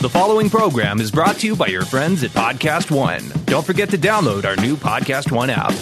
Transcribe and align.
The 0.00 0.08
following 0.08 0.48
program 0.48 1.00
is 1.00 1.10
brought 1.10 1.38
to 1.38 1.46
you 1.48 1.56
by 1.56 1.66
your 1.66 1.84
friends 1.84 2.22
at 2.22 2.30
Podcast 2.30 2.88
One. 2.88 3.20
Don't 3.46 3.66
forget 3.66 3.90
to 3.90 3.98
download 3.98 4.44
our 4.44 4.54
new 4.54 4.76
Podcast 4.76 5.32
One 5.32 5.50
app. 5.50 5.74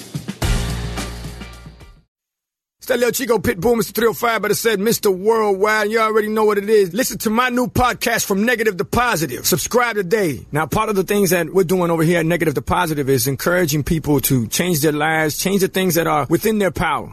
That 2.87 2.99
little 3.01 3.11
Chico 3.13 3.39
Pitbull, 3.39 3.75
Mr. 3.75 3.93
305, 3.95 4.41
but 4.41 4.51
it 4.53 4.55
said 4.55 4.79
Mr. 4.79 5.15
Worldwide. 5.15 5.91
You 5.91 5.99
already 5.99 6.29
know 6.29 6.45
what 6.45 6.57
it 6.57 6.71
is. 6.71 6.95
Listen 6.95 7.19
to 7.19 7.31
my 7.31 7.51
new 7.51 7.67
podcast, 7.67 8.25
From 8.25 8.47
Negative 8.47 8.77
to 8.77 8.85
Positive. 8.87 9.45
Subscribe 9.45 9.97
today. 9.97 10.47
Now, 10.51 10.67
part 10.67 10.89
of 10.89 10.95
the 10.97 11.03
things 11.03 11.31
that 11.31 11.53
we're 11.53 11.65
doing 11.65 11.91
over 11.91 12.05
here 12.05 12.21
at 12.21 12.27
Negative 12.27 12.55
to 12.55 12.63
Positive 12.63 13.11
is 13.11 13.27
encouraging 13.27 13.83
people 13.83 14.21
to 14.21 14.47
change 14.47 14.81
their 14.81 14.93
lives, 14.93 15.37
change 15.37 15.61
the 15.61 15.69
things 15.69 15.97
that 15.97 16.07
are 16.07 16.27
within 16.31 16.59
their 16.59 16.71
power. 16.71 17.13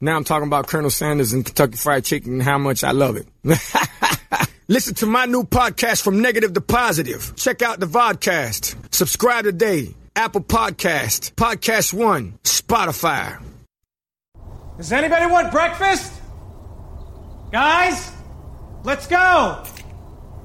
Now 0.00 0.16
I'm 0.16 0.24
talking 0.24 0.46
about 0.46 0.66
Colonel 0.66 0.90
Sanders 0.90 1.32
and 1.32 1.44
Kentucky 1.44 1.76
Fried 1.76 2.04
Chicken 2.04 2.34
and 2.34 2.42
how 2.42 2.58
much 2.58 2.84
I 2.84 2.90
love 2.90 3.16
it. 3.16 3.26
Listen 4.68 4.94
to 4.96 5.06
my 5.06 5.26
new 5.26 5.44
podcast 5.44 6.02
from 6.02 6.20
negative 6.20 6.52
to 6.54 6.60
positive. 6.60 7.34
Check 7.36 7.62
out 7.62 7.80
the 7.80 7.86
vodcast. 7.86 8.92
Subscribe 8.94 9.44
today. 9.44 9.94
Apple 10.16 10.40
Podcast, 10.40 11.34
Podcast 11.34 11.92
One, 11.92 12.38
Spotify. 12.42 13.38
Does 14.78 14.90
anybody 14.90 15.30
want 15.30 15.52
breakfast? 15.52 16.12
Guys, 17.52 18.10
let's 18.82 19.06
go. 19.06 19.62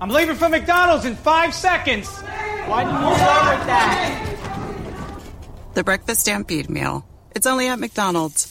I'm 0.01 0.09
leaving 0.09 0.35
for 0.35 0.49
McDonald's 0.49 1.05
in 1.05 1.15
five 1.15 1.53
seconds. 1.53 2.09
Why 2.09 2.83
didn't 2.83 3.01
you 3.01 3.15
start 3.15 3.57
with 3.59 3.67
that? 3.67 4.37
The 5.73 5.83
Breakfast 5.85 6.21
Stampede 6.21 6.69
Meal. 6.69 7.05
It's 7.33 7.47
only 7.47 7.67
at 7.69 7.79
McDonald's, 7.79 8.50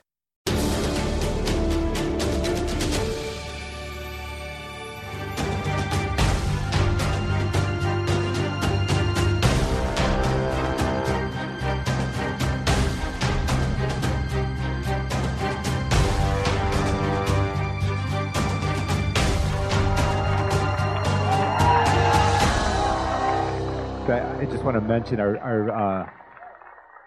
To 24.81 24.87
mention 24.87 25.19
our 25.19 25.37
our, 25.37 25.69
uh, 25.69 26.09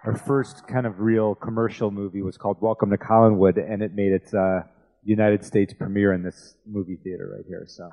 our 0.04 0.14
first 0.14 0.66
kind 0.66 0.86
of 0.86 1.00
real 1.00 1.34
commercial 1.34 1.90
movie 1.90 2.22
was 2.22 2.36
called 2.36 2.58
Welcome 2.60 2.90
to 2.90 2.98
Collinwood, 2.98 3.58
and 3.58 3.82
it 3.82 3.94
made 3.94 4.12
its 4.12 4.32
uh, 4.32 4.62
United 5.02 5.44
States 5.44 5.74
premiere 5.74 6.12
in 6.12 6.22
this 6.22 6.54
movie 6.66 6.96
theater 7.02 7.34
right 7.36 7.44
here. 7.46 7.64
So 7.66 7.90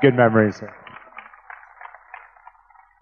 good 0.00 0.14
memories. 0.14 0.60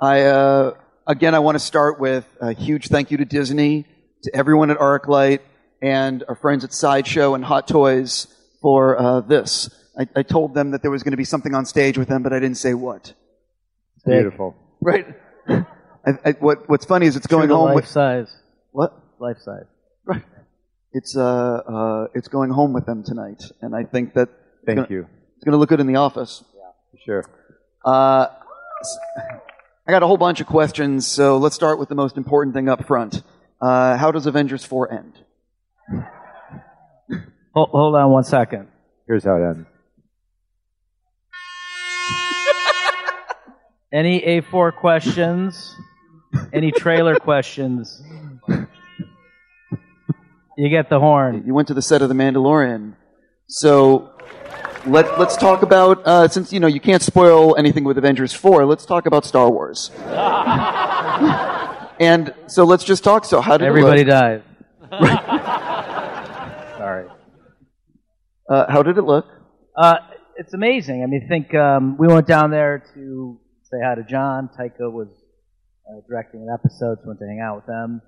I 0.00 0.22
uh, 0.22 0.74
again, 1.06 1.34
I 1.34 1.38
want 1.38 1.54
to 1.56 1.64
start 1.64 2.00
with 2.00 2.26
a 2.40 2.52
huge 2.52 2.88
thank 2.88 3.10
you 3.10 3.18
to 3.18 3.24
Disney, 3.24 3.86
to 4.24 4.34
everyone 4.34 4.70
at 4.70 4.78
ArcLight, 4.78 5.40
and 5.80 6.24
our 6.28 6.34
friends 6.34 6.64
at 6.64 6.72
Sideshow 6.72 7.34
and 7.34 7.44
Hot 7.44 7.68
Toys 7.68 8.26
for 8.60 8.98
uh, 8.98 9.20
this. 9.20 9.70
I, 9.98 10.06
I 10.16 10.22
told 10.22 10.54
them 10.54 10.72
that 10.72 10.82
there 10.82 10.90
was 10.90 11.02
going 11.02 11.12
to 11.12 11.16
be 11.16 11.24
something 11.24 11.54
on 11.54 11.64
stage 11.66 11.96
with 11.96 12.08
them, 12.08 12.22
but 12.22 12.32
I 12.32 12.40
didn't 12.40 12.58
say 12.58 12.74
what. 12.74 13.14
Beautiful. 14.04 14.54
Right. 14.80 15.06
I, 15.48 15.64
I, 16.24 16.32
what, 16.38 16.68
what's 16.68 16.84
funny 16.84 17.06
is 17.06 17.16
it's 17.16 17.26
going 17.26 17.50
home 17.50 17.66
life 17.66 17.74
with 17.74 17.86
size. 17.88 18.34
what? 18.72 18.92
Life 19.18 19.38
size. 19.38 19.64
Right. 20.04 20.22
It's 20.92 21.16
uh, 21.16 21.24
uh, 21.24 22.06
it's 22.14 22.28
going 22.28 22.50
home 22.50 22.72
with 22.72 22.86
them 22.86 23.02
tonight, 23.02 23.42
and 23.60 23.74
I 23.74 23.84
think 23.84 24.14
that 24.14 24.28
it's 24.28 24.66
Thank 24.66 24.76
gonna, 24.76 24.88
you. 24.90 25.06
It's 25.36 25.44
going 25.44 25.52
to 25.52 25.58
look 25.58 25.68
good 25.68 25.80
in 25.80 25.86
the 25.86 25.96
office. 25.96 26.42
Yeah, 26.54 26.60
for 26.90 26.98
sure. 27.04 27.24
Uh, 27.84 28.26
s- 28.80 28.98
I 29.86 29.92
got 29.92 30.02
a 30.02 30.06
whole 30.06 30.16
bunch 30.16 30.40
of 30.40 30.46
questions, 30.46 31.06
so 31.06 31.38
let's 31.38 31.54
start 31.54 31.78
with 31.78 31.88
the 31.88 31.94
most 31.94 32.16
important 32.16 32.54
thing 32.54 32.68
up 32.68 32.86
front. 32.86 33.22
Uh, 33.60 33.96
how 33.96 34.10
does 34.10 34.26
Avengers 34.26 34.64
4 34.64 34.92
end? 34.92 35.12
Hold, 37.54 37.70
hold 37.70 37.94
on 37.94 38.10
one 38.10 38.24
second. 38.24 38.68
Here's 39.06 39.24
how 39.24 39.36
it 39.36 39.44
ends. 39.46 39.66
Any 43.92 44.20
A4 44.20 44.74
questions? 44.74 45.74
Any 46.52 46.72
trailer 46.72 47.16
questions? 47.16 48.02
You 50.58 50.68
get 50.70 50.88
the 50.90 50.98
horn. 50.98 51.44
You 51.46 51.54
went 51.54 51.68
to 51.68 51.74
the 51.74 51.82
set 51.82 52.02
of 52.02 52.08
The 52.08 52.14
Mandalorian, 52.14 52.94
so 53.46 54.10
let 54.86 55.18
let's 55.18 55.36
talk 55.36 55.62
about 55.62 56.02
uh, 56.06 56.28
since 56.28 56.50
you 56.52 56.60
know 56.60 56.66
you 56.66 56.80
can't 56.80 57.02
spoil 57.02 57.54
anything 57.56 57.84
with 57.84 57.98
Avengers 57.98 58.32
4. 58.32 58.64
Let's 58.64 58.86
talk 58.86 59.04
about 59.06 59.26
Star 59.26 59.50
Wars. 59.50 59.90
and 62.00 62.34
so 62.46 62.64
let's 62.64 62.84
just 62.84 63.04
talk. 63.04 63.26
So 63.26 63.42
how 63.42 63.58
did 63.58 63.66
Everybody 63.66 64.00
it 64.00 64.06
look? 64.06 64.18
dies. 64.18 64.40
Sorry. 66.78 67.08
Uh, 68.48 68.72
how 68.72 68.82
did 68.82 68.96
it 68.96 69.02
look? 69.02 69.26
Uh, 69.76 69.96
it's 70.36 70.54
amazing. 70.54 71.02
I 71.02 71.06
mean, 71.06 71.22
I 71.24 71.28
think 71.28 71.54
um, 71.54 71.96
we 71.98 72.06
went 72.08 72.26
down 72.26 72.50
there 72.50 72.82
to 72.94 73.38
say 73.70 73.78
hi 73.82 73.96
to 73.96 74.04
John. 74.04 74.48
Taika 74.58 74.90
was 74.90 75.08
uh, 75.88 76.00
directing 76.08 76.42
an 76.42 76.48
episode, 76.52 76.98
so 76.98 77.04
I 77.04 77.08
went 77.08 77.20
to 77.20 77.26
hang 77.26 77.40
out 77.40 77.56
with 77.56 77.66
them. 77.66 78.00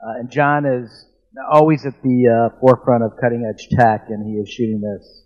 Uh, 0.00 0.20
and 0.20 0.30
John 0.30 0.66
is 0.66 1.06
always 1.50 1.86
at 1.86 1.94
the 2.02 2.28
uh, 2.28 2.60
forefront 2.60 3.02
of 3.02 3.12
cutting 3.20 3.48
edge 3.48 3.68
tech, 3.70 4.06
and 4.08 4.26
he 4.26 4.34
is 4.36 4.48
shooting 4.48 4.80
this 4.80 5.24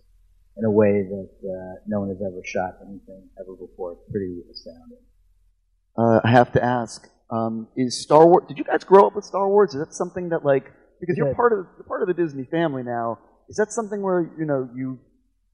in 0.57 0.65
a 0.65 0.71
way 0.71 1.03
that 1.03 1.31
uh, 1.43 1.81
no 1.87 2.01
one 2.01 2.09
has 2.09 2.19
ever 2.23 2.41
shot 2.45 2.79
anything 2.87 3.29
ever 3.41 3.55
before. 3.55 3.93
It's 3.93 4.11
pretty 4.11 4.43
astounding. 4.51 5.03
Uh, 5.99 6.21
I 6.23 6.31
have 6.31 6.53
to 6.53 6.63
ask: 6.63 7.09
um, 7.31 7.67
Is 7.77 8.01
Star 8.01 8.27
Wars? 8.27 8.45
Did 8.47 8.59
you 8.59 8.65
guys 8.65 8.85
grow 8.85 9.09
up 9.09 9.17
with 9.17 9.25
Star 9.25 9.49
Wars? 9.49 9.75
Is 9.75 9.81
that 9.81 9.95
something 9.95 10.29
that 10.29 10.45
like 10.45 10.71
because 11.01 11.17
you're 11.17 11.35
part 11.35 11.53
of 11.53 11.67
you're 11.77 11.87
part 11.87 12.03
of 12.03 12.09
the 12.09 12.15
Disney 12.15 12.45
family 12.45 12.85
now? 12.85 13.19
Is 13.49 13.57
that 13.57 13.73
something 13.73 14.01
where 14.01 14.31
you 14.39 14.45
know 14.45 14.69
you 14.73 15.01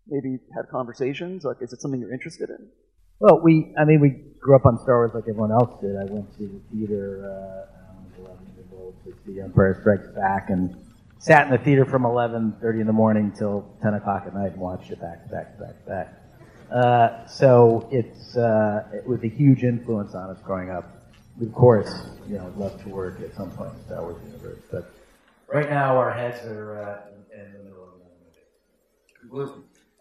maybe 0.07 0.39
had 0.55 0.69
conversations? 0.71 1.45
Like, 1.45 1.57
is 1.63 1.73
it 1.73 1.81
something 1.81 1.99
you're 1.99 2.13
interested 2.13 2.51
in? 2.51 2.69
Well, 3.19 3.41
we, 3.41 3.73
I 3.79 3.85
mean, 3.85 4.01
we 4.01 4.11
grew 4.41 4.57
up 4.57 4.67
on 4.67 4.79
Star 4.79 4.97
Wars 4.97 5.13
like 5.15 5.25
everyone 5.25 5.51
else 5.51 5.81
did. 5.81 5.97
I 5.97 6.05
went 6.05 6.37
to 6.37 6.47
the 6.47 6.61
theater, 6.71 7.25
uh, 7.25 7.91
I 7.91 8.21
was 8.21 8.29
11 8.29 8.47
years 8.55 8.67
old 8.75 8.95
to 9.05 9.15
see 9.25 9.41
Empire 9.41 9.79
Strikes 9.81 10.09
Back 10.15 10.51
and 10.51 10.77
sat 11.19 11.47
in 11.47 11.53
the 11.53 11.59
theater 11.59 11.87
from 11.87 12.03
11.30 12.03 12.81
in 12.81 12.87
the 12.87 12.93
morning 12.93 13.33
till 13.33 13.75
10 13.83 13.95
o'clock 13.95 14.25
at 14.27 14.35
night 14.35 14.53
and 14.53 14.61
watched 14.61 14.91
it 14.91 15.01
back 15.01 15.31
back 15.31 15.59
back 15.59 15.87
back. 15.87 16.15
Uh, 16.71 17.27
so 17.27 17.89
it's, 17.91 18.37
uh, 18.37 18.87
it 18.93 19.07
was 19.07 19.23
a 19.25 19.29
huge 19.29 19.63
influence 19.63 20.15
on 20.15 20.29
us 20.31 20.39
growing 20.43 20.71
up. 20.71 21.11
We, 21.39 21.47
of 21.47 21.55
course, 21.55 22.11
you 22.29 22.37
know, 22.37 22.53
love 22.57 22.83
to 22.83 22.91
work 22.91 23.21
at 23.23 23.35
some 23.35 23.51
point 23.51 23.71
in 23.73 23.79
the 23.79 23.85
Star 23.85 24.03
Wars 24.03 24.17
universe, 24.27 24.61
but 24.71 24.93
right 25.53 25.71
now 25.71 25.97
our 25.97 26.13
heads 26.13 26.45
are, 26.47 26.83
uh, 26.83 27.35
in, 27.35 27.53
the 27.53 27.59
middle 27.65 27.85
of 27.85 27.95
another 27.95 29.47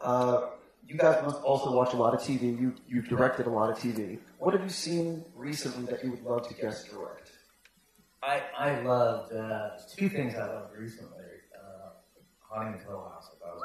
movie. 0.09 0.51
You 0.87 0.97
guys 0.97 1.23
must 1.23 1.41
also 1.41 1.71
watch 1.71 1.93
a 1.93 1.97
lot 1.97 2.13
of 2.13 2.19
TV. 2.21 2.59
You 2.59 2.75
you've 2.87 3.07
directed 3.07 3.47
a 3.47 3.49
lot 3.49 3.69
of 3.71 3.77
TV. 3.77 4.19
What 4.37 4.53
have 4.53 4.63
you 4.63 4.69
seen 4.69 5.25
recently 5.35 5.85
that 5.91 6.03
you 6.03 6.11
would 6.11 6.23
love 6.23 6.47
to 6.47 6.53
guest 6.53 6.89
direct? 6.91 7.31
I, 8.21 8.41
I 8.57 8.81
loved 8.81 9.33
uh, 9.33 9.69
two 9.95 10.09
things 10.09 10.35
I 10.35 10.45
loved 10.47 10.75
recently. 10.77 11.23
Uh, 11.55 11.89
Haunting 12.39 12.75
of 12.75 12.81
Hill 12.81 13.11
House. 13.11 13.29
I 13.31 13.35
thought 13.43 13.55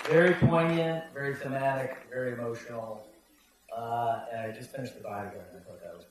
was 0.00 0.08
very 0.08 0.34
poignant, 0.34 1.04
very 1.12 1.34
thematic, 1.34 1.96
very 2.10 2.32
emotional. 2.32 3.08
Uh, 3.76 4.24
and 4.32 4.40
I 4.40 4.54
just 4.56 4.70
finished 4.70 4.94
The 4.96 5.02
Bodyguard. 5.02 5.46
and 5.52 5.60
I 5.60 5.64
thought 5.64 5.80
that 5.82 5.94
was 5.96 6.06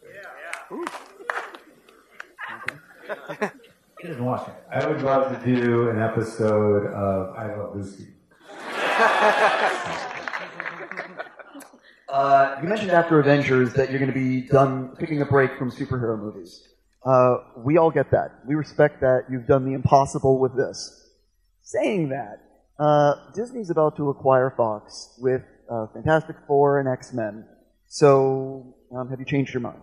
great. 3.40 3.52
He 4.02 4.10
doesn't 4.10 4.26
watch 4.26 4.48
it. 4.50 4.54
I 4.70 4.86
would 4.86 5.02
love 5.02 5.32
to 5.32 5.56
do 5.56 5.90
an 5.90 6.00
episode 6.00 6.86
of 6.88 7.34
I 7.36 7.56
Love 7.56 7.76
Lucy. 7.76 8.10
Uh, 12.08 12.60
you 12.62 12.70
mentioned 12.70 12.92
after 12.92 13.20
Avengers 13.20 13.74
that 13.74 13.90
you're 13.90 14.00
going 14.00 14.12
to 14.12 14.18
be 14.18 14.48
done 14.48 14.96
taking 15.00 15.22
a 15.22 15.26
break 15.26 15.58
from 15.58 15.70
superhero 15.70 16.18
movies. 16.18 16.66
Uh, 17.04 17.38
we 17.58 17.78
all 17.78 17.92
get 17.92 18.10
that. 18.12 18.40
We 18.48 18.56
respect 18.56 19.02
that. 19.02 19.26
You've 19.30 19.48
done 19.48 19.66
the 19.66 19.74
impossible 19.74 20.40
with 20.40 20.56
this. 20.56 21.10
Saying 21.64 22.10
that, 22.10 22.42
uh, 22.80 23.16
Disney's 23.34 23.70
about 23.70 23.98
to 23.98 24.10
acquire 24.10 24.54
Fox 24.56 25.14
with 25.20 25.42
uh, 25.70 25.88
Fantastic 25.88 26.38
Four 26.48 26.80
and 26.80 26.88
X 26.88 27.12
Men. 27.12 27.46
So, 27.88 28.76
um, 28.96 29.10
have 29.10 29.20
you 29.20 29.26
changed 29.26 29.54
your 29.54 29.62
mind? 29.62 29.82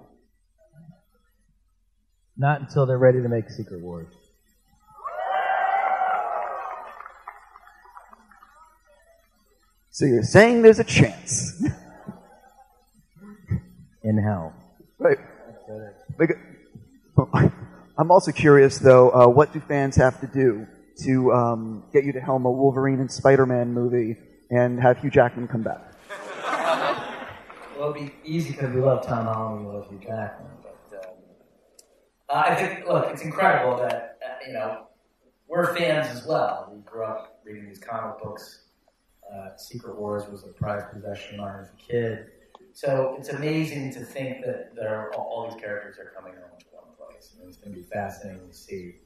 Not 2.37 2.61
until 2.61 2.87
they're 2.87 2.99
ready 2.99 3.21
to 3.21 3.29
make 3.29 3.51
Secret 3.51 3.83
Wars. 3.83 4.09
So 9.93 10.07
you're 10.07 10.23
saying 10.23 10.63
there's 10.63 10.79
a 10.79 10.85
chance. 10.85 11.63
In 14.03 14.17
hell. 14.17 14.55
Right. 14.99 15.19
I'm 17.99 18.11
also 18.11 18.33
curious, 18.33 18.79
though, 18.79 19.11
uh, 19.11 19.29
what 19.29 19.53
do 19.53 19.61
fans 19.61 19.97
have 19.97 20.19
to 20.23 20.27
do 20.27 20.67
to 21.05 21.33
um, 21.33 21.85
get 21.93 22.05
you 22.05 22.13
to 22.13 22.21
helm 22.21 22.47
a 22.47 22.51
Wolverine 22.51 23.01
and 23.01 23.13
Spider-Man 23.13 23.75
movie 23.75 24.17
and 24.51 24.81
have 24.81 24.99
Hugh 24.99 25.11
Jackman 25.11 25.47
come 25.47 25.63
back? 25.63 25.83
Well, 27.79 27.91
it'll 27.91 28.07
be 28.07 28.13
easy 28.23 28.53
because 28.53 28.73
we 28.73 28.81
love 28.81 29.05
Tom 29.05 29.25
Holland, 29.25 29.61
and 29.61 29.67
we 29.67 29.75
love 29.75 29.89
Hugh 29.89 29.99
Jackman. 29.99 30.47
But 30.63 31.19
um, 32.31 32.37
I 32.45 32.55
think, 32.55 32.87
look, 32.87 33.07
it's 33.11 33.23
incredible 33.23 33.77
that 33.79 34.19
uh, 34.25 34.35
you 34.47 34.53
know 34.53 34.87
we're 35.49 35.75
fans 35.75 36.07
as 36.17 36.25
well. 36.25 36.71
We 36.73 36.81
grew 36.83 37.05
up 37.05 37.41
reading 37.45 37.67
these 37.67 37.81
comic 37.81 38.23
books. 38.23 38.62
Uh, 39.33 39.57
Secret 39.57 39.99
Wars 39.99 40.25
was 40.31 40.45
a 40.45 40.49
prized 40.49 40.91
possession 40.93 41.41
of 41.41 41.47
mine 41.47 41.61
as 41.61 41.69
a 41.71 41.91
kid. 41.91 42.27
So 42.75 43.17
it's 43.19 43.31
amazing 43.31 43.93
to 43.95 44.01
think 44.01 44.45
that 44.45 44.75
there 44.75 44.95
are, 44.95 45.15
all 45.15 45.51
these 45.51 45.61
characters 45.61 45.99
are 45.99 46.13
coming 46.15 46.35
home 46.35 46.59
to 46.59 46.67
one 46.71 46.85
place. 46.99 47.33
And 47.39 47.49
it's 47.49 47.57
going 47.57 47.75
to 47.75 47.81
be 47.81 47.87
fascinating 47.87 48.49
to 48.49 48.55
see 48.55 48.97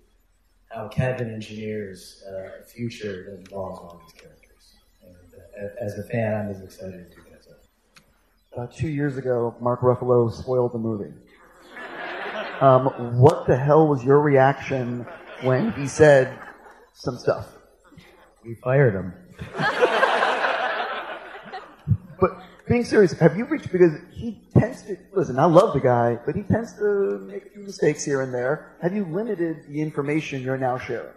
how 0.70 0.88
Kevin 0.88 1.32
engineers 1.32 2.25
uh, 2.28 2.61
a 2.61 2.64
future 2.64 3.25
that 3.25 3.38
involves 3.38 3.78
all 3.78 4.00
these 4.05 4.20
characters. 4.20 4.75
And 5.02 5.14
uh, 5.62 5.84
as 5.84 5.99
a 5.99 6.02
fan, 6.05 6.34
I'm 6.34 6.50
as 6.50 6.61
excited 6.61 7.06
as 7.06 7.11
you 7.11 7.22
guys 7.31 7.49
are. 8.56 8.64
Uh, 8.64 8.67
two 8.67 8.88
years 8.88 9.17
ago, 9.17 9.55
Mark 9.61 9.81
Ruffalo 9.81 10.32
spoiled 10.32 10.72
the 10.72 10.79
movie. 10.79 11.12
Um, 12.61 13.19
what 13.19 13.46
the 13.46 13.56
hell 13.56 13.87
was 13.87 14.02
your 14.02 14.20
reaction 14.20 15.06
when 15.43 15.72
he 15.72 15.87
said 15.87 16.37
some 16.94 17.19
stuff? 17.19 17.49
We 18.44 18.55
fired 18.55 18.94
him. 18.94 19.12
Being 22.66 22.84
serious, 22.84 23.12
have 23.12 23.36
you 23.36 23.44
reached 23.44 23.70
because 23.70 23.92
he 24.10 24.40
tends 24.52 24.82
to 24.82 24.96
listen. 25.12 25.38
I 25.38 25.44
love 25.44 25.72
the 25.72 25.80
guy, 25.80 26.18
but 26.26 26.34
he 26.34 26.42
tends 26.42 26.72
to 26.78 27.18
make 27.20 27.46
a 27.46 27.50
few 27.50 27.62
mistakes 27.62 28.04
here 28.04 28.22
and 28.22 28.34
there. 28.34 28.74
Have 28.82 28.92
you 28.92 29.04
limited 29.04 29.68
the 29.68 29.80
information 29.80 30.42
you're 30.42 30.58
now 30.58 30.76
sharing? 30.76 31.14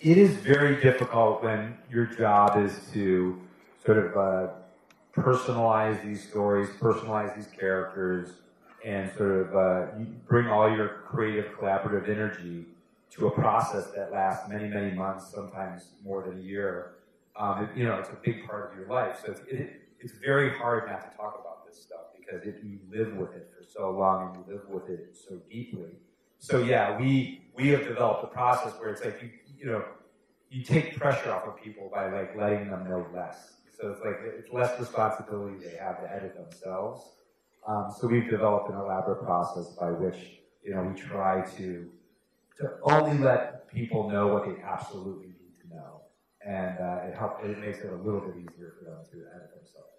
It 0.00 0.18
is 0.18 0.30
very 0.36 0.80
difficult 0.82 1.42
when 1.42 1.76
your 1.90 2.04
job 2.04 2.62
is 2.62 2.78
to 2.92 3.40
sort 3.84 3.98
of 3.98 4.16
uh, 4.16 4.52
personalize 5.14 6.02
these 6.04 6.26
stories, 6.28 6.68
personalize 6.78 7.34
these 7.34 7.48
characters, 7.48 8.32
and 8.84 9.10
sort 9.16 9.46
of 9.46 9.56
uh, 9.56 9.86
bring 10.28 10.48
all 10.48 10.74
your 10.74 11.02
creative, 11.06 11.46
collaborative 11.58 12.10
energy 12.10 12.66
to 13.12 13.26
a 13.26 13.30
process 13.30 13.86
that 13.96 14.12
lasts 14.12 14.48
many, 14.50 14.68
many 14.68 14.94
months, 14.94 15.30
sometimes 15.32 15.88
more 16.04 16.22
than 16.22 16.38
a 16.38 16.42
year. 16.42 16.92
Um, 17.36 17.70
you 17.74 17.84
know, 17.84 17.94
it's 17.98 18.10
a 18.10 18.18
big 18.22 18.46
part 18.46 18.70
of 18.70 18.78
your 18.78 18.88
life. 18.88 19.22
So 19.24 19.34
it, 19.48 19.80
it's 20.00 20.12
very 20.14 20.50
hard 20.50 20.88
not 20.88 21.10
to 21.10 21.16
talk 21.16 21.38
about 21.40 21.66
this 21.66 21.80
stuff 21.80 22.06
because 22.18 22.46
if 22.46 22.64
you 22.64 22.78
live 22.90 23.14
with 23.16 23.34
it 23.34 23.50
for 23.56 23.64
so 23.64 23.90
long 23.90 24.34
and 24.34 24.44
you 24.46 24.54
live 24.54 24.68
with 24.68 24.88
it 24.88 25.16
so 25.16 25.36
deeply. 25.50 25.98
So 26.38 26.62
yeah, 26.62 26.98
we 26.98 27.50
we 27.54 27.68
have 27.68 27.84
developed 27.84 28.24
a 28.24 28.28
process 28.28 28.72
where 28.80 28.90
it's 28.90 29.04
like 29.04 29.22
you 29.22 29.30
you 29.58 29.66
know 29.66 29.84
you 30.48 30.64
take 30.64 30.96
pressure 30.96 31.30
off 31.32 31.46
of 31.46 31.62
people 31.62 31.90
by 31.92 32.10
like 32.10 32.36
letting 32.36 32.70
them 32.70 32.88
know 32.88 33.06
less. 33.14 33.54
So 33.78 33.90
it's 33.90 34.00
like 34.00 34.16
it's 34.22 34.52
less 34.52 34.78
responsibility 34.78 35.56
they 35.64 35.76
have 35.76 36.00
to 36.02 36.12
edit 36.12 36.34
themselves. 36.34 37.02
Um, 37.66 37.92
so 37.98 38.06
we've 38.06 38.28
developed 38.28 38.70
an 38.70 38.76
elaborate 38.76 39.22
process 39.22 39.74
by 39.78 39.90
which 39.90 40.40
you 40.64 40.74
know 40.74 40.82
we 40.82 40.98
try 40.98 41.44
to 41.56 41.90
to 42.58 42.70
only 42.82 43.18
let 43.18 43.70
people 43.72 44.10
know 44.10 44.28
what 44.28 44.46
they 44.46 44.62
absolutely 44.62 45.34
and 46.46 46.78
uh, 46.78 47.08
it 47.08 47.16
helps. 47.16 47.44
It 47.44 47.58
makes 47.58 47.78
it 47.78 47.92
a 47.92 47.96
little 47.96 48.20
bit 48.20 48.36
easier 48.36 48.74
for 48.78 48.84
them 48.84 49.04
to 49.12 49.16
edit 49.34 49.50
themselves. 49.54 49.90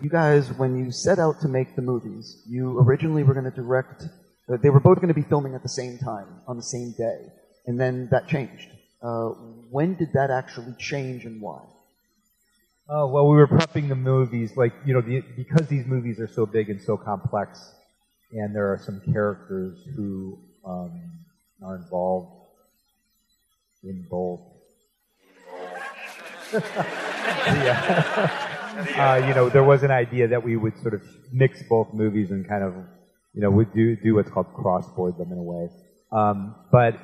You 0.00 0.08
guys, 0.08 0.52
when 0.52 0.78
you 0.78 0.92
set 0.92 1.18
out 1.18 1.40
to 1.40 1.48
make 1.48 1.74
the 1.74 1.82
movies, 1.82 2.42
you 2.48 2.78
originally 2.78 3.22
were 3.24 3.34
going 3.34 3.50
to 3.50 3.50
direct. 3.50 4.04
Uh, 4.48 4.56
they 4.62 4.70
were 4.70 4.80
both 4.80 4.96
going 4.96 5.08
to 5.08 5.14
be 5.14 5.22
filming 5.22 5.54
at 5.54 5.62
the 5.62 5.68
same 5.68 5.98
time 5.98 6.28
on 6.46 6.56
the 6.56 6.62
same 6.62 6.92
day, 6.92 7.26
and 7.66 7.78
then 7.78 8.08
that 8.10 8.28
changed. 8.28 8.68
Uh, 9.02 9.30
when 9.70 9.94
did 9.94 10.12
that 10.14 10.30
actually 10.30 10.74
change, 10.78 11.24
and 11.24 11.40
why? 11.40 11.60
Oh 12.88 13.06
well, 13.06 13.28
we 13.28 13.36
were 13.36 13.46
prepping 13.48 13.88
the 13.88 13.94
movies, 13.94 14.56
like 14.56 14.72
you 14.84 14.94
know, 14.94 15.00
the, 15.00 15.22
because 15.36 15.68
these 15.68 15.86
movies 15.86 16.18
are 16.20 16.28
so 16.28 16.46
big 16.46 16.70
and 16.70 16.80
so 16.82 16.96
complex, 16.96 17.72
and 18.32 18.54
there 18.54 18.72
are 18.72 18.78
some 18.78 19.00
characters 19.12 19.78
who 19.96 20.38
um, 20.64 21.00
are 21.62 21.76
involved 21.76 22.32
in 23.84 24.06
both. 24.10 24.40
Yeah. 26.52 28.46
uh, 28.96 29.26
you 29.26 29.34
know, 29.34 29.48
there 29.48 29.64
was 29.64 29.82
an 29.82 29.90
idea 29.90 30.28
that 30.28 30.42
we 30.42 30.56
would 30.56 30.78
sort 30.80 30.94
of 30.94 31.02
mix 31.32 31.62
both 31.68 31.92
movies 31.92 32.30
and 32.30 32.48
kind 32.48 32.64
of, 32.64 32.74
you 33.34 33.42
know, 33.42 33.50
would 33.50 33.72
do 33.74 33.96
do 33.96 34.14
what's 34.14 34.30
called 34.30 34.52
crossboard 34.54 35.18
them 35.18 35.32
in 35.32 35.38
a 35.38 35.42
way. 35.42 35.68
Um, 36.12 36.54
but 36.72 36.98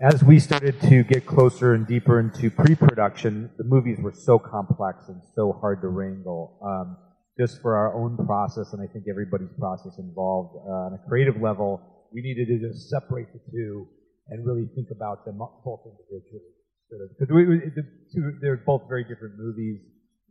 as 0.00 0.22
we 0.22 0.38
started 0.38 0.80
to 0.82 1.02
get 1.04 1.24
closer 1.24 1.72
and 1.72 1.86
deeper 1.86 2.20
into 2.20 2.50
pre-production, 2.50 3.50
the 3.56 3.64
movies 3.64 3.98
were 3.98 4.12
so 4.12 4.38
complex 4.38 5.08
and 5.08 5.22
so 5.34 5.52
hard 5.52 5.80
to 5.80 5.88
wrangle. 5.88 6.58
Um, 6.62 6.98
just 7.38 7.60
for 7.60 7.76
our 7.76 7.94
own 7.94 8.16
process, 8.26 8.72
and 8.72 8.80
I 8.82 8.90
think 8.92 9.06
everybody's 9.08 9.52
process 9.58 9.98
involved 9.98 10.56
uh, 10.56 10.86
on 10.88 10.94
a 10.94 11.08
creative 11.08 11.40
level, 11.40 11.80
we 12.12 12.22
needed 12.22 12.48
to 12.48 12.68
just 12.68 12.88
separate 12.88 13.28
the 13.32 13.40
two 13.50 13.86
and 14.28 14.46
really 14.46 14.68
think 14.74 14.88
about 14.90 15.24
them 15.24 15.38
both 15.38 15.80
individually. 15.84 16.55
Because 16.90 17.30
we, 17.30 17.44
the 17.74 17.84
two, 18.12 18.38
they're 18.40 18.56
both 18.58 18.82
very 18.88 19.04
different 19.04 19.38
movies 19.38 19.80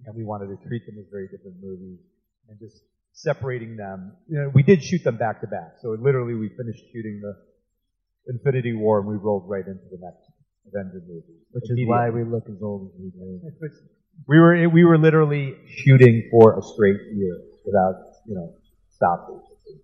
and 0.05 0.15
we 0.15 0.23
wanted 0.23 0.47
to 0.47 0.57
treat 0.67 0.85
them 0.85 0.95
as 0.99 1.05
very 1.11 1.27
different 1.27 1.57
movies 1.61 1.99
and 2.49 2.59
just 2.59 2.83
separating 3.13 3.75
them. 3.75 4.13
You 4.27 4.41
know, 4.41 4.51
we 4.53 4.63
did 4.63 4.83
shoot 4.83 5.03
them 5.03 5.17
back 5.17 5.41
to 5.41 5.47
back. 5.47 5.75
So 5.81 5.97
literally, 5.99 6.33
we 6.35 6.49
finished 6.49 6.83
shooting 6.93 7.21
the 7.21 7.35
Infinity 8.27 8.73
War 8.73 8.99
and 8.99 9.07
we 9.07 9.15
rolled 9.15 9.49
right 9.49 9.65
into 9.65 9.85
the 9.91 9.99
next 10.01 10.23
Avenger 10.67 11.01
movie, 11.07 11.39
which 11.51 11.69
is 11.69 11.77
why 11.87 12.09
we 12.09 12.23
look 12.23 12.45
as 12.49 12.61
old 12.61 12.91
as 12.93 13.01
we 13.01 13.09
do. 13.11 13.41
We 14.29 14.39
were 14.39 14.69
we 14.69 14.85
were 14.85 14.97
literally 14.97 15.53
shooting 15.67 16.29
for 16.31 16.57
a 16.57 16.61
straight 16.61 17.01
year 17.11 17.35
without 17.65 17.99
you 18.25 18.35
know 18.35 18.55
stopping. 18.87 19.41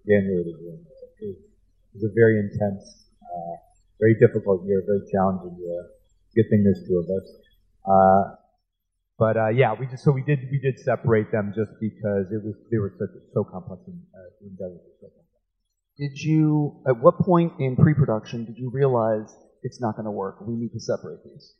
January 0.08 0.44
to 0.46 0.54
June. 0.56 0.86
It 1.20 1.38
was 1.94 2.04
a 2.08 2.14
very 2.16 2.40
intense, 2.40 3.12
uh, 3.22 3.56
very 4.00 4.16
difficult 4.20 4.66
year, 4.66 4.82
very 4.86 5.04
challenging 5.12 5.58
year. 5.60 5.84
Good 6.36 6.50
thing 6.50 6.64
there's 6.64 6.84
two 6.88 6.98
of 6.98 7.08
us. 7.12 7.28
Uh, 7.86 8.36
but 9.22 9.38
uh, 9.38 9.50
yeah, 9.50 9.74
we 9.78 9.86
just 9.86 10.04
so 10.04 10.12
we 10.12 10.24
did 10.24 10.50
we 10.50 10.58
did 10.58 10.80
separate 10.80 11.32
them 11.32 11.54
just 11.56 11.72
because 11.80 12.32
it 12.34 12.42
was 12.42 12.56
they 12.72 12.78
were 12.78 12.94
such 12.98 13.14
so 13.34 13.44
complex 13.44 13.82
and 13.86 14.02
uh, 14.18 14.34
endeavors 14.42 14.82
so 14.98 15.14
complex. 15.14 15.46
Did 15.98 16.18
you 16.18 16.82
at 16.88 16.98
what 16.98 17.20
point 17.20 17.54
in 17.60 17.76
pre-production 17.76 18.46
did 18.46 18.58
you 18.58 18.72
realize 18.74 19.30
it's 19.62 19.80
not 19.80 19.94
going 19.94 20.10
to 20.10 20.12
work? 20.12 20.42
We 20.42 20.56
need 20.56 20.74
to 20.74 20.80
separate 20.80 21.22
these. 21.24 21.54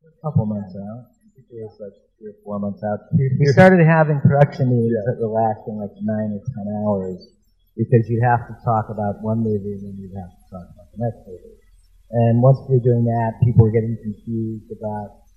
A 0.00 0.24
couple 0.24 0.46
months 0.46 0.72
out. 0.72 1.12
I 1.12 1.28
think 1.36 1.52
it 1.52 1.60
was 1.60 1.76
like 1.76 1.92
three 2.16 2.32
or 2.32 2.40
four 2.44 2.58
months 2.58 2.80
out. 2.80 3.12
We 3.12 3.44
started 3.52 3.84
having 3.84 4.20
production 4.24 4.72
meetings 4.72 4.96
that 5.04 5.20
were 5.20 5.28
lasting 5.28 5.76
like 5.76 5.92
nine 6.00 6.32
or 6.32 6.40
ten 6.40 6.66
hours 6.80 7.20
because 7.76 8.08
you'd 8.08 8.24
have 8.24 8.48
to 8.48 8.56
talk 8.64 8.88
about 8.88 9.20
one 9.20 9.44
movie 9.44 9.76
and 9.76 9.84
then 9.84 10.00
you'd 10.00 10.16
have 10.16 10.32
to 10.32 10.44
talk 10.48 10.64
about 10.72 10.88
the 10.96 11.04
next 11.04 11.20
movie. 11.28 11.59
And 12.10 12.42
once 12.42 12.58
we 12.66 12.74
were 12.74 12.82
doing 12.82 13.06
that, 13.06 13.38
people 13.38 13.62
were 13.62 13.70
getting 13.70 13.94
confused 14.02 14.66
about 14.74 15.30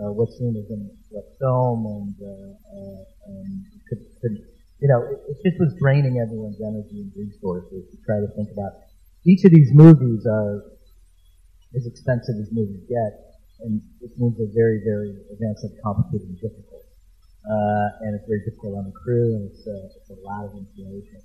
uh, 0.00 0.12
what 0.16 0.32
scene 0.32 0.56
was 0.56 0.64
in 0.72 0.88
what 1.12 1.28
film, 1.40 1.84
and, 1.84 2.16
uh, 2.20 2.52
uh, 2.56 3.00
and 3.28 3.64
could, 3.88 4.00
could, 4.20 4.36
you 4.80 4.88
know, 4.88 5.04
it, 5.04 5.20
it, 5.28 5.36
just 5.44 5.60
was 5.60 5.76
draining 5.76 6.16
everyone's 6.20 6.60
energy 6.60 7.04
and 7.04 7.12
resources 7.16 7.84
to 7.92 7.96
try 8.04 8.16
to 8.16 8.28
think 8.32 8.48
about. 8.52 8.80
Each 9.28 9.44
of 9.44 9.52
these 9.52 9.72
movies 9.72 10.24
are 10.24 10.64
as 11.76 11.84
expensive 11.84 12.40
as 12.40 12.48
movies 12.52 12.80
get, 12.88 13.36
and 13.64 13.80
which 14.00 14.12
means 14.16 14.36
they're 14.40 14.52
very, 14.56 14.80
very 14.84 15.16
advanced 15.32 15.64
and 15.64 15.76
complicated 15.84 16.28
and 16.32 16.40
difficult. 16.40 16.84
Uh, 17.44 18.08
and 18.08 18.16
it's 18.16 18.24
very 18.24 18.40
difficult 18.44 18.76
on 18.80 18.88
the 18.88 18.96
crew, 18.96 19.36
and 19.36 19.52
it's, 19.52 19.64
uh, 19.68 20.00
it's 20.00 20.10
a 20.12 20.20
lot 20.24 20.48
of 20.48 20.56
information 20.56 21.20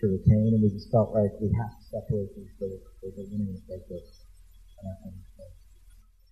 to 0.00 0.06
retain, 0.06 0.52
and 0.54 0.62
we 0.62 0.68
just 0.70 0.90
felt 0.90 1.14
like 1.14 1.32
we 1.40 1.48
have 1.56 1.72
to 1.72 1.82
separate 1.88 2.30
these 2.36 2.52
so 2.60 2.68
that 2.68 2.80
they're 3.02 3.26
winning 3.32 3.56
like 3.68 3.86
this. 3.88 4.24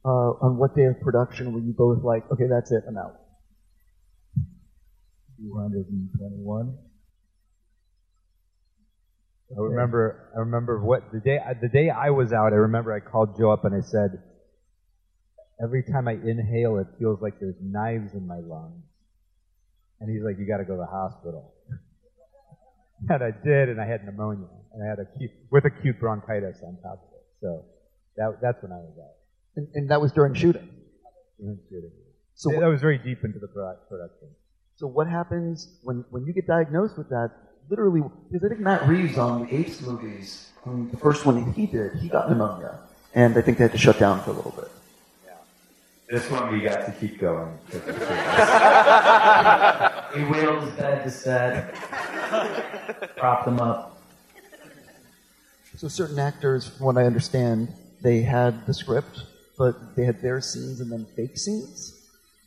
Uh, 0.05 0.09
uh, 0.09 0.45
on 0.45 0.59
what 0.59 0.75
day 0.77 0.85
of 0.85 1.01
production 1.01 1.53
were 1.53 1.61
you 1.61 1.73
both 1.73 2.05
like, 2.05 2.25
okay, 2.31 2.45
that's 2.49 2.71
it, 2.71 2.85
I'm 2.87 2.99
out? 2.99 3.17
221. 5.39 6.79
I 9.57 9.61
remember. 9.61 10.31
I 10.35 10.41
remember 10.41 10.81
what 10.83 11.13
the 11.13 11.21
day. 11.21 11.39
The 11.61 11.69
day 11.69 11.91
I 11.91 12.11
was 12.11 12.33
out, 12.33 12.53
I 12.53 12.57
remember 12.57 12.93
I 12.93 13.01
called 13.01 13.37
Joe 13.39 13.53
up 13.53 13.65
and 13.65 13.75
I 13.75 13.81
said, 13.81 14.23
"Every 15.63 15.83
time 15.85 16.09
I 16.09 16.13
inhale, 16.13 16.79
it 16.79 16.89
feels 16.99 17.21
like 17.21 17.39
there's 17.39 17.61
knives 17.61 18.15
in 18.15 18.27
my 18.27 18.39
lungs." 18.39 18.85
And 20.01 20.11
he's 20.11 20.23
like, 20.25 20.39
"You 20.39 20.47
got 20.47 20.59
to 20.59 20.65
go 20.65 20.75
to 20.75 20.81
the 20.81 20.87
hospital." 20.87 21.55
And 23.09 23.23
I 23.23 23.31
did, 23.31 23.69
and 23.69 23.81
I 23.81 23.87
had 23.87 24.05
pneumonia, 24.05 24.49
and 24.73 24.83
I 24.83 24.87
had 24.89 24.99
acute 24.99 25.31
with 25.51 25.65
acute 25.65 26.01
bronchitis 26.01 26.59
on 26.63 26.77
top 26.83 26.93
of 26.93 27.15
it. 27.15 27.25
So 27.41 27.65
that 28.17 28.39
that's 28.41 28.63
when 28.63 28.73
I 28.73 28.77
was 28.77 28.97
out. 28.99 29.11
And, 29.57 29.69
and 29.75 29.91
that 29.91 30.01
was 30.01 30.13
during 30.13 30.35
shooting. 30.35 30.69
During 31.39 31.59
shooting. 31.69 31.91
So 32.35 32.51
that 32.51 32.61
what, 32.61 32.71
was 32.71 32.81
very 32.81 32.99
deep 32.99 33.25
into 33.25 33.39
the 33.39 33.47
production. 33.47 34.29
so 34.77 34.89
what 34.89 35.07
happens 35.07 35.69
when, 35.83 36.05
when 36.11 36.27
you 36.27 36.33
get 36.33 36.47
diagnosed 36.47 36.99
with 36.99 37.09
that? 37.11 37.31
Literally, 37.71 38.03
because 38.31 38.45
I 38.45 38.49
think 38.49 38.61
Matt 38.61 38.87
Reeves 38.87 39.17
on 39.17 39.47
the 39.47 39.55
Apes 39.55 39.81
movies, 39.81 40.51
um, 40.67 40.91
the 40.91 40.99
first 40.99 41.25
one 41.25 41.53
he 41.53 41.67
did, 41.67 41.95
he 41.95 42.09
got 42.09 42.29
pneumonia, 42.29 42.79
and 43.15 43.39
I 43.39 43.41
think 43.41 43.57
they 43.57 43.65
had 43.65 43.73
to 43.73 43.79
shut 43.79 43.99
down 43.99 44.23
for 44.23 44.31
a 44.31 44.35
little 44.35 44.51
bit. 44.51 44.71
Yeah. 45.25 45.33
This 46.11 46.31
one 46.31 46.53
we 46.53 46.61
got 46.61 46.85
to 46.85 46.93
keep 46.93 47.19
going. 47.19 47.57
He 50.15 50.23
wheeled 50.23 50.63
his 50.63 50.73
bed 50.75 51.03
to 51.03 51.11
set, 51.11 51.75
propped 53.17 53.47
them 53.47 53.61
up. 53.61 54.01
So 55.77 55.89
certain 55.89 56.19
actors, 56.19 56.67
from 56.69 56.87
what 56.87 56.97
I 56.97 57.05
understand, 57.05 57.69
they 58.01 58.23
had 58.23 58.67
the 58.67 58.75
script, 58.75 59.23
but 59.59 59.97
they 59.97 60.05
had 60.05 60.21
their 60.23 60.41
scenes 60.41 60.81
and 60.81 60.91
then 60.91 61.07
fake 61.17 61.37
scenes. 61.37 62.01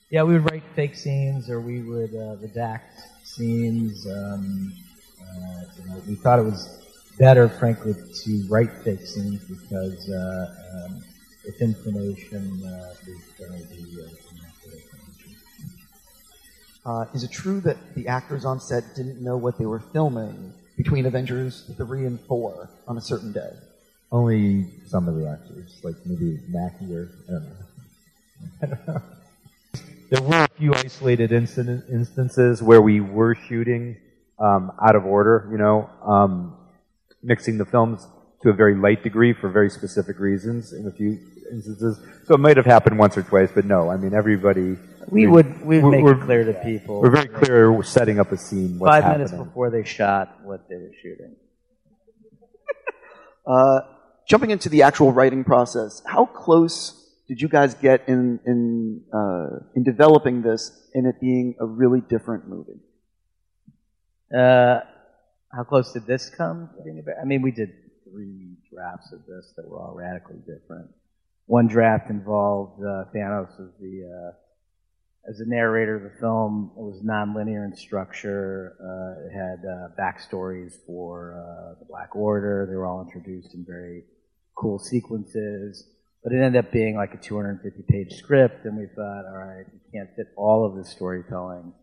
Yeah, 0.10 0.24
we 0.24 0.34
would 0.34 0.50
write 0.50 0.64
fake 0.76 0.96
scenes, 0.96 1.50
or 1.50 1.60
we 1.60 1.82
would 1.82 2.12
uh, 2.12 2.38
redact 2.38 3.02
scenes. 3.24 4.08
Um, 4.08 4.74
uh, 5.22 5.62
you 5.78 5.90
know, 5.90 6.02
we 6.08 6.16
thought 6.16 6.40
it 6.40 6.46
was 6.46 6.80
better, 7.20 7.50
frankly, 7.50 7.94
to 7.94 8.46
write 8.48 8.72
fake 8.84 9.06
scenes 9.06 9.44
because 9.44 10.10
uh, 10.10 10.86
um, 10.86 11.04
if 11.44 11.62
information 11.62 12.64
uh, 12.66 12.94
is 13.06 13.22
going 13.38 13.62
to 13.62 13.68
be 13.68 14.02
uh, 14.02 14.08
inaccurate 14.08 14.16
information. 14.16 14.27
Uh, 16.88 17.06
is 17.14 17.26
it 17.26 17.32
true 17.32 17.60
that 17.60 17.76
the 17.96 18.08
actors 18.08 18.46
on 18.46 18.62
set 18.62 18.96
didn't 18.96 19.22
know 19.22 19.36
what 19.36 19.58
they 19.58 19.66
were 19.66 19.82
filming 19.92 20.54
between 20.78 21.06
Avengers 21.06 21.70
3 21.76 22.06
and 22.06 22.18
4 22.22 22.70
on 22.88 22.98
a 22.98 23.02
certain 23.02 23.34
day? 23.34 23.50
Only 24.10 24.68
some 24.86 25.10
of 25.10 25.16
the 25.16 25.30
actors, 25.30 25.82
like 25.84 25.96
maybe 26.06 26.40
Mackie 26.48 26.96
or 26.96 27.10
I 27.28 27.32
don't 27.32 27.44
know. 27.44 27.56
I 28.62 28.66
don't 28.68 28.88
know. 28.88 29.02
There 30.10 30.22
were 30.22 30.44
a 30.46 30.48
few 30.58 30.74
isolated 30.74 31.34
incident, 31.34 31.84
instances 31.92 32.64
where 32.64 32.82
we 32.82 33.02
were 33.02 33.36
shooting 33.36 33.98
um, 34.40 34.72
out 34.82 34.96
of 34.96 35.06
order, 35.06 35.50
you 35.52 35.58
know, 35.58 35.90
um, 36.02 36.56
mixing 37.22 37.58
the 37.58 37.66
films 37.66 38.08
to 38.44 38.50
a 38.50 38.54
very 38.54 38.76
light 38.76 39.04
degree 39.04 39.34
for 39.34 39.50
very 39.50 39.70
specific 39.70 40.20
reasons 40.20 40.72
in 40.72 40.88
a 40.88 40.92
few 40.92 41.20
instances. 41.52 42.00
So 42.26 42.36
it 42.36 42.40
might 42.40 42.56
have 42.56 42.66
happened 42.66 42.98
once 42.98 43.18
or 43.18 43.24
twice, 43.24 43.50
but 43.54 43.66
no, 43.66 43.90
I 43.90 43.98
mean 43.98 44.14
everybody. 44.14 44.78
We 45.10 45.26
would 45.26 45.66
we 45.66 45.80
would 45.80 45.92
make 45.92 46.04
we're- 46.04 46.18
it 46.20 46.24
clear 46.26 46.44
to 46.46 46.54
people 46.54 47.02
We're 47.02 47.12
very 47.12 47.28
clear 47.30 47.72
we're 47.72 47.84
setting 47.84 48.20
up 48.20 48.32
a 48.32 48.38
scene. 48.38 48.78
What's 48.78 48.92
five 48.92 49.04
happening. 49.04 49.28
minutes 49.28 49.48
before 49.48 49.70
they 49.70 49.84
shot 49.84 50.40
what 50.44 50.68
they 50.70 50.76
were 50.76 50.92
shooting. 51.02 51.36
Uh, 53.46 53.80
jumping 54.28 54.50
into 54.52 54.68
the 54.68 54.84
actual 54.84 55.14
writing 55.14 55.46
process, 55.46 56.02
how 56.06 56.26
close 56.26 56.94
did 57.30 57.40
you 57.40 57.48
guys 57.48 57.76
get 57.76 58.04
in 58.10 58.42
in 58.46 59.02
uh, 59.14 59.60
in 59.74 59.84
developing 59.84 60.42
this 60.42 60.70
and 60.94 61.08
it 61.08 61.16
being 61.22 61.56
a 61.62 61.66
really 61.66 62.02
different 62.02 62.46
movie? 62.50 62.82
Uh, 64.38 64.82
how 65.56 65.64
close 65.64 65.94
did 65.94 66.06
this 66.06 66.30
come? 66.30 66.70
to 66.76 66.84
being 66.84 67.00
a 67.00 67.04
bit- 67.04 67.16
I 67.22 67.24
mean, 67.24 67.42
we 67.42 67.52
did 67.52 67.70
three 68.12 68.58
drafts 68.70 69.14
of 69.14 69.26
this 69.26 69.54
that 69.56 69.66
were 69.66 69.80
all 69.80 69.96
radically 69.96 70.40
different. 70.40 70.90
One 71.46 71.68
draft 71.68 72.10
involved 72.10 72.82
uh, 72.84 73.06
Thanos 73.16 73.52
as 73.62 73.72
the 73.80 73.96
uh, 74.04 74.32
as 75.30 75.38
the 75.38 75.46
narrator 75.46 75.96
of 75.96 76.04
the 76.04 76.20
film. 76.20 76.72
It 76.78 76.82
was 76.82 77.02
nonlinear 77.04 77.66
in 77.66 77.76
structure. 77.76 78.76
Uh, 78.80 79.28
it 79.28 79.34
had 79.34 79.60
uh, 79.66 79.90
backstories 80.00 80.74
for 80.86 81.36
uh, 81.38 81.80
the 81.80 81.86
Black 81.86 82.16
Order. 82.16 82.68
They 82.70 82.76
were 82.76 82.86
all 82.86 83.02
introduced 83.02 83.54
in 83.54 83.66
very 83.66 84.04
cool 84.56 84.80
sequences. 84.80 85.88
But 86.24 86.34
it 86.34 86.42
ended 86.42 86.66
up 86.66 86.72
being 86.72 86.96
like 86.96 87.14
a 87.14 87.18
250 87.18 87.84
page 87.88 88.14
script, 88.18 88.66
and 88.66 88.78
we 88.78 88.88
thought, 88.88 89.26
all 89.26 89.38
right, 89.38 89.66
we 89.72 89.98
can't 89.98 90.10
fit 90.16 90.28
all 90.36 90.66
of 90.66 90.76
this 90.76 90.90
storytelling 90.90 91.74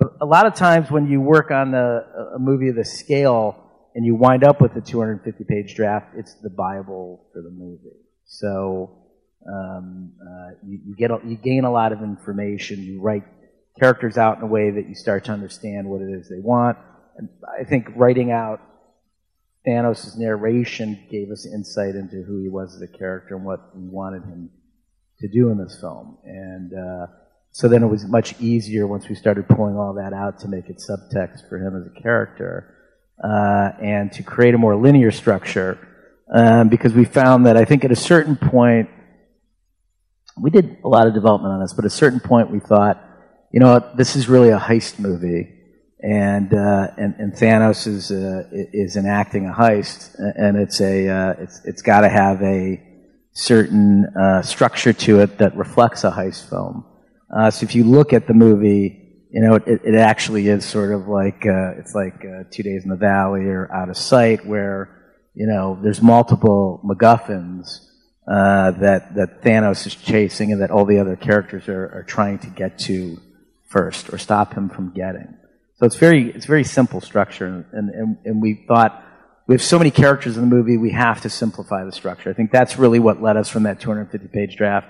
but 0.00 0.16
a 0.22 0.24
lot 0.24 0.46
of 0.46 0.54
times 0.54 0.90
when 0.90 1.06
you 1.06 1.20
work 1.20 1.50
on 1.50 1.74
a, 1.74 2.34
a 2.34 2.38
movie 2.38 2.70
of 2.70 2.74
this 2.74 2.98
scale 2.98 3.54
and 3.94 4.06
you 4.06 4.14
wind 4.14 4.42
up 4.42 4.60
with 4.60 4.74
a 4.74 4.80
250 4.80 5.44
page 5.44 5.74
draft, 5.74 6.14
it's 6.16 6.34
the 6.42 6.48
Bible 6.48 7.26
for 7.34 7.42
the 7.42 7.50
movie. 7.50 8.00
So 8.24 8.99
um, 9.46 10.12
uh, 10.20 10.50
you, 10.66 10.80
you 10.86 10.94
get 10.96 11.10
you 11.24 11.36
gain 11.36 11.64
a 11.64 11.72
lot 11.72 11.92
of 11.92 12.02
information. 12.02 12.82
You 12.82 13.00
write 13.00 13.24
characters 13.78 14.18
out 14.18 14.38
in 14.38 14.42
a 14.42 14.46
way 14.46 14.70
that 14.70 14.88
you 14.88 14.94
start 14.94 15.24
to 15.24 15.32
understand 15.32 15.88
what 15.88 16.02
it 16.02 16.10
is 16.10 16.28
they 16.28 16.40
want. 16.40 16.76
And 17.16 17.28
I 17.58 17.64
think 17.64 17.88
writing 17.96 18.30
out 18.30 18.60
Thanos' 19.66 20.16
narration 20.18 21.06
gave 21.10 21.30
us 21.30 21.46
insight 21.46 21.94
into 21.94 22.22
who 22.22 22.40
he 22.42 22.48
was 22.48 22.74
as 22.74 22.82
a 22.82 22.98
character 22.98 23.36
and 23.36 23.44
what 23.44 23.76
we 23.76 23.88
wanted 23.88 24.22
him 24.24 24.50
to 25.20 25.28
do 25.28 25.50
in 25.50 25.58
this 25.58 25.78
film. 25.80 26.18
And 26.24 26.72
uh, 26.72 27.06
so 27.52 27.68
then 27.68 27.82
it 27.82 27.88
was 27.88 28.06
much 28.06 28.38
easier 28.40 28.86
once 28.86 29.08
we 29.08 29.14
started 29.14 29.48
pulling 29.48 29.76
all 29.76 29.94
that 29.94 30.12
out 30.12 30.40
to 30.40 30.48
make 30.48 30.68
it 30.68 30.78
subtext 30.78 31.48
for 31.48 31.58
him 31.58 31.76
as 31.76 31.86
a 31.86 32.00
character 32.02 32.76
uh, 33.22 33.72
and 33.82 34.12
to 34.12 34.22
create 34.22 34.54
a 34.54 34.58
more 34.58 34.76
linear 34.76 35.10
structure. 35.10 35.78
Um, 36.32 36.68
because 36.68 36.94
we 36.94 37.04
found 37.04 37.46
that 37.46 37.56
I 37.56 37.64
think 37.64 37.84
at 37.84 37.90
a 37.90 37.96
certain 37.96 38.36
point, 38.36 38.88
we 40.36 40.50
did 40.50 40.78
a 40.84 40.88
lot 40.88 41.06
of 41.06 41.14
development 41.14 41.52
on 41.52 41.60
this, 41.60 41.72
but 41.72 41.84
at 41.84 41.92
a 41.92 41.94
certain 41.94 42.20
point 42.20 42.50
we 42.50 42.60
thought, 42.60 43.02
you 43.52 43.60
know 43.60 43.90
this 43.96 44.16
is 44.16 44.28
really 44.28 44.50
a 44.50 44.58
heist 44.58 44.98
movie. 44.98 45.56
And, 46.02 46.54
uh, 46.54 46.88
and 46.96 47.14
and 47.18 47.32
Thanos 47.34 47.86
is 47.86 48.10
uh, 48.10 48.44
is 48.52 48.96
enacting 48.96 49.46
a 49.46 49.52
heist, 49.52 50.14
and 50.18 50.56
it's 50.56 50.80
a 50.80 51.08
uh, 51.08 51.34
it's 51.38 51.60
it's 51.66 51.82
got 51.82 52.00
to 52.00 52.08
have 52.08 52.40
a 52.40 52.80
certain 53.32 54.06
uh, 54.18 54.40
structure 54.40 54.94
to 54.94 55.20
it 55.20 55.36
that 55.38 55.54
reflects 55.56 56.04
a 56.04 56.10
heist 56.10 56.48
film. 56.48 56.86
Uh, 57.34 57.50
so 57.50 57.64
if 57.64 57.74
you 57.74 57.84
look 57.84 58.14
at 58.14 58.26
the 58.26 58.32
movie, 58.32 59.26
you 59.30 59.40
know, 59.40 59.54
it, 59.56 59.82
it 59.84 59.94
actually 59.94 60.48
is 60.48 60.64
sort 60.64 60.92
of 60.92 61.06
like, 61.06 61.46
uh, 61.46 61.78
it's 61.78 61.94
like 61.94 62.20
Two 62.50 62.62
Days 62.62 62.82
in 62.82 62.90
the 62.90 62.96
Valley 62.96 63.42
or 63.42 63.72
Out 63.72 63.88
of 63.88 63.96
Sight 63.96 64.44
where, 64.44 65.22
you 65.34 65.46
know, 65.46 65.78
there's 65.82 66.02
multiple 66.02 66.82
MacGuffins 66.84 67.86
uh, 68.26 68.72
that, 68.72 69.14
that 69.14 69.42
Thanos 69.42 69.86
is 69.86 69.94
chasing 69.94 70.52
and 70.52 70.62
that 70.62 70.70
all 70.70 70.84
the 70.84 70.98
other 70.98 71.16
characters 71.16 71.68
are, 71.68 71.86
are 71.86 72.04
trying 72.06 72.38
to 72.40 72.46
get 72.48 72.78
to 72.80 73.18
first 73.68 74.12
or 74.12 74.18
stop 74.18 74.54
him 74.54 74.68
from 74.68 74.92
getting. 74.92 75.36
So 75.76 75.86
it's 75.86 75.96
very, 75.96 76.30
it's 76.30 76.46
very 76.46 76.64
simple 76.64 77.00
structure 77.00 77.64
and, 77.72 77.90
and, 77.90 78.18
and 78.24 78.42
we 78.42 78.64
thought, 78.66 79.04
we 79.46 79.54
have 79.54 79.62
so 79.62 79.78
many 79.78 79.90
characters 79.90 80.36
in 80.36 80.48
the 80.48 80.54
movie, 80.54 80.76
we 80.76 80.92
have 80.92 81.22
to 81.22 81.30
simplify 81.30 81.84
the 81.84 81.92
structure. 81.92 82.30
I 82.30 82.34
think 82.34 82.52
that's 82.52 82.78
really 82.78 83.00
what 83.00 83.20
led 83.20 83.36
us 83.36 83.48
from 83.48 83.64
that 83.64 83.80
250 83.80 84.28
page 84.28 84.56
draft 84.56 84.88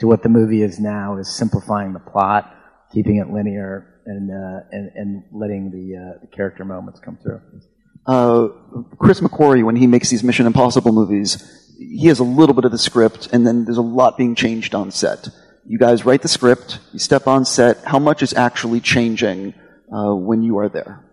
to 0.00 0.06
what 0.06 0.22
the 0.22 0.28
movie 0.28 0.62
is 0.62 0.80
now 0.80 1.18
is 1.18 1.32
simplifying 1.32 1.92
the 1.92 2.00
plot, 2.00 2.52
keeping 2.92 3.16
it 3.16 3.30
linear, 3.30 4.02
and 4.06 4.30
uh, 4.30 4.64
and, 4.72 4.90
and 4.94 5.22
letting 5.30 5.70
the, 5.70 5.96
uh, 5.96 6.18
the 6.22 6.26
character 6.34 6.64
moments 6.64 7.00
come 7.00 7.18
through. 7.22 7.40
Uh, 8.06 8.48
Chris 8.98 9.20
McQuarrie, 9.20 9.62
when 9.62 9.76
he 9.76 9.86
makes 9.86 10.08
these 10.08 10.24
Mission 10.24 10.46
Impossible 10.46 10.92
movies, 10.92 11.59
he 11.80 12.06
has 12.08 12.18
a 12.18 12.24
little 12.24 12.54
bit 12.54 12.64
of 12.64 12.72
the 12.72 12.78
script, 12.78 13.28
and 13.32 13.46
then 13.46 13.64
there's 13.64 13.76
a 13.76 13.82
lot 13.82 14.16
being 14.16 14.34
changed 14.34 14.74
on 14.74 14.90
set. 14.90 15.28
You 15.66 15.78
guys 15.78 16.04
write 16.04 16.22
the 16.22 16.28
script, 16.28 16.80
you 16.92 16.98
step 16.98 17.26
on 17.26 17.44
set. 17.44 17.84
How 17.84 17.98
much 17.98 18.22
is 18.22 18.34
actually 18.34 18.80
changing 18.80 19.54
uh, 19.92 20.14
when 20.14 20.42
you 20.42 20.58
are 20.58 20.68
there? 20.68 21.10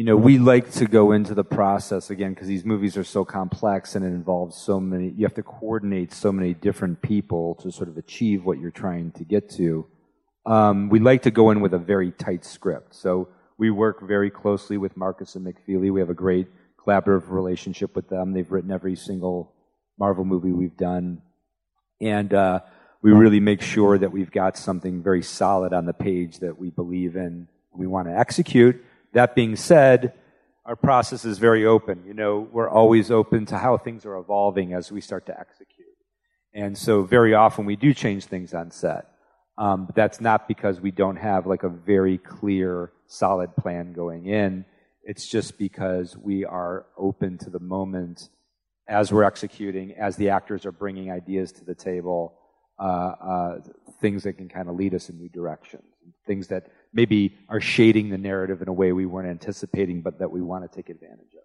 you 0.00 0.06
know, 0.06 0.16
we 0.16 0.38
like 0.38 0.70
to 0.70 0.86
go 0.86 1.12
into 1.12 1.34
the 1.34 1.44
process 1.44 2.08
again 2.08 2.32
because 2.32 2.48
these 2.48 2.64
movies 2.64 2.96
are 2.96 3.04
so 3.04 3.22
complex 3.22 3.94
and 3.94 4.02
it 4.02 4.08
involves 4.08 4.56
so 4.56 4.80
many, 4.80 5.10
you 5.10 5.26
have 5.26 5.34
to 5.34 5.42
coordinate 5.42 6.14
so 6.14 6.32
many 6.32 6.54
different 6.54 7.02
people 7.02 7.56
to 7.56 7.70
sort 7.70 7.86
of 7.86 7.98
achieve 7.98 8.42
what 8.42 8.58
you're 8.58 8.70
trying 8.70 9.12
to 9.12 9.24
get 9.24 9.50
to. 9.50 9.86
Um, 10.46 10.88
we 10.88 11.00
like 11.00 11.20
to 11.24 11.30
go 11.30 11.50
in 11.50 11.60
with 11.60 11.74
a 11.74 11.78
very 11.78 12.12
tight 12.12 12.46
script. 12.46 12.94
So 12.94 13.28
we 13.58 13.68
work 13.68 14.00
very 14.00 14.30
closely 14.30 14.78
with 14.78 14.96
Markus 14.96 15.34
and 15.34 15.46
McFeely. 15.46 15.92
We 15.92 16.00
have 16.00 16.08
a 16.08 16.14
great 16.14 16.46
collaborative 16.84 17.30
relationship 17.30 17.94
with 17.94 18.08
them. 18.08 18.32
They've 18.32 18.50
written 18.50 18.70
every 18.70 18.96
single 18.96 19.52
Marvel 19.98 20.24
movie 20.24 20.52
we've 20.52 20.76
done. 20.76 21.22
And 22.00 22.32
uh, 22.32 22.60
we 23.02 23.12
really 23.12 23.40
make 23.40 23.60
sure 23.62 23.98
that 23.98 24.12
we've 24.12 24.30
got 24.30 24.56
something 24.56 25.02
very 25.02 25.22
solid 25.22 25.72
on 25.72 25.86
the 25.86 25.92
page 25.92 26.38
that 26.38 26.58
we 26.58 26.70
believe 26.70 27.16
in, 27.16 27.48
we 27.72 27.86
want 27.86 28.08
to 28.08 28.18
execute. 28.18 28.82
That 29.12 29.34
being 29.34 29.56
said, 29.56 30.14
our 30.64 30.76
process 30.76 31.24
is 31.24 31.38
very 31.38 31.66
open. 31.66 32.04
You 32.06 32.14
know, 32.14 32.48
we're 32.52 32.68
always 32.68 33.10
open 33.10 33.46
to 33.46 33.58
how 33.58 33.76
things 33.76 34.06
are 34.06 34.16
evolving 34.16 34.72
as 34.72 34.90
we 34.92 35.00
start 35.00 35.26
to 35.26 35.38
execute. 35.38 35.88
And 36.52 36.76
so 36.76 37.02
very 37.02 37.34
often 37.34 37.64
we 37.64 37.76
do 37.76 37.94
change 37.94 38.24
things 38.24 38.54
on 38.54 38.70
set. 38.70 39.06
Um, 39.56 39.86
but 39.86 39.94
that's 39.94 40.20
not 40.20 40.48
because 40.48 40.80
we 40.80 40.90
don't 40.90 41.16
have 41.16 41.46
like 41.46 41.62
a 41.62 41.68
very 41.68 42.18
clear, 42.18 42.92
solid 43.06 43.54
plan 43.56 43.92
going 43.92 44.26
in. 44.26 44.64
It's 45.02 45.26
just 45.26 45.58
because 45.58 46.16
we 46.16 46.44
are 46.44 46.86
open 46.96 47.38
to 47.38 47.50
the 47.50 47.60
moment 47.60 48.28
as 48.86 49.12
we're 49.12 49.24
executing, 49.24 49.92
as 49.92 50.16
the 50.16 50.30
actors 50.30 50.66
are 50.66 50.72
bringing 50.72 51.10
ideas 51.10 51.52
to 51.52 51.64
the 51.64 51.74
table, 51.74 52.34
uh, 52.78 52.82
uh, 52.82 53.60
things 54.00 54.24
that 54.24 54.34
can 54.34 54.48
kind 54.48 54.68
of 54.68 54.74
lead 54.74 54.94
us 54.94 55.08
in 55.08 55.16
new 55.16 55.28
directions, 55.28 55.84
things 56.26 56.48
that 56.48 56.66
maybe 56.92 57.38
are 57.48 57.60
shading 57.60 58.10
the 58.10 58.18
narrative 58.18 58.62
in 58.62 58.68
a 58.68 58.72
way 58.72 58.92
we 58.92 59.06
weren't 59.06 59.28
anticipating, 59.28 60.02
but 60.02 60.18
that 60.18 60.30
we 60.30 60.42
want 60.42 60.70
to 60.70 60.76
take 60.76 60.88
advantage 60.90 61.34
of. 61.34 61.40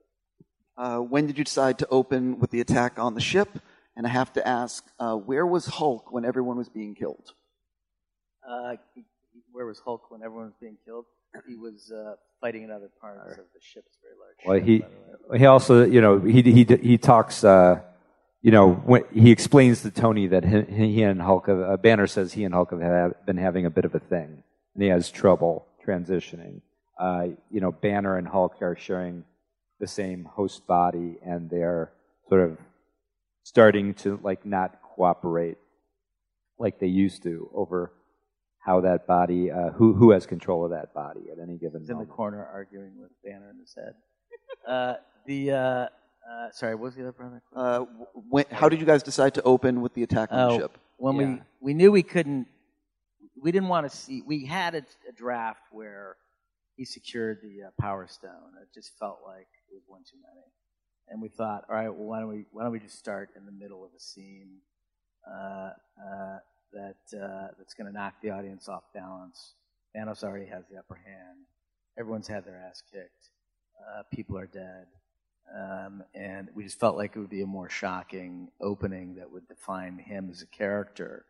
Uh, 0.77 1.01
when 1.01 1.27
did 1.27 1.37
you 1.37 1.43
decide 1.43 1.79
to 1.79 1.87
open 1.89 2.39
with 2.39 2.51
the 2.51 2.59
attack 2.61 2.99
on 2.99 3.13
the 3.13 3.21
ship? 3.21 3.59
And 3.95 4.05
I 4.05 4.09
have 4.09 4.33
to 4.33 4.45
ask, 4.45 4.85
uh, 4.99 5.15
where 5.15 5.45
was 5.45 5.65
Hulk 5.67 6.11
when 6.11 6.25
everyone 6.25 6.57
was 6.57 6.67
being 6.67 6.95
killed? 6.95 7.31
Uh, 8.47 8.75
where 9.51 9.65
was 9.65 9.79
Hulk 9.79 10.11
when 10.11 10.21
everyone 10.21 10.47
was 10.47 10.55
being 10.59 10.77
killed? 10.83 11.05
He 11.47 11.55
was 11.55 11.91
uh, 11.91 12.15
fighting 12.41 12.63
in 12.63 12.71
other 12.71 12.89
parts 12.99 13.31
of 13.31 13.45
the 13.53 13.61
ship. 13.61 13.83
It's 13.87 13.97
very 14.01 14.15
large. 14.19 14.35
Well, 14.45 14.57
ship, 14.57 14.67
he 14.67 14.79
by 14.79 14.87
the 14.87 15.31
way. 15.31 15.39
he 15.39 15.45
also, 15.45 15.85
you 15.85 16.01
know, 16.01 16.19
he 16.19 16.41
he 16.41 16.63
he 16.63 16.97
talks. 16.97 17.43
Uh, 17.43 17.81
you 18.41 18.51
know, 18.51 18.73
when 18.73 19.03
he 19.11 19.31
explains 19.31 19.81
to 19.81 19.89
Tony 19.89 20.27
that 20.27 20.45
he, 20.45 20.93
he 20.93 21.01
and 21.01 21.19
Hulk, 21.19 21.47
have, 21.47 21.59
uh, 21.59 21.77
Banner 21.77 22.05
says 22.05 22.31
he 22.31 22.43
and 22.43 22.53
Hulk 22.53 22.69
have 22.71 22.81
have 22.81 23.25
been 23.25 23.37
having 23.37 23.65
a 23.65 23.71
bit 23.71 23.85
of 23.85 23.95
a 23.95 23.99
thing, 23.99 24.43
and 24.73 24.83
he 24.83 24.89
has 24.89 25.09
trouble 25.09 25.65
transitioning. 25.85 26.61
Uh, 26.99 27.29
you 27.49 27.59
know, 27.59 27.71
Banner 27.71 28.17
and 28.17 28.27
Hulk 28.27 28.61
are 28.61 28.75
sharing 28.75 29.23
the 29.79 29.87
same 29.87 30.25
host 30.25 30.67
body, 30.67 31.17
and 31.25 31.49
they're 31.49 31.91
sort 32.29 32.41
of 32.41 32.57
starting 33.43 33.93
to 33.95 34.19
like 34.23 34.45
not 34.45 34.79
cooperate 34.95 35.57
like 36.57 36.79
they 36.79 36.87
used 36.87 37.23
to 37.23 37.49
over 37.53 37.91
how 38.65 38.81
that 38.81 39.05
body, 39.05 39.51
uh, 39.51 39.69
who 39.71 39.93
who 39.93 40.11
has 40.11 40.25
control 40.25 40.65
of 40.65 40.71
that 40.71 40.93
body 40.93 41.21
at 41.31 41.37
any 41.39 41.55
given 41.57 41.81
He's 41.81 41.89
in 41.91 41.99
the 41.99 42.05
corner 42.05 42.43
arguing 42.51 42.99
with 42.99 43.11
Banner 43.23 43.51
in 43.51 43.59
his 43.59 43.75
head. 43.75 43.93
Uh, 44.67 44.95
the 45.27 45.51
uh, 45.51 45.57
uh, 45.57 45.87
sorry, 46.51 46.73
what 46.75 46.85
was 46.85 46.95
the 46.95 47.01
other 47.03 47.11
brother? 47.11 47.43
Uh, 47.55 47.81
when, 48.29 48.45
how 48.51 48.67
did 48.67 48.79
you 48.79 48.85
guys 48.85 49.03
decide 49.03 49.35
to 49.35 49.43
open 49.43 49.81
with 49.81 49.93
the 49.93 50.01
attack 50.03 50.29
on 50.31 50.37
the 50.49 50.55
Oh, 50.55 50.59
ship? 50.59 50.77
when 50.97 51.15
Yeah. 51.15 51.35
we 51.35 51.41
we 51.61 51.73
knew 51.75 51.91
we 51.91 52.01
couldn't, 52.03 52.47
we 53.41 53.51
didn't 53.51 53.69
want 53.69 53.89
to 53.89 53.95
see. 53.95 54.23
We 54.25 54.45
had 54.45 54.73
a, 54.73 54.83
a 55.07 55.11
draft 55.15 55.61
where 55.71 56.15
he 56.75 56.85
secured 56.85 57.37
the 57.43 57.67
uh, 57.67 57.69
Power 57.79 58.07
Stone. 58.07 58.51
It 58.63 58.69
just 58.73 58.97
felt 58.97 59.19
like 59.25 59.47
it 59.69 59.73
was 59.73 59.83
one 59.87 60.01
too 60.09 60.17
many, 60.21 60.45
and 61.09 61.21
we 61.21 61.29
thought, 61.29 61.65
all 61.69 61.75
right, 61.75 61.89
well, 61.89 62.07
why 62.07 62.19
don't 62.19 62.29
we 62.29 62.45
why 62.51 62.63
don't 62.63 62.71
we 62.71 62.79
just 62.79 62.97
start 62.97 63.29
in 63.37 63.45
the 63.45 63.51
middle 63.51 63.83
of 63.85 63.91
a 63.95 63.99
scene 63.99 64.57
uh, 65.31 65.69
uh, 66.09 66.37
that 66.75 67.17
uh, 67.17 67.47
that's 67.57 67.73
going 67.73 67.87
to 67.87 67.93
knock 67.93 68.13
the 68.21 68.29
audience 68.29 68.69
off 68.69 68.83
balance. 68.93 69.53
Thanos 69.95 70.23
already 70.23 70.45
has 70.45 70.65
the 70.69 70.77
upper 70.77 70.95
hand. 70.95 71.39
Everyone's 71.97 72.27
had 72.27 72.45
their 72.45 72.61
ass 72.69 72.83
kicked. 72.91 73.29
Uh, 73.79 74.03
people 74.13 74.37
are 74.37 74.45
dead. 74.45 74.85
Um, 75.55 76.03
and 76.13 76.49
we 76.53 76.63
just 76.63 76.79
felt 76.79 76.97
like 76.97 77.15
it 77.15 77.19
would 77.19 77.29
be 77.29 77.41
a 77.41 77.47
more 77.47 77.69
shocking 77.69 78.49
opening 78.61 79.15
that 79.15 79.31
would 79.31 79.47
define 79.47 79.97
him 79.97 80.29
as 80.31 80.41
a 80.41 80.47
character 80.47 81.25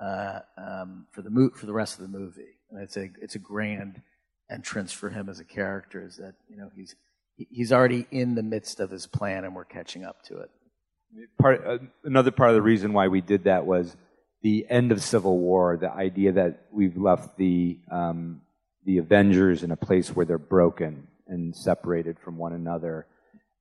uh, 0.00 0.40
um, 0.58 1.06
for 1.12 1.22
the 1.22 1.30
mo- 1.30 1.50
for 1.54 1.66
the 1.66 1.72
rest 1.72 1.98
of 1.98 2.02
the 2.02 2.18
movie. 2.18 2.58
And 2.70 2.82
it's 2.82 2.96
a 2.96 3.08
it's 3.20 3.34
a 3.34 3.38
grand 3.38 4.02
entrance 4.50 4.92
for 4.92 5.10
him 5.10 5.28
as 5.28 5.40
a 5.40 5.44
character. 5.44 6.04
Is 6.04 6.16
that 6.16 6.34
you 6.48 6.56
know 6.56 6.70
he's 6.74 6.96
he's 7.36 7.72
already 7.72 8.06
in 8.10 8.34
the 8.34 8.42
midst 8.42 8.80
of 8.80 8.90
his 8.90 9.06
plan, 9.06 9.44
and 9.44 9.54
we're 9.54 9.64
catching 9.64 10.04
up 10.04 10.22
to 10.24 10.38
it. 10.38 10.50
part, 11.38 11.64
uh, 11.64 11.78
another 12.04 12.30
part 12.30 12.50
of 12.50 12.54
the 12.54 12.62
reason 12.62 12.92
why 12.92 13.08
we 13.08 13.20
did 13.20 13.44
that 13.44 13.64
was 13.64 13.96
the 14.42 14.66
end 14.68 14.92
of 14.92 15.02
Civil 15.02 15.38
War, 15.38 15.76
the 15.76 15.90
idea 15.90 16.32
that 16.32 16.66
we've 16.70 16.96
left 16.96 17.36
the 17.36 17.78
um, 17.90 18.42
the 18.84 18.98
Avengers 18.98 19.62
in 19.62 19.70
a 19.70 19.76
place 19.76 20.10
where 20.10 20.26
they're 20.26 20.38
broken 20.38 21.06
and 21.28 21.54
separated 21.54 22.18
from 22.18 22.36
one 22.36 22.52
another, 22.52 23.06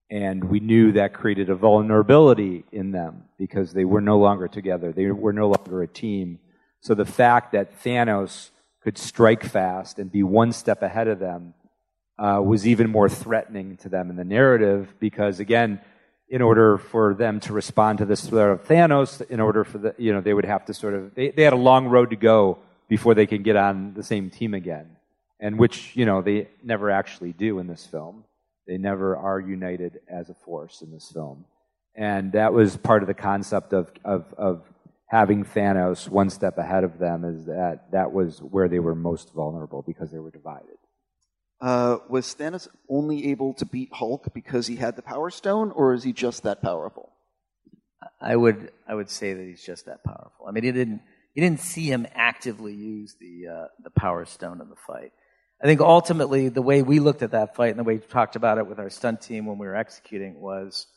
and 0.09 0.43
we 0.43 0.59
knew 0.59 0.91
that 0.93 1.13
created 1.13 1.49
a 1.49 1.55
vulnerability 1.55 2.65
in 2.71 2.91
them 2.91 3.25
because 3.37 3.71
they 3.73 3.85
were 3.85 4.01
no 4.01 4.17
longer 4.17 4.47
together, 4.47 4.91
they 4.91 5.05
were 5.07 5.33
no 5.33 5.47
longer 5.47 5.83
a 5.83 5.87
team. 5.87 6.39
So 6.81 6.95
the 6.95 7.05
fact 7.05 7.51
that 7.51 7.83
Thanos 7.83 8.49
could 8.83 8.97
strike 8.97 9.43
fast 9.43 9.99
and 9.99 10.11
be 10.11 10.23
one 10.23 10.51
step 10.51 10.81
ahead 10.81 11.07
of 11.07 11.19
them 11.19 11.53
uh, 12.17 12.41
was 12.43 12.67
even 12.67 12.89
more 12.89 13.09
threatening 13.09 13.77
to 13.77 13.89
them 13.89 14.09
in 14.09 14.15
the 14.15 14.23
narrative 14.23 14.93
because 14.99 15.39
again 15.39 15.79
in 16.31 16.41
order 16.41 16.77
for 16.77 17.13
them 17.13 17.41
to 17.41 17.51
respond 17.51 17.97
to 17.97 18.05
this 18.05 18.25
threat 18.25 18.49
of 18.49 18.65
Thanos, 18.65 19.21
in 19.29 19.41
order 19.41 19.65
for 19.65 19.77
the, 19.77 19.93
you 19.97 20.13
know, 20.13 20.21
they 20.21 20.33
would 20.33 20.45
have 20.45 20.63
to 20.65 20.73
sort 20.73 20.93
of, 20.93 21.13
they, 21.13 21.29
they 21.29 21.43
had 21.43 21.51
a 21.51 21.57
long 21.57 21.87
road 21.87 22.09
to 22.11 22.15
go 22.15 22.57
before 22.87 23.13
they 23.13 23.25
can 23.25 23.43
get 23.43 23.57
on 23.57 23.93
the 23.93 24.01
same 24.01 24.29
team 24.29 24.53
again. 24.53 24.95
And 25.41 25.59
which, 25.59 25.93
you 25.93 26.05
know, 26.05 26.21
they 26.21 26.47
never 26.63 26.89
actually 26.89 27.33
do 27.33 27.59
in 27.59 27.67
this 27.67 27.85
film. 27.85 28.23
They 28.65 28.77
never 28.77 29.17
are 29.17 29.41
united 29.41 29.99
as 30.07 30.29
a 30.29 30.33
force 30.33 30.81
in 30.81 30.89
this 30.89 31.11
film. 31.11 31.43
And 31.95 32.31
that 32.31 32.53
was 32.53 32.77
part 32.77 33.03
of 33.03 33.07
the 33.07 33.13
concept 33.13 33.73
of, 33.73 33.91
of, 34.05 34.33
of 34.37 34.63
having 35.07 35.43
Thanos 35.43 36.07
one 36.07 36.29
step 36.29 36.57
ahead 36.57 36.85
of 36.85 36.97
them 36.97 37.25
is 37.25 37.47
that 37.47 37.91
that 37.91 38.13
was 38.13 38.39
where 38.39 38.69
they 38.69 38.79
were 38.79 38.95
most 38.95 39.33
vulnerable 39.33 39.81
because 39.81 40.11
they 40.11 40.19
were 40.19 40.31
divided. 40.31 40.77
Uh, 41.61 41.99
was 42.09 42.33
Thanos 42.33 42.67
only 42.89 43.29
able 43.29 43.53
to 43.53 43.65
beat 43.65 43.93
Hulk 43.93 44.33
because 44.33 44.65
he 44.65 44.77
had 44.77 44.95
the 44.95 45.03
Power 45.03 45.29
Stone, 45.29 45.71
or 45.71 45.93
is 45.93 46.03
he 46.03 46.11
just 46.11 46.43
that 46.43 46.61
powerful? 46.61 47.11
I 48.19 48.35
would 48.35 48.71
I 48.87 48.95
would 48.95 49.09
say 49.09 49.33
that 49.33 49.43
he's 49.43 49.63
just 49.63 49.85
that 49.85 50.03
powerful. 50.03 50.47
I 50.47 50.51
mean, 50.51 50.63
he 50.63 50.71
didn't 50.71 51.01
he 51.33 51.41
didn't 51.41 51.59
see 51.59 51.85
him 51.85 52.07
actively 52.15 52.73
use 52.73 53.15
the 53.19 53.47
uh, 53.47 53.67
the 53.83 53.91
Power 53.91 54.25
Stone 54.25 54.59
in 54.59 54.69
the 54.69 54.75
fight. 54.75 55.11
I 55.63 55.67
think 55.67 55.81
ultimately 55.81 56.49
the 56.49 56.63
way 56.63 56.81
we 56.81 56.99
looked 56.99 57.21
at 57.21 57.31
that 57.31 57.55
fight 57.55 57.69
and 57.69 57.79
the 57.79 57.83
way 57.83 57.95
we 57.95 57.99
talked 57.99 58.35
about 58.35 58.57
it 58.57 58.65
with 58.65 58.79
our 58.79 58.89
stunt 58.89 59.21
team 59.21 59.45
when 59.45 59.59
we 59.59 59.67
were 59.67 59.75
executing 59.75 60.41
was 60.41 60.87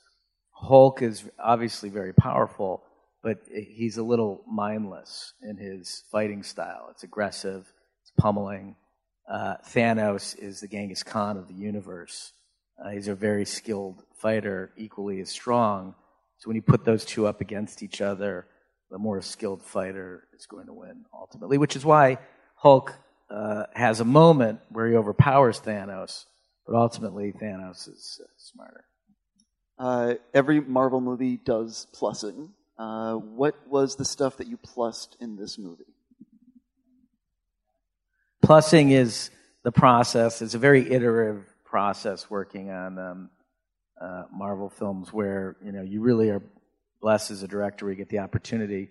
Hulk 0.53 1.03
is 1.03 1.25
obviously 1.39 1.91
very 1.91 2.15
powerful, 2.15 2.83
but 3.23 3.41
he's 3.53 3.99
a 3.99 4.03
little 4.03 4.43
mindless 4.51 5.35
in 5.43 5.59
his 5.59 6.05
fighting 6.11 6.43
style. 6.43 6.89
It's 6.91 7.03
aggressive, 7.03 7.71
it's 8.03 8.13
pummeling. 8.19 8.77
Uh, 9.29 9.57
Thanos 9.69 10.39
is 10.39 10.61
the 10.61 10.69
Genghis 10.69 11.03
Khan 11.03 11.37
of 11.37 11.49
the 11.49 11.55
universe. 11.55 12.33
Uh, 12.79 12.91
he's 12.91 13.09
a 13.09 13.15
very 13.15 13.45
skilled 13.45 14.03
fighter, 14.15 14.73
equally 14.77 15.21
as 15.21 15.31
strong. 15.31 15.95
So 16.39 16.49
when 16.49 16.57
you 16.57 16.63
put 16.63 16.85
those 16.85 17.05
two 17.05 17.27
up 17.27 17.41
against 17.41 17.83
each 17.83 18.01
other, 18.01 18.47
the 18.91 18.99
more 18.99 19.23
skilled 19.23 19.63
fighter 19.63 20.29
is 20.37 20.47
going 20.47 20.67
to 20.67 20.73
win 20.73 21.05
ultimately, 21.13 21.59
which 21.59 21.77
is 21.77 21.85
why 21.85 22.19
Hulk 22.57 22.95
uh, 23.31 23.65
has 23.73 24.01
a 24.01 24.05
moment 24.05 24.61
where 24.69 24.89
he 24.89 24.95
overpowers 24.95 25.61
Thanos, 25.61 26.27
but 26.67 26.77
ultimately 26.77 27.33
Thanos 27.33 27.89
is 27.89 28.21
uh, 28.23 28.27
smarter. 28.37 28.85
Uh, 29.79 30.15
every 30.33 30.61
Marvel 30.61 31.01
movie 31.01 31.37
does 31.37 31.87
plussing. 31.95 32.51
Uh, 32.79 33.15
what 33.15 33.55
was 33.69 33.97
the 33.97 34.05
stuff 34.05 34.37
that 34.37 34.47
you 34.47 34.57
plussed 34.57 35.17
in 35.21 35.37
this 35.37 35.59
movie? 35.59 35.94
Plussing 38.45 38.93
is 38.93 39.31
the 39.63 39.73
process. 39.73 40.43
It's 40.43 40.53
a 40.53 40.59
very 40.59 40.93
iterative 40.93 41.47
process 41.65 42.29
working 42.29 42.71
on 42.71 42.99
um, 42.99 43.31
uh, 43.99 44.25
Marvel 44.31 44.69
films 44.69 45.11
where 45.15 45.57
you 45.65 45.73
know 45.73 45.81
you 45.81 46.03
really 46.03 46.29
are 46.29 46.43
blessed 47.01 47.31
as 47.31 47.43
a 47.43 47.49
director. 47.49 47.89
You 47.89 47.97
get 47.97 48.11
the 48.11 48.19
opportunity 48.19 48.91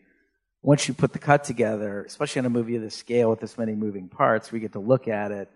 once 0.63 0.87
you 0.87 0.95
put 0.95 1.13
the 1.13 1.19
cut 1.19 1.43
together, 1.43 2.03
especially 2.03 2.39
on 2.39 2.45
a 2.47 2.49
movie 2.49 2.77
of 2.77 2.81
this 2.81 2.95
scale 2.95 3.29
with 3.29 3.41
this 3.41 3.55
many 3.55 3.75
moving 3.75 4.09
parts. 4.09 4.51
We 4.51 4.59
get 4.59 4.73
to 4.73 4.79
look 4.79 5.07
at 5.07 5.31
it 5.31 5.51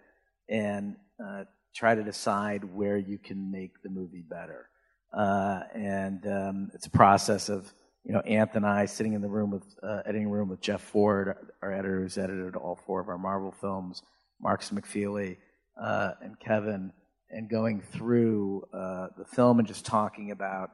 and 0.48 0.96
uh, 1.20 1.46
try 1.74 1.96
to 1.96 2.04
decide 2.04 2.66
where 2.76 2.98
you 2.98 3.18
can 3.18 3.50
make 3.50 3.82
the 3.82 3.90
movie 3.90 4.22
better. 4.22 4.70
Uh, 5.12 5.62
and 5.74 6.24
um, 6.28 6.72
it's 6.76 6.86
a 6.86 6.92
process 6.92 7.50
of 7.50 7.74
you 8.08 8.14
know 8.14 8.22
Anth 8.22 8.56
and 8.56 8.66
I 8.66 8.86
sitting 8.86 9.14
in 9.14 9.22
the 9.22 9.28
room 9.28 9.52
with 9.52 9.66
uh, 9.84 10.02
editing 10.06 10.30
room 10.30 10.48
with 10.48 10.62
Jeff 10.62 10.82
Ford, 10.82 11.36
our 11.62 11.74
editor 11.74 12.00
who's 12.00 12.18
edited 12.18 12.56
all 12.56 12.80
four 12.86 13.02
of 13.02 13.10
our 13.10 13.18
Marvel 13.18 13.52
films, 13.52 14.02
Markus 14.42 14.70
McFeely, 14.70 15.36
uh, 15.82 16.12
and 16.22 16.40
Kevin, 16.40 16.94
and 17.30 17.50
going 17.50 17.82
through 17.82 18.64
uh, 18.74 19.08
the 19.18 19.26
film 19.26 19.60
and 19.60 19.68
just 19.68 19.86
talking 19.86 20.32
about 20.32 20.72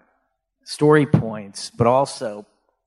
story 0.64 1.08
points, 1.08 1.72
but 1.72 1.88
also 1.88 2.46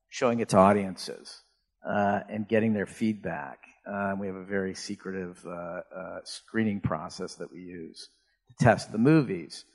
showing 0.09 0.39
it 0.39 0.47
to 0.49 0.57
audiences 0.57 1.41
uh, 1.85 2.21
and 2.29 2.47
getting 2.47 2.73
their 2.73 2.85
feedback. 2.85 3.59
Uh, 3.85 4.15
we 4.17 4.27
have 4.27 4.35
a 4.37 4.45
very 4.45 4.73
secretive 4.73 5.45
uh, 5.45 5.81
screening 6.23 6.79
process 6.79 7.35
that 7.35 7.51
we 7.51 7.59
use 7.59 8.07
to 8.47 8.63
test 8.63 8.93
the 8.93 8.97
movies. 8.97 9.65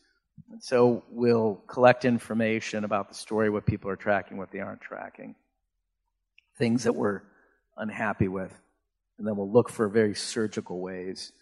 And 0.51 0.63
so 0.63 1.03
we'll 1.11 1.57
collect 1.67 2.05
information 2.05 2.85
about 2.85 3.09
the 3.09 3.15
story, 3.15 3.51
what 3.51 3.67
people 3.67 3.91
are 3.91 3.97
tracking, 3.97 4.37
what 4.37 4.51
they 4.51 4.61
aren't 4.61 4.81
tracking, 4.81 5.35
things 6.59 6.85
that 6.85 6.95
we're 6.95 7.23
unhappy 7.77 8.29
with, 8.29 8.53
and 9.19 9.27
then 9.27 9.37
we'll 9.37 9.51
look 9.51 9.69
for 9.69 9.89
very 9.89 10.15
surgical 10.15 10.81
ways 10.81 11.33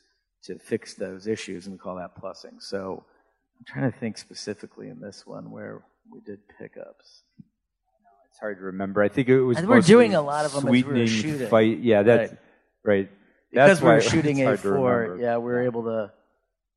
to 0.44 0.58
fix 0.58 0.94
those 0.94 1.26
issues, 1.26 1.66
and 1.66 1.74
we 1.74 1.78
call 1.78 1.96
that 1.96 2.16
plussing. 2.20 2.60
So 2.60 3.04
I'm 3.58 3.64
trying 3.66 3.90
to 3.90 3.98
think 3.98 4.16
specifically 4.16 4.88
in 4.88 5.00
this 5.00 5.26
one 5.26 5.50
where 5.50 5.82
we 6.10 6.20
did 6.20 6.40
pickups. 6.58 7.22
It's 8.30 8.38
hard 8.40 8.58
to 8.58 8.64
remember. 8.64 9.02
I 9.02 9.08
think 9.08 9.28
it 9.28 9.40
was. 9.42 9.58
And 9.58 9.68
we're 9.68 9.80
doing 9.80 10.14
a 10.14 10.22
lot 10.22 10.44
of 10.46 10.52
them 10.52 10.66
as 10.66 10.70
we 10.70 10.82
were 10.82 10.90
sweetening 10.90 11.06
shooting. 11.06 11.48
Fight. 11.48 11.80
Yeah, 11.80 12.02
that's 12.02 12.32
right. 12.84 13.10
because 13.50 13.68
That's 13.68 13.80
we 13.80 13.88
were 13.88 13.94
why 13.94 14.00
shooting 14.00 14.38
it's 14.38 14.42
a 14.42 14.46
hard 14.46 14.62
to 14.62 14.68
four. 14.76 15.18
Yeah, 15.20 15.36
we 15.38 15.44
were 15.44 15.62
able 15.62 15.84
to. 15.84 16.12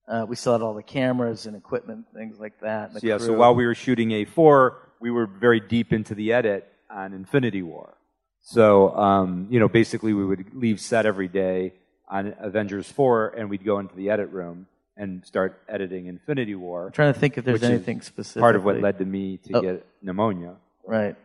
Uh, 0.08 0.26
we 0.28 0.36
still 0.36 0.52
had 0.54 0.62
all 0.62 0.74
the 0.74 0.84
cameras 0.84 1.46
and 1.46 1.56
equipment, 1.56 2.06
things 2.14 2.40
like 2.40 2.60
that. 2.60 2.94
So, 2.94 3.00
yeah, 3.04 3.18
so 3.18 3.34
while 3.34 3.56
we 3.56 3.66
were 3.66 3.76
shooting 3.76 4.10
A4, 4.10 4.72
we 5.00 5.12
were 5.12 5.26
very 5.28 5.60
deep 5.62 5.94
into 5.94 6.14
the 6.14 6.34
edit 6.34 6.68
on 6.90 7.14
Infinity 7.14 7.62
War. 7.62 7.94
So, 8.42 8.94
um, 8.98 9.48
you 9.50 9.60
know, 9.60 9.70
basically 9.70 10.14
we 10.14 10.26
would 10.26 10.54
leave 10.54 10.82
set 10.82 11.06
every 11.06 11.30
day 11.30 11.74
on 12.10 12.36
Avengers 12.40 12.92
4 12.92 13.30
and 13.38 13.50
we'd 13.50 13.64
go 13.64 13.80
into 13.80 13.96
the 13.96 14.10
edit 14.10 14.30
room 14.32 14.68
and 14.98 15.26
start 15.26 15.62
editing 15.70 16.08
Infinity 16.08 16.54
War. 16.56 16.88
I'm 16.88 16.92
trying 16.92 17.14
to 17.14 17.20
think 17.20 17.38
if 17.38 17.46
there's 17.46 17.64
anything 17.64 18.02
specific. 18.02 18.42
Part 18.42 18.56
of 18.58 18.66
what 18.66 18.80
led 18.82 18.98
to 19.00 19.06
me 19.06 19.38
to 19.38 19.58
Oh. 19.58 19.62
get 19.62 19.86
pneumonia. 20.02 20.56
Right. 20.86 21.16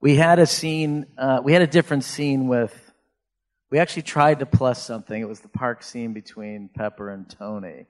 We 0.00 0.16
had 0.16 0.38
a 0.40 0.46
scene. 0.46 1.06
Uh, 1.16 1.40
we 1.42 1.52
had 1.52 1.62
a 1.62 1.66
different 1.66 2.04
scene 2.04 2.48
with. 2.48 2.83
We 3.74 3.80
actually 3.80 4.02
tried 4.02 4.38
to 4.38 4.46
plus 4.46 4.80
something. 4.80 5.20
It 5.20 5.28
was 5.28 5.40
the 5.40 5.48
park 5.48 5.82
scene 5.82 6.12
between 6.12 6.70
Pepper 6.72 7.10
and 7.10 7.28
Tony. 7.28 7.86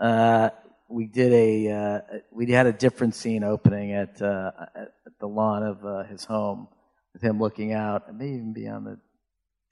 Uh, 0.00 0.50
we 0.88 1.08
did 1.08 1.32
a. 1.32 1.72
Uh, 1.72 2.00
we 2.30 2.48
had 2.52 2.66
a 2.66 2.72
different 2.72 3.16
scene 3.16 3.42
opening 3.42 3.94
at, 3.94 4.22
uh, 4.22 4.52
at 4.76 4.92
the 5.18 5.26
lawn 5.26 5.64
of 5.64 5.84
uh, 5.84 6.04
his 6.04 6.24
home 6.24 6.68
with 7.12 7.20
him 7.20 7.40
looking 7.40 7.72
out. 7.72 8.04
It 8.08 8.14
may 8.14 8.28
even 8.28 8.52
be 8.52 8.68
on 8.68 8.84
the 8.84 9.00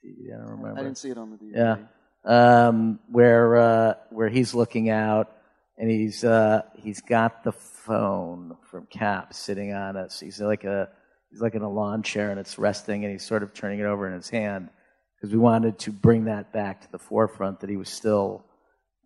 DVD. 0.05 0.35
I 0.35 0.37
don't 0.39 0.57
remember. 0.57 0.81
I 0.81 0.83
didn't 0.83 0.97
see 0.97 1.11
it 1.11 1.17
on 1.17 1.31
the 1.31 1.37
DVD. 1.37 1.87
Yeah, 2.25 2.67
um, 2.67 2.99
where 3.09 3.55
uh, 3.55 3.93
where 4.09 4.27
he's 4.27 4.53
looking 4.53 4.89
out 4.89 5.31
and 5.77 5.89
he's 5.89 6.25
uh, 6.25 6.63
he's 6.75 6.99
got 6.99 7.45
the 7.45 7.53
phone 7.53 8.57
from 8.69 8.85
Cap 8.87 9.33
sitting 9.33 9.71
on 9.71 9.95
us. 9.95 10.19
He's 10.19 10.41
like 10.41 10.65
a 10.65 10.89
he's 11.31 11.39
like 11.39 11.55
in 11.55 11.61
a 11.61 11.71
lawn 11.71 12.03
chair 12.03 12.31
and 12.31 12.37
it's 12.37 12.59
resting 12.59 13.05
and 13.05 13.13
he's 13.13 13.25
sort 13.25 13.43
of 13.43 13.53
turning 13.53 13.79
it 13.79 13.85
over 13.85 14.07
in 14.07 14.13
his 14.13 14.29
hand 14.29 14.71
because 15.19 15.33
we 15.33 15.39
wanted 15.39 15.79
to 15.79 15.91
bring 15.91 16.25
that 16.25 16.53
back 16.53 16.81
to 16.81 16.91
the 16.91 16.99
forefront 16.99 17.59
that 17.61 17.69
he 17.69 17.77
was 17.77 17.89
still 17.89 18.45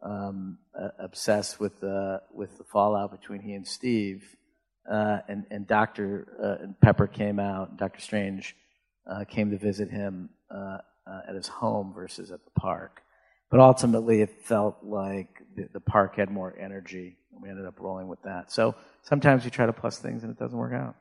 um, 0.03 0.57
uh, 0.77 0.89
obsessed 0.99 1.59
with 1.59 1.79
the 1.79 2.21
with 2.33 2.57
the 2.57 2.63
fallout 2.65 3.11
between 3.11 3.41
he 3.41 3.53
and 3.53 3.67
Steve. 3.67 4.23
Uh, 4.91 5.19
and 5.27 5.45
and 5.51 5.67
Doctor 5.67 6.27
uh, 6.41 6.63
and 6.63 6.79
Pepper 6.79 7.07
came 7.07 7.39
out. 7.39 7.77
Doctor 7.77 8.01
Strange 8.01 8.55
uh, 9.09 9.23
came 9.25 9.51
to 9.51 9.57
visit 9.57 9.89
him 9.89 10.29
uh, 10.53 10.77
uh, 11.07 11.21
at 11.27 11.35
his 11.35 11.47
home 11.47 11.93
versus 11.93 12.31
at 12.31 12.43
the 12.43 12.51
park. 12.59 13.01
But 13.49 13.59
ultimately, 13.59 14.21
it 14.21 14.43
felt 14.43 14.77
like 14.81 15.41
the, 15.55 15.67
the 15.73 15.81
park 15.81 16.15
had 16.15 16.31
more 16.31 16.55
energy, 16.57 17.17
and 17.33 17.41
we 17.41 17.49
ended 17.49 17.65
up 17.65 17.79
rolling 17.79 18.07
with 18.07 18.21
that. 18.23 18.51
So 18.51 18.75
sometimes 19.03 19.43
we 19.43 19.51
try 19.51 19.65
to 19.65 19.73
plus 19.73 19.99
things 19.99 20.23
and 20.23 20.31
it 20.31 20.39
doesn't 20.39 20.57
work 20.57 20.73
out. 20.73 20.95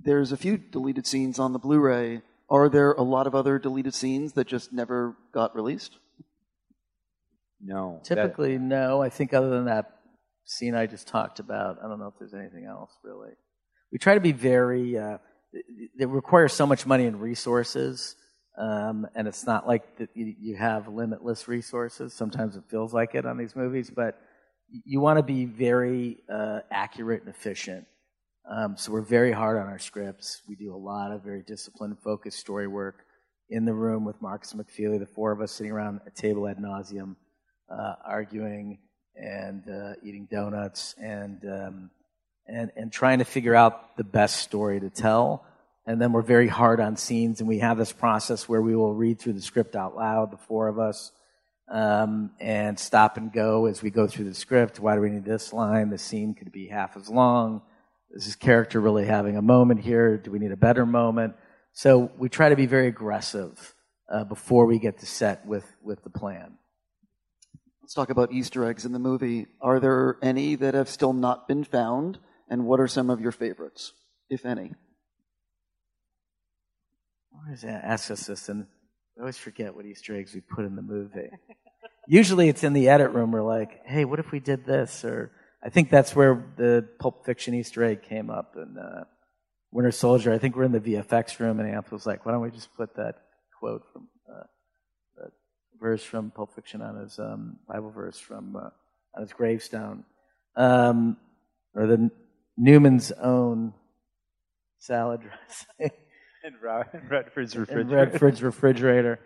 There's 0.00 0.32
a 0.32 0.36
few 0.36 0.56
deleted 0.56 1.06
scenes 1.06 1.38
on 1.38 1.52
the 1.52 1.58
Blu-ray. 1.58 2.22
Are 2.50 2.68
there 2.68 2.92
a 2.92 3.02
lot 3.02 3.26
of 3.26 3.34
other 3.34 3.58
deleted 3.58 3.94
scenes 3.94 4.34
that 4.34 4.46
just 4.46 4.72
never 4.72 5.16
got 5.32 5.54
released? 5.56 5.98
No. 7.60 8.00
that- 8.08 8.14
Typically, 8.16 8.58
no. 8.58 9.02
I 9.02 9.08
think 9.08 9.32
other 9.32 9.50
than 9.50 9.66
that 9.66 9.90
scene 10.44 10.74
I 10.74 10.86
just 10.86 11.08
talked 11.08 11.38
about, 11.40 11.78
I 11.82 11.88
don't 11.88 11.98
know 11.98 12.08
if 12.08 12.14
there's 12.18 12.34
anything 12.34 12.66
else 12.66 12.90
really. 13.02 13.30
We 13.92 13.98
try 13.98 14.14
to 14.14 14.20
be 14.20 14.32
very. 14.32 14.98
Uh, 14.98 15.18
it- 15.52 15.90
it 16.00 16.08
requires 16.08 16.52
so 16.52 16.66
much 16.66 16.84
money 16.84 17.06
and 17.06 17.20
resources, 17.20 18.16
um, 18.58 19.06
and 19.14 19.28
it's 19.28 19.46
not 19.46 19.66
like 19.68 19.96
that 19.98 20.10
you, 20.14 20.34
you 20.38 20.56
have 20.56 20.88
limitless 20.88 21.46
resources. 21.48 22.12
Sometimes 22.12 22.56
it 22.56 22.64
feels 22.68 22.92
like 22.92 23.14
it 23.14 23.24
on 23.24 23.38
these 23.38 23.54
movies, 23.54 23.88
but 23.90 24.18
you 24.84 25.00
want 25.00 25.18
to 25.18 25.22
be 25.22 25.44
very 25.44 26.18
uh, 26.28 26.60
accurate 26.72 27.20
and 27.20 27.30
efficient. 27.30 27.86
Um, 28.50 28.76
so 28.76 28.92
we're 28.92 29.00
very 29.00 29.32
hard 29.32 29.56
on 29.56 29.66
our 29.66 29.78
scripts. 29.78 30.42
We 30.46 30.54
do 30.54 30.74
a 30.74 30.76
lot 30.76 31.12
of 31.12 31.22
very 31.22 31.42
disciplined, 31.42 31.96
focused 32.04 32.38
story 32.38 32.68
work 32.68 33.04
in 33.48 33.64
the 33.64 33.72
room 33.72 34.04
with 34.04 34.20
Markus 34.20 34.52
McFeely, 34.52 34.98
the 34.98 35.06
four 35.06 35.32
of 35.32 35.40
us 35.40 35.52
sitting 35.52 35.72
around 35.72 36.00
a 36.06 36.10
table 36.10 36.46
ad 36.46 36.58
nauseum, 36.58 37.16
uh, 37.70 37.94
arguing 38.04 38.78
and 39.16 39.64
uh, 39.68 39.92
eating 40.02 40.28
donuts 40.30 40.94
and 41.00 41.42
um, 41.44 41.90
and 42.46 42.70
and 42.76 42.92
trying 42.92 43.20
to 43.20 43.24
figure 43.24 43.54
out 43.54 43.96
the 43.96 44.04
best 44.04 44.40
story 44.40 44.80
to 44.80 44.90
tell. 44.90 45.46
And 45.86 46.00
then 46.00 46.12
we're 46.12 46.22
very 46.22 46.48
hard 46.48 46.80
on 46.80 46.96
scenes, 46.96 47.40
and 47.40 47.48
we 47.48 47.58
have 47.58 47.78
this 47.78 47.92
process 47.92 48.48
where 48.48 48.62
we 48.62 48.74
will 48.76 48.94
read 48.94 49.20
through 49.20 49.34
the 49.34 49.42
script 49.42 49.76
out 49.76 49.96
loud, 49.96 50.32
the 50.32 50.38
four 50.38 50.68
of 50.68 50.78
us, 50.78 51.12
um, 51.70 52.30
and 52.40 52.78
stop 52.78 53.16
and 53.16 53.32
go 53.32 53.66
as 53.66 53.82
we 53.82 53.90
go 53.90 54.06
through 54.06 54.24
the 54.26 54.34
script. 54.34 54.80
Why 54.80 54.94
do 54.94 55.00
we 55.00 55.10
need 55.10 55.24
this 55.24 55.52
line? 55.52 55.90
The 55.90 55.98
scene 55.98 56.34
could 56.34 56.52
be 56.52 56.68
half 56.68 56.96
as 56.96 57.08
long. 57.08 57.62
Is 58.14 58.26
this 58.26 58.36
character 58.36 58.80
really 58.80 59.06
having 59.06 59.36
a 59.36 59.42
moment 59.42 59.80
here? 59.80 60.16
Do 60.16 60.30
we 60.30 60.38
need 60.38 60.52
a 60.52 60.56
better 60.56 60.86
moment? 60.86 61.34
So 61.72 62.12
we 62.16 62.28
try 62.28 62.48
to 62.48 62.56
be 62.56 62.66
very 62.66 62.86
aggressive 62.86 63.74
uh, 64.08 64.22
before 64.22 64.66
we 64.66 64.78
get 64.78 64.98
to 64.98 65.06
set 65.06 65.44
with, 65.44 65.66
with 65.82 66.04
the 66.04 66.10
plan. 66.10 66.56
Let's 67.82 67.92
talk 67.92 68.10
about 68.10 68.32
Easter 68.32 68.64
eggs 68.64 68.84
in 68.84 68.92
the 68.92 69.00
movie. 69.00 69.48
Are 69.60 69.80
there 69.80 70.16
any 70.22 70.54
that 70.54 70.74
have 70.74 70.88
still 70.88 71.12
not 71.12 71.48
been 71.48 71.64
found? 71.64 72.18
And 72.48 72.66
what 72.66 72.78
are 72.78 72.86
some 72.86 73.10
of 73.10 73.20
your 73.20 73.32
favorites, 73.32 73.92
if 74.30 74.46
any? 74.46 74.72
Always 77.34 77.64
ask 77.64 78.12
us 78.12 78.26
this, 78.28 78.48
and 78.48 78.66
I 79.18 79.20
always 79.20 79.36
forget 79.36 79.74
what 79.74 79.86
Easter 79.86 80.14
eggs 80.14 80.34
we 80.34 80.40
put 80.40 80.64
in 80.64 80.76
the 80.76 80.82
movie. 80.82 81.30
Usually 82.06 82.48
it's 82.48 82.62
in 82.62 82.74
the 82.74 82.88
edit 82.88 83.10
room. 83.10 83.32
We're 83.32 83.42
like, 83.42 83.84
hey, 83.84 84.04
what 84.04 84.20
if 84.20 84.30
we 84.30 84.38
did 84.38 84.64
this? 84.64 85.04
Or 85.04 85.32
I 85.64 85.70
think 85.70 85.88
that's 85.88 86.14
where 86.14 86.44
the 86.56 86.86
Pulp 86.98 87.24
Fiction 87.24 87.54
Easter 87.54 87.82
egg 87.82 88.02
came 88.02 88.28
up 88.28 88.54
in 88.56 88.76
uh, 88.76 89.04
Winter 89.72 89.92
Soldier. 89.92 90.32
I 90.32 90.38
think 90.38 90.56
we're 90.56 90.64
in 90.64 90.72
the 90.72 90.80
VFX 90.80 91.38
room, 91.40 91.58
and 91.58 91.72
Anth 91.72 91.90
was 91.90 92.06
like, 92.06 92.26
why 92.26 92.32
don't 92.32 92.42
we 92.42 92.50
just 92.50 92.74
put 92.76 92.94
that 92.96 93.14
quote 93.58 93.82
from 93.92 94.08
uh, 94.28 94.42
that 95.16 95.30
verse 95.80 96.02
from 96.02 96.30
Pulp 96.30 96.54
Fiction 96.54 96.82
on 96.82 96.96
his 96.96 97.18
um, 97.18 97.56
Bible 97.66 97.90
verse 97.90 98.18
from 98.18 98.56
uh, 98.56 98.68
on 99.14 99.22
his 99.22 99.32
gravestone, 99.32 100.04
um, 100.54 101.16
or 101.74 101.86
the 101.86 102.10
Newman's 102.58 103.10
own 103.12 103.72
salad 104.80 105.22
dressing. 105.22 105.96
in 106.44 106.52
Redford's 107.08 107.56
refrigerator. 107.56 107.96
Redford's 107.96 108.42
refrigerator. 108.42 109.18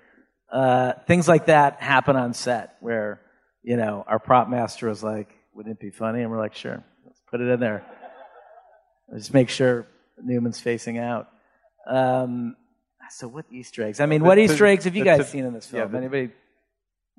Uh, 0.53 0.93
things 1.09 1.27
like 1.27 1.47
that 1.47 1.83
happen 1.83 2.15
on 2.15 2.33
set 2.33 2.77
where, 2.79 3.21
you 3.65 3.77
know, 3.77 4.05
our 4.07 4.21
prop 4.21 4.49
master 4.49 4.89
was 4.89 5.03
like, 5.03 5.35
wouldn't 5.59 5.75
it 5.77 5.81
be 5.81 5.91
funny? 5.91 6.23
And 6.23 6.31
we're 6.31 6.39
like, 6.39 6.55
sure, 6.55 6.85
let's 7.05 7.21
put 7.29 7.41
it 7.41 7.49
in 7.49 7.59
there. 7.59 7.85
Just 9.13 9.35
make 9.35 9.49
sure 9.49 9.89
Newman's 10.23 10.61
facing 10.61 10.99
out. 10.99 11.27
Um, 11.91 12.55
so 13.11 13.27
what 13.27 13.45
Easter 13.51 13.83
eggs? 13.83 13.99
I 13.99 14.07
mean, 14.07 14.23
what 14.23 14.37
The- 14.37 14.43
Easter 14.43 14.67
eggs 14.67 14.85
have 14.85 14.95
you 14.95 15.03
guys 15.03 15.19
the- 15.19 15.25
seen 15.25 15.45
in 15.45 15.53
this 15.53 15.69
yeah, 15.73 15.81
film? 15.81 15.93
the- 15.93 15.99
Anybody 15.99 16.31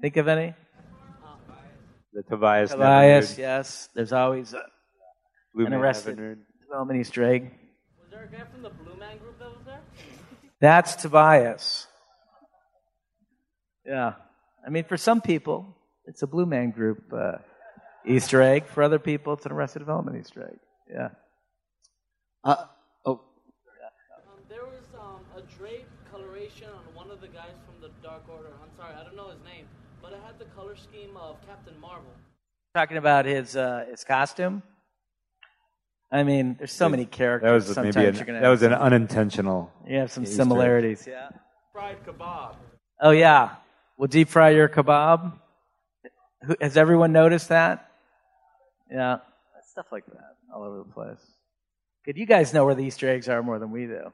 think 0.02 0.16
of 0.16 0.30
any? 0.30 0.56
The 2.14 2.24
Tobias. 2.24 2.72
Tobias, 2.72 3.38
yes. 3.38 3.90
There's 3.94 4.14
always 4.14 4.54
a, 4.54 4.64
Blue 5.54 5.66
an 5.66 5.72
Man 5.72 5.82
arrested 5.82 6.18
Nevernude. 6.18 6.40
development 6.62 7.02
Easter 7.02 7.24
egg. 7.26 7.52
Was 8.00 8.10
there 8.10 8.24
a 8.24 8.28
guy 8.32 8.46
from 8.50 8.62
the 8.64 8.70
Blue 8.70 8.96
Man 8.98 9.18
Group 9.18 9.38
that 9.40 9.50
was 9.50 9.66
there? 9.66 9.82
That's 10.62 10.96
Tobias. 10.96 11.88
Yeah. 13.86 14.14
I 14.66 14.70
mean, 14.70 14.86
for 14.86 14.96
some 14.96 15.20
people, 15.20 15.76
it's 16.06 16.22
a 16.22 16.28
Blue 16.28 16.46
Man 16.46 16.72
Group 16.72 17.04
uh, 17.14 17.34
Easter 18.06 18.42
egg. 18.42 18.66
For 18.68 18.84
other 18.84 19.00
people, 19.00 19.34
it's 19.34 19.46
an 19.46 19.52
Arrested 19.52 19.80
Development 19.80 20.18
Easter 20.18 20.44
egg. 20.52 20.60
Yeah. 20.92 21.10
Uh, 22.44 22.56
oh, 23.06 23.12
Um, 23.14 24.40
there 24.50 24.66
was 24.66 24.84
um, 25.00 25.20
a 25.38 25.42
drape 25.58 25.88
coloration 26.12 26.68
on 26.70 26.96
one 26.96 27.12
of 27.12 27.22
the 27.22 27.28
guys 27.28 27.54
from 27.66 27.82
the 27.82 27.90
Dark 28.02 28.24
Order. 28.30 28.50
I'm 28.64 28.70
sorry, 28.78 28.94
I 28.96 29.04
don't 29.04 29.16
know 29.16 29.30
his 29.30 29.44
name, 29.44 29.66
but 30.02 30.14
it 30.14 30.20
had 30.26 30.40
the 30.40 30.46
color 30.56 30.76
scheme 30.76 31.16
of 31.18 31.36
Captain 31.48 31.80
Marvel. 31.80 32.12
Talking 32.76 32.98
about 32.98 33.26
his 33.26 33.56
uh, 33.56 33.86
his 33.90 34.04
costume. 34.04 34.62
I 36.12 36.24
mean, 36.24 36.56
there's 36.58 36.72
so 36.72 36.90
many 36.90 37.06
characters. 37.06 37.48
That 37.48 37.54
was 37.54 37.66
Sometimes 37.76 37.96
maybe 37.96 38.08
an, 38.08 38.16
you're 38.16 38.26
gonna 38.26 38.42
that 38.42 38.50
was 38.50 38.64
an 38.64 38.72
some, 38.72 38.82
unintentional. 38.82 39.72
you 39.88 39.98
have 39.98 40.12
some 40.12 40.24
Easter 40.24 40.34
egg. 40.34 40.38
similarities. 40.38 41.06
Yeah. 41.08 41.30
Fried 41.74 41.98
kebab. 42.06 42.56
Oh 43.02 43.12
yeah. 43.12 43.56
We'll 43.98 44.08
deep 44.08 44.30
fry 44.30 44.52
your 44.52 44.70
kebab. 44.70 45.34
Has 46.62 46.78
everyone 46.78 47.12
noticed 47.12 47.50
that? 47.50 47.89
Yeah. 48.92 49.18
Stuff 49.72 49.88
like 49.92 50.06
that 50.08 50.36
all 50.54 50.64
over 50.64 50.80
the 50.80 50.92
place. 50.94 51.20
Good. 52.06 52.18
You 52.18 52.26
guys 52.26 52.54
know 52.54 52.66
where 52.66 52.76
the 52.76 52.84
Easter 52.84 53.08
eggs 53.10 53.30
are 53.30 53.42
more 53.44 53.60
than 53.60 53.72
we 53.72 53.86
do. 53.86 54.12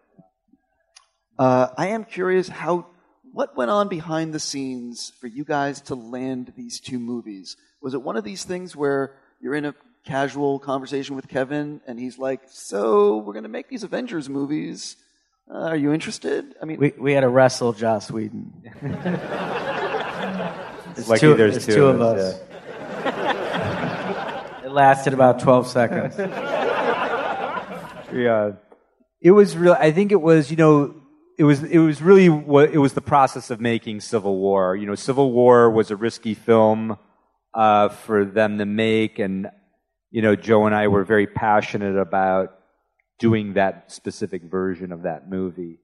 uh, 1.40 1.68
I 1.78 1.88
am 1.88 2.04
curious 2.04 2.48
how 2.50 2.88
what 3.32 3.56
went 3.58 3.70
on 3.72 3.88
behind 3.90 4.34
the 4.34 4.40
scenes 4.40 5.12
for 5.20 5.28
you 5.28 5.44
guys 5.44 5.82
to 5.82 5.96
land 5.96 6.54
these 6.56 6.80
two 6.80 7.00
movies. 7.00 7.58
Was 7.82 7.94
it 7.94 8.02
one 8.02 8.16
of 8.18 8.24
these 8.24 8.44
things 8.44 8.76
where 8.76 9.16
you're 9.42 9.56
in 9.56 9.66
a 9.66 9.76
casual 10.06 10.60
conversation 10.60 11.16
with 11.16 11.28
Kevin 11.28 11.82
and 11.88 12.00
he's 12.00 12.18
like, 12.18 12.42
"So 12.50 13.18
we're 13.18 13.34
going 13.34 13.44
to 13.44 13.50
make 13.50 13.70
these 13.70 13.84
Avengers 13.84 14.30
movies. 14.30 14.98
Uh, 15.50 15.58
are 15.70 15.76
you 15.76 15.94
interested?" 15.94 16.56
I 16.62 16.66
mean, 16.66 16.80
We 16.80 16.94
we 16.98 17.14
had 17.14 17.22
to 17.22 17.30
wrestle 17.30 17.74
Joss 17.74 18.12
Whedon. 18.12 18.54
There's 20.96 21.10
Lucky 21.10 21.20
two, 21.22 21.34
there's 21.36 21.66
there's 21.66 21.76
two 21.76 21.88
of 21.88 21.96
of 22.00 22.18
us. 22.18 22.36
us, 22.36 22.40
It 22.42 22.55
lasted 24.76 25.14
about 25.14 25.40
12 25.40 25.68
seconds. 25.68 26.18
We, 28.14 28.28
uh, 28.28 28.52
It 29.22 29.32
was 29.32 29.58
real. 29.58 29.76
I 29.80 29.92
think 29.92 30.12
it 30.12 30.22
was, 30.22 30.52
you 30.52 30.58
know, 30.58 30.94
it 31.38 31.44
was 31.44 31.64
it 31.64 31.80
was 31.80 32.02
really 32.02 32.30
what 32.30 32.72
it 32.72 32.78
was 32.78 32.94
the 32.94 33.02
process 33.02 33.50
of 33.50 33.60
making 33.60 34.02
Civil 34.02 34.38
War. 34.38 34.76
You 34.76 34.86
know, 34.86 34.96
Civil 34.96 35.32
War 35.32 35.70
was 35.70 35.92
a 35.92 35.96
risky 35.96 36.34
film 36.34 36.98
uh, 37.54 37.90
for 37.90 38.24
them 38.26 38.58
to 38.60 38.66
make, 38.66 39.18
and 39.20 39.50
you 40.12 40.22
know, 40.22 40.36
Joe 40.36 40.66
and 40.66 40.76
I 40.76 40.88
were 40.88 41.04
very 41.04 41.28
passionate 41.28 41.98
about 41.98 42.58
doing 43.18 43.54
that 43.54 43.92
specific 43.92 44.44
version 44.44 44.92
of 44.92 45.04
that 45.04 45.30
movie. 45.30 45.80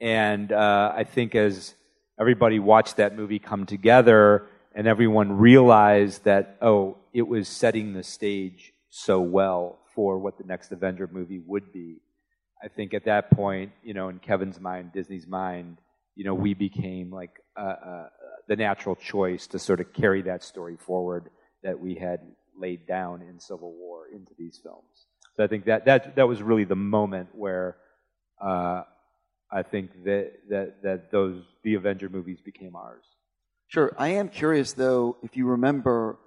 And 0.00 0.50
uh, 0.50 0.92
I 0.94 1.04
think 1.04 1.34
as 1.34 1.74
everybody 2.18 2.58
watched 2.58 2.96
that 2.96 3.16
movie 3.16 3.38
come 3.38 3.64
together, 3.64 4.46
and 4.74 4.86
everyone 4.86 5.32
realized 5.32 6.24
that 6.24 6.56
oh, 6.60 6.96
it 7.12 7.26
was 7.26 7.48
setting 7.48 7.92
the 7.92 8.02
stage 8.02 8.72
so 8.88 9.20
well 9.20 9.78
for 9.94 10.18
what 10.18 10.38
the 10.38 10.44
next 10.44 10.72
Avenger 10.72 11.08
movie 11.10 11.38
would 11.38 11.72
be. 11.72 12.00
I 12.62 12.68
think 12.68 12.94
at 12.94 13.04
that 13.06 13.30
point, 13.30 13.72
you 13.82 13.94
know, 13.94 14.08
in 14.08 14.18
Kevin's 14.18 14.60
mind, 14.60 14.92
Disney's 14.92 15.26
mind, 15.26 15.78
you 16.14 16.24
know, 16.24 16.34
we 16.34 16.54
became 16.54 17.10
like 17.10 17.40
uh, 17.56 17.60
uh, 17.60 18.08
the 18.48 18.56
natural 18.56 18.96
choice 18.96 19.46
to 19.48 19.58
sort 19.58 19.80
of 19.80 19.92
carry 19.92 20.22
that 20.22 20.42
story 20.42 20.76
forward 20.76 21.30
that 21.62 21.78
we 21.78 21.94
had 21.94 22.20
laid 22.58 22.86
down 22.86 23.22
in 23.22 23.40
Civil 23.40 23.72
War 23.72 24.06
into 24.12 24.32
these 24.38 24.60
films. 24.62 25.06
So 25.36 25.44
I 25.44 25.46
think 25.46 25.64
that 25.66 25.86
that 25.86 26.16
that 26.16 26.28
was 26.28 26.42
really 26.42 26.64
the 26.64 26.76
moment 26.76 27.28
where 27.32 27.76
uh, 28.40 28.82
I 29.50 29.62
think 29.62 30.04
that 30.04 30.32
that 30.50 30.82
that 30.82 31.10
those 31.10 31.42
the 31.62 31.74
Avenger 31.74 32.08
movies 32.08 32.40
became 32.44 32.76
ours. 32.76 33.04
Sure. 33.68 33.94
I 33.96 34.08
am 34.08 34.28
curious 34.28 34.72
though, 34.72 35.16
if 35.22 35.36
you 35.36 35.46
remember, 35.46 36.18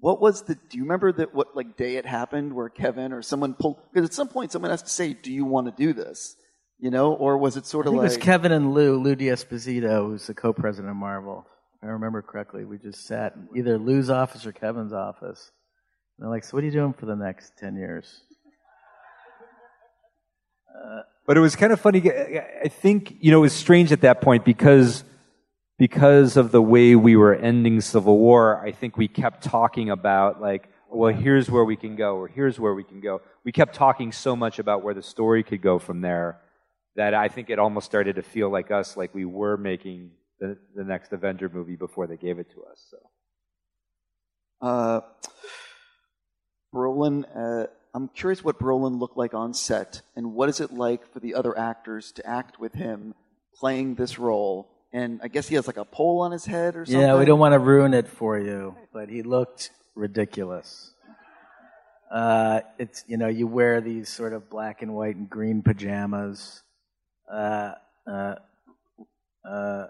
what 0.00 0.20
was 0.20 0.42
the? 0.42 0.54
Do 0.54 0.76
you 0.76 0.84
remember 0.84 1.12
that 1.12 1.34
what 1.34 1.56
like 1.56 1.76
day 1.76 1.96
it 1.96 2.06
happened 2.06 2.54
where 2.54 2.68
Kevin 2.68 3.12
or 3.12 3.22
someone 3.22 3.54
pulled? 3.54 3.78
Because 3.92 4.08
at 4.08 4.14
some 4.14 4.28
point 4.28 4.52
someone 4.52 4.70
has 4.70 4.82
to 4.82 4.90
say, 4.90 5.14
"Do 5.14 5.32
you 5.32 5.44
want 5.44 5.66
to 5.66 5.72
do 5.72 5.92
this?" 5.92 6.36
You 6.78 6.90
know, 6.90 7.12
or 7.14 7.38
was 7.38 7.56
it 7.56 7.66
sort 7.66 7.86
I 7.86 7.88
of 7.88 7.92
think 7.92 8.02
like 8.02 8.10
it 8.12 8.18
was 8.18 8.24
Kevin 8.24 8.52
and 8.52 8.74
Lou, 8.74 8.98
Lou 8.98 9.14
D'Esposito, 9.14 10.08
who's 10.08 10.26
the 10.26 10.34
co-president 10.34 10.90
of 10.90 10.96
Marvel. 10.96 11.46
If 11.76 11.88
I 11.88 11.92
remember 11.92 12.22
correctly, 12.22 12.64
we 12.64 12.78
just 12.78 13.06
sat 13.06 13.34
in 13.34 13.48
either 13.56 13.78
Lou's 13.78 14.10
office 14.10 14.44
or 14.46 14.52
Kevin's 14.52 14.92
office. 14.92 15.50
And 16.18 16.24
they're 16.24 16.30
like, 16.30 16.44
"So 16.44 16.56
what 16.56 16.62
are 16.62 16.66
you 16.66 16.72
doing 16.72 16.92
for 16.92 17.06
the 17.06 17.16
next 17.16 17.56
ten 17.58 17.76
years?" 17.76 18.20
But 21.26 21.36
it 21.38 21.40
was 21.40 21.56
kind 21.56 21.72
of 21.72 21.80
funny. 21.80 22.02
I 22.10 22.68
think 22.68 23.16
you 23.20 23.30
know 23.30 23.38
it 23.38 23.42
was 23.42 23.54
strange 23.54 23.92
at 23.92 24.02
that 24.02 24.20
point 24.20 24.44
because 24.44 25.04
because 25.78 26.36
of 26.36 26.52
the 26.52 26.62
way 26.62 26.94
we 26.94 27.16
were 27.16 27.34
ending 27.34 27.80
Civil 27.80 28.18
War. 28.18 28.64
I 28.64 28.72
think 28.72 28.96
we 28.96 29.08
kept 29.08 29.42
talking 29.42 29.90
about 29.90 30.40
like, 30.40 30.68
well, 30.88 31.12
here's 31.12 31.50
where 31.50 31.64
we 31.64 31.76
can 31.76 31.96
go, 31.96 32.16
or 32.16 32.28
here's 32.28 32.60
where 32.60 32.74
we 32.74 32.84
can 32.84 33.00
go. 33.00 33.20
We 33.44 33.50
kept 33.50 33.74
talking 33.74 34.12
so 34.12 34.36
much 34.36 34.58
about 34.58 34.84
where 34.84 34.94
the 34.94 35.02
story 35.02 35.42
could 35.42 35.60
go 35.60 35.78
from 35.80 36.00
there 36.00 36.40
that 36.96 37.14
I 37.14 37.26
think 37.28 37.50
it 37.50 37.58
almost 37.58 37.86
started 37.86 38.16
to 38.16 38.22
feel 38.22 38.48
like 38.50 38.70
us, 38.70 38.96
like 38.96 39.12
we 39.12 39.24
were 39.24 39.56
making 39.56 40.12
the, 40.38 40.56
the 40.76 40.84
next 40.84 41.12
Avenger 41.12 41.48
movie 41.48 41.74
before 41.76 42.06
they 42.06 42.16
gave 42.16 42.38
it 42.38 42.50
to 42.52 42.62
us. 42.62 42.86
So. 42.90 42.98
uh, 44.60 45.00
Brolin? 46.72 47.24
Uh, 47.34 47.66
I'm 47.92 48.08
curious 48.08 48.42
what 48.42 48.58
Brolin 48.58 48.98
looked 48.98 49.16
like 49.16 49.34
on 49.34 49.54
set, 49.54 50.02
and 50.16 50.34
what 50.34 50.48
is 50.48 50.60
it 50.60 50.72
like 50.72 51.12
for 51.12 51.20
the 51.20 51.34
other 51.34 51.56
actors 51.58 52.12
to 52.12 52.26
act 52.26 52.60
with 52.60 52.74
him 52.74 53.14
playing 53.56 53.96
this 53.96 54.18
role? 54.18 54.70
And 54.94 55.18
I 55.24 55.28
guess 55.28 55.48
he 55.48 55.56
has 55.56 55.66
like 55.66 55.76
a 55.76 55.84
pole 55.84 56.20
on 56.20 56.30
his 56.30 56.44
head 56.46 56.76
or 56.76 56.86
something. 56.86 57.00
Yeah, 57.00 57.18
we 57.18 57.24
don't 57.24 57.40
want 57.40 57.52
to 57.52 57.58
ruin 57.58 57.94
it 57.94 58.06
for 58.06 58.38
you, 58.38 58.76
but 58.92 59.08
he 59.08 59.22
looked 59.22 59.70
ridiculous. 59.96 60.92
Uh, 62.12 62.60
it's 62.78 63.04
you 63.08 63.16
know 63.16 63.26
you 63.26 63.48
wear 63.48 63.80
these 63.80 64.08
sort 64.08 64.32
of 64.32 64.48
black 64.48 64.82
and 64.82 64.94
white 64.94 65.16
and 65.16 65.28
green 65.28 65.62
pajamas. 65.62 66.62
Uh, 67.28 67.72
uh, 68.06 68.36
uh, 69.44 69.86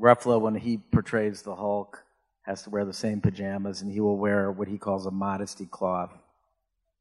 Ruffalo, 0.00 0.40
when 0.40 0.54
he 0.54 0.76
portrays 0.76 1.42
the 1.42 1.56
Hulk, 1.56 2.04
has 2.42 2.62
to 2.62 2.70
wear 2.70 2.84
the 2.84 2.92
same 2.92 3.20
pajamas, 3.20 3.82
and 3.82 3.90
he 3.90 3.98
will 3.98 4.18
wear 4.18 4.52
what 4.52 4.68
he 4.68 4.78
calls 4.78 5.06
a 5.06 5.10
modesty 5.10 5.66
cloth 5.66 6.12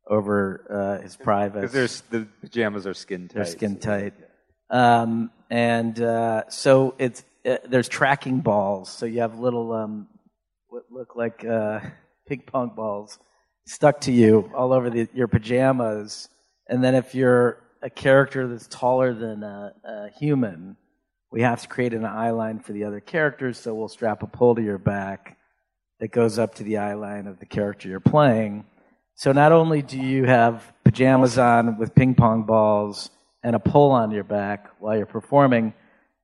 over 0.07 0.65
uh, 0.99 1.03
his 1.03 1.15
private. 1.15 1.61
Because 1.61 2.01
the 2.09 2.27
pajamas 2.41 2.87
are 2.87 2.95
skin 2.95 3.27
tight. 3.27 3.35
They're 3.35 3.45
skin 3.45 3.77
tight. 3.77 4.13
Um, 4.69 5.31
and 5.49 5.99
uh, 6.01 6.49
so 6.49 6.95
it's 6.97 7.23
uh, 7.45 7.57
there's 7.67 7.87
tracking 7.87 8.41
balls. 8.41 8.89
So 8.89 9.05
you 9.05 9.21
have 9.21 9.39
little 9.39 9.71
um, 9.71 10.07
what 10.67 10.83
look 10.91 11.15
like 11.15 11.45
uh, 11.45 11.79
ping 12.27 12.43
pong 12.45 12.73
balls 12.75 13.19
stuck 13.65 14.01
to 14.01 14.11
you 14.11 14.51
all 14.55 14.73
over 14.73 14.89
the, 14.89 15.07
your 15.13 15.27
pajamas. 15.27 16.29
And 16.69 16.83
then 16.83 16.95
if 16.95 17.15
you're 17.15 17.61
a 17.81 17.89
character 17.89 18.47
that's 18.47 18.67
taller 18.67 19.13
than 19.13 19.43
a, 19.43 19.73
a 19.83 20.09
human, 20.17 20.77
we 21.31 21.41
have 21.41 21.61
to 21.61 21.67
create 21.67 21.93
an 21.93 22.05
eye 22.05 22.31
line 22.31 22.59
for 22.59 22.73
the 22.73 22.85
other 22.85 22.99
characters. 22.99 23.57
So 23.57 23.73
we'll 23.75 23.89
strap 23.89 24.23
a 24.23 24.27
pole 24.27 24.55
to 24.55 24.61
your 24.61 24.77
back 24.77 25.37
that 25.99 26.11
goes 26.11 26.39
up 26.39 26.55
to 26.55 26.63
the 26.63 26.77
eye 26.77 26.93
line 26.93 27.27
of 27.27 27.39
the 27.39 27.45
character 27.45 27.89
you're 27.89 27.99
playing. 27.99 28.65
So 29.15 29.31
not 29.31 29.51
only 29.51 29.81
do 29.81 29.97
you 29.97 30.25
have 30.25 30.71
pajamas 30.83 31.37
on 31.37 31.77
with 31.77 31.95
ping 31.95 32.15
pong 32.15 32.43
balls 32.43 33.09
and 33.43 33.55
a 33.55 33.59
pole 33.59 33.91
on 33.91 34.11
your 34.11 34.23
back 34.23 34.69
while 34.79 34.97
you're 34.97 35.05
performing, 35.05 35.73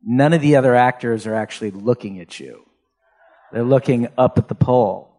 none 0.03 0.33
of 0.33 0.41
the 0.41 0.55
other 0.55 0.75
actors 0.75 1.25
are 1.27 1.35
actually 1.35 1.71
looking 1.71 2.19
at 2.19 2.39
you. 2.39 2.65
They're 3.51 3.63
looking 3.63 4.07
up 4.17 4.37
at 4.37 4.47
the 4.47 4.55
pole. 4.55 5.09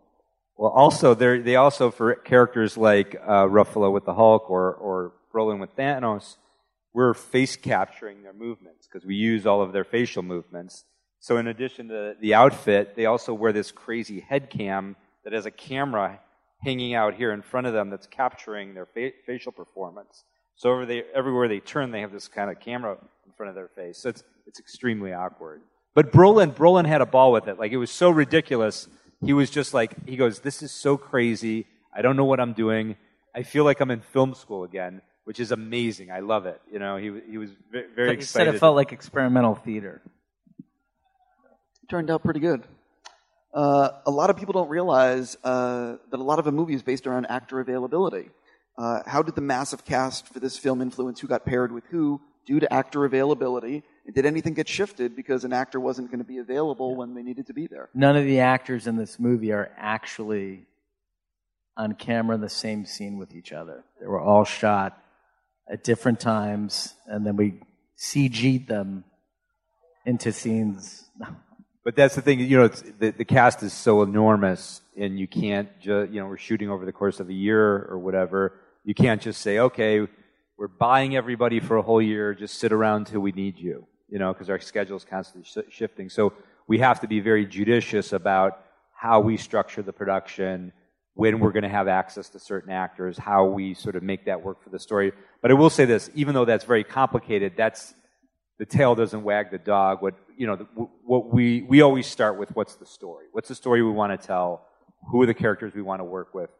Well, 0.57 0.70
also 0.70 1.14
they 1.14 1.57
also 1.57 1.90
for 1.90 2.14
characters 2.14 2.76
like 2.76 3.16
uh, 3.26 3.44
Ruffalo 3.44 3.92
with 3.92 4.04
the 4.04 4.14
Hulk 4.14 4.50
or 4.50 4.74
or 4.74 5.12
Brolin 5.33 5.59
with 5.59 5.74
Thanos, 5.76 6.37
we're 6.92 7.14
face 7.14 7.57
capturing 7.57 8.22
their 8.22 8.33
movements 8.33 8.87
because 8.87 9.04
we 9.07 9.16
use 9.16 9.46
all 9.46 9.62
of 9.62 9.72
their 9.72 9.85
facial 9.85 10.22
movements. 10.22 10.85
So 11.18 11.38
in 11.38 11.48
addition 11.48 11.88
to 11.88 12.14
the 12.20 12.35
outfit, 12.35 12.94
they 12.94 13.07
also 13.07 13.35
wear 13.35 13.52
this 13.52 13.72
crazy 13.72 14.20
head 14.20 14.50
cam 14.50 14.94
that 15.24 15.33
has 15.33 15.46
a 15.46 15.50
camera 15.50 16.20
hanging 16.62 16.94
out 16.94 17.14
here 17.14 17.33
in 17.33 17.42
front 17.42 17.66
of 17.66 17.72
them 17.72 17.90
that's 17.90 18.07
capturing 18.07 18.74
their 18.74 18.87
fa- 18.87 19.12
facial 19.26 19.50
performance. 19.50 20.24
So 20.56 20.70
over 20.70 20.86
they, 20.86 21.02
everywhere 21.14 21.48
they 21.48 21.60
turn, 21.60 21.90
they 21.90 22.00
have 22.00 22.12
this 22.12 22.28
kind 22.28 22.50
of 22.50 22.60
camera 22.60 22.96
in 23.26 23.32
front 23.32 23.50
of 23.50 23.54
their 23.54 23.68
face. 23.68 23.98
So 23.98 24.08
it's 24.08 24.22
it's 24.46 24.60
extremely 24.60 25.12
awkward. 25.12 25.62
But 25.94 26.12
Brolin 26.12 26.54
Brolin 26.54 26.86
had 26.86 27.00
a 27.00 27.06
ball 27.06 27.32
with 27.32 27.48
it. 27.48 27.58
Like 27.58 27.72
it 27.72 27.76
was 27.76 27.90
so 27.90 28.10
ridiculous. 28.10 28.88
He 29.24 29.32
was 29.32 29.50
just 29.50 29.74
like 29.74 30.06
he 30.06 30.16
goes, 30.16 30.40
"This 30.40 30.62
is 30.62 30.70
so 30.70 30.96
crazy. 30.96 31.66
I 31.94 32.02
don't 32.02 32.16
know 32.16 32.24
what 32.24 32.40
I'm 32.40 32.52
doing. 32.52 32.96
I 33.34 33.42
feel 33.42 33.64
like 33.64 33.80
I'm 33.80 33.90
in 33.90 34.00
film 34.00 34.34
school 34.34 34.64
again." 34.64 35.02
Which 35.24 35.40
is 35.40 35.52
amazing. 35.52 36.10
I 36.10 36.20
love 36.20 36.44
it. 36.44 36.60
You 36.70 36.78
know, 36.78 36.98
he 36.98 37.10
he 37.30 37.38
was 37.38 37.50
very, 37.72 37.86
very 37.94 38.08
Like 38.10 38.18
you 38.18 38.24
said, 38.26 38.46
it 38.46 38.58
felt 38.58 38.76
like 38.76 38.92
experimental 38.92 39.54
theater. 39.54 40.02
turned 41.88 42.10
out 42.10 42.22
pretty 42.22 42.40
good. 42.40 42.62
Uh, 43.54 43.88
a 44.04 44.10
lot 44.10 44.28
of 44.28 44.36
people 44.36 44.52
don't 44.52 44.68
realize 44.68 45.36
uh, 45.42 45.96
that 46.10 46.20
a 46.20 46.22
lot 46.22 46.38
of 46.38 46.46
a 46.46 46.52
movie 46.52 46.74
is 46.74 46.82
based 46.82 47.06
around 47.06 47.24
actor 47.26 47.60
availability. 47.60 48.28
Uh, 48.76 49.00
how 49.06 49.22
did 49.22 49.34
the 49.34 49.40
massive 49.40 49.84
cast 49.84 50.26
for 50.32 50.40
this 50.40 50.58
film 50.58 50.80
influence 50.82 51.20
who 51.20 51.28
got 51.28 51.44
paired 51.44 51.72
with 51.72 51.84
who 51.87 52.20
due 52.46 52.60
to 52.60 52.72
actor 52.72 53.04
availability? 53.04 53.82
And 54.06 54.14
did 54.14 54.26
anything 54.26 54.54
get 54.54 54.68
shifted 54.68 55.16
because 55.16 55.44
an 55.44 55.52
actor 55.52 55.80
wasn't 55.80 56.10
going 56.10 56.18
to 56.18 56.24
be 56.24 56.38
available 56.38 56.96
when 56.96 57.14
they 57.14 57.22
needed 57.22 57.46
to 57.46 57.54
be 57.54 57.66
there? 57.66 57.88
None 57.94 58.16
of 58.16 58.24
the 58.24 58.40
actors 58.40 58.87
in 58.87 58.96
this 58.96 59.18
movie 59.18 59.52
are 59.52 59.70
actually 59.76 60.66
on 61.76 61.94
camera 61.94 62.34
in 62.34 62.40
the 62.40 62.48
same 62.48 62.84
scene 62.84 63.18
with 63.18 63.34
each 63.34 63.52
other. 63.52 63.84
They 64.00 64.06
were 64.06 64.20
all 64.20 64.44
shot 64.44 65.00
at 65.70 65.82
different 65.82 66.20
times, 66.20 66.94
and 67.06 67.26
then 67.26 67.37
we 67.37 67.60
CG'd 67.98 68.68
them 68.68 69.04
into 70.04 70.32
scenes. 70.32 71.04
But 71.84 71.96
that's 71.96 72.14
the 72.14 72.22
thing, 72.22 72.40
you 72.40 72.56
know, 72.56 72.64
it's, 72.64 72.82
the, 72.98 73.10
the 73.10 73.24
cast 73.24 73.62
is 73.62 73.72
so 73.72 74.02
enormous, 74.02 74.80
and 74.96 75.18
you 75.18 75.28
can't 75.28 75.68
just, 75.80 76.12
you 76.12 76.20
know, 76.20 76.26
we're 76.26 76.38
shooting 76.38 76.70
over 76.70 76.84
the 76.84 76.92
course 76.92 77.20
of 77.20 77.28
a 77.28 77.34
year 77.34 77.87
or 77.90 77.98
whatever. 77.98 78.54
You 78.85 78.94
can't 78.94 79.20
just 79.20 79.40
say, 79.40 79.59
okay, 79.59 80.07
we're 80.57 80.68
buying 80.68 81.16
everybody 81.16 81.59
for 81.59 81.77
a 81.77 81.83
whole 81.83 82.03
year, 82.03 82.35
just 82.35 82.59
sit 82.59 82.73
around 82.73 83.07
till 83.07 83.20
we 83.20 83.33
need 83.33 83.59
you, 83.59 83.87
you 84.09 84.18
know, 84.18 84.33
because 84.33 84.51
our 84.51 84.61
schedule 84.61 84.97
is 84.97 85.05
constantly 85.05 85.49
sh- 85.49 85.73
shifting. 85.75 86.09
So 86.09 86.33
we 86.66 86.79
have 86.79 87.01
to 87.01 87.09
be 87.09 87.20
very 87.20 87.47
judicious 87.47 88.12
about 88.12 88.61
how 88.94 89.20
we 89.20 89.37
structure 89.37 89.83
the 89.83 89.92
production, 89.92 90.73
when 91.14 91.38
we're 91.38 91.53
going 91.53 91.62
to 91.62 91.68
have 91.68 91.88
access 91.88 92.29
to 92.31 92.38
certain 92.38 92.73
actors, 92.73 93.16
how 93.16 93.44
we 93.44 93.75
sort 93.75 93.97
of 93.97 94.03
make 94.03 94.25
that 94.27 94.42
work 94.42 94.62
for 94.62 94.70
the 94.70 94.79
story. 94.79 95.12
But 95.40 95.51
I 95.51 95.55
will 95.55 95.70
say 95.70 95.85
this, 95.85 96.11
even 96.14 96.35
though 96.35 96.44
that's 96.44 96.64
very 96.64 96.85
complicated, 96.85 97.55
that's 97.57 97.94
the 98.59 98.66
tail 98.66 98.94
doesn't 98.94 99.23
wag 99.23 99.51
the 99.51 99.59
dog. 99.59 100.03
What 100.03 100.14
you 100.37 100.47
know, 100.47 100.88
what 101.05 101.33
we 101.33 101.62
we 101.62 101.81
always 101.83 102.07
start 102.07 102.38
with 102.38 102.55
what's 102.57 102.75
the 102.75 102.87
story? 102.87 103.27
What's 103.33 103.49
the 103.49 103.55
story 103.55 103.83
we 103.83 103.90
want 103.90 104.18
to 104.18 104.27
tell? 104.27 104.66
Who 105.11 105.23
are 105.23 105.27
the 105.27 105.35
characters 105.35 105.75
we 105.75 105.83
want 105.83 106.01
to 106.01 106.05
work 106.05 106.35
with? 106.35 106.51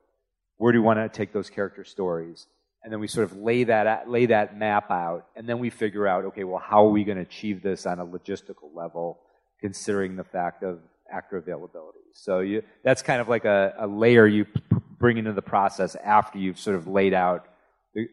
Where 0.57 0.73
do 0.73 0.81
we 0.81 0.85
want 0.85 0.99
to 0.99 1.09
take 1.09 1.33
those 1.33 1.51
character 1.51 1.85
stories? 1.85 2.47
And 2.83 2.93
then 2.93 3.01
we 3.01 3.09
sort 3.09 3.31
of 3.31 3.37
lay 3.37 3.65
that 3.65 4.11
lay 4.11 4.27
that 4.27 4.59
map 4.59 4.91
out, 4.91 5.27
and 5.37 5.49
then 5.49 5.59
we 5.59 5.71
figure 5.71 6.07
out, 6.07 6.27
okay, 6.27 6.45
well, 6.45 6.63
how 6.65 6.87
are 6.87 6.91
we 6.91 7.03
going 7.03 7.17
to 7.17 7.23
achieve 7.23 7.63
this 7.63 7.87
on 7.87 7.99
a 7.99 8.07
logistical 8.07 8.75
level, 8.75 9.21
considering 9.61 10.17
the 10.17 10.25
fact 10.25 10.63
of 10.63 10.81
actor 11.11 11.39
availability? 11.39 12.01
So 12.13 12.41
you, 12.41 12.63
that's 12.83 13.01
kind 13.03 13.21
of 13.21 13.29
like 13.29 13.47
a, 13.47 13.75
a 13.79 13.87
layer 13.87 14.27
you 14.27 14.45
p- 14.45 14.61
bring 14.99 15.17
into 15.17 15.33
the 15.33 15.43
process 15.43 15.97
after 15.97 16.39
you've 16.39 16.59
sort 16.59 16.77
of 16.77 16.87
laid 16.87 17.15
out 17.15 17.47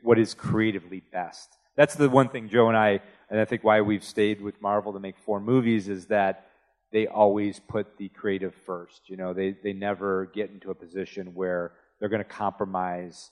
what 0.04 0.18
is 0.18 0.34
creatively 0.34 1.02
best. 1.12 1.50
that's 1.76 1.96
the 1.96 2.10
one 2.10 2.30
thing 2.30 2.48
Joe 2.48 2.68
and 2.68 2.78
I, 2.78 3.02
and 3.30 3.40
I 3.40 3.46
think 3.46 3.64
why 3.64 3.82
we've 3.82 4.04
stayed 4.04 4.42
with 4.42 4.62
Marvel 4.62 4.94
to 4.94 5.00
make 5.00 5.18
four 5.18 5.40
movies 5.40 5.90
is 5.90 6.06
that 6.08 6.48
they 6.92 7.08
always 7.08 7.60
put 7.60 7.98
the 7.98 8.10
creative 8.10 8.54
first. 8.66 9.10
You 9.10 9.18
know, 9.18 9.34
they 9.34 9.56
they 9.64 9.74
never 9.74 10.32
get 10.34 10.50
into 10.50 10.72
a 10.72 10.76
position 10.76 11.34
where 11.34 11.72
they're 12.02 12.10
going 12.10 12.24
to 12.24 12.26
compromise 12.26 13.30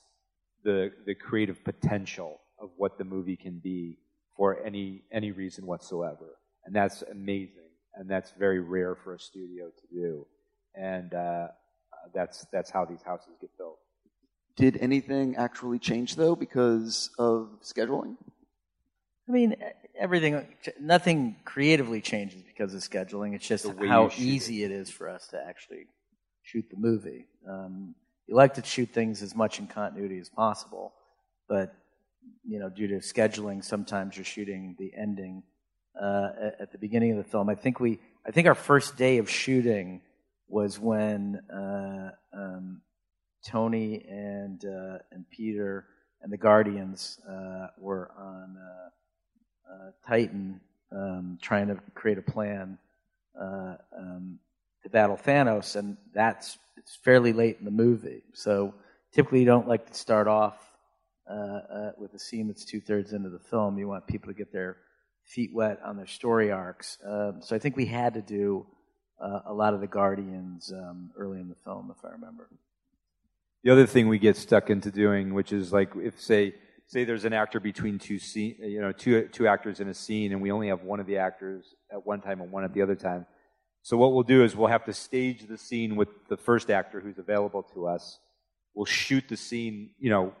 the 0.64 0.92
the 1.04 1.14
creative 1.14 1.62
potential 1.64 2.40
of 2.58 2.70
what 2.76 2.96
the 2.96 3.04
movie 3.04 3.36
can 3.36 3.58
be 3.58 3.98
for 4.36 4.64
any 4.64 5.02
any 5.12 5.32
reason 5.32 5.66
whatsoever, 5.66 6.38
and 6.64 6.74
that's 6.74 7.02
amazing, 7.02 7.70
and 7.96 8.08
that's 8.08 8.30
very 8.38 8.60
rare 8.60 8.94
for 8.94 9.14
a 9.14 9.18
studio 9.18 9.66
to 9.66 9.94
do, 9.94 10.26
and 10.74 11.12
uh, 11.12 11.48
that's 12.14 12.46
that's 12.52 12.70
how 12.70 12.84
these 12.84 13.02
houses 13.02 13.34
get 13.40 13.50
built. 13.58 13.78
Did 14.56 14.78
anything 14.78 15.36
actually 15.36 15.78
change 15.78 16.16
though 16.16 16.36
because 16.36 17.10
of 17.18 17.48
scheduling? 17.62 18.16
I 19.28 19.32
mean, 19.32 19.56
everything, 19.98 20.46
nothing 20.80 21.36
creatively 21.44 22.00
changes 22.00 22.42
because 22.42 22.74
of 22.74 22.80
scheduling. 22.80 23.34
It's 23.34 23.46
just 23.46 23.66
how 23.78 24.04
you 24.04 24.10
shoot 24.10 24.22
easy 24.22 24.64
it 24.64 24.70
is 24.70 24.90
for 24.90 25.08
us 25.08 25.28
to 25.28 25.40
actually 25.40 25.86
shoot 26.42 26.66
the 26.70 26.76
movie. 26.76 27.26
Um, 27.48 27.94
you 28.30 28.36
like 28.36 28.54
to 28.54 28.64
shoot 28.64 28.88
things 28.90 29.22
as 29.22 29.34
much 29.34 29.58
in 29.58 29.66
continuity 29.66 30.20
as 30.20 30.28
possible, 30.28 30.92
but 31.48 31.74
you 32.46 32.60
know, 32.60 32.68
due 32.68 32.86
to 32.86 32.98
scheduling, 32.98 33.62
sometimes 33.62 34.16
you're 34.16 34.24
shooting 34.24 34.76
the 34.78 34.92
ending 34.96 35.42
uh, 36.00 36.28
at, 36.60 36.70
the 36.70 36.78
beginning 36.78 37.10
of 37.10 37.16
the 37.16 37.28
film. 37.28 37.48
I 37.48 37.56
think 37.56 37.80
we, 37.80 37.98
I 38.24 38.30
think 38.30 38.46
our 38.46 38.54
first 38.54 38.96
day 38.96 39.18
of 39.18 39.28
shooting 39.28 40.00
was 40.46 40.78
when 40.78 41.40
uh, 41.52 42.10
um, 42.32 42.82
Tony 43.44 44.06
and 44.08 44.64
uh, 44.64 44.98
and 45.10 45.28
Peter 45.30 45.86
and 46.22 46.32
the 46.32 46.38
Guardians 46.38 47.18
uh, 47.28 47.66
were 47.78 48.12
on 48.16 48.56
uh, 48.56 49.72
uh, 49.72 49.90
Titan 50.06 50.60
um, 50.92 51.36
trying 51.42 51.66
to 51.66 51.80
create 51.94 52.18
a 52.18 52.22
plan 52.22 52.78
um, 53.36 54.38
to 54.82 54.90
battle 54.90 55.16
Thanos, 55.16 55.76
and 55.76 55.96
that's 56.14 56.58
it's 56.76 56.96
fairly 56.96 57.32
late 57.32 57.56
in 57.58 57.64
the 57.64 57.70
movie. 57.70 58.22
So 58.32 58.74
typically, 59.12 59.40
you 59.40 59.46
don't 59.46 59.68
like 59.68 59.86
to 59.86 59.94
start 59.94 60.26
off 60.26 60.56
uh, 61.30 61.34
uh, 61.34 61.92
with 61.98 62.14
a 62.14 62.18
scene 62.18 62.48
that's 62.48 62.64
two 62.64 62.80
thirds 62.80 63.12
into 63.12 63.28
the 63.28 63.38
film. 63.38 63.78
You 63.78 63.88
want 63.88 64.06
people 64.06 64.28
to 64.28 64.34
get 64.36 64.52
their 64.52 64.78
feet 65.24 65.50
wet 65.54 65.80
on 65.84 65.96
their 65.96 66.06
story 66.06 66.50
arcs. 66.50 66.98
Um, 67.06 67.40
so 67.40 67.54
I 67.54 67.58
think 67.58 67.76
we 67.76 67.86
had 67.86 68.14
to 68.14 68.22
do 68.22 68.66
uh, 69.20 69.40
a 69.46 69.52
lot 69.52 69.74
of 69.74 69.80
the 69.80 69.86
Guardians 69.86 70.72
um, 70.72 71.10
early 71.16 71.40
in 71.40 71.48
the 71.48 71.54
film, 71.54 71.94
if 71.96 72.04
I 72.04 72.12
remember. 72.12 72.48
The 73.62 73.70
other 73.70 73.86
thing 73.86 74.08
we 74.08 74.18
get 74.18 74.36
stuck 74.36 74.70
into 74.70 74.90
doing, 74.90 75.34
which 75.34 75.52
is 75.52 75.72
like 75.72 75.90
if 75.96 76.20
say 76.20 76.54
say 76.86 77.04
there's 77.04 77.24
an 77.24 77.32
actor 77.32 77.60
between 77.60 77.98
two 77.98 78.18
scene, 78.18 78.56
you 78.58 78.80
know, 78.80 78.90
two 78.90 79.28
two 79.28 79.46
actors 79.46 79.80
in 79.80 79.88
a 79.88 79.94
scene, 79.94 80.32
and 80.32 80.40
we 80.40 80.50
only 80.50 80.68
have 80.68 80.82
one 80.82 80.98
of 80.98 81.06
the 81.06 81.18
actors 81.18 81.74
at 81.92 82.04
one 82.04 82.20
time 82.20 82.40
and 82.40 82.50
one 82.50 82.64
at 82.64 82.72
the 82.72 82.80
other 82.82 82.96
time. 82.96 83.26
So 83.82 83.96
what 83.96 84.12
we'll 84.12 84.22
do 84.22 84.44
is 84.44 84.54
we'll 84.54 84.68
have 84.68 84.84
to 84.84 84.92
stage 84.92 85.46
the 85.46 85.56
scene 85.56 85.96
with 85.96 86.08
the 86.28 86.36
first 86.36 86.70
actor 86.70 87.00
who's 87.00 87.18
available 87.18 87.62
to 87.74 87.86
us. 87.86 88.18
We'll 88.74 88.86
shoot 88.86 89.24
the 89.28 89.36
scene, 89.36 89.90
you 89.98 90.10
know, 90.10 90.34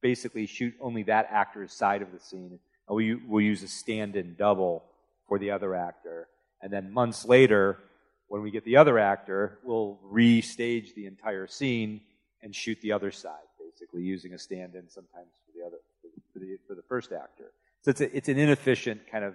basically 0.00 0.46
shoot 0.46 0.74
only 0.80 1.02
that 1.04 1.28
actor's 1.30 1.72
side 1.72 2.02
of 2.02 2.12
the 2.12 2.20
scene, 2.20 2.58
and 2.88 2.96
we 2.96 3.14
we'll 3.14 3.44
use 3.44 3.62
a 3.62 3.68
stand-in 3.68 4.36
double 4.38 4.84
for 5.26 5.38
the 5.38 5.50
other 5.50 5.74
actor. 5.74 6.28
And 6.62 6.72
then 6.72 6.92
months 6.92 7.24
later, 7.24 7.78
when 8.28 8.42
we 8.42 8.50
get 8.50 8.64
the 8.64 8.76
other 8.76 8.98
actor, 8.98 9.58
we'll 9.64 9.98
restage 10.10 10.94
the 10.94 11.06
entire 11.06 11.46
scene 11.46 12.00
and 12.42 12.54
shoot 12.54 12.78
the 12.82 12.92
other 12.92 13.10
side, 13.10 13.48
basically 13.58 14.02
using 14.02 14.32
a 14.34 14.38
stand-in 14.38 14.88
sometimes 14.88 15.32
for 15.44 15.58
the 15.58 15.66
other 15.66 15.78
for 16.32 16.38
the 16.38 16.56
for 16.66 16.74
the 16.74 16.82
first 16.88 17.12
actor. 17.12 17.50
So 17.82 17.90
it's 17.90 18.00
a, 18.00 18.16
it's 18.16 18.28
an 18.28 18.38
inefficient 18.38 19.00
kind 19.10 19.24
of 19.24 19.34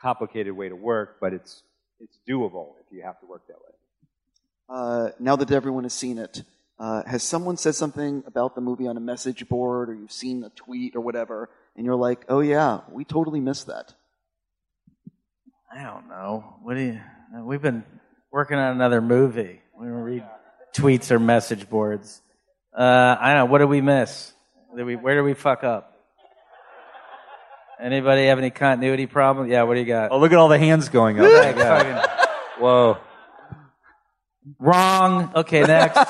complicated 0.00 0.52
way 0.54 0.68
to 0.68 0.76
work, 0.76 1.18
but 1.20 1.32
it's 1.32 1.62
it's 2.00 2.18
doable 2.28 2.77
have 3.08 3.20
to 3.20 3.26
work 3.26 3.46
that 3.48 3.56
way. 3.56 3.74
Uh, 4.68 5.10
now 5.18 5.36
that 5.36 5.50
everyone 5.50 5.84
has 5.84 5.94
seen 5.94 6.18
it, 6.18 6.42
uh, 6.78 7.02
has 7.06 7.22
someone 7.22 7.56
said 7.56 7.74
something 7.74 8.22
about 8.26 8.54
the 8.54 8.60
movie 8.60 8.86
on 8.86 8.96
a 8.96 9.00
message 9.00 9.48
board, 9.48 9.88
or 9.88 9.94
you've 9.94 10.12
seen 10.12 10.44
a 10.44 10.50
tweet 10.50 10.94
or 10.94 11.00
whatever, 11.00 11.48
and 11.76 11.84
you're 11.84 11.96
like, 11.96 12.24
"Oh 12.28 12.40
yeah, 12.40 12.80
we 12.90 13.04
totally 13.04 13.40
missed 13.40 13.66
that." 13.66 13.94
I 15.74 15.82
don't 15.82 16.08
know. 16.08 16.56
What 16.62 16.74
do 16.74 16.80
you? 16.80 17.00
We've 17.42 17.62
been 17.62 17.84
working 18.30 18.58
on 18.58 18.72
another 18.72 19.00
movie. 19.00 19.60
We 19.78 19.86
don't 19.86 19.96
read 19.96 20.24
tweets 20.74 21.10
or 21.10 21.18
message 21.18 21.68
boards. 21.68 22.20
Uh, 22.76 23.16
I 23.18 23.34
don't 23.34 23.46
know. 23.46 23.52
What 23.52 23.58
did 23.58 23.68
we 23.68 23.80
miss? 23.80 24.32
Did 24.76 24.84
we, 24.84 24.96
where 24.96 25.16
did 25.16 25.22
we 25.22 25.34
fuck 25.34 25.64
up? 25.64 25.94
Anybody 27.80 28.26
have 28.26 28.38
any 28.38 28.50
continuity 28.50 29.06
problem? 29.06 29.48
Yeah. 29.48 29.62
What 29.64 29.74
do 29.74 29.80
you 29.80 29.86
got? 29.86 30.10
Oh, 30.10 30.18
look 30.18 30.32
at 30.32 30.38
all 30.38 30.48
the 30.48 30.58
hands 30.58 30.88
going 30.88 31.20
up. 31.20 32.24
Okay, 32.58 32.62
fucking- 32.62 32.64
Whoa. 32.64 32.98
Wrong. 34.58 35.30
Okay, 35.36 35.62
next. 35.62 35.96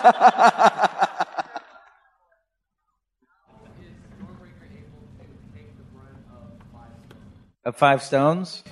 Of 7.64 7.76
five 7.76 8.02
stones? 8.02 8.62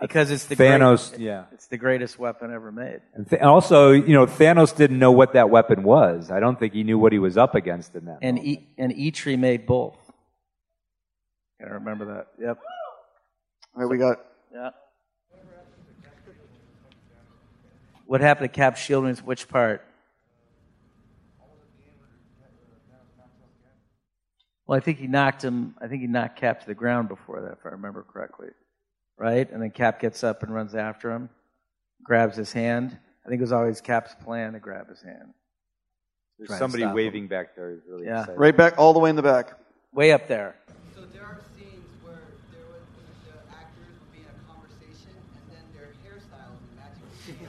Because 0.00 0.30
it's 0.30 0.44
the 0.44 0.56
Thanos, 0.56 1.10
great- 1.10 1.20
yeah. 1.22 1.44
It's 1.52 1.66
the 1.68 1.78
greatest 1.78 2.18
weapon 2.18 2.52
ever 2.52 2.70
made. 2.70 3.00
And 3.14 3.28
th- 3.28 3.40
also, 3.42 3.92
you 3.92 4.12
know, 4.12 4.26
Thanos 4.26 4.76
didn't 4.76 4.98
know 4.98 5.10
what 5.10 5.32
that 5.32 5.48
weapon 5.50 5.82
was. 5.82 6.30
I 6.30 6.38
don't 6.38 6.58
think 6.58 6.74
he 6.74 6.84
knew 6.84 6.98
what 6.98 7.12
he 7.12 7.18
was 7.18 7.36
up 7.38 7.54
against 7.54 7.94
in 7.96 8.04
that. 8.04 8.18
And 8.20 8.36
moment. 8.36 8.46
e- 8.60 8.66
and 8.78 8.92
Eitri 8.92 9.38
made 9.38 9.66
both. 9.66 9.96
Gotta 11.58 11.74
remember 11.74 12.04
that. 12.14 12.26
Yep. 12.38 12.58
All 13.74 13.82
right, 13.82 13.90
we 13.90 13.96
got 13.98 14.18
Yeah. 14.54 14.70
What 18.06 18.20
happened 18.20 18.52
to 18.52 18.56
Cap 18.56 18.76
Shieldman's 18.76 19.22
which 19.22 19.48
part? 19.48 19.84
Well, 24.66 24.76
I 24.76 24.80
think 24.80 24.98
he 24.98 25.06
knocked 25.06 25.44
him. 25.44 25.76
I 25.80 25.86
think 25.86 26.00
he 26.02 26.08
knocked 26.08 26.36
Cap 26.40 26.60
to 26.60 26.66
the 26.66 26.74
ground 26.74 27.08
before 27.08 27.40
that, 27.42 27.52
if 27.52 27.58
I 27.64 27.68
remember 27.70 28.02
correctly, 28.02 28.48
right? 29.16 29.48
And 29.50 29.62
then 29.62 29.70
Cap 29.70 30.00
gets 30.00 30.24
up 30.24 30.42
and 30.42 30.52
runs 30.52 30.74
after 30.74 31.12
him, 31.12 31.30
grabs 32.02 32.36
his 32.36 32.52
hand. 32.52 32.98
I 33.24 33.28
think 33.28 33.38
it 33.40 33.44
was 33.44 33.52
always 33.52 33.80
Cap's 33.80 34.14
plan 34.24 34.54
to 34.54 34.58
grab 34.58 34.88
his 34.88 35.00
hand. 35.02 35.34
There's 36.38 36.56
somebody 36.58 36.82
stop 36.82 36.90
him. 36.90 36.96
waving 36.96 37.28
back 37.28 37.54
there. 37.54 37.70
Who's 37.70 37.82
really 37.88 38.06
Yeah. 38.06 38.20
excited. 38.22 38.40
right 38.40 38.56
back 38.56 38.74
all 38.76 38.92
the 38.92 38.98
way 38.98 39.08
in 39.10 39.16
the 39.16 39.22
back. 39.22 39.52
Way 39.92 40.12
up 40.12 40.26
there. 40.28 40.56
So 40.94 41.06
there 41.06 41.22
are 41.22 41.38
scenes 41.56 41.86
where 42.02 42.12
there 42.52 42.66
would, 42.68 42.82
the 43.24 43.38
actors 43.54 43.94
would 43.98 44.12
be 44.12 44.18
in 44.20 44.26
a 44.28 44.52
conversation 44.52 45.14
and 45.14 45.44
then 45.48 45.64
their 45.72 45.94
hairstyles 46.04 46.58
would 46.60 46.76
magically 46.76 47.45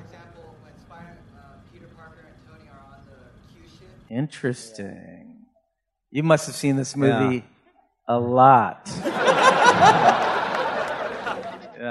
example, 0.00 0.54
when 0.62 0.72
Spider, 0.80 1.18
uh, 1.36 1.40
Peter 1.72 1.86
Parker 1.94 2.24
and 2.26 2.36
Tony 2.48 2.68
are 2.70 2.94
on 2.94 3.00
the 3.06 3.52
Q 3.52 3.62
ship, 3.68 3.88
Interesting. 4.10 5.46
You 6.10 6.22
must 6.22 6.46
have 6.46 6.56
seen 6.56 6.76
this 6.76 6.96
movie 6.96 7.44
a 8.08 8.18
lot. 8.18 8.90
Yeah. 9.04 10.18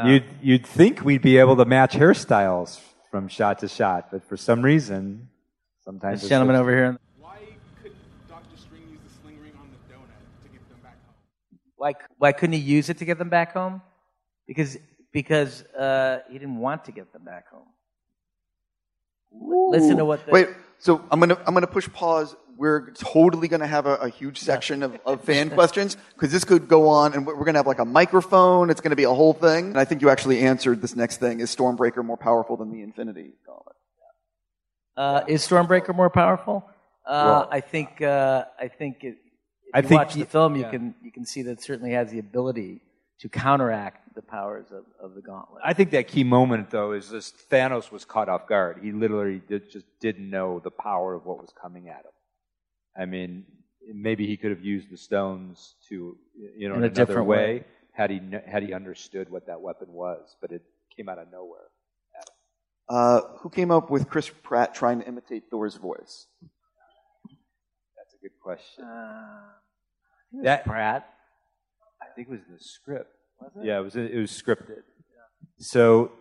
You'd, 0.06 0.24
you'd 0.42 0.66
think 0.66 1.04
we'd 1.04 1.22
be 1.22 1.38
able 1.38 1.58
to 1.58 1.66
match 1.66 1.94
hairstyles 1.94 2.80
from 3.12 3.28
shot 3.28 3.60
to 3.60 3.68
shot, 3.68 4.08
but 4.10 4.24
for 4.24 4.38
some 4.38 4.62
reason, 4.62 5.28
sometimes 5.84 6.22
This 6.22 6.30
gentleman 6.30 6.56
over 6.56 6.72
here. 6.72 6.98
Why 7.20 7.40
couldn't 7.84 7.98
Doctor 8.30 8.56
Strange 8.56 8.86
use 8.90 9.00
the 9.04 9.22
sling 9.22 9.38
ring 9.42 9.52
on 9.60 9.68
the 9.70 9.94
donut 9.94 10.44
to 10.44 10.50
get 10.50 10.66
them 10.70 10.80
back 10.82 10.96
home? 11.06 11.14
Why, 11.76 11.94
why 12.18 12.32
couldn't 12.32 12.54
he 12.54 12.60
use 12.60 12.90
it 12.90 13.00
to 13.00 13.06
get 13.06 13.18
them 13.18 13.28
back 13.28 13.52
home? 13.54 13.82
Because 14.52 14.78
because 15.14 15.64
uh, 15.80 16.20
he 16.30 16.38
didn't 16.38 16.58
want 16.58 16.84
to 16.86 16.92
get 16.92 17.14
them 17.14 17.24
back 17.24 17.46
home. 17.50 17.68
Listen 19.34 19.96
to 19.96 20.04
what 20.04 20.26
the, 20.26 20.32
Wait, 20.32 20.50
so 20.78 21.02
I'm 21.10 21.22
gonna 21.22 21.38
I'm 21.48 21.54
gonna 21.54 21.68
push 21.68 21.88
pause. 21.94 22.36
We're 22.58 22.92
totally 22.92 23.48
gonna 23.48 23.66
have 23.66 23.86
a, 23.86 23.96
a 23.96 24.10
huge 24.10 24.40
section 24.40 24.84
of, 24.84 25.00
of 25.06 25.24
fan 25.24 25.50
questions 25.60 25.96
because 26.16 26.34
this 26.34 26.44
could 26.44 26.68
go 26.68 26.90
on, 26.90 27.14
and 27.14 27.26
we're 27.26 27.46
gonna 27.46 27.60
have 27.60 27.66
like 27.68 27.80
a 27.80 27.86
microphone. 27.86 28.70
It's 28.70 28.82
gonna 28.82 28.98
be 28.98 29.06
a 29.06 29.14
whole 29.14 29.32
thing. 29.32 29.68
And 29.68 29.78
I 29.80 29.86
think 29.86 30.02
you 30.02 30.10
actually 30.10 30.40
answered 30.42 30.82
this 30.82 30.98
next 30.98 31.18
thing: 31.22 31.40
Is 31.40 31.56
Stormbreaker 31.56 32.04
more 32.04 32.18
powerful 32.18 32.58
than 32.58 32.72
the 32.74 32.82
Infinity 32.82 33.32
Gauntlet? 33.46 33.76
Uh, 34.98 35.22
is 35.30 35.48
Stormbreaker 35.48 35.96
more 35.96 36.10
powerful? 36.10 36.66
Uh, 37.06 37.24
Well- 37.26 37.48
I 37.52 37.62
think 37.62 38.02
uh, 38.02 38.44
I 38.60 38.68
think 38.68 39.06
it, 39.06 39.16
if 39.16 39.74
I 39.74 39.80
you 39.80 39.88
think 39.88 40.00
watch 40.00 40.14
the 40.16 40.20
y- 40.20 40.26
film, 40.26 40.56
you 40.58 40.64
yeah. 40.64 40.72
can 40.72 40.96
you 41.02 41.12
can 41.14 41.26
see 41.26 41.42
that 41.44 41.52
it 41.52 41.62
certainly 41.64 41.94
has 41.94 42.12
the 42.12 42.20
ability 42.20 42.82
to 43.22 43.30
counteract 43.30 44.16
the 44.16 44.22
powers 44.22 44.66
of, 44.72 44.84
of 45.00 45.14
the 45.16 45.22
Gauntlet. 45.22 45.62
I 45.64 45.74
think 45.74 45.92
that 45.92 46.08
key 46.08 46.24
moment, 46.24 46.72
though, 46.72 46.92
is 46.92 47.10
just 47.10 47.50
Thanos 47.50 47.92
was 47.92 48.04
caught 48.04 48.30
off 48.30 48.48
guard. 48.48 48.80
He 48.82 48.92
literally 48.92 49.42
did, 49.48 49.72
just 49.72 49.86
didn't 50.00 50.30
know 50.30 50.60
the 50.60 50.72
power 50.72 51.14
of 51.14 51.26
what 51.26 51.40
was 51.40 51.54
coming 51.60 51.88
at 51.88 52.00
him. 52.00 52.12
I 52.98 53.06
mean, 53.06 53.46
maybe 53.94 54.26
he 54.26 54.38
could 54.38 54.50
have 54.50 54.66
used 54.66 54.90
the 54.90 54.98
stones 54.98 55.76
to, 55.90 56.18
you 56.58 56.68
know, 56.68 56.76
In 56.76 56.84
in, 56.84 56.92
a 56.92 56.94
different 56.94 57.28
way, 57.28 57.38
way. 57.60 57.64
had 57.94 58.10
he 58.10 58.20
had 58.48 58.64
he 58.64 58.74
understood 58.74 59.30
what 59.30 59.46
that 59.48 59.62
weapon 59.62 59.94
was. 59.94 60.36
But 60.42 60.52
it 60.52 60.64
came 60.96 61.08
out 61.08 61.20
of 61.20 61.32
nowhere. 61.32 61.68
Uh, 62.90 63.22
who 63.40 63.50
came 63.50 63.72
up 63.72 63.90
with 63.90 64.10
Chris 64.10 64.30
Pratt 64.44 64.76
trying 64.76 65.00
to 65.00 65.08
imitate 65.08 65.44
Thor's 65.50 65.76
voice? 65.76 66.26
That's 67.96 68.14
a 68.14 68.18
good 68.22 68.38
question. 68.42 68.84
was 70.34 70.44
that 70.44 70.66
Pratt. 70.66 71.08
I 72.12 72.14
think 72.14 72.28
it 72.28 72.32
was 72.32 72.42
in 72.48 72.54
the 72.54 72.60
script. 72.60 73.16
Was 73.40 73.52
it? 73.56 73.66
Yeah, 73.66 73.80
it 73.80 73.84
was. 73.84 73.96
It 73.96 74.16
was 74.16 74.32
scripted. 74.32 74.84
So 75.60 76.12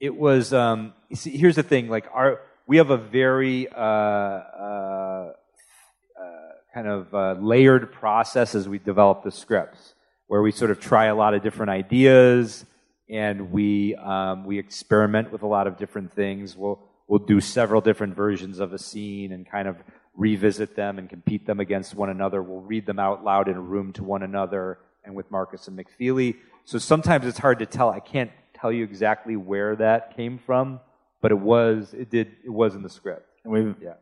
it 0.00 0.16
was. 0.16 0.54
Um, 0.54 0.94
you 1.10 1.16
see, 1.16 1.36
here's 1.36 1.56
the 1.56 1.62
thing. 1.62 1.88
Like 1.88 2.06
our, 2.12 2.40
we 2.66 2.78
have 2.78 2.88
a 2.88 2.96
very 2.96 3.68
uh, 3.68 3.76
uh, 3.76 5.32
uh, 6.18 6.32
kind 6.72 6.88
of 6.88 7.14
uh, 7.14 7.32
layered 7.34 7.92
process 7.92 8.54
as 8.54 8.68
we 8.68 8.78
develop 8.78 9.22
the 9.22 9.30
scripts, 9.30 9.94
where 10.28 10.40
we 10.40 10.50
sort 10.50 10.70
of 10.70 10.80
try 10.80 11.06
a 11.06 11.14
lot 11.14 11.34
of 11.34 11.42
different 11.42 11.70
ideas, 11.70 12.64
and 13.10 13.52
we 13.52 13.94
um, 13.96 14.46
we 14.46 14.58
experiment 14.58 15.30
with 15.30 15.42
a 15.42 15.46
lot 15.46 15.66
of 15.66 15.76
different 15.76 16.14
things. 16.14 16.56
We'll 16.56 16.80
we'll 17.06 17.26
do 17.26 17.38
several 17.42 17.82
different 17.82 18.16
versions 18.16 18.60
of 18.60 18.72
a 18.72 18.78
scene 18.78 19.30
and 19.30 19.46
kind 19.46 19.68
of 19.68 19.76
revisit 20.16 20.74
them 20.74 20.98
and 20.98 21.10
compete 21.10 21.46
them 21.46 21.60
against 21.60 21.94
one 21.94 22.08
another. 22.08 22.42
We'll 22.42 22.62
read 22.62 22.86
them 22.86 22.98
out 22.98 23.22
loud 23.22 23.48
in 23.48 23.56
a 23.56 23.60
room 23.60 23.92
to 23.94 24.04
one 24.04 24.22
another 24.22 24.78
and 25.04 25.14
with 25.14 25.30
Markus 25.30 25.68
and 25.68 25.78
McFeely. 25.78 26.36
So 26.64 26.78
sometimes 26.78 27.26
it's 27.26 27.38
hard 27.38 27.58
to 27.60 27.66
tell. 27.66 27.90
I 27.90 28.00
can't 28.00 28.30
tell 28.54 28.72
you 28.72 28.84
exactly 28.84 29.36
where 29.36 29.76
that 29.76 30.16
came 30.16 30.38
from, 30.38 30.80
but 31.20 31.30
it 31.30 31.38
was 31.38 31.94
it 31.94 32.10
did 32.10 32.32
it 32.44 32.50
was 32.50 32.74
in 32.74 32.82
the 32.82 32.88
script. 32.88 33.28
And 33.44 33.52
we've 33.52 33.76
Yeah. 33.82 33.94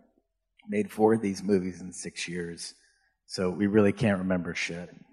made 0.69 0.91
four 0.91 1.15
of 1.15 1.21
these 1.23 1.43
movies 1.43 1.81
in 1.81 1.93
six 1.93 2.29
years, 2.29 2.75
so 3.27 3.51
we 3.51 3.67
really 3.67 3.93
can't 3.93 4.19
remember 4.19 4.55
shit. 4.55 4.91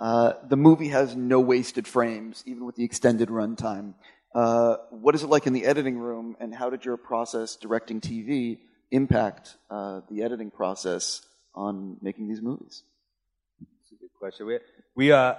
Uh, 0.00 0.34
the 0.46 0.56
movie 0.56 0.88
has 0.90 1.16
no 1.16 1.40
wasted 1.40 1.84
frames, 1.88 2.44
even 2.46 2.64
with 2.64 2.76
the 2.76 2.84
extended 2.84 3.28
runtime. 3.30 3.94
Uh, 4.32 4.76
what 4.90 5.16
is 5.16 5.24
it 5.24 5.26
like 5.28 5.48
in 5.48 5.52
the 5.52 5.64
editing 5.64 5.98
room, 5.98 6.36
and 6.38 6.54
how 6.54 6.70
did 6.70 6.84
your 6.84 6.96
process 6.96 7.56
directing 7.56 8.00
TV 8.00 8.58
impact 8.92 9.56
uh, 9.70 10.00
the 10.08 10.22
editing 10.22 10.52
process 10.52 11.22
on 11.52 11.96
making 12.00 12.28
these 12.28 12.40
movies? 12.40 12.84
Question. 14.18 14.46
We, 14.46 14.58
we 14.96 15.12
uh, 15.12 15.34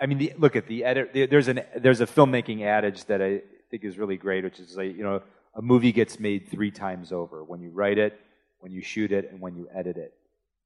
I 0.00 0.06
mean, 0.06 0.18
the, 0.18 0.32
look 0.38 0.56
at 0.56 0.66
the 0.66 0.84
edit. 0.84 1.12
the- 1.12 1.26
There's 1.26 1.48
an 1.48 1.60
there's 1.76 2.00
a 2.00 2.06
filmmaking 2.06 2.62
adage 2.62 3.04
that 3.04 3.22
I 3.22 3.42
think 3.70 3.84
is 3.84 3.96
really 3.96 4.16
great, 4.16 4.42
which 4.44 4.58
is 4.58 4.76
like 4.76 4.96
you 4.96 5.04
know, 5.04 5.22
a 5.54 5.62
movie 5.62 5.92
gets 5.92 6.18
made 6.18 6.48
three 6.50 6.70
times 6.70 7.12
over: 7.12 7.44
when 7.44 7.60
you 7.60 7.70
write 7.70 7.98
it, 7.98 8.18
when 8.58 8.72
you 8.72 8.82
shoot 8.82 9.12
it, 9.12 9.30
and 9.30 9.40
when 9.40 9.54
you 9.56 9.68
edit 9.72 9.96
it. 9.96 10.14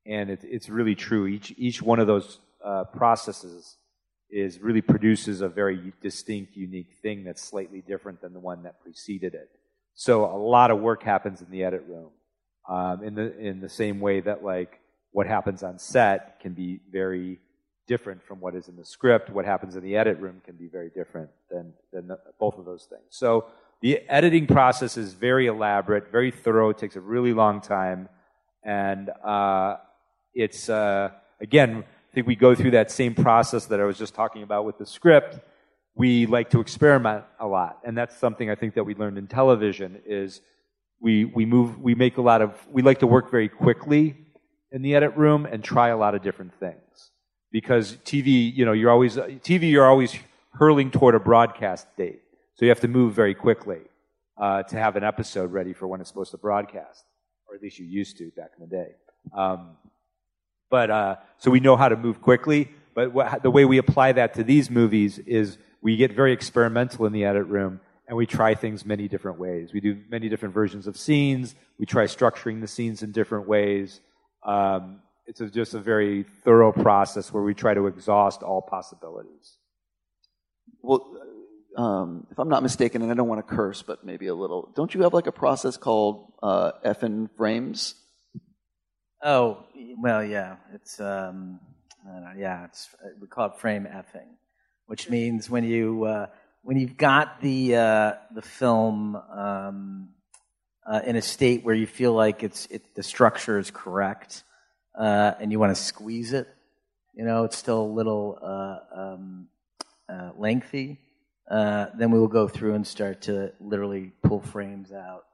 And 0.06 0.30
it's 0.30 0.44
it's 0.44 0.68
really 0.70 0.94
true. 0.94 1.26
Each 1.26 1.52
each 1.58 1.82
one 1.82 1.98
of 1.98 2.06
those 2.06 2.40
uh, 2.64 2.84
processes 2.84 3.76
is 4.30 4.60
really 4.60 4.82
produces 4.82 5.40
a 5.42 5.48
very 5.48 5.92
distinct, 6.00 6.56
unique 6.56 6.94
thing 7.02 7.24
that's 7.24 7.42
slightly 7.42 7.82
different 7.82 8.20
than 8.22 8.32
the 8.32 8.40
one 8.40 8.62
that 8.62 8.80
preceded 8.80 9.34
it. 9.34 9.50
So 9.94 10.24
a 10.24 10.36
lot 10.36 10.70
of 10.70 10.80
work 10.80 11.02
happens 11.02 11.42
in 11.42 11.50
the 11.50 11.64
edit 11.64 11.84
room. 11.88 12.10
Um, 12.68 13.02
in 13.02 13.14
the 13.14 13.36
in 13.38 13.60
the 13.60 13.68
same 13.68 14.00
way 14.00 14.20
that 14.20 14.42
like 14.42 14.80
what 15.10 15.26
happens 15.26 15.62
on 15.62 15.78
set 15.78 16.40
can 16.40 16.54
be 16.54 16.80
very 16.90 17.40
different 17.88 18.22
from 18.22 18.38
what 18.38 18.54
is 18.54 18.68
in 18.68 18.76
the 18.76 18.84
script. 18.84 19.30
What 19.30 19.44
happens 19.44 19.74
in 19.74 19.82
the 19.82 19.96
edit 19.96 20.20
room 20.20 20.40
can 20.44 20.54
be 20.54 20.68
very 20.68 20.90
different 20.90 21.30
than 21.50 21.72
than 21.92 22.06
the, 22.06 22.18
both 22.38 22.56
of 22.58 22.64
those 22.64 22.84
things. 22.84 23.02
So 23.08 23.46
the 23.80 24.00
editing 24.08 24.46
process 24.46 24.96
is 24.96 25.14
very 25.14 25.46
elaborate, 25.46 26.12
very 26.12 26.30
thorough. 26.30 26.68
It 26.68 26.78
takes 26.78 26.94
a 26.94 27.00
really 27.00 27.32
long 27.32 27.60
time, 27.60 28.08
and 28.62 29.10
uh, 29.24 29.78
it's 30.34 30.68
uh, 30.68 31.10
again. 31.40 31.84
I 32.10 32.14
think 32.14 32.26
we 32.26 32.36
go 32.36 32.54
through 32.54 32.70
that 32.70 32.90
same 32.90 33.14
process 33.14 33.66
that 33.66 33.80
I 33.80 33.84
was 33.84 33.98
just 33.98 34.14
talking 34.14 34.42
about 34.42 34.64
with 34.64 34.78
the 34.78 34.86
script. 34.86 35.40
We 35.94 36.24
like 36.24 36.48
to 36.50 36.60
experiment 36.60 37.24
a 37.38 37.46
lot, 37.46 37.80
and 37.84 37.96
that's 37.96 38.16
something 38.16 38.50
I 38.50 38.54
think 38.54 38.74
that 38.74 38.84
we 38.84 38.94
learned 38.94 39.18
in 39.18 39.26
television. 39.26 40.00
Is 40.06 40.40
we 41.00 41.24
we 41.26 41.44
move 41.44 41.78
we 41.80 41.94
make 41.94 42.16
a 42.16 42.22
lot 42.22 42.40
of 42.42 42.50
we 42.70 42.82
like 42.82 43.00
to 43.00 43.06
work 43.06 43.30
very 43.30 43.48
quickly 43.48 44.16
in 44.72 44.82
the 44.82 44.94
edit 44.94 45.16
room 45.16 45.46
and 45.46 45.62
try 45.62 45.88
a 45.88 45.96
lot 45.96 46.14
of 46.14 46.22
different 46.22 46.52
things 46.58 47.10
because 47.50 47.96
TV 48.04 48.54
you 48.54 48.64
know 48.64 48.72
you're 48.72 48.90
always 48.90 49.16
TV 49.16 49.70
you're 49.70 49.86
always 49.86 50.14
hurling 50.52 50.90
toward 50.90 51.14
a 51.14 51.20
broadcast 51.20 51.86
date 51.96 52.20
so 52.54 52.64
you 52.64 52.70
have 52.70 52.80
to 52.80 52.88
move 52.88 53.14
very 53.14 53.34
quickly 53.34 53.80
uh, 54.36 54.62
to 54.64 54.76
have 54.76 54.96
an 54.96 55.04
episode 55.04 55.52
ready 55.52 55.72
for 55.72 55.86
when 55.86 56.00
it's 56.00 56.08
supposed 56.08 56.30
to 56.30 56.38
broadcast 56.38 57.04
or 57.48 57.54
at 57.54 57.62
least 57.62 57.78
you 57.78 57.86
used 57.86 58.18
to 58.18 58.30
back 58.36 58.50
in 58.58 58.68
the 58.68 58.76
day 58.76 58.90
um, 59.36 59.76
but 60.70 60.90
uh, 60.90 61.16
so 61.38 61.50
we 61.50 61.60
know 61.60 61.76
how 61.76 61.88
to 61.88 61.96
move 61.96 62.20
quickly 62.20 62.70
but 62.94 63.12
what, 63.12 63.42
the 63.42 63.50
way 63.50 63.64
we 63.64 63.78
apply 63.78 64.12
that 64.12 64.34
to 64.34 64.44
these 64.44 64.70
movies 64.70 65.18
is 65.20 65.58
we 65.80 65.96
get 65.96 66.12
very 66.12 66.32
experimental 66.32 67.06
in 67.06 67.12
the 67.12 67.24
edit 67.24 67.46
room 67.46 67.80
and 68.08 68.16
we 68.16 68.26
try 68.26 68.54
things 68.54 68.84
many 68.84 69.06
different 69.06 69.38
ways. 69.38 69.72
We 69.72 69.80
do 69.80 69.98
many 70.08 70.28
different 70.28 70.54
versions 70.54 70.86
of 70.86 70.96
scenes. 70.96 71.54
We 71.78 71.86
try 71.86 72.04
structuring 72.04 72.60
the 72.62 72.66
scenes 72.66 73.02
in 73.02 73.12
different 73.12 73.46
ways. 73.46 74.00
Um, 74.42 75.00
it's 75.28 75.42
a, 75.42 75.50
just 75.50 75.74
a 75.74 75.78
very 75.78 76.24
thorough 76.42 76.72
process 76.72 77.32
where 77.32 77.42
we 77.42 77.54
try 77.54 77.74
to 77.74 77.86
exhaust 77.86 78.42
all 78.42 78.62
possibilities. 78.62 79.58
Well, 80.82 81.06
um, 81.76 82.26
if 82.30 82.38
I'm 82.38 82.48
not 82.48 82.62
mistaken, 82.62 83.02
and 83.02 83.10
I 83.12 83.14
don't 83.14 83.28
want 83.28 83.46
to 83.46 83.54
curse, 83.54 83.82
but 83.82 84.04
maybe 84.04 84.26
a 84.26 84.34
little, 84.34 84.72
don't 84.74 84.92
you 84.94 85.02
have 85.02 85.12
like 85.12 85.26
a 85.26 85.32
process 85.32 85.76
called 85.76 86.32
uh, 86.42 86.72
effing 86.84 87.28
frames? 87.36 87.94
Oh, 89.22 89.64
well, 89.98 90.24
yeah. 90.24 90.56
It's 90.74 90.98
um, 90.98 91.60
I 92.08 92.12
don't 92.12 92.24
know, 92.24 92.32
yeah. 92.36 92.64
It's 92.64 92.88
we 93.20 93.26
call 93.26 93.48
it 93.48 93.58
frame 93.58 93.86
effing, 93.86 94.28
which 94.86 95.10
means 95.10 95.50
when 95.50 95.64
you 95.64 96.04
uh, 96.04 96.26
when 96.62 96.78
you've 96.78 96.96
got 96.96 97.40
the 97.42 97.76
uh, 97.76 98.12
the 98.34 98.42
film 98.42 99.16
um, 99.16 100.08
uh, 100.86 101.00
in 101.04 101.16
a 101.16 101.22
state 101.22 101.64
where 101.64 101.74
you 101.74 101.86
feel 101.86 102.14
like 102.14 102.42
it's 102.42 102.66
it, 102.66 102.94
the 102.94 103.02
structure 103.02 103.58
is 103.58 103.70
correct, 103.70 104.44
uh, 104.98 105.34
and 105.40 105.52
you 105.52 105.58
want 105.58 105.74
to 105.74 105.80
squeeze 105.80 106.32
it. 106.32 106.48
You 107.14 107.24
know, 107.24 107.44
it's 107.44 107.56
still 107.56 107.82
a 107.82 107.92
little 107.92 108.38
uh, 108.42 108.78
um, 108.94 109.48
uh, 110.08 110.30
lengthy. 110.36 110.98
Uh, 111.50 111.86
then 111.96 112.10
we 112.10 112.18
will 112.18 112.28
go 112.28 112.48
through 112.48 112.74
and 112.74 112.86
start 112.86 113.22
to 113.22 113.52
literally 113.60 114.12
pull 114.22 114.40
frames 114.40 114.92
out 114.92 115.24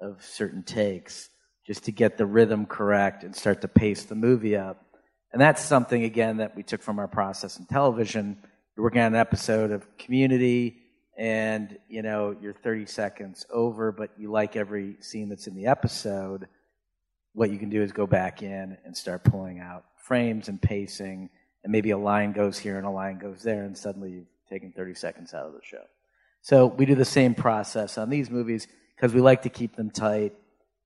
of 0.00 0.24
certain 0.24 0.62
takes 0.62 1.28
just 1.66 1.84
to 1.84 1.92
get 1.92 2.16
the 2.16 2.24
rhythm 2.24 2.64
correct 2.64 3.24
and 3.24 3.36
start 3.36 3.60
to 3.60 3.68
pace 3.68 4.04
the 4.04 4.14
movie 4.14 4.56
up. 4.56 4.84
And 5.32 5.40
that's 5.40 5.62
something, 5.62 6.04
again, 6.04 6.38
that 6.38 6.56
we 6.56 6.62
took 6.62 6.82
from 6.82 6.98
our 6.98 7.08
process 7.08 7.58
in 7.58 7.66
television. 7.66 8.38
You're 8.76 8.84
working 8.84 9.02
on 9.02 9.14
an 9.14 9.20
episode 9.20 9.72
of 9.72 9.98
Community, 9.98 10.78
and 11.18 11.76
you 11.88 12.00
know 12.00 12.34
you're 12.40 12.54
30 12.54 12.86
seconds 12.86 13.44
over, 13.52 13.92
but 13.92 14.10
you 14.16 14.30
like 14.30 14.56
every 14.56 14.96
scene 15.00 15.28
that's 15.28 15.46
in 15.46 15.54
the 15.54 15.66
episode. 15.66 16.46
What 17.38 17.52
you 17.52 17.58
can 17.58 17.68
do 17.70 17.82
is 17.82 17.92
go 17.92 18.04
back 18.04 18.42
in 18.42 18.76
and 18.84 18.96
start 18.96 19.22
pulling 19.22 19.60
out 19.60 19.84
frames 19.94 20.48
and 20.48 20.60
pacing, 20.60 21.30
and 21.62 21.70
maybe 21.70 21.92
a 21.92 21.96
line 21.96 22.32
goes 22.32 22.58
here 22.58 22.78
and 22.78 22.84
a 22.84 22.90
line 22.90 23.18
goes 23.18 23.44
there, 23.44 23.62
and 23.62 23.78
suddenly 23.78 24.10
you've 24.10 24.26
taken 24.50 24.72
30 24.72 24.94
seconds 24.94 25.32
out 25.32 25.46
of 25.46 25.52
the 25.52 25.60
show. 25.62 25.84
So 26.42 26.66
we 26.66 26.84
do 26.84 26.96
the 26.96 27.04
same 27.04 27.36
process 27.36 27.96
on 27.96 28.10
these 28.10 28.28
movies 28.28 28.66
because 28.96 29.14
we 29.14 29.20
like 29.20 29.42
to 29.42 29.50
keep 29.50 29.76
them 29.76 29.88
tight. 29.88 30.34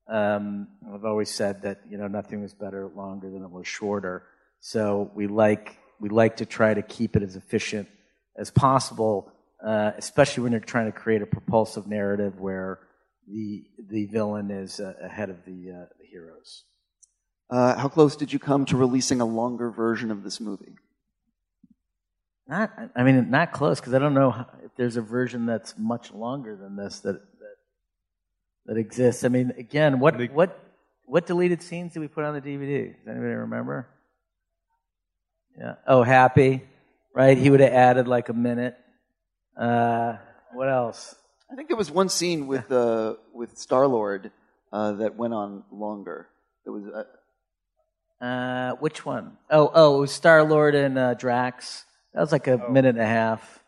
Um, 0.06 0.68
I've 0.92 1.06
always 1.06 1.30
said 1.30 1.62
that 1.62 1.80
you 1.88 1.96
know 1.96 2.06
nothing 2.06 2.42
was 2.42 2.52
better 2.52 2.86
longer 2.94 3.30
than 3.30 3.42
it 3.42 3.50
was 3.50 3.66
shorter. 3.66 4.24
So 4.60 5.10
we 5.14 5.28
like 5.28 5.78
we 6.00 6.10
like 6.10 6.36
to 6.36 6.44
try 6.44 6.74
to 6.74 6.82
keep 6.82 7.16
it 7.16 7.22
as 7.22 7.34
efficient 7.34 7.88
as 8.36 8.50
possible, 8.50 9.32
uh, 9.64 9.92
especially 9.96 10.42
when 10.42 10.52
you're 10.52 10.60
trying 10.60 10.92
to 10.92 10.92
create 10.92 11.22
a 11.22 11.26
propulsive 11.26 11.86
narrative 11.86 12.38
where 12.38 12.80
the 13.28 13.64
the 13.90 14.06
villain 14.06 14.50
is 14.50 14.80
uh, 14.80 14.94
ahead 15.02 15.30
of 15.30 15.44
the 15.44 15.70
uh, 15.70 15.86
the 15.98 16.06
heroes. 16.10 16.64
Uh, 17.50 17.76
how 17.78 17.88
close 17.88 18.16
did 18.16 18.32
you 18.32 18.38
come 18.38 18.64
to 18.64 18.76
releasing 18.76 19.20
a 19.20 19.26
longer 19.26 19.70
version 19.70 20.10
of 20.10 20.22
this 20.22 20.40
movie? 20.40 20.74
Not, 22.48 22.72
I 22.96 23.02
mean, 23.02 23.30
not 23.30 23.52
close 23.52 23.78
because 23.78 23.94
I 23.94 23.98
don't 23.98 24.14
know 24.14 24.30
how- 24.30 24.46
if 24.64 24.74
there's 24.76 24.96
a 24.96 25.02
version 25.02 25.46
that's 25.46 25.74
much 25.78 26.12
longer 26.12 26.56
than 26.56 26.76
this 26.76 27.00
that 27.00 27.20
that, 27.38 27.56
that 28.66 28.76
exists. 28.76 29.24
I 29.24 29.28
mean, 29.28 29.52
again, 29.58 30.00
what 30.00 30.18
what 30.32 30.58
what 31.04 31.26
deleted 31.26 31.62
scenes 31.62 31.92
did 31.92 32.00
we 32.00 32.08
put 32.08 32.24
on 32.24 32.34
the 32.34 32.40
DVD? 32.40 32.96
Does 32.96 33.08
anybody 33.08 33.34
remember? 33.34 33.88
Yeah. 35.58 35.74
Oh, 35.86 36.02
happy, 36.02 36.62
right? 37.14 37.36
He 37.36 37.50
would 37.50 37.60
have 37.60 37.72
added 37.72 38.08
like 38.08 38.28
a 38.30 38.32
minute. 38.32 38.76
Uh, 39.56 40.16
what 40.54 40.68
else? 40.68 41.14
I 41.52 41.54
think 41.54 41.68
there 41.68 41.76
was 41.76 41.90
one 41.90 42.08
scene 42.08 42.46
with 42.46 42.72
uh, 42.72 43.14
with 43.34 43.58
Star 43.58 43.86
Lord 43.86 44.30
uh, 44.72 44.92
that 44.92 45.16
went 45.16 45.34
on 45.34 45.64
longer. 45.70 46.28
It 46.64 46.70
was 46.70 46.84
uh, 46.86 48.24
Uh, 48.24 48.72
which 48.76 49.04
one? 49.04 49.36
Oh, 49.50 49.70
oh, 49.74 49.96
it 49.98 50.00
was 50.00 50.12
Star 50.12 50.42
Lord 50.44 50.74
and 50.74 50.98
uh, 50.98 51.14
Drax. 51.14 51.84
That 52.14 52.20
was 52.20 52.32
like 52.32 52.46
a 52.46 52.56
minute 52.70 52.90
and 52.96 53.00
a 53.00 53.06
half. 53.06 53.58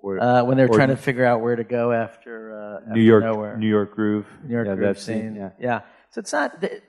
Or- 0.00 0.18
uh, 0.20 0.44
when 0.44 0.56
they 0.56 0.64
were 0.64 0.70
or- 0.70 0.76
trying 0.76 0.88
to 0.88 0.96
figure 0.96 1.24
out 1.24 1.40
where 1.40 1.56
to 1.56 1.64
go 1.64 1.92
after, 1.92 2.56
uh, 2.58 2.76
after 2.80 2.92
New 2.94 3.02
York, 3.02 3.22
nowhere. 3.24 3.56
New 3.56 3.68
York 3.68 3.94
Groove. 3.94 4.26
New 4.44 4.54
York 4.54 4.66
yeah, 4.66 4.74
Groove 4.74 4.96
that 4.96 5.00
scene. 5.00 5.34
yeah. 5.36 5.50
yeah. 5.60 5.80
So 6.10 6.20
it's 6.20 6.32
not. 6.32 6.60
th- 6.60 6.82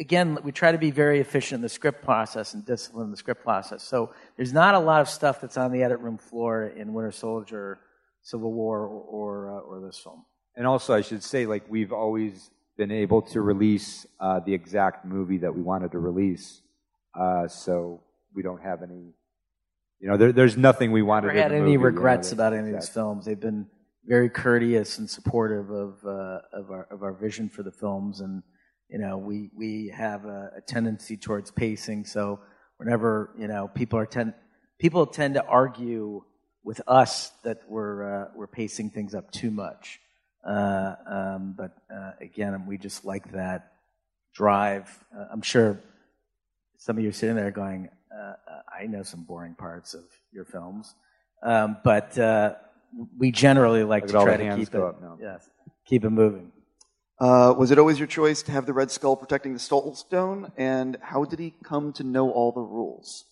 Again, 0.00 0.38
we 0.44 0.52
try 0.52 0.70
to 0.70 0.78
be 0.78 0.92
very 0.92 1.18
efficient 1.18 1.56
in 1.58 1.62
the 1.62 1.68
script 1.68 2.04
process 2.04 2.54
and 2.54 2.64
discipline 2.64 3.06
in 3.06 3.10
the 3.10 3.16
script 3.16 3.42
process. 3.42 3.82
So 3.82 4.12
there's 4.36 4.52
not 4.52 4.76
a 4.76 4.78
lot 4.78 5.00
of 5.00 5.08
stuff 5.08 5.40
that's 5.40 5.56
on 5.56 5.72
the 5.72 5.82
edit 5.82 5.98
room 5.98 6.18
floor 6.18 6.62
in 6.68 6.94
Winter 6.94 7.10
Soldier, 7.10 7.80
Civil 8.28 8.52
War, 8.52 8.80
or 8.80 9.00
or, 9.00 9.58
uh, 9.58 9.60
or 9.60 9.80
this 9.80 9.98
film. 9.98 10.24
And 10.54 10.66
also, 10.66 10.92
I 10.92 11.00
should 11.00 11.22
say, 11.22 11.46
like 11.46 11.64
we've 11.68 11.92
always 11.92 12.50
been 12.76 12.90
able 12.90 13.22
to 13.22 13.40
release 13.40 14.06
uh, 14.20 14.40
the 14.40 14.52
exact 14.52 15.06
movie 15.06 15.38
that 15.38 15.54
we 15.54 15.62
wanted 15.62 15.92
to 15.92 15.98
release. 15.98 16.60
Uh, 17.18 17.48
so 17.48 18.02
we 18.34 18.42
don't 18.42 18.62
have 18.62 18.82
any, 18.82 19.14
you 19.98 20.08
know, 20.08 20.16
there, 20.16 20.32
there's 20.32 20.58
nothing 20.58 20.92
we 20.92 21.00
wanted. 21.00 21.28
Never 21.28 21.40
had 21.40 21.52
any 21.52 21.60
movie, 21.60 21.72
you 21.72 21.78
know, 21.78 21.84
regrets 21.84 22.32
about 22.32 22.52
any 22.52 22.68
of 22.70 22.74
these 22.74 22.88
films. 22.90 23.24
They've 23.24 23.40
been 23.40 23.66
very 24.04 24.28
courteous 24.28 24.98
and 24.98 25.08
supportive 25.08 25.70
of 25.70 26.04
uh, 26.04 26.40
of 26.52 26.70
our 26.70 26.86
of 26.90 27.02
our 27.02 27.14
vision 27.14 27.48
for 27.48 27.62
the 27.62 27.72
films, 27.72 28.20
and 28.20 28.42
you 28.90 28.98
know, 28.98 29.16
we 29.16 29.50
we 29.56 29.92
have 29.96 30.26
a, 30.26 30.50
a 30.58 30.60
tendency 30.60 31.16
towards 31.16 31.50
pacing. 31.50 32.04
So 32.04 32.40
whenever 32.76 33.34
you 33.38 33.48
know 33.48 33.68
people 33.74 33.98
are 33.98 34.06
tend 34.06 34.34
people 34.78 35.06
tend 35.06 35.34
to 35.34 35.44
argue 35.46 36.24
with 36.68 36.82
us 36.86 37.32
that 37.44 37.62
we're 37.66 38.02
uh, 38.04 38.28
we're 38.34 38.46
pacing 38.46 38.90
things 38.90 39.14
up 39.14 39.30
too 39.30 39.50
much. 39.50 40.00
Uh, 40.46 40.94
um, 41.10 41.54
but 41.56 41.72
uh, 41.90 42.10
again, 42.20 42.66
we 42.66 42.76
just 42.76 43.06
like 43.06 43.32
that 43.32 43.72
drive. 44.34 44.86
Uh, 45.16 45.24
I'm 45.32 45.40
sure 45.40 45.80
some 46.76 46.98
of 46.98 47.02
you 47.02 47.08
are 47.08 47.12
sitting 47.20 47.36
there 47.36 47.50
going, 47.50 47.88
uh, 48.14 48.20
uh, 48.22 48.34
I 48.82 48.84
know 48.84 49.02
some 49.02 49.22
boring 49.22 49.54
parts 49.54 49.94
of 49.94 50.04
your 50.30 50.44
films, 50.44 50.94
um, 51.42 51.78
but 51.84 52.18
uh, 52.18 52.56
we 53.16 53.30
generally 53.30 53.82
like 53.82 54.06
to 54.06 54.12
try 54.12 54.36
to 54.36 54.56
keep 54.56 54.74
it, 54.74 54.80
up 54.80 55.00
yes, 55.22 55.48
keep 55.86 56.04
it 56.04 56.10
moving. 56.10 56.52
Uh, 57.18 57.54
was 57.56 57.70
it 57.70 57.78
always 57.78 57.98
your 57.98 58.06
choice 58.06 58.42
to 58.42 58.52
have 58.52 58.66
the 58.66 58.74
Red 58.74 58.90
Skull 58.90 59.16
protecting 59.16 59.54
the 59.54 59.58
Soul 59.58 59.94
Stone? 59.94 60.52
And 60.58 60.98
how 61.00 61.24
did 61.24 61.38
he 61.38 61.54
come 61.64 61.94
to 61.94 62.04
know 62.04 62.30
all 62.30 62.52
the 62.52 62.60
rules? 62.60 63.24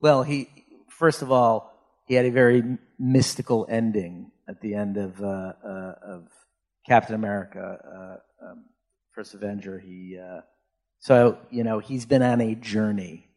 Well, 0.00 0.24
he 0.24 0.48
first 0.88 1.22
of 1.22 1.30
all 1.30 1.75
he 2.06 2.14
had 2.14 2.26
a 2.26 2.30
very 2.30 2.62
mystical 2.98 3.66
ending 3.68 4.30
at 4.48 4.60
the 4.60 4.74
end 4.74 4.96
of 4.96 5.20
uh, 5.20 5.52
uh, 5.64 5.94
of 6.02 6.28
Captain 6.88 7.14
America, 7.14 7.78
uh, 8.42 8.46
um, 8.46 8.64
First 9.12 9.34
Avenger. 9.34 9.78
He 9.78 10.18
uh, 10.18 10.40
so 11.00 11.38
you 11.50 11.64
know 11.64 11.80
he's 11.80 12.06
been 12.06 12.22
on 12.22 12.40
a 12.40 12.54
journey 12.54 13.28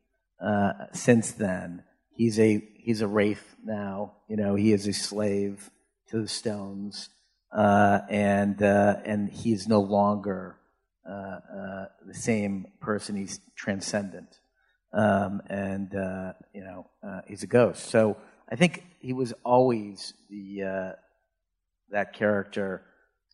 uh, 0.43 0.73
since 0.93 1.31
then. 1.31 1.83
He's 2.11 2.39
a 2.39 2.63
he's 2.75 3.01
a 3.01 3.07
wraith 3.07 3.55
now. 3.63 4.13
You 4.27 4.37
know 4.37 4.55
he 4.55 4.71
is 4.71 4.87
a 4.87 4.93
slave 4.93 5.71
to 6.09 6.21
the 6.21 6.27
stones, 6.27 7.09
and 7.51 8.61
and 8.61 9.29
he's 9.29 9.67
no 9.67 9.81
longer 9.81 10.57
the 11.05 12.13
same 12.13 12.67
person. 12.81 13.15
He's 13.15 13.39
transcendent 13.55 14.39
um, 14.93 15.41
and 15.49 15.93
uh, 15.95 16.33
you 16.53 16.63
know 16.63 16.87
uh, 17.05 17.21
he's 17.27 17.43
a 17.43 17.47
ghost. 17.47 17.89
So 17.89 18.17
I 18.49 18.55
think 18.55 18.83
he 18.99 19.13
was 19.13 19.33
always 19.45 20.13
the 20.29 20.63
uh, 20.63 20.91
that 21.91 22.13
character. 22.13 22.83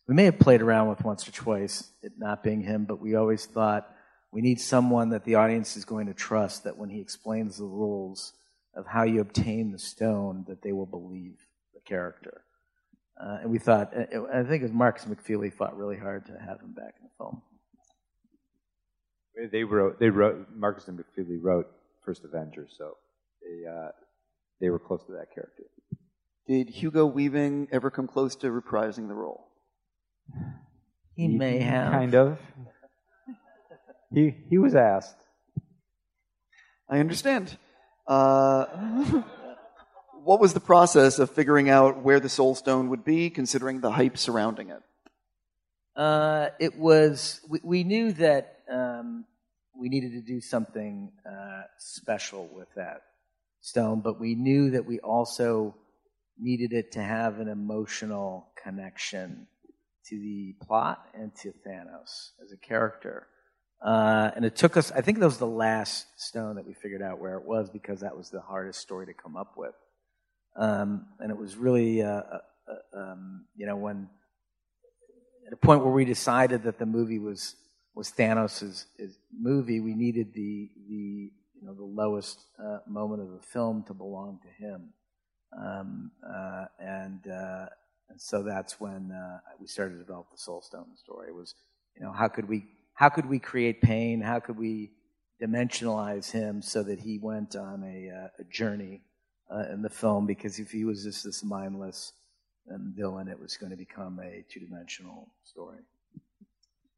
We 0.06 0.14
may 0.14 0.24
have 0.24 0.38
played 0.38 0.62
around 0.62 0.88
with 0.88 1.02
once 1.04 1.26
or 1.26 1.32
twice 1.32 1.90
it 2.02 2.12
not 2.18 2.42
being 2.42 2.60
him, 2.60 2.84
but 2.84 3.00
we 3.00 3.14
always 3.14 3.46
thought 3.46 3.90
we 4.30 4.42
need 4.42 4.60
someone 4.60 5.10
that 5.10 5.24
the 5.24 5.36
audience 5.36 5.76
is 5.76 5.84
going 5.84 6.06
to 6.06 6.14
trust. 6.14 6.64
That 6.64 6.76
when 6.76 6.90
he 6.90 7.00
explains 7.00 7.56
the 7.56 7.64
rules 7.64 8.34
of 8.74 8.86
how 8.86 9.04
you 9.04 9.20
obtain 9.20 9.72
the 9.72 9.78
stone, 9.78 10.44
that 10.48 10.62
they 10.62 10.72
will 10.72 10.86
believe 10.86 11.38
the 11.74 11.80
character. 11.80 12.42
Uh, 13.18 13.38
and 13.40 13.50
we 13.50 13.58
thought, 13.58 13.94
I 13.96 14.42
think 14.42 14.60
it 14.60 14.62
was 14.62 14.72
Markus 14.72 15.06
McFeely 15.06 15.50
fought 15.50 15.74
really 15.78 15.96
hard 15.96 16.26
to 16.26 16.32
have 16.32 16.60
him 16.60 16.74
back 16.74 16.94
in 17.00 17.04
the 17.04 17.10
film. 17.16 17.40
They 19.50 19.64
wrote. 19.64 19.98
They 19.98 20.10
wrote. 20.10 20.48
Markus 20.54 20.88
and 20.88 20.98
McFeely 20.98 21.38
wrote 21.40 21.70
First 22.04 22.24
Avenger, 22.24 22.66
so 22.70 22.96
they 23.42 23.68
uh, 23.68 23.90
they 24.60 24.70
were 24.70 24.78
close 24.78 25.04
to 25.06 25.12
that 25.12 25.34
character. 25.34 25.64
Did 26.46 26.68
Hugo 26.68 27.06
Weaving 27.06 27.68
ever 27.72 27.90
come 27.90 28.06
close 28.06 28.36
to 28.36 28.48
reprising 28.48 29.08
the 29.08 29.14
role? 29.14 29.48
He 31.14 31.28
may 31.28 31.58
have. 31.58 31.92
kind 31.92 32.14
of. 32.14 32.38
He 34.12 34.34
he 34.48 34.58
was 34.58 34.74
asked. 34.74 35.16
I 36.88 36.98
understand. 36.98 37.56
Uh, 38.06 38.66
what 40.22 40.40
was 40.40 40.54
the 40.54 40.60
process 40.60 41.18
of 41.18 41.30
figuring 41.30 41.68
out 41.68 42.02
where 42.02 42.20
the 42.20 42.28
Soul 42.28 42.54
Stone 42.54 42.90
would 42.90 43.04
be, 43.04 43.30
considering 43.30 43.80
the 43.80 43.90
hype 43.90 44.16
surrounding 44.16 44.70
it? 44.70 44.82
Uh, 45.96 46.50
it 46.60 46.78
was. 46.78 47.40
We, 47.48 47.60
we 47.64 47.84
knew 47.84 48.12
that 48.12 48.58
um, 48.72 49.24
we 49.76 49.88
needed 49.88 50.12
to 50.12 50.20
do 50.20 50.40
something 50.40 51.10
uh, 51.28 51.62
special 51.78 52.48
with 52.54 52.68
that 52.76 53.02
stone, 53.66 54.00
but 54.00 54.20
we 54.20 54.36
knew 54.36 54.70
that 54.70 54.86
we 54.86 55.00
also 55.00 55.74
needed 56.38 56.72
it 56.72 56.92
to 56.92 57.02
have 57.02 57.40
an 57.40 57.48
emotional 57.48 58.52
connection 58.62 59.48
to 60.08 60.20
the 60.20 60.54
plot 60.64 61.04
and 61.14 61.34
to 61.34 61.52
Thanos 61.66 62.30
as 62.44 62.52
a 62.52 62.56
character. 62.56 63.26
Uh, 63.84 64.30
and 64.36 64.44
it 64.44 64.54
took 64.54 64.76
us. 64.76 64.92
I 64.92 65.00
think 65.00 65.18
that 65.18 65.26
was 65.26 65.38
the 65.38 65.46
last 65.46 66.06
stone 66.16 66.54
that 66.56 66.66
we 66.66 66.74
figured 66.74 67.02
out 67.02 67.18
where 67.18 67.36
it 67.36 67.44
was 67.44 67.68
because 67.68 68.00
that 68.00 68.16
was 68.16 68.30
the 68.30 68.40
hardest 68.40 68.80
story 68.80 69.06
to 69.06 69.14
come 69.14 69.36
up 69.36 69.54
with. 69.56 69.74
Um, 70.56 71.06
and 71.18 71.32
it 71.32 71.36
was 71.36 71.56
really, 71.56 72.02
uh, 72.02 72.08
uh, 72.08 72.38
uh, 72.68 72.98
um, 72.98 73.46
you 73.56 73.66
know, 73.66 73.76
when 73.76 74.08
at 75.46 75.52
a 75.52 75.56
point 75.56 75.84
where 75.84 75.92
we 75.92 76.04
decided 76.04 76.62
that 76.62 76.78
the 76.78 76.86
movie 76.86 77.18
was 77.18 77.56
was 77.96 78.12
Thanos' 78.12 78.84
his 78.96 79.18
movie, 79.36 79.80
we 79.80 79.94
needed 79.94 80.32
the 80.34 80.70
the 80.88 81.30
know 81.66 81.74
the 81.74 81.84
lowest 81.84 82.44
uh, 82.58 82.78
moment 82.86 83.22
of 83.22 83.30
the 83.30 83.46
film 83.46 83.84
to 83.84 83.94
belong 83.94 84.40
to 84.42 84.64
him, 84.64 84.90
um, 85.58 86.10
uh, 86.26 86.66
and 86.78 87.26
uh, 87.26 87.66
and 88.08 88.20
so 88.20 88.42
that's 88.42 88.80
when 88.80 89.12
uh, 89.12 89.40
we 89.60 89.66
started 89.66 89.94
to 89.94 90.00
develop 90.00 90.30
the 90.30 90.38
Soul 90.38 90.62
Stone 90.62 90.96
story. 90.96 91.28
It 91.28 91.34
was 91.34 91.54
you 91.96 92.04
know 92.04 92.12
how 92.12 92.28
could 92.28 92.48
we 92.48 92.66
how 92.94 93.08
could 93.08 93.26
we 93.26 93.38
create 93.38 93.82
pain? 93.82 94.20
How 94.20 94.40
could 94.40 94.56
we 94.56 94.92
dimensionalize 95.42 96.30
him 96.30 96.62
so 96.62 96.82
that 96.82 97.00
he 97.00 97.18
went 97.18 97.54
on 97.56 97.84
a, 97.84 98.10
uh, 98.10 98.28
a 98.38 98.44
journey 98.44 99.02
in 99.70 99.82
the 99.82 99.90
film? 99.90 100.26
Because 100.26 100.58
if 100.58 100.70
he 100.70 100.86
was 100.86 101.04
just 101.04 101.24
this 101.24 101.44
mindless 101.44 102.12
um, 102.72 102.94
villain, 102.96 103.28
it 103.28 103.38
was 103.38 103.56
going 103.56 103.70
to 103.70 103.76
become 103.76 104.18
a 104.20 104.44
two 104.48 104.60
dimensional 104.60 105.28
story. 105.44 105.80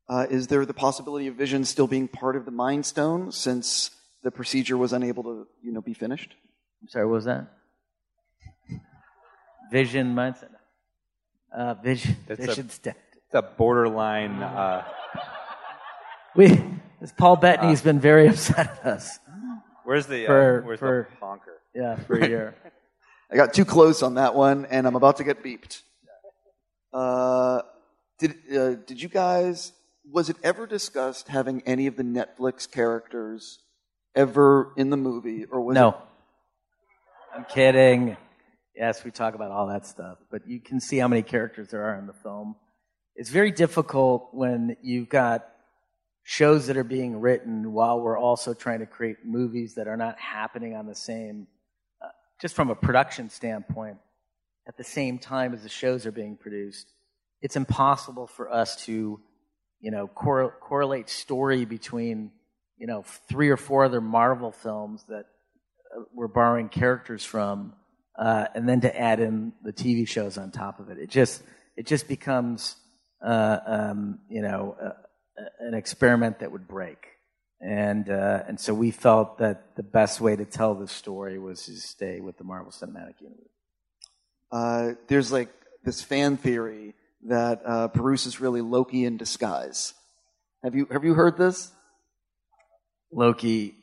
Uh, 0.09 0.27
is 0.31 0.47
there 0.47 0.64
the 0.64 0.75
possibility 0.75 1.27
of 1.27 1.35
Vision 1.35 1.64
still 1.64 1.87
being 1.87 2.09
part 2.09 2.35
of 2.35 2.47
the 2.47 2.51
Mind 2.51 2.87
Stone 2.87 3.31
since 3.31 3.91
the 4.23 4.31
procedure 4.31 4.77
was 4.77 4.93
unable 4.93 5.23
to, 5.25 5.47
you 5.62 5.73
know, 5.73 5.81
be 5.81 5.95
finished? 5.95 6.35
I'm 6.83 6.89
sorry, 6.89 7.07
what 7.07 7.12
was 7.14 7.25
that? 7.27 7.47
Vision 9.71 10.14
mindset. 10.14 10.51
Uh, 11.55 11.75
vision. 11.75 12.16
That's 12.27 12.45
Vision's 12.45 12.79
a, 12.79 12.83
dead. 12.83 12.95
It's 13.27 13.35
a 13.35 13.43
borderline. 13.43 14.43
Uh, 14.43 14.85
We, 16.37 16.49
this 17.01 17.12
Paul 17.16 17.37
Bettany's 17.37 17.83
been 17.83 18.01
very 18.01 18.29
upset 18.33 18.81
at 18.85 18.87
us. 18.87 19.19
where's 19.85 20.07
the 20.07 20.25
uh, 20.25 20.29
For- 20.29 20.62
where's 20.66 20.79
for- 20.79 21.09
the 21.11 21.16
honker? 21.25 21.55
Yeah, 21.75 21.97
for 21.97 22.16
a 22.19 22.29
year. 22.29 22.55
I 23.31 23.37
got 23.37 23.53
too 23.53 23.64
close 23.64 24.03
on 24.03 24.14
that 24.14 24.35
one, 24.35 24.66
and 24.66 24.87
I'm 24.87 24.97
about 24.97 25.19
to 25.19 25.25
get 25.25 25.43
beeped. 25.43 25.83
Uh, 26.93 27.61
did 28.19 28.35
uh, 28.57 28.75
did 28.87 29.03
you 29.03 29.09
guys? 29.09 29.73
Was 30.11 30.31
it 30.31 30.37
ever 30.43 30.66
discussed 30.66 31.29
having 31.29 31.62
any 31.66 31.87
of 31.87 31.97
the 31.97 32.03
Netflix 32.03 32.71
characters 32.71 33.59
ever 34.14 34.72
in 34.76 34.90
the 34.90 34.96
movie, 34.96 35.44
or 35.44 35.61
was 35.61 35.74
no. 35.74 35.88
it? 35.88 35.94
I'm 37.36 37.44
kidding. 37.44 38.16
Yes, 38.74 39.04
we 39.04 39.11
talk 39.11 39.34
about 39.34 39.50
all 39.50 39.66
that 39.68 39.86
stuff, 39.86 40.18
but 40.30 40.46
you 40.46 40.61
can 40.61 40.80
see 40.80 40.98
how 40.98 41.09
many 41.09 41.22
characters 41.22 41.68
there 41.68 41.84
are 41.84 41.98
in 41.98 42.06
the 42.06 42.12
film. 42.12 42.56
It's 43.16 43.30
very 43.30 43.50
difficult 43.50 44.28
when 44.32 44.76
you've 44.82 45.09
got 45.09 45.48
shows 46.22 46.66
that 46.66 46.76
are 46.76 46.84
being 46.84 47.20
written 47.20 47.72
while 47.72 48.00
we're 48.00 48.18
also 48.18 48.54
trying 48.54 48.80
to 48.80 48.86
create 48.86 49.16
movies 49.24 49.74
that 49.74 49.88
are 49.88 49.96
not 49.96 50.18
happening 50.18 50.76
on 50.76 50.86
the 50.86 50.94
same, 50.94 51.46
uh, 52.04 52.09
just 52.40 52.54
from 52.54 52.70
a 52.70 52.74
production 52.74 53.30
standpoint, 53.30 53.96
at 54.68 54.76
the 54.76 54.84
same 54.84 55.18
time 55.18 55.54
as 55.54 55.62
the 55.62 55.68
shows 55.68 56.04
are 56.04 56.12
being 56.12 56.36
produced. 56.36 56.92
It's 57.40 57.56
impossible 57.56 58.26
for 58.26 58.52
us 58.52 58.84
to, 58.84 59.18
you 59.80 59.90
know, 59.90 60.06
cor- 60.06 60.54
correlate 60.61 61.09
story 61.09 61.64
between, 61.64 62.30
you 62.79 62.87
know, 62.87 63.03
three 63.29 63.51
or 63.51 63.57
four 63.57 63.85
other 63.85 64.01
Marvel 64.01 64.53
films 64.53 65.05
that 65.09 65.26
uh, 65.95 66.03
we're 66.14 66.29
borrowing 66.29 66.68
characters 66.68 67.24
from, 67.24 67.74
uh, 68.18 68.47
and 68.55 68.68
then 68.68 68.81
to 68.81 69.01
add 69.01 69.20
in 69.20 69.53
the 69.62 69.72
TV 69.72 70.07
shows 70.07 70.39
on 70.39 70.51
top 70.51 70.81
of 70.81 70.91
it. 70.91 70.99
It 70.99 71.11
just 71.11 71.43
it 71.76 71.87
just 71.87 72.09
becomes 72.09 72.76
uh, 73.24 73.59
um, 73.66 74.20
you 74.31 74.43
know 74.43 74.76
uh, 74.81 74.93
an 75.61 75.74
experiment 75.74 76.41
that 76.41 76.53
would 76.53 76.68
break, 76.68 76.99
and 77.61 78.09
uh, 78.09 78.45
and 78.47 78.61
so 78.61 78.72
we 78.74 78.91
felt 78.91 79.39
that 79.39 79.76
the 79.76 79.83
best 79.83 80.20
way 80.20 80.37
to 80.37 80.45
tell 80.45 80.74
the 80.74 80.89
story 80.89 81.39
was 81.39 81.64
to 81.64 81.76
stay 81.76 82.20
with 82.20 82.39
the 82.39 82.45
Marvel 82.45 82.72
Cinematic 82.72 83.20
Universe. 83.20 83.49
Uh, 84.51 84.93
there's 85.09 85.31
like 85.33 85.51
this 85.85 86.03
fan 86.03 86.37
theory 86.37 86.95
that 87.26 87.61
uh, 87.66 87.89
is 88.12 88.41
really 88.41 88.61
Loki 88.61 89.05
in 89.05 89.16
disguise. 89.16 89.95
Have 90.62 90.74
you 90.74 90.87
have 90.91 91.05
you 91.05 91.14
heard 91.14 91.37
this? 91.37 91.72
Loki 93.12 93.74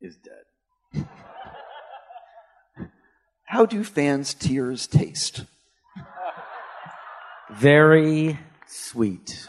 is 0.00 0.16
dead. 0.16 1.06
How 3.44 3.66
do 3.66 3.82
fans' 3.82 4.34
tears 4.34 4.86
taste? 4.86 5.44
Very 7.50 8.38
sweet. 8.66 9.48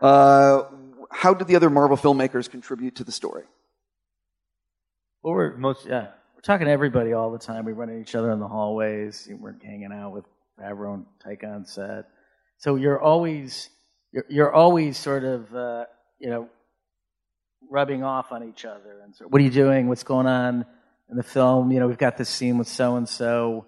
Uh, 0.00 0.64
how 1.10 1.34
did 1.34 1.46
the 1.46 1.56
other 1.56 1.70
Marvel 1.70 1.96
filmmakers 1.96 2.50
contribute 2.50 2.96
to 2.96 3.04
the 3.04 3.12
story? 3.12 3.44
Well, 5.22 5.34
we're 5.34 5.56
most 5.56 5.86
yeah. 5.86 6.08
we're 6.34 6.42
talking 6.42 6.66
to 6.66 6.72
everybody 6.72 7.12
all 7.12 7.30
the 7.30 7.38
time. 7.38 7.64
We 7.64 7.72
run 7.72 7.88
into 7.88 8.00
each 8.00 8.14
other 8.14 8.30
in 8.30 8.38
the 8.38 8.48
hallways. 8.48 9.28
We're 9.30 9.54
hanging 9.62 9.92
out 9.92 10.12
with 10.12 10.24
Favreau 10.60 11.04
Taika 11.24 11.54
on 11.54 11.66
set. 11.66 12.06
So 12.58 12.76
you're 12.76 13.00
always 13.00 13.70
you're, 14.16 14.24
you're 14.30 14.52
always 14.54 14.96
sort 14.96 15.24
of 15.24 15.54
uh, 15.54 15.84
you 16.18 16.30
know 16.30 16.48
rubbing 17.70 18.02
off 18.02 18.32
on 18.32 18.48
each 18.48 18.64
other 18.64 19.02
and 19.04 19.14
what 19.28 19.40
are 19.40 19.44
you 19.44 19.50
doing? 19.50 19.88
What's 19.88 20.04
going 20.04 20.26
on 20.26 20.64
in 21.10 21.16
the 21.16 21.22
film? 21.22 21.70
You 21.70 21.80
know, 21.80 21.86
we've 21.86 21.98
got 21.98 22.16
this 22.16 22.28
scene 22.28 22.56
with 22.56 22.68
so 22.68 22.96
and 22.96 23.06
so. 23.08 23.66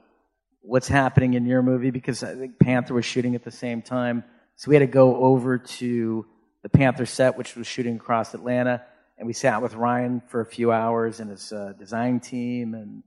What's 0.63 0.89
happening 0.89 1.35
in 1.35 1.45
your 1.45 1.63
movie? 1.63 1.91
Because 1.91 2.23
I 2.23 2.35
think 2.35 2.59
Panther 2.59 2.95
was 2.95 3.05
shooting 3.05 3.35
at 3.35 3.45
the 3.45 3.51
same 3.51 3.83
time, 3.83 4.25
so 4.57 4.71
we 4.71 4.75
had 4.75 4.81
to 4.81 4.87
go 4.87 5.17
over 5.17 5.59
to 5.59 6.27
the 6.63 6.69
Panther 6.69 7.07
set, 7.07 7.37
which 7.37 7.55
was 7.55 7.67
shooting 7.67 7.97
across 7.97 8.33
Atlanta, 8.33 8.83
and 9.19 9.27
we 9.27 9.35
sat 9.35 9.61
with 9.61 9.75
Ryan 9.75 10.23
for 10.29 10.41
a 10.41 10.47
few 10.47 10.73
hours 10.73 11.21
and 11.21 11.31
his 11.31 11.53
uh, 11.53 11.75
design 11.79 12.21
team 12.21 12.75
and 12.75 13.03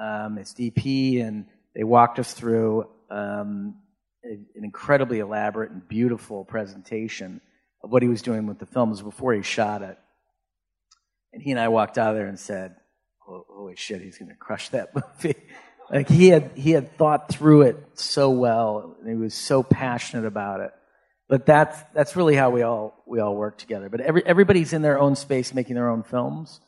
um, 0.00 0.36
his 0.36 0.54
DP, 0.54 1.22
and 1.22 1.44
they 1.74 1.84
walked 1.84 2.18
us 2.18 2.32
through 2.32 2.88
um, 3.10 3.76
an 4.30 4.64
incredibly 4.64 5.20
elaborate 5.20 5.70
and 5.70 5.86
beautiful 5.86 6.44
presentation 6.44 7.40
of 7.82 7.90
what 7.90 8.02
he 8.02 8.08
was 8.08 8.22
doing 8.22 8.46
with 8.46 8.58
the 8.58 8.66
films 8.66 9.02
before 9.02 9.32
he 9.32 9.42
shot 9.42 9.82
it. 9.82 9.98
And 11.32 11.42
he 11.42 11.50
and 11.50 11.60
I 11.60 11.68
walked 11.68 11.98
out 11.98 12.10
of 12.10 12.16
there 12.16 12.26
and 12.26 12.38
said, 12.38 12.76
"Holy 13.18 13.76
shit, 13.76 14.02
he's 14.02 14.18
going 14.18 14.30
to 14.30 14.36
crush 14.36 14.70
that 14.70 14.94
movie!" 15.22 15.36
like 15.90 16.08
he 16.08 16.28
had 16.28 16.50
he 16.54 16.70
had 16.72 16.96
thought 16.96 17.28
through 17.28 17.62
it 17.62 17.76
so 17.94 18.30
well, 18.30 18.96
and 19.00 19.08
he 19.08 19.14
was 19.14 19.34
so 19.34 19.62
passionate 19.62 20.26
about 20.26 20.60
it. 20.60 20.72
But 21.28 21.46
that's 21.46 21.78
that's 21.92 22.16
really 22.16 22.36
how 22.36 22.50
we 22.50 22.62
all 22.62 23.02
we 23.06 23.20
all 23.20 23.36
work 23.36 23.58
together. 23.58 23.88
But 23.88 24.00
every, 24.00 24.24
everybody's 24.24 24.72
in 24.72 24.82
their 24.82 24.98
own 24.98 25.16
space 25.16 25.52
making 25.52 25.74
their 25.74 25.88
own 25.88 26.02
films. 26.02 26.60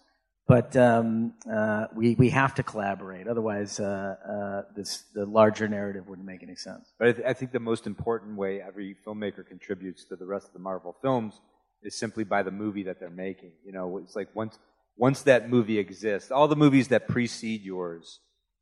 But 0.49 0.75
um, 0.79 1.35
uh, 1.53 1.89
we 1.95 2.15
we 2.15 2.31
have 2.31 2.55
to 2.55 2.63
collaborate, 2.63 3.29
otherwise, 3.29 3.79
uh, 3.79 4.17
uh, 4.27 4.63
this 4.75 5.05
the 5.15 5.27
larger 5.27 5.69
narrative 5.69 6.09
wouldn't 6.09 6.27
make 6.27 6.43
any 6.43 6.57
sense. 6.57 6.91
But 6.99 7.09
I, 7.09 7.13
th- 7.13 7.27
I 7.27 7.35
think 7.35 7.53
the 7.53 7.61
most 7.61 7.87
important 7.87 8.39
way 8.39 8.63
every 8.63 8.97
filmmaker 9.07 9.47
contributes 9.47 10.07
to 10.07 10.17
the 10.17 10.25
rest 10.25 10.47
of 10.47 10.55
the 10.55 10.59
Marvel 10.59 10.97
films 11.03 11.39
is 11.83 11.95
simply 11.95 12.25
by 12.25 12.43
the 12.43 12.51
movie 12.51 12.85
that 12.85 12.99
they're 12.99 13.11
making. 13.11 13.53
You 13.63 13.73
know, 13.73 13.99
it's 13.99 14.17
like 14.17 14.35
once 14.35 14.59
once 14.97 15.21
that 15.25 15.51
movie 15.51 15.79
exists, 15.79 16.31
all 16.31 16.49
the 16.49 16.57
movies 16.57 16.89
that 16.89 17.09
precede 17.09 17.63
yours 17.63 18.21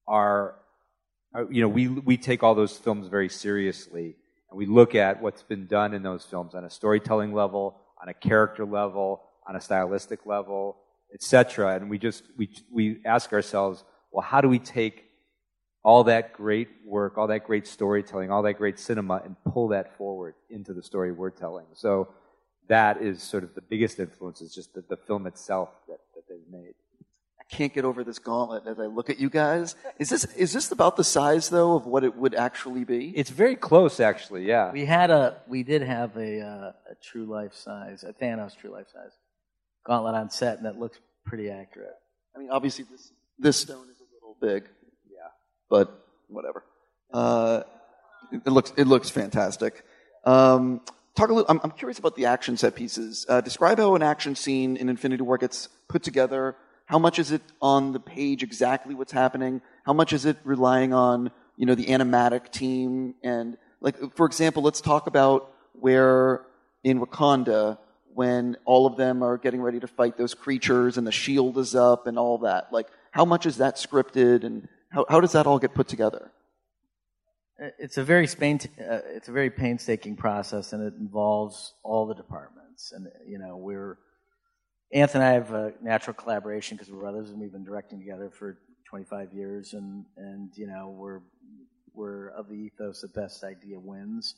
are, 0.09 0.57
are 1.34 1.47
you 1.53 1.62
know, 1.62 1.68
we 1.68 1.87
we 1.87 2.16
take 2.16 2.43
all 2.43 2.57
those 2.57 2.76
films 2.76 3.07
very 3.07 3.28
seriously, 3.28 4.16
and 4.51 4.59
we 4.59 4.66
look 4.66 4.97
at 4.97 5.22
what's 5.22 5.45
been 5.45 5.68
done 5.68 5.95
in 5.95 6.03
those 6.03 6.24
films 6.24 6.57
on 6.57 6.64
a 6.64 6.70
storytelling 6.70 7.32
level, 7.32 7.80
on 8.03 8.09
a 8.09 8.14
character 8.14 8.64
level, 8.64 9.22
on 9.47 9.55
a 9.55 9.61
stylistic 9.61 10.26
level, 10.26 10.78
etc. 11.17 11.77
And 11.77 11.89
we 11.89 11.99
just 11.99 12.25
we 12.37 12.51
we 12.71 12.99
ask 13.07 13.33
ourselves, 13.33 13.85
well, 14.12 14.23
how 14.23 14.43
do 14.43 14.49
we 14.49 14.59
take 14.59 15.05
all 15.83 16.05
that 16.05 16.35
great 16.35 16.69
work, 16.85 17.17
all 17.17 17.29
that 17.29 17.47
great 17.47 17.67
storytelling, 17.67 18.31
all 18.31 18.43
that 18.43 18.55
great 18.55 18.79
cinema, 18.79 19.23
and 19.25 19.35
pull 19.51 19.69
that 19.69 19.97
forward 19.97 20.35
into 20.51 20.75
the 20.75 20.83
story 20.83 21.12
we're 21.12 21.31
telling? 21.31 21.64
So 21.73 22.09
that 22.69 23.01
is 23.01 23.23
sort 23.23 23.45
of 23.45 23.55
the 23.55 23.62
biggest 23.62 23.99
influence 23.99 24.43
is 24.43 24.55
just 24.55 24.75
the, 24.75 24.85
the 24.91 24.97
film 24.97 25.27
itself 25.27 25.71
that, 25.89 26.01
that 26.14 26.25
they've 26.29 26.51
made. 26.51 26.75
I 27.41 27.45
can't 27.57 27.73
get 27.73 27.87
over 27.87 28.05
this 28.05 28.19
gauntlet 28.19 28.64
as 28.67 28.79
I 28.79 28.87
look 28.87 29.09
at 29.09 29.19
you 29.19 29.31
guys. 29.31 29.75
Is 29.99 30.11
this 30.11 30.25
is 30.35 30.53
this 30.53 30.71
about 30.71 30.97
the 30.97 31.05
size 31.05 31.49
though 31.49 31.77
of 31.77 31.87
what 31.87 32.05
it 32.05 32.14
would 32.14 32.35
actually 32.35 32.85
be? 32.85 33.17
It's 33.17 33.31
very 33.31 33.57
close, 33.57 34.01
actually. 34.01 34.45
Yeah. 34.45 34.71
We 34.71 34.85
had 34.85 35.11
a 35.11 35.39
we 35.49 35.62
did 35.62 35.81
have 35.81 36.14
a 36.19 36.41
uh, 36.41 36.73
a 36.93 36.95
true 37.03 37.25
life 37.25 37.55
size, 37.55 38.05
a 38.05 38.12
Thanos 38.12 38.55
true 38.55 38.71
life 38.71 38.89
size 38.93 39.12
gauntlet 39.87 40.14
on 40.14 40.31
set, 40.31 40.57
and 40.59 40.67
that 40.67 40.79
looks 40.79 40.99
pretty 41.27 41.51
accurate. 41.51 41.95
I 42.35 42.39
mean, 42.39 42.51
obviously 42.51 42.85
this 42.91 43.12
this 43.39 43.59
stone 43.59 43.89
is 43.91 44.01
a 44.01 44.09
little 44.14 44.37
big. 44.41 44.68
Yeah. 45.11 45.29
But 45.68 46.07
whatever. 46.29 46.64
Uh, 47.12 47.62
it, 48.33 48.43
it 48.47 48.51
looks 48.51 48.72
it 48.77 48.87
looks 48.87 49.11
fantastic. 49.11 49.85
Um, 50.24 50.81
talk 51.14 51.31
a 51.31 51.35
little. 51.35 51.51
I'm, 51.51 51.61
I'm 51.62 51.70
curious 51.72 51.99
about 51.99 52.16
the 52.16 52.27
action 52.27 52.57
set 52.57 52.74
pieces. 52.74 53.27
Uh, 53.29 53.41
describe 53.41 53.79
how 53.79 53.95
an 53.95 54.03
action 54.03 54.35
scene 54.35 54.77
in 54.77 54.89
Infinity 54.89 55.22
War 55.22 55.39
gets 55.39 55.68
put 55.89 56.03
together. 56.03 56.57
How 56.87 56.99
much 56.99 57.18
is 57.18 57.33
it 57.33 57.43
on 57.61 57.93
the 57.93 58.01
page 58.01 58.43
exactly 58.43 58.95
what's 58.95 59.12
happening? 59.12 59.61
How 59.85 59.93
much 59.93 60.12
is 60.12 60.24
it 60.24 60.37
relying 60.45 60.93
on 60.93 61.31
you 61.57 61.66
know 61.66 61.74
the 61.74 61.87
animatic 61.87 62.51
team 62.51 63.14
and 63.22 63.57
like 63.81 63.97
for 64.16 64.27
example, 64.27 64.62
let's 64.62 64.81
talk 64.81 65.07
about 65.07 65.53
where 65.72 66.43
in 66.83 67.01
Wakanda 67.01 67.79
when 68.17 68.57
all 68.64 68.87
of 68.87 68.97
them 68.97 69.23
are 69.23 69.37
getting 69.37 69.61
ready 69.61 69.79
to 69.79 69.87
fight 69.87 70.17
those 70.17 70.33
creatures 70.33 70.97
and 70.97 71.07
the 71.07 71.12
shield 71.12 71.59
is 71.59 71.75
up 71.75 72.07
and 72.07 72.19
all 72.19 72.39
that. 72.39 72.73
Like 72.73 72.89
how 73.11 73.27
much 73.27 73.45
is 73.45 73.59
that 73.59 73.77
scripted 73.77 74.43
and 74.43 74.69
how 74.91 75.05
how 75.07 75.21
does 75.21 75.33
that 75.33 75.47
all 75.47 75.59
get 75.59 75.75
put 75.75 75.87
together? 75.87 76.33
It's 77.79 77.99
a 77.99 78.03
very 78.03 78.27
uh, 78.27 79.01
it's 79.17 79.29
a 79.29 79.33
very 79.33 79.51
painstaking 79.51 80.17
process, 80.17 80.73
and 80.73 80.83
it 80.83 80.95
involves 80.99 81.75
all 81.83 82.07
the 82.07 82.14
departments. 82.14 82.93
And 82.93 83.07
you 83.27 83.39
know, 83.39 83.59
we're 83.59 83.99
Anthony 84.93 85.23
and 85.23 85.31
I 85.31 85.35
have 85.35 85.53
a 85.53 85.73
natural 85.83 86.14
collaboration 86.14 86.79
because 86.79 86.91
we're 86.91 87.01
brothers, 87.01 87.29
and 87.29 87.39
we've 87.39 87.53
been 87.53 87.64
directing 87.64 87.99
together 87.99 88.31
for 88.31 88.59
25 88.89 89.35
years. 89.35 89.75
And 89.75 90.07
and 90.17 90.51
you 90.55 90.67
know, 90.67 90.95
we're 90.99 91.21
we're 91.93 92.29
of 92.31 92.49
the 92.49 92.55
ethos 92.55 93.03
that 93.03 93.12
best 93.14 93.45
idea 93.45 93.79
wins. 93.79 94.37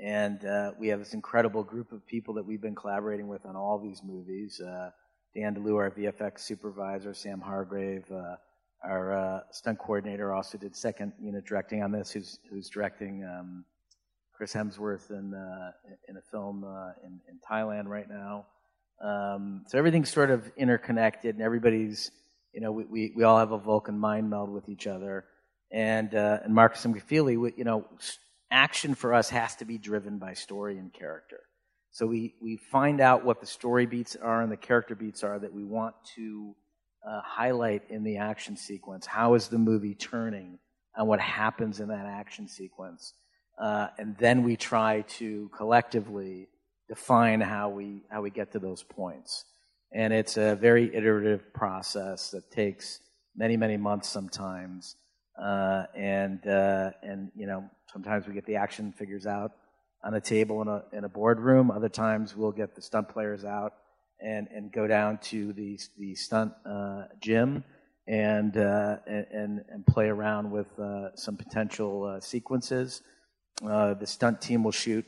And 0.00 0.44
uh, 0.44 0.72
we 0.78 0.88
have 0.88 1.00
this 1.00 1.14
incredible 1.14 1.64
group 1.64 1.90
of 1.90 2.06
people 2.06 2.34
that 2.34 2.46
we've 2.46 2.60
been 2.60 2.74
collaborating 2.74 3.26
with 3.26 3.44
on 3.44 3.56
all 3.56 3.78
these 3.78 4.00
movies. 4.04 4.60
Uh, 4.60 4.90
Dan 5.34 5.56
DeLeeuw, 5.56 5.76
our 5.76 5.90
VFX 5.90 6.40
supervisor, 6.40 7.12
Sam 7.14 7.40
Hargrave, 7.40 8.04
uh, 8.10 8.36
our 8.84 9.12
uh, 9.12 9.40
stunt 9.50 9.78
coordinator 9.78 10.32
also 10.32 10.56
did 10.56 10.76
second 10.76 11.12
unit 11.20 11.44
directing 11.44 11.82
on 11.82 11.90
this, 11.90 12.12
who's 12.12 12.38
who's 12.48 12.68
directing 12.68 13.24
um, 13.24 13.64
Chris 14.32 14.52
Hemsworth 14.54 15.10
in 15.10 15.34
uh, 15.34 15.72
in 16.08 16.16
a 16.16 16.22
film 16.30 16.64
uh, 16.64 16.92
in, 17.04 17.20
in 17.28 17.40
Thailand 17.50 17.86
right 17.86 18.08
now. 18.08 18.46
Um, 19.02 19.64
so 19.66 19.78
everything's 19.78 20.10
sort 20.10 20.30
of 20.30 20.48
interconnected, 20.56 21.34
and 21.34 21.42
everybody's 21.42 22.12
you 22.52 22.60
know 22.60 22.70
we, 22.70 22.84
we, 22.84 23.12
we 23.16 23.24
all 23.24 23.38
have 23.38 23.50
a 23.50 23.58
Vulcan 23.58 23.98
mind 23.98 24.30
meld 24.30 24.48
with 24.48 24.68
each 24.68 24.86
other. 24.86 25.24
And 25.70 26.14
and 26.14 26.54
Markus 26.54 26.86
McFeely, 26.86 27.52
you 27.58 27.64
know, 27.64 27.84
action 28.50 28.94
for 28.94 29.14
us 29.14 29.30
has 29.30 29.56
to 29.56 29.64
be 29.64 29.78
driven 29.78 30.18
by 30.18 30.34
story 30.34 30.78
and 30.78 30.92
character. 30.92 31.40
So 31.90 32.06
we 32.06 32.34
we 32.40 32.56
find 32.56 33.00
out 33.00 33.24
what 33.24 33.40
the 33.40 33.46
story 33.46 33.86
beats 33.86 34.16
are 34.16 34.42
and 34.42 34.52
the 34.52 34.56
character 34.56 34.94
beats 34.94 35.24
are 35.24 35.38
that 35.38 35.52
we 35.52 35.64
want 35.64 35.94
to 36.16 36.54
uh, 37.06 37.20
highlight 37.24 37.82
in 37.90 38.04
the 38.04 38.18
action 38.18 38.56
sequence. 38.56 39.06
How 39.06 39.34
is 39.34 39.48
the 39.48 39.58
movie 39.58 39.94
turning 39.94 40.58
and 40.94 41.08
what 41.08 41.20
happens 41.20 41.80
in 41.80 41.88
that 41.88 42.06
action 42.06 42.48
sequence? 42.48 43.14
Uh, 43.60 43.88
and 43.98 44.16
then 44.18 44.44
we 44.44 44.56
try 44.56 45.02
to 45.08 45.50
collectively 45.56 46.48
define 46.88 47.40
how 47.40 47.68
we 47.68 48.02
how 48.10 48.22
we 48.22 48.30
get 48.30 48.52
to 48.52 48.58
those 48.58 48.82
points. 48.82 49.44
And 49.92 50.12
it's 50.12 50.36
a 50.36 50.54
very 50.54 50.94
iterative 50.94 51.52
process 51.54 52.30
that 52.30 52.50
takes 52.50 53.00
many 53.34 53.56
many 53.56 53.76
months 53.76 54.08
sometimes. 54.08 54.96
Uh, 55.40 55.84
and 55.94 56.44
uh, 56.48 56.90
and 57.02 57.30
you 57.36 57.46
know 57.46 57.64
sometimes 57.92 58.26
we 58.26 58.34
get 58.34 58.44
the 58.44 58.56
action 58.56 58.92
figures 58.92 59.24
out 59.24 59.52
on 60.02 60.14
a 60.14 60.20
table 60.20 60.62
in 60.62 60.68
a 60.68 60.82
in 60.92 61.04
a 61.04 61.08
boardroom. 61.08 61.70
Other 61.70 61.88
times 61.88 62.36
we'll 62.36 62.52
get 62.52 62.74
the 62.74 62.82
stunt 62.82 63.08
players 63.08 63.44
out 63.44 63.74
and 64.20 64.48
and 64.48 64.72
go 64.72 64.88
down 64.88 65.18
to 65.18 65.52
the 65.52 65.78
the 65.96 66.16
stunt 66.16 66.52
uh, 66.68 67.04
gym 67.20 67.62
and, 68.08 68.56
uh, 68.56 68.96
and 69.06 69.62
and 69.70 69.86
play 69.86 70.08
around 70.08 70.50
with 70.50 70.76
uh, 70.78 71.14
some 71.14 71.36
potential 71.36 72.04
uh, 72.04 72.20
sequences. 72.20 73.02
The 73.62 74.06
stunt 74.06 74.40
team 74.40 74.64
will 74.64 74.72
shoot 74.72 75.06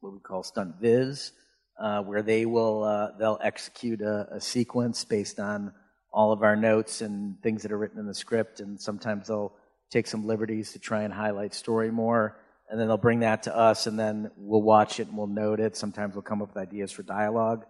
what 0.00 0.14
we 0.14 0.18
call 0.18 0.42
stunt 0.42 0.76
viz, 0.80 1.30
where 1.78 2.22
they 2.22 2.44
will 2.44 3.12
they'll 3.20 3.38
execute 3.40 4.00
a, 4.00 4.26
a, 4.32 4.40
sequence 4.40 5.04
based 5.04 5.38
on 5.38 5.72
all 6.12 6.32
of 6.32 6.42
our 6.42 6.56
notes 6.56 7.00
and 7.00 7.40
things 7.42 7.62
that 7.62 7.72
are 7.72 7.78
written 7.78 7.98
in 7.98 8.06
the 8.06 8.14
script, 8.14 8.60
and 8.60 8.80
sometimes 8.80 9.28
they'll 9.28 9.52
take 9.90 10.06
some 10.06 10.26
liberties 10.26 10.72
to 10.72 10.78
try 10.78 11.02
and 11.02 11.12
highlight 11.12 11.54
story 11.54 11.90
more 11.90 12.36
and 12.70 12.78
then 12.78 12.86
they'll 12.86 12.96
bring 12.96 13.20
that 13.20 13.42
to 13.42 13.56
us, 13.56 13.88
and 13.88 13.98
then 13.98 14.30
we'll 14.36 14.62
watch 14.62 15.00
it 15.00 15.08
and 15.08 15.16
we'll 15.16 15.26
note 15.26 15.58
it. 15.58 15.76
Sometimes 15.76 16.14
we'll 16.14 16.22
come 16.22 16.40
up 16.40 16.54
with 16.54 16.56
ideas 16.56 16.92
for 16.92 17.02
dialogue 17.02 17.66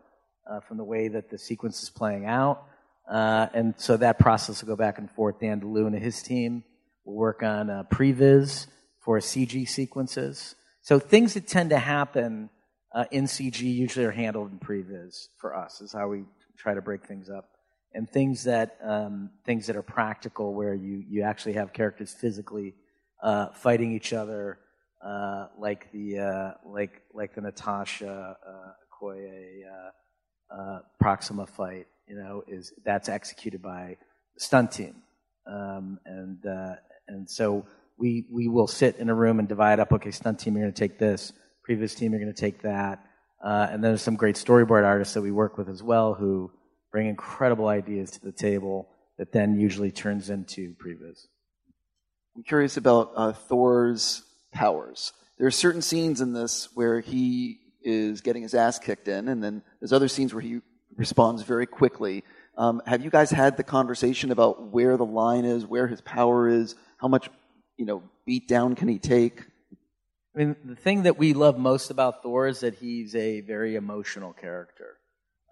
uh, 0.49 0.61
from 0.61 0.77
the 0.77 0.85
way 0.85 1.09
that 1.09 1.31
the 1.31 1.39
sequence 1.39 1.83
is 1.83 1.89
playing 1.89 2.27
out. 2.27 2.65
Uh, 3.11 3.49
and 3.55 3.75
so 3.79 3.97
that 3.97 4.19
process 4.19 4.63
will 4.63 4.69
go 4.69 4.77
back 4.77 4.99
and 4.99 5.11
forth. 5.11 5.41
Dan 5.41 5.63
DeLeeuw 5.63 5.87
and 5.87 5.99
his 5.99 6.23
team 6.23 6.65
will 7.05 7.15
work 7.15 7.43
on 7.43 7.71
uh, 7.71 7.85
previs 7.91 8.67
for 9.01 9.19
CG 9.21 9.67
sequences. 9.67 10.55
So 10.83 10.99
things 10.99 11.33
that 11.33 11.47
tend 11.47 11.71
to 11.71 11.79
happen 11.79 12.51
uh, 12.95 13.07
in 13.11 13.25
CG 13.25 13.63
usually 13.63 14.05
are 14.05 14.11
handled 14.11 14.53
in 14.53 14.59
previs 14.59 15.29
for 15.39 15.57
us. 15.57 15.81
Is 15.81 15.95
how 15.95 16.09
we 16.09 16.25
try 16.59 16.75
to 16.75 16.83
break 16.83 17.07
things 17.07 17.31
up. 17.31 17.49
And 17.93 18.09
things 18.09 18.45
that 18.45 18.79
um, 18.85 19.31
things 19.45 19.67
that 19.67 19.77
are 19.77 19.83
practical, 19.83 20.55
where 20.55 20.75
you 20.75 21.03
you 21.09 21.23
actually 21.23 21.55
have 21.55 21.73
characters 21.73 22.13
physically 22.13 22.75
uh, 23.23 23.49
fighting 23.53 23.93
each 23.93 24.13
other 24.13 24.61
uh, 25.05 25.47
like 25.59 25.91
the 25.93 26.19
uh, 26.19 26.51
like 26.65 27.03
like 27.15 27.35
the 27.35 27.41
Natasha 27.41 28.37
uh, 28.47 29.07
uh, 29.07 30.55
uh, 30.55 30.81
Proxima 30.99 31.47
fight, 31.47 31.87
you 32.07 32.17
know, 32.17 32.43
is 32.47 32.73
that's 32.85 33.09
executed 33.09 33.63
by 33.63 33.97
the 34.35 34.41
stunt 34.41 34.73
team, 34.73 34.97
um, 35.47 35.99
and 36.05 36.45
uh, 36.45 36.75
and 37.09 37.29
so 37.29 37.65
we 37.99 38.27
we 38.31 38.49
will 38.49 38.67
sit 38.67 38.97
in 38.97 39.09
a 39.09 39.15
room 39.15 39.39
and 39.39 39.49
divide 39.49 39.81
up. 39.81 39.93
Okay, 39.93 40.11
stunt 40.11 40.39
team, 40.39 40.55
you're 40.55 40.65
going 40.65 40.75
to 40.75 40.79
take 40.79 40.99
this. 40.99 41.33
Previs 41.69 41.97
team, 41.97 42.13
you're 42.13 42.21
going 42.21 42.35
to 42.35 42.41
take 42.41 42.63
that. 42.63 43.05
And 43.43 43.83
then 43.83 43.93
there's 43.93 44.03
some 44.03 44.17
great 44.17 44.37
storyboard 44.37 44.85
artists 44.85 45.15
that 45.15 45.23
we 45.23 45.31
work 45.31 45.57
with 45.57 45.69
as 45.69 45.83
well 45.83 46.15
who 46.15 46.51
bring 46.91 47.09
incredible 47.09 47.69
ideas 47.69 48.11
to 48.13 48.21
the 48.21 48.33
table 48.33 48.89
that 49.19 49.33
then 49.33 49.59
usually 49.59 49.91
turns 49.91 50.31
into 50.31 50.75
previs. 50.75 51.27
I'm 52.37 52.43
curious 52.43 52.77
about 52.77 53.13
uh, 53.17 53.33
Thor's 53.33 54.23
powers. 54.53 55.13
There 55.39 55.47
are 55.47 55.53
certain 55.53 55.83
scenes 55.83 56.21
in 56.21 56.33
this 56.33 56.69
where 56.75 57.01
he 57.01 57.59
is 57.83 58.21
getting 58.21 58.43
his 58.43 58.55
ass 58.55 58.79
kicked 58.79 59.09
in, 59.09 59.29
and 59.29 59.43
then 59.43 59.63
there's 59.81 59.93
other 59.93 60.09
scenes 60.09 60.35
where 60.35 60.43
he 60.43 60.61
responds 60.97 61.43
very 61.43 61.67
quickly. 61.67 62.25
Um, 62.57 62.83
have 62.87 63.03
you 63.03 63.11
guys 63.11 63.31
had 63.31 63.57
the 63.57 63.63
conversation 63.63 64.31
about 64.33 64.69
where 64.69 64.97
the 64.97 65.05
line 65.05 65.45
is, 65.45 65.67
where 65.67 65.87
his 65.87 66.01
power 66.01 66.49
is, 66.49 66.75
how 66.99 67.09
much 67.09 67.31
you 67.77 67.87
know 67.87 68.03
beat 68.27 68.49
down 68.49 68.75
can 68.75 68.89
he 68.89 68.99
take? 68.99 69.43
I 70.35 70.39
mean, 70.39 70.57
the 70.65 70.77
thing 70.77 71.03
that 71.05 71.19
we 71.19 71.35
love 71.35 71.59
most 71.59 71.91
about 71.91 72.23
Thor 72.23 72.47
is 72.47 72.61
that 72.61 72.75
he's 72.75 73.17
a 73.17 73.41
very 73.41 73.75
emotional 73.75 74.33
character, 74.33 74.99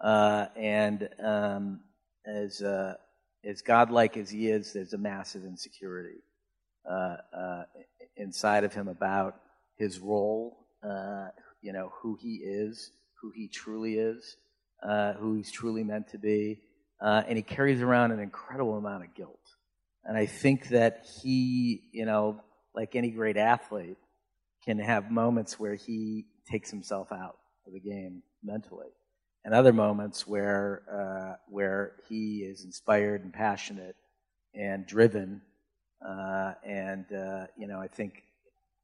uh, 0.01 0.47
and 0.55 1.09
um, 1.23 1.79
as 2.25 2.61
uh, 2.61 2.95
as 3.43 3.61
godlike 3.61 4.17
as 4.17 4.29
he 4.29 4.49
is, 4.49 4.73
there's 4.73 4.93
a 4.93 4.97
massive 4.97 5.43
insecurity 5.45 6.21
uh, 6.89 7.15
uh 7.35 7.63
inside 8.17 8.63
of 8.63 8.73
him 8.73 8.87
about 8.87 9.35
his 9.77 9.99
role, 9.99 10.65
uh, 10.83 11.27
you 11.61 11.71
know, 11.71 11.91
who 12.01 12.17
he 12.19 12.35
is, 12.35 12.91
who 13.21 13.31
he 13.33 13.47
truly 13.47 13.95
is, 13.95 14.35
uh, 14.83 15.13
who 15.13 15.35
he's 15.35 15.51
truly 15.51 15.83
meant 15.83 16.09
to 16.09 16.17
be, 16.17 16.59
and 17.01 17.37
he 17.37 17.41
carries 17.41 17.81
around 17.81 18.11
an 18.11 18.19
incredible 18.19 18.77
amount 18.77 19.03
of 19.03 19.13
guilt. 19.13 19.39
And 20.03 20.17
I 20.17 20.25
think 20.25 20.69
that 20.69 21.05
he, 21.21 21.89
you 21.93 22.05
know, 22.05 22.41
like 22.75 22.95
any 22.95 23.11
great 23.11 23.37
athlete 23.37 23.97
can 24.65 24.79
have 24.79 25.11
moments 25.11 25.59
where 25.59 25.75
he 25.75 26.25
takes 26.49 26.69
himself 26.69 27.11
out 27.11 27.37
of 27.65 27.73
the 27.73 27.79
game 27.79 28.23
mentally, 28.43 28.89
and 29.45 29.53
other 29.53 29.73
moments 29.73 30.27
where 30.27 30.83
uh, 30.91 31.37
where 31.47 31.93
he 32.07 32.39
is 32.39 32.65
inspired 32.65 33.23
and 33.23 33.33
passionate 33.33 33.95
and 34.53 34.85
driven. 34.85 35.41
Uh, 36.05 36.53
and 36.65 37.05
uh, 37.11 37.45
you 37.57 37.67
know, 37.67 37.79
I 37.79 37.87
think 37.87 38.23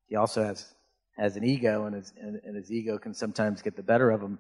he 0.08 0.16
also 0.16 0.44
has 0.44 0.74
has 1.18 1.38
an 1.38 1.44
ego, 1.44 1.86
and 1.86 1.96
his 1.96 2.14
and, 2.20 2.40
and 2.44 2.56
his 2.56 2.72
ego 2.72 2.98
can 2.98 3.14
sometimes 3.14 3.62
get 3.62 3.76
the 3.76 3.84
better 3.84 4.12
of 4.12 4.22
him, 4.22 4.40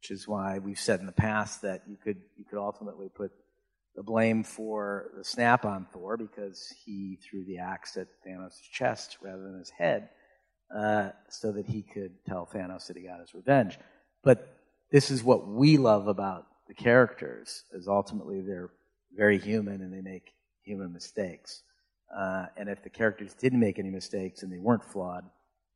which 0.00 0.10
is 0.10 0.26
why 0.26 0.58
we've 0.58 0.80
said 0.80 1.00
in 1.00 1.06
the 1.06 1.12
past 1.12 1.62
that 1.62 1.82
you 1.88 1.96
could 2.02 2.20
you 2.36 2.44
could 2.44 2.58
ultimately 2.58 3.08
put 3.08 3.30
the 3.96 4.02
blame 4.02 4.44
for 4.44 5.10
the 5.16 5.24
snap 5.24 5.64
on 5.64 5.86
Thor 5.92 6.16
because 6.16 6.72
he 6.84 7.18
threw 7.28 7.44
the 7.44 7.58
axe 7.58 7.96
at 7.96 8.06
Thanos' 8.26 8.60
chest 8.72 9.18
rather 9.20 9.42
than 9.42 9.58
his 9.58 9.70
head 9.70 10.08
uh, 10.74 11.10
so 11.28 11.52
that 11.52 11.66
he 11.66 11.82
could 11.82 12.12
tell 12.26 12.46
Thanos 12.46 12.86
that 12.86 12.96
he 12.96 13.02
got 13.02 13.20
his 13.20 13.34
revenge. 13.34 13.78
But 14.22 14.59
this 14.90 15.10
is 15.10 15.22
what 15.22 15.46
we 15.46 15.76
love 15.76 16.08
about 16.08 16.46
the 16.68 16.74
characters 16.74 17.64
is 17.72 17.88
ultimately 17.88 18.40
they're 18.40 18.70
very 19.16 19.38
human 19.38 19.80
and 19.80 19.92
they 19.92 20.00
make 20.00 20.32
human 20.62 20.92
mistakes. 20.92 21.62
Uh, 22.16 22.46
and 22.56 22.68
if 22.68 22.82
the 22.82 22.90
characters 22.90 23.34
didn't 23.34 23.60
make 23.60 23.78
any 23.78 23.90
mistakes 23.90 24.42
and 24.42 24.52
they 24.52 24.58
weren't 24.58 24.84
flawed, 24.84 25.24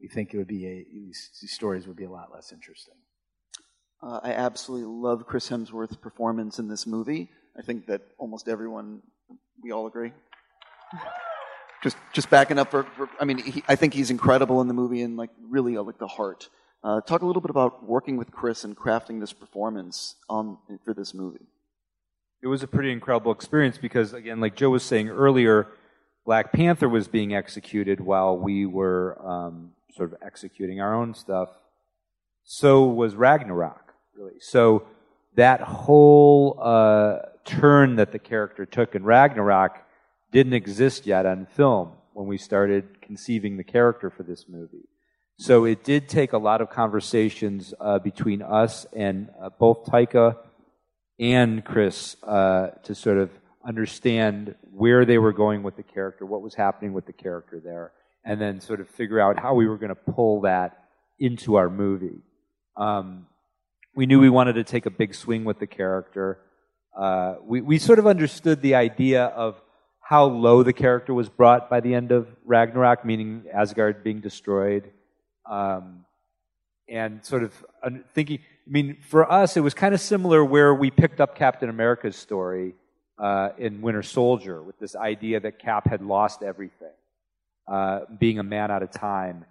we 0.00 0.08
think 0.08 0.34
it 0.34 0.38
would 0.38 0.48
be 0.48 0.66
a, 0.66 0.84
these, 0.92 1.30
stories 1.46 1.86
would 1.86 1.96
be 1.96 2.04
a 2.04 2.10
lot 2.10 2.28
less 2.32 2.52
interesting. 2.52 2.94
Uh, 4.02 4.20
I 4.22 4.32
absolutely 4.32 4.86
love 4.86 5.26
Chris 5.26 5.48
Hemsworth's 5.48 5.96
performance 5.96 6.58
in 6.58 6.68
this 6.68 6.86
movie. 6.86 7.30
I 7.58 7.62
think 7.62 7.86
that 7.86 8.02
almost 8.18 8.48
everyone, 8.48 9.02
we 9.62 9.72
all 9.72 9.86
agree 9.86 10.12
just 11.84 11.96
just 12.12 12.30
backing 12.30 12.58
up 12.58 12.70
for, 12.70 12.84
for 12.96 13.08
I 13.20 13.24
mean, 13.24 13.38
he, 13.38 13.62
I 13.68 13.76
think 13.76 13.94
he's 13.94 14.10
incredible 14.10 14.60
in 14.60 14.68
the 14.68 14.74
movie 14.74 15.02
and 15.02 15.16
like 15.16 15.30
really 15.48 15.76
like 15.76 15.98
the 15.98 16.08
heart. 16.08 16.48
Uh, 16.84 17.00
talk 17.00 17.22
a 17.22 17.26
little 17.26 17.40
bit 17.40 17.50
about 17.50 17.82
working 17.88 18.18
with 18.18 18.30
Chris 18.30 18.62
and 18.62 18.76
crafting 18.76 19.18
this 19.18 19.32
performance 19.32 20.16
on 20.28 20.58
for 20.84 20.92
this 20.92 21.14
movie. 21.14 21.46
It 22.42 22.46
was 22.46 22.62
a 22.62 22.66
pretty 22.66 22.92
incredible 22.92 23.32
experience 23.32 23.78
because, 23.78 24.12
again, 24.12 24.38
like 24.38 24.54
Joe 24.54 24.68
was 24.68 24.82
saying 24.82 25.08
earlier, 25.08 25.68
Black 26.26 26.52
Panther 26.52 26.86
was 26.86 27.08
being 27.08 27.34
executed 27.34 28.00
while 28.00 28.36
we 28.36 28.66
were 28.66 29.18
um, 29.26 29.70
sort 29.96 30.12
of 30.12 30.18
executing 30.22 30.82
our 30.82 30.94
own 30.94 31.14
stuff. 31.14 31.48
So 32.42 32.84
was 32.84 33.14
Ragnarok, 33.14 33.94
really. 34.14 34.38
So 34.40 34.86
that 35.36 35.62
whole 35.62 36.58
uh, 36.60 37.20
turn 37.46 37.96
that 37.96 38.12
the 38.12 38.18
character 38.18 38.66
took 38.66 38.94
in 38.94 39.04
Ragnarok 39.04 39.78
didn't 40.30 40.52
exist 40.52 41.06
yet 41.06 41.24
on 41.24 41.46
film 41.46 41.92
when 42.12 42.26
we 42.26 42.36
started 42.36 43.00
conceiving 43.00 43.56
the 43.56 43.64
character 43.64 44.10
for 44.10 44.22
this 44.22 44.44
movie. 44.50 44.84
So 45.36 45.64
it 45.64 45.82
did 45.82 46.08
take 46.08 46.32
a 46.32 46.38
lot 46.38 46.60
of 46.60 46.70
conversations 46.70 47.74
uh, 47.80 47.98
between 47.98 48.40
us 48.40 48.86
and 48.92 49.30
uh, 49.42 49.50
both 49.58 49.84
Taika 49.84 50.36
and 51.18 51.64
Chris 51.64 52.16
uh, 52.22 52.68
to 52.84 52.94
sort 52.94 53.18
of 53.18 53.30
understand 53.66 54.54
where 54.62 55.04
they 55.04 55.18
were 55.18 55.32
going 55.32 55.62
with 55.62 55.76
the 55.76 55.82
character, 55.82 56.24
what 56.24 56.42
was 56.42 56.54
happening 56.54 56.92
with 56.92 57.06
the 57.06 57.12
character 57.12 57.60
there, 57.62 57.92
and 58.24 58.40
then 58.40 58.60
sort 58.60 58.80
of 58.80 58.88
figure 58.88 59.20
out 59.20 59.40
how 59.40 59.54
we 59.54 59.66
were 59.66 59.76
going 59.76 59.94
to 59.94 60.12
pull 60.12 60.42
that 60.42 60.84
into 61.18 61.56
our 61.56 61.68
movie. 61.68 62.22
Um, 62.76 63.26
we 63.94 64.06
knew 64.06 64.20
we 64.20 64.30
wanted 64.30 64.54
to 64.54 64.64
take 64.64 64.86
a 64.86 64.90
big 64.90 65.14
swing 65.14 65.44
with 65.44 65.58
the 65.58 65.66
character. 65.66 66.40
Uh, 66.96 67.36
we, 67.42 67.60
we 67.60 67.78
sort 67.78 67.98
of 67.98 68.06
understood 68.06 68.62
the 68.62 68.74
idea 68.74 69.24
of 69.24 69.60
how 70.00 70.26
low 70.26 70.62
the 70.62 70.72
character 70.72 71.14
was 71.14 71.28
brought 71.28 71.70
by 71.70 71.80
the 71.80 71.94
end 71.94 72.12
of 72.12 72.28
Ragnarok, 72.44 73.04
meaning 73.04 73.44
Asgard 73.52 74.04
being 74.04 74.20
destroyed. 74.20 74.90
Um, 75.46 76.04
and 76.88 77.24
sort 77.24 77.42
of 77.42 77.52
thinking, 78.14 78.40
I 78.66 78.70
mean, 78.70 78.98
for 79.08 79.30
us, 79.30 79.56
it 79.56 79.60
was 79.60 79.74
kind 79.74 79.94
of 79.94 80.00
similar 80.00 80.44
where 80.44 80.74
we 80.74 80.90
picked 80.90 81.20
up 81.20 81.34
Captain 81.34 81.68
America's 81.68 82.16
story 82.16 82.74
uh, 83.18 83.50
in 83.58 83.80
Winter 83.80 84.02
Soldier 84.02 84.62
with 84.62 84.78
this 84.78 84.96
idea 84.96 85.40
that 85.40 85.58
Cap 85.58 85.88
had 85.88 86.02
lost 86.02 86.42
everything, 86.42 86.92
uh, 87.68 88.00
being 88.18 88.38
a 88.38 88.42
man 88.42 88.70
out 88.70 88.82
of 88.82 88.90
time, 88.90 89.44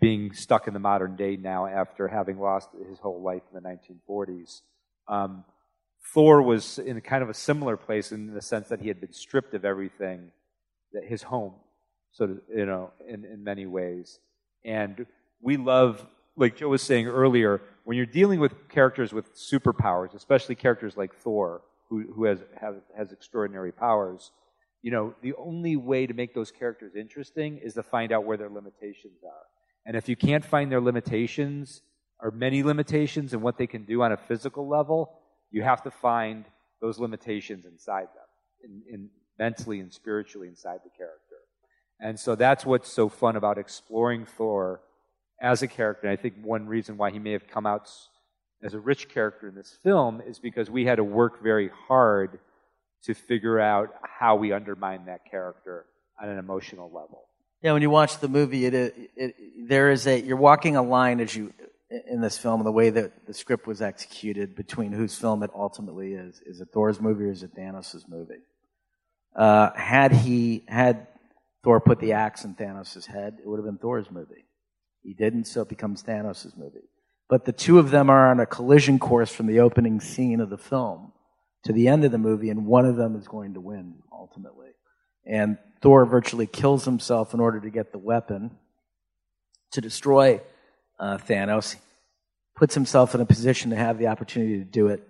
being 0.00 0.32
stuck 0.32 0.66
in 0.66 0.74
the 0.74 0.80
modern 0.80 1.16
day 1.16 1.36
now 1.36 1.66
after 1.66 2.08
having 2.08 2.38
lost 2.38 2.68
his 2.88 2.98
whole 2.98 3.22
life 3.22 3.42
in 3.52 3.62
the 3.62 3.68
1940s. 3.68 4.62
Um, 5.08 5.44
Thor 6.12 6.42
was 6.42 6.78
in 6.78 7.00
kind 7.00 7.22
of 7.22 7.30
a 7.30 7.34
similar 7.34 7.76
place 7.76 8.12
in 8.12 8.34
the 8.34 8.42
sense 8.42 8.68
that 8.68 8.80
he 8.80 8.88
had 8.88 9.00
been 9.00 9.12
stripped 9.12 9.54
of 9.54 9.64
everything, 9.64 10.30
that 10.92 11.04
his 11.04 11.22
home, 11.22 11.54
so 12.12 12.26
to, 12.26 12.42
you 12.54 12.66
know, 12.66 12.90
in, 13.06 13.24
in 13.24 13.44
many 13.44 13.66
ways. 13.66 14.18
And 14.64 15.06
we 15.42 15.56
love, 15.56 16.06
like 16.36 16.56
Joe 16.56 16.68
was 16.68 16.82
saying 16.82 17.08
earlier, 17.08 17.60
when 17.84 17.96
you're 17.96 18.06
dealing 18.06 18.40
with 18.40 18.68
characters 18.68 19.12
with 19.12 19.34
superpowers, 19.34 20.14
especially 20.14 20.54
characters 20.54 20.96
like 20.96 21.14
Thor, 21.14 21.62
who, 21.90 22.04
who 22.14 22.24
has, 22.24 22.38
have, 22.58 22.76
has 22.96 23.12
extraordinary 23.12 23.72
powers, 23.72 24.30
you 24.80 24.90
know, 24.90 25.14
the 25.20 25.34
only 25.34 25.76
way 25.76 26.06
to 26.06 26.14
make 26.14 26.34
those 26.34 26.50
characters 26.50 26.94
interesting 26.96 27.58
is 27.58 27.74
to 27.74 27.82
find 27.82 28.12
out 28.12 28.24
where 28.24 28.36
their 28.36 28.48
limitations 28.48 29.22
are. 29.24 29.44
And 29.84 29.96
if 29.96 30.08
you 30.08 30.16
can't 30.16 30.44
find 30.44 30.70
their 30.70 30.80
limitations, 30.80 31.82
or 32.20 32.30
many 32.30 32.62
limitations, 32.62 33.32
and 33.32 33.42
what 33.42 33.58
they 33.58 33.66
can 33.66 33.84
do 33.84 34.02
on 34.02 34.12
a 34.12 34.16
physical 34.16 34.68
level, 34.68 35.12
you 35.50 35.62
have 35.62 35.82
to 35.82 35.90
find 35.90 36.44
those 36.80 36.98
limitations 36.98 37.66
inside 37.66 38.06
them, 38.14 38.72
in, 38.88 38.94
in 38.94 39.10
mentally 39.38 39.80
and 39.80 39.92
spiritually 39.92 40.46
inside 40.46 40.78
the 40.84 40.90
character. 40.96 41.18
And 42.00 42.18
so 42.18 42.34
that's 42.36 42.64
what's 42.64 42.92
so 42.92 43.08
fun 43.08 43.36
about 43.36 43.58
exploring 43.58 44.24
Thor 44.24 44.80
as 45.42 45.62
a 45.62 45.66
character. 45.66 46.06
And 46.06 46.18
I 46.18 46.20
think 46.20 46.36
one 46.42 46.66
reason 46.66 46.96
why 46.96 47.10
he 47.10 47.18
may 47.18 47.32
have 47.32 47.48
come 47.48 47.66
out 47.66 47.90
as 48.62 48.74
a 48.74 48.80
rich 48.80 49.08
character 49.08 49.48
in 49.48 49.54
this 49.54 49.76
film 49.82 50.22
is 50.24 50.38
because 50.38 50.70
we 50.70 50.86
had 50.86 50.96
to 50.96 51.04
work 51.04 51.42
very 51.42 51.70
hard 51.88 52.38
to 53.04 53.14
figure 53.14 53.58
out 53.58 53.88
how 54.02 54.36
we 54.36 54.52
undermine 54.52 55.06
that 55.06 55.28
character 55.28 55.84
on 56.22 56.28
an 56.28 56.38
emotional 56.38 56.86
level. 56.86 57.24
Yeah, 57.60 57.72
when 57.72 57.82
you 57.82 57.90
watch 57.90 58.18
the 58.18 58.28
movie, 58.28 58.66
it, 58.66 58.74
it, 58.74 59.10
it, 59.16 59.34
there 59.68 59.90
is 59.90 60.06
a 60.06 60.20
you're 60.20 60.36
walking 60.36 60.76
a 60.76 60.82
line 60.82 61.20
as 61.20 61.34
you 61.34 61.52
in 62.08 62.20
this 62.20 62.38
film 62.38 62.62
the 62.64 62.72
way 62.72 62.90
that 62.90 63.26
the 63.26 63.34
script 63.34 63.66
was 63.66 63.82
executed 63.82 64.56
between 64.56 64.92
whose 64.92 65.16
film 65.16 65.42
it 65.42 65.50
ultimately 65.54 66.14
is. 66.14 66.40
Is 66.46 66.60
it 66.60 66.68
Thor's 66.72 67.00
movie 67.00 67.24
or 67.24 67.30
is 67.30 67.42
it 67.42 67.54
Thanos' 67.54 68.08
movie? 68.08 68.40
Uh, 69.34 69.70
had 69.74 70.12
he 70.12 70.64
had 70.68 71.08
Thor 71.62 71.80
put 71.80 72.00
the 72.00 72.12
axe 72.12 72.44
in 72.44 72.54
Thanos' 72.54 73.06
head, 73.06 73.38
it 73.42 73.48
would 73.48 73.58
have 73.58 73.66
been 73.66 73.78
Thor's 73.78 74.10
movie. 74.10 74.44
He 75.02 75.14
didn't, 75.14 75.44
so 75.44 75.62
it 75.62 75.68
becomes 75.68 76.02
Thanos' 76.02 76.56
movie. 76.56 76.88
But 77.28 77.44
the 77.44 77.52
two 77.52 77.78
of 77.78 77.90
them 77.90 78.10
are 78.10 78.30
on 78.30 78.40
a 78.40 78.46
collision 78.46 78.98
course 78.98 79.32
from 79.32 79.46
the 79.46 79.60
opening 79.60 80.00
scene 80.00 80.40
of 80.40 80.50
the 80.50 80.58
film 80.58 81.12
to 81.64 81.72
the 81.72 81.88
end 81.88 82.04
of 82.04 82.12
the 82.12 82.18
movie, 82.18 82.50
and 82.50 82.66
one 82.66 82.84
of 82.84 82.96
them 82.96 83.16
is 83.16 83.26
going 83.26 83.54
to 83.54 83.60
win 83.60 83.94
ultimately. 84.12 84.68
And 85.24 85.58
Thor 85.80 86.04
virtually 86.04 86.46
kills 86.46 86.84
himself 86.84 87.34
in 87.34 87.40
order 87.40 87.60
to 87.60 87.70
get 87.70 87.92
the 87.92 87.98
weapon 87.98 88.50
to 89.72 89.80
destroy 89.80 90.40
uh, 90.98 91.18
Thanos, 91.18 91.76
puts 92.54 92.74
himself 92.74 93.14
in 93.14 93.20
a 93.20 93.26
position 93.26 93.70
to 93.70 93.76
have 93.76 93.98
the 93.98 94.08
opportunity 94.08 94.58
to 94.58 94.64
do 94.64 94.88
it, 94.88 95.06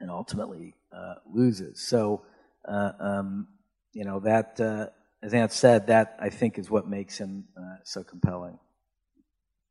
and 0.00 0.10
ultimately 0.10 0.74
uh, 0.94 1.14
loses. 1.32 1.80
So, 1.80 2.22
uh, 2.68 2.92
um, 3.00 3.48
you 3.92 4.04
know 4.04 4.20
that, 4.20 4.60
uh, 4.60 4.88
as 5.22 5.32
Ant 5.32 5.52
said, 5.52 5.86
that 5.86 6.16
I 6.20 6.28
think 6.28 6.58
is 6.58 6.68
what 6.68 6.86
makes 6.86 7.18
him 7.18 7.44
uh, 7.56 7.76
so 7.84 8.02
compelling. 8.02 8.58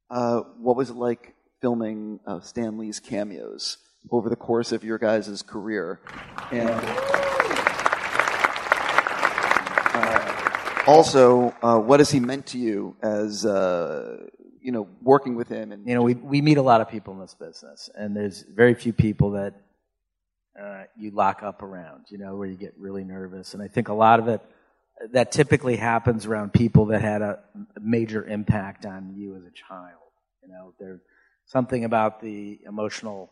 Uh, 0.10 0.42
what 0.60 0.76
was 0.76 0.90
it 0.90 0.96
like 0.96 1.34
filming 1.62 2.20
uh, 2.28 2.40
Stan 2.40 2.78
Lee's 2.78 3.00
cameos 3.00 3.78
over 4.12 4.30
the 4.30 4.36
course 4.36 4.72
of 4.72 4.84
your 4.84 5.00
guys' 5.00 5.42
career? 5.42 6.00
And 6.52 6.70
uh, 9.94 10.84
also, 10.86 11.56
uh, 11.64 11.80
what 11.80 12.00
has 12.00 12.12
he 12.12 12.20
meant 12.20 12.46
to 12.48 12.60
you 12.60 12.96
as 13.02 13.46
uh, 13.46 14.28
you 14.62 14.72
know 14.72 14.88
working 15.02 15.36
with 15.36 15.50
him? 15.50 15.72
And 15.72 15.88
you 15.88 15.96
know, 15.96 16.04
we 16.04 16.14
we 16.14 16.40
meet 16.42 16.58
a 16.58 16.62
lot 16.62 16.82
of 16.82 16.90
people 16.90 17.14
in 17.14 17.20
this 17.20 17.34
business, 17.34 17.90
and 17.96 18.16
there's 18.16 18.44
very 18.44 18.76
few 18.76 18.94
people 18.94 19.32
that 19.32 19.56
you 20.98 21.12
lock 21.12 21.44
up 21.44 21.62
around. 21.64 22.06
You 22.10 22.20
know, 22.20 22.36
where 22.36 22.48
you 22.48 22.56
get 22.56 22.76
really 22.78 23.04
nervous, 23.04 23.56
and 23.56 23.64
I 23.64 23.68
think 23.68 23.90
a 23.90 23.94
lot 23.94 24.20
of 24.20 24.28
it 24.28 24.42
that 25.12 25.32
typically 25.32 25.76
happens 25.76 26.26
around 26.26 26.54
people 26.54 26.88
that 26.88 27.02
had 27.02 27.22
a 27.22 27.40
major 27.80 28.26
impact 28.26 28.86
on 28.86 29.14
you 29.16 29.36
as 29.36 29.44
a 29.44 29.52
child. 29.52 30.02
You 30.42 30.50
know, 30.50 30.74
there's 30.80 31.02
something 31.46 31.84
about 31.84 32.22
the 32.22 32.60
emotional 32.66 33.32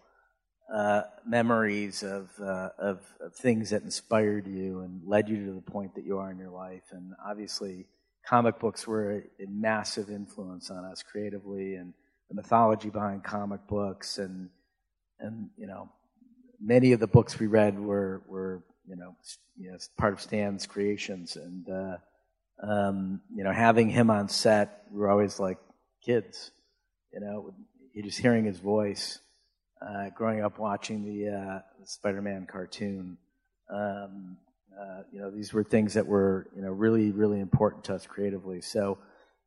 uh, 0.73 1.03
memories 1.25 2.03
of, 2.03 2.29
uh, 2.41 2.69
of, 2.77 3.01
of 3.21 3.35
things 3.35 3.69
that 3.69 3.83
inspired 3.83 4.47
you 4.47 4.79
and 4.79 5.01
led 5.05 5.29
you 5.29 5.45
to 5.45 5.53
the 5.53 5.61
point 5.61 5.95
that 5.95 6.05
you 6.05 6.17
are 6.17 6.31
in 6.31 6.37
your 6.37 6.51
life. 6.51 6.83
And 6.91 7.13
obviously, 7.25 7.85
comic 8.25 8.59
books 8.59 8.87
were 8.87 9.11
a, 9.11 9.43
a 9.43 9.47
massive 9.47 10.09
influence 10.09 10.69
on 10.69 10.85
us 10.85 11.03
creatively, 11.03 11.75
and 11.75 11.93
the 12.29 12.35
mythology 12.35 12.89
behind 12.89 13.23
comic 13.23 13.67
books, 13.67 14.17
and 14.17 14.49
and 15.19 15.49
you 15.57 15.67
know, 15.67 15.89
many 16.61 16.93
of 16.93 16.99
the 16.99 17.07
books 17.07 17.39
we 17.39 17.47
read 17.47 17.79
were 17.79 18.23
were 18.27 18.63
you 18.87 18.95
know, 18.95 19.15
you 19.57 19.71
know, 19.71 19.77
part 19.97 20.13
of 20.13 20.21
Stan's 20.21 20.65
creations, 20.65 21.35
and 21.35 21.69
uh, 21.69 21.97
um, 22.61 23.21
you 23.33 23.43
know, 23.43 23.51
having 23.51 23.89
him 23.89 24.09
on 24.09 24.29
set, 24.29 24.83
we 24.91 24.99
were 24.99 25.09
always 25.09 25.39
like 25.39 25.57
kids, 26.05 26.51
you 27.13 27.19
know, 27.19 27.53
just 28.03 28.19
hearing 28.19 28.45
his 28.45 28.59
voice, 28.59 29.19
uh, 29.81 30.09
growing 30.15 30.43
up 30.43 30.59
watching 30.59 31.03
the, 31.03 31.29
uh, 31.29 31.59
Spider-Man 31.85 32.47
cartoon. 32.49 33.17
Um, 33.69 34.37
uh, 34.79 35.03
you 35.11 35.19
know, 35.19 35.29
these 35.29 35.53
were 35.53 35.63
things 35.63 35.93
that 35.93 36.07
were 36.07 36.47
you 36.55 36.61
know 36.61 36.71
really 36.71 37.11
really 37.11 37.39
important 37.39 37.83
to 37.85 37.95
us 37.95 38.05
creatively. 38.05 38.61
So 38.61 38.97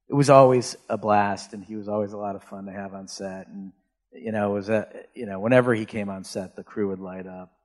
it 0.09 0.15
was 0.15 0.31
always 0.31 0.77
a 0.89 0.97
blast, 0.97 1.53
and 1.53 1.65
he 1.65 1.77
was 1.77 1.89
always 1.89 2.13
a 2.13 2.17
lot 2.17 2.37
of 2.37 2.45
fun 2.45 2.67
to 2.67 2.73
have 2.73 2.95
on 2.95 3.09
set, 3.09 3.49
and 3.49 3.73
you 4.13 4.33
know, 4.33 4.51
was 4.51 4.69
a 4.69 4.89
you 5.15 5.27
know 5.27 5.41
whenever 5.41 5.75
he 5.75 5.85
came 5.85 6.09
on 6.09 6.25
set, 6.25 6.57
the 6.57 6.63
crew 6.63 6.89
would 6.89 7.01
light 7.01 7.27
up 7.27 7.56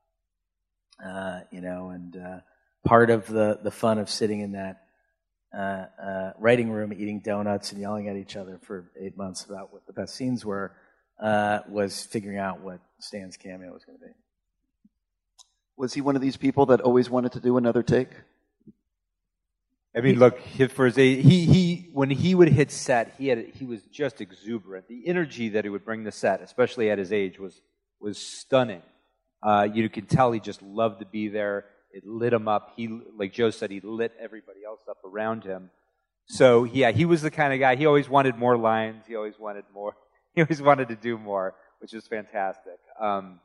uh, 1.04 1.42
you 1.52 1.62
know, 1.62 1.90
and 1.90 2.16
uh, 2.18 2.40
part 2.86 3.10
of 3.10 3.28
the, 3.28 3.60
the 3.64 3.72
fun 3.72 3.98
of 3.98 4.10
sitting 4.10 4.42
in 4.42 4.54
that 4.54 4.84
uh, 5.56 5.86
uh, 6.02 6.32
writing 6.40 6.72
room 6.72 6.94
eating 6.94 7.20
donuts 7.20 7.72
and 7.72 7.82
yelling 7.82 8.08
at 8.08 8.16
each 8.16 8.36
other 8.36 8.60
for 8.64 8.92
eight 9.00 9.18
months 9.18 9.44
about 9.44 9.74
what 9.74 9.86
the 9.86 9.94
best 9.94 10.16
scenes 10.16 10.46
were 10.46 10.72
uh, 11.22 11.60
was 11.68 12.06
figuring 12.06 12.38
out 12.38 12.62
what 12.62 12.80
Stan's 13.00 13.38
cameo 13.38 13.72
was 13.74 13.84
going 13.84 13.98
to 14.00 14.06
be. 14.06 14.12
Was 15.78 15.94
he 15.94 16.02
one 16.02 16.16
of 16.16 16.22
these 16.22 16.38
people 16.38 16.68
that 16.68 16.82
always 16.82 17.10
wanted 17.10 17.34
to 17.34 17.40
do 17.40 17.58
another 17.58 17.84
take? 17.84 18.10
I 19.96 20.00
mean, 20.00 20.20
look, 20.20 20.40
for 20.70 20.86
his 20.86 20.98
age, 20.98 21.26
he, 21.26 21.46
he, 21.46 21.90
when 21.92 22.10
he 22.10 22.34
would 22.34 22.48
hit 22.48 22.72
set, 22.72 23.14
he 23.18 23.28
had, 23.28 23.48
he 23.56 23.66
was 23.66 23.82
just 23.92 24.22
exuberant. 24.22 24.88
The 24.88 25.06
energy 25.06 25.50
that 25.50 25.66
he 25.66 25.70
would 25.70 25.84
bring 25.84 26.06
to 26.06 26.14
set, 26.14 26.42
especially 26.42 26.90
at 26.90 26.98
his 26.98 27.12
age, 27.12 27.40
was, 27.40 27.60
was 28.00 28.18
stunning. 28.18 28.84
Uh, 29.44 29.68
you 29.72 29.90
could 29.90 30.10
tell 30.10 30.32
he 30.32 30.40
just 30.40 30.62
loved 30.62 31.00
to 31.00 31.06
be 31.06 31.28
there. 31.28 31.66
It 31.92 32.06
lit 32.06 32.34
him 32.34 32.48
up. 32.48 32.74
He, 32.76 32.88
like 33.18 33.34
Joe 33.34 33.50
said, 33.50 33.72
he 33.72 33.82
lit 33.82 34.14
everybody 34.20 34.60
else 34.66 34.82
up 34.90 35.04
around 35.04 35.44
him. 35.44 35.72
So 36.28 36.64
yeah, 36.64 36.92
he 36.92 37.06
was 37.06 37.22
the 37.22 37.32
kind 37.32 37.54
of 37.54 37.60
guy. 37.60 37.76
He 37.76 37.86
always 37.86 38.08
wanted 38.08 38.38
more 38.38 38.58
lines. 38.58 39.06
He 39.08 39.16
always 39.16 39.40
wanted 39.40 39.66
more. 39.74 39.94
He 40.34 40.42
always 40.42 40.62
wanted 40.62 40.88
to 40.88 40.96
do 40.96 41.18
more, 41.18 41.56
which 41.80 41.94
is 41.94 42.08
fantastic. 42.08 42.80
Um, 42.98 43.42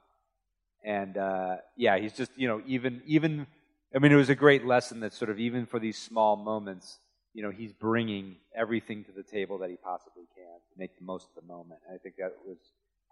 and 0.84 1.18
uh, 1.18 1.56
yeah, 1.76 1.98
he's 1.98 2.12
just 2.12 2.30
you 2.36 2.46
know 2.46 2.62
even 2.64 3.02
even. 3.06 3.48
I 3.92 3.98
mean, 3.98 4.12
it 4.12 4.16
was 4.16 4.30
a 4.30 4.36
great 4.36 4.64
lesson 4.64 5.00
that 5.00 5.12
sort 5.12 5.32
of 5.32 5.40
even 5.40 5.66
for 5.66 5.80
these 5.80 5.98
small 5.98 6.36
moments, 6.36 7.00
you 7.34 7.42
know, 7.42 7.50
he's 7.50 7.72
bringing 7.72 8.36
everything 8.54 9.02
to 9.02 9.10
the 9.10 9.24
table 9.24 9.58
that 9.58 9.70
he 9.70 9.76
possibly 9.76 10.26
can 10.36 10.44
to 10.44 10.78
make 10.78 10.96
the 10.96 11.04
most 11.04 11.26
of 11.26 11.42
the 11.42 11.48
moment. 11.52 11.80
And 11.88 11.96
I 11.96 11.98
think 11.98 12.14
that 12.18 12.34
was 12.46 12.58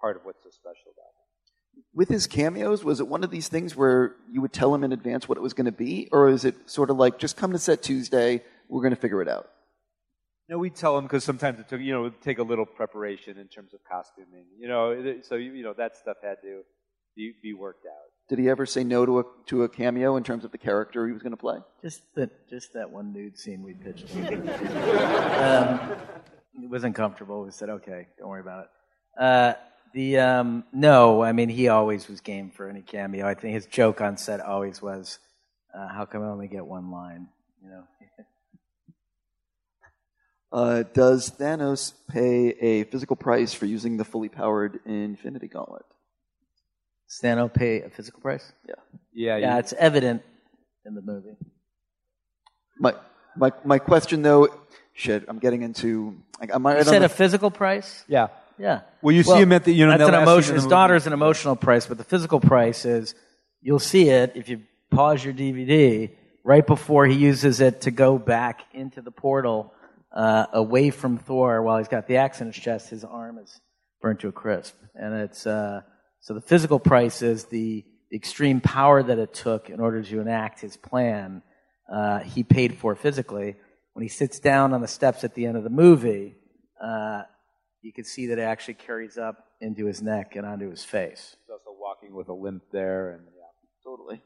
part 0.01 0.15
of 0.15 0.25
what's 0.25 0.45
so 0.45 0.51
special 0.51 0.93
about 0.95 1.11
him 1.19 1.24
with 1.95 2.09
his 2.09 2.27
cameos, 2.27 2.85
was 2.85 3.01
it 3.01 3.09
one 3.09 3.23
of 3.23 3.31
these 3.31 3.49
things 3.49 3.77
where 3.77 4.17
you 4.31 4.41
would 4.41 4.53
tell 4.53 4.75
him 4.75 4.85
in 4.85 4.93
advance 4.93 5.29
what 5.29 5.39
it 5.39 5.41
was 5.41 5.53
going 5.53 5.67
to 5.67 5.73
be, 5.73 6.09
or 6.11 6.29
is 6.29 6.45
it 6.45 6.69
sort 6.69 6.91
of 6.91 6.97
like 6.97 7.19
just 7.19 7.37
come 7.37 7.53
to 7.53 7.59
set 7.59 7.83
Tuesday, 7.83 8.43
we're 8.69 8.83
going 8.83 8.95
to 8.95 9.01
figure 9.01 9.23
it 9.23 9.29
out? 9.29 9.49
No, 10.49 10.59
we 10.59 10.71
tell 10.71 10.99
him 10.99 11.05
because 11.05 11.25
sometimes 11.25 11.59
it 11.59 11.69
took 11.69 11.81
you 11.81 11.93
know 11.93 12.11
take 12.11 12.39
a 12.39 12.43
little 12.43 12.67
preparation 12.67 13.39
in 13.39 13.49
terms 13.49 13.73
of 13.73 13.81
costuming, 13.91 14.45
you 14.59 14.69
know, 14.69 15.21
so 15.23 15.37
you 15.37 15.63
know 15.63 15.73
that 15.79 15.97
stuff 15.97 16.19
had 16.23 16.37
to 16.43 16.63
be, 17.17 17.33
be 17.43 17.55
worked 17.55 17.87
out. 17.87 18.11
Did 18.29 18.39
he 18.39 18.49
ever 18.49 18.67
say 18.67 18.85
no 18.85 19.07
to 19.07 19.21
a 19.21 19.25
to 19.47 19.63
a 19.63 19.69
cameo 19.69 20.17
in 20.17 20.25
terms 20.25 20.45
of 20.45 20.53
the 20.53 20.59
character 20.59 21.07
he 21.07 21.13
was 21.13 21.23
going 21.23 21.33
to 21.33 21.39
play? 21.39 21.59
Just 21.83 22.03
that 22.17 22.49
just 22.51 22.73
that 22.75 22.91
one 22.91 23.13
nude 23.13 23.39
scene 23.39 23.63
we 23.63 23.75
pitched. 23.75 24.15
um, 24.17 25.81
it 26.63 26.71
wasn't 26.71 26.95
comfortable. 26.95 27.45
We 27.45 27.51
said, 27.51 27.69
okay, 27.69 28.09
don't 28.19 28.29
worry 28.29 28.41
about 28.41 28.65
it. 28.65 29.23
Uh, 29.23 29.55
the 29.95 30.19
um, 30.19 30.65
no, 30.73 31.23
I 31.23 31.33
mean 31.33 31.49
he 31.49 31.69
always 31.69 32.09
was 32.09 32.21
game 32.21 32.51
for 32.51 32.69
any 32.69 32.83
cameo. 32.83 33.27
I 33.27 33.35
think 33.35 33.55
his 33.55 33.67
joke 33.67 34.01
on 34.01 34.17
set 34.19 34.41
always 34.41 34.83
was, 34.83 35.21
uh, 35.73 35.89
"How 35.89 36.05
come 36.05 36.23
I 36.23 36.27
only 36.27 36.49
get 36.49 36.67
one 36.67 36.91
line?" 36.91 37.29
You 37.63 37.71
know. 37.71 37.85
uh, 40.53 40.83
does 40.93 41.31
Thanos 41.31 41.95
pay 42.11 42.49
a 42.61 42.85
physical 42.85 43.15
price 43.15 43.55
for 43.55 43.67
using 43.67 43.97
the 43.97 44.05
fully 44.05 44.29
powered 44.29 44.81
Infinity 44.85 45.47
Gauntlet? 45.47 45.85
Does 47.09 47.21
Thanos 47.23 47.55
pay 47.55 47.83
a 47.83 47.89
physical 47.89 48.21
price? 48.21 48.53
Yeah. 48.69 48.75
Yeah. 49.15 49.37
Yeah, 49.37 49.59
it's 49.59 49.73
evident 49.75 50.23
in 50.85 50.97
the 50.97 51.03
movie. 51.03 51.37
My 52.81 52.95
my 53.37 53.53
my 53.65 53.79
question 53.79 54.23
though, 54.23 54.49
shit, 54.93 55.25
I'm 55.29 55.39
getting 55.39 55.63
into. 55.63 56.17
Like, 56.41 56.53
am 56.53 56.67
I 56.67 56.73
you 56.73 56.77
right 56.79 56.87
said 56.87 57.03
the, 57.03 57.07
a 57.07 57.09
physical 57.09 57.53
price? 57.53 58.05
Yeah. 58.09 58.29
Yeah. 58.59 58.81
Well, 59.03 59.15
you 59.15 59.23
see 59.23 59.39
him 59.39 59.53
at 59.53 59.65
the 59.65 59.73
you 59.73 59.87
know 59.87 59.93
that's 59.93 60.03
an 60.03 60.13
they'll 60.13 60.21
ask 60.21 60.27
you 60.27 60.33
emotion. 60.33 60.55
His 60.55 60.67
daughter's 60.67 61.07
an 61.07 61.13
emotional 61.13 61.57
price, 61.57 61.87
but 61.87 61.99
the 61.99 62.05
physical 62.05 62.41
price 62.41 62.85
is 62.85 63.15
you'll 63.61 63.79
see 63.79 64.09
it 64.11 64.33
if 64.35 64.49
you 64.49 64.63
pause 64.91 65.25
your 65.25 65.35
DVD 65.35 66.11
right 66.45 66.67
before 66.67 67.07
he 67.07 67.15
uses 67.15 67.61
it 67.61 67.83
to 67.83 67.91
go 67.91 68.19
back 68.19 68.63
into 68.73 69.01
the 69.01 69.11
portal 69.11 69.73
uh, 70.13 70.47
away 70.53 70.91
from 70.91 71.19
Thor 71.19 71.63
while 71.63 71.79
he's 71.79 71.89
got 71.89 72.07
the 72.07 72.19
axe 72.19 72.41
in 72.41 72.47
his 72.47 72.57
chest. 72.57 72.91
His 72.91 73.05
arm 73.05 73.39
is 73.39 73.61
burnt 74.01 74.21
to 74.21 74.29
a 74.29 74.33
crisp, 74.33 74.77
and 74.95 75.15
it's 75.15 75.47
uh, 75.47 75.81
so 76.21 76.33
the 76.33 76.41
physical 76.41 76.79
price 76.79 77.21
is 77.23 77.45
the, 77.45 77.85
the 78.11 78.17
extreme 78.17 78.61
power 78.61 79.03
that 79.03 79.19
it 79.19 79.35
took 79.35 79.69
in 79.69 79.81
order 79.81 80.03
to 80.03 80.21
enact 80.21 80.61
his 80.61 80.77
plan. 80.77 81.43
Uh, 81.93 82.21
he 82.21 82.43
paid 82.43 82.79
for 82.79 82.95
physically. 82.95 83.57
When 83.93 84.03
he 84.03 84.09
sits 84.09 84.41
down 84.41 84.73
on 84.73 84.81
the 84.81 84.89
steps 84.89 85.23
at 85.23 85.35
the 85.35 85.47
end 85.47 85.57
of 85.57 85.65
the 85.65 85.71
movie, 85.71 86.35
uh, 86.83 87.23
you 87.85 87.93
can 87.93 88.05
see 88.05 88.27
that 88.27 88.39
it 88.39 88.43
actually 88.43 88.75
carries 88.75 89.19
up 89.19 89.47
into 89.61 89.87
his 89.87 90.03
neck 90.03 90.37
and 90.37 90.47
onto 90.47 90.71
his 90.71 90.85
face. 90.85 91.37
He's 91.47 91.53
also 91.53 91.79
walking 91.79 92.15
with 92.15 92.29
a 92.29 92.33
limp 92.33 92.65
there, 92.73 93.11
and 93.11 93.23
yeah. 93.37 93.43
Totally. 93.85 94.23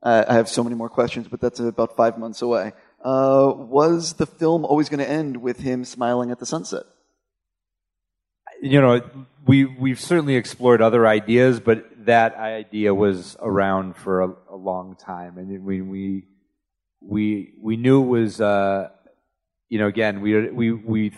Uh, 0.00 0.24
I 0.28 0.34
have 0.34 0.48
so 0.48 0.62
many 0.62 0.76
more 0.76 0.88
questions, 0.88 1.26
but 1.26 1.40
that's 1.40 1.58
about 1.58 1.96
five 1.96 2.16
months 2.16 2.40
away. 2.40 2.72
Uh, 3.04 3.52
was 3.54 4.14
the 4.14 4.26
film 4.26 4.64
always 4.64 4.88
going 4.88 5.00
to 5.00 5.08
end 5.08 5.38
with 5.38 5.58
him 5.58 5.84
smiling 5.84 6.30
at 6.30 6.38
the 6.38 6.46
sunset? 6.46 6.84
you 8.60 8.80
know, 8.80 9.00
we 9.46 9.64
we've 9.64 10.00
certainly 10.00 10.36
explored 10.36 10.82
other 10.82 11.06
ideas, 11.06 11.60
but 11.60 11.84
that 12.06 12.36
idea 12.36 12.94
was 12.94 13.36
around 13.40 13.96
for 13.96 14.22
a, 14.22 14.34
a 14.50 14.56
long 14.56 14.96
time, 14.96 15.38
and 15.38 15.64
we 15.64 15.80
we 15.80 16.24
we 17.00 17.54
we 17.60 17.76
knew 17.76 18.02
it 18.02 18.06
was, 18.06 18.40
uh, 18.40 18.88
you 19.68 19.78
know, 19.78 19.86
again, 19.86 20.20
we 20.20 20.50
we 20.50 20.72
we 20.72 21.10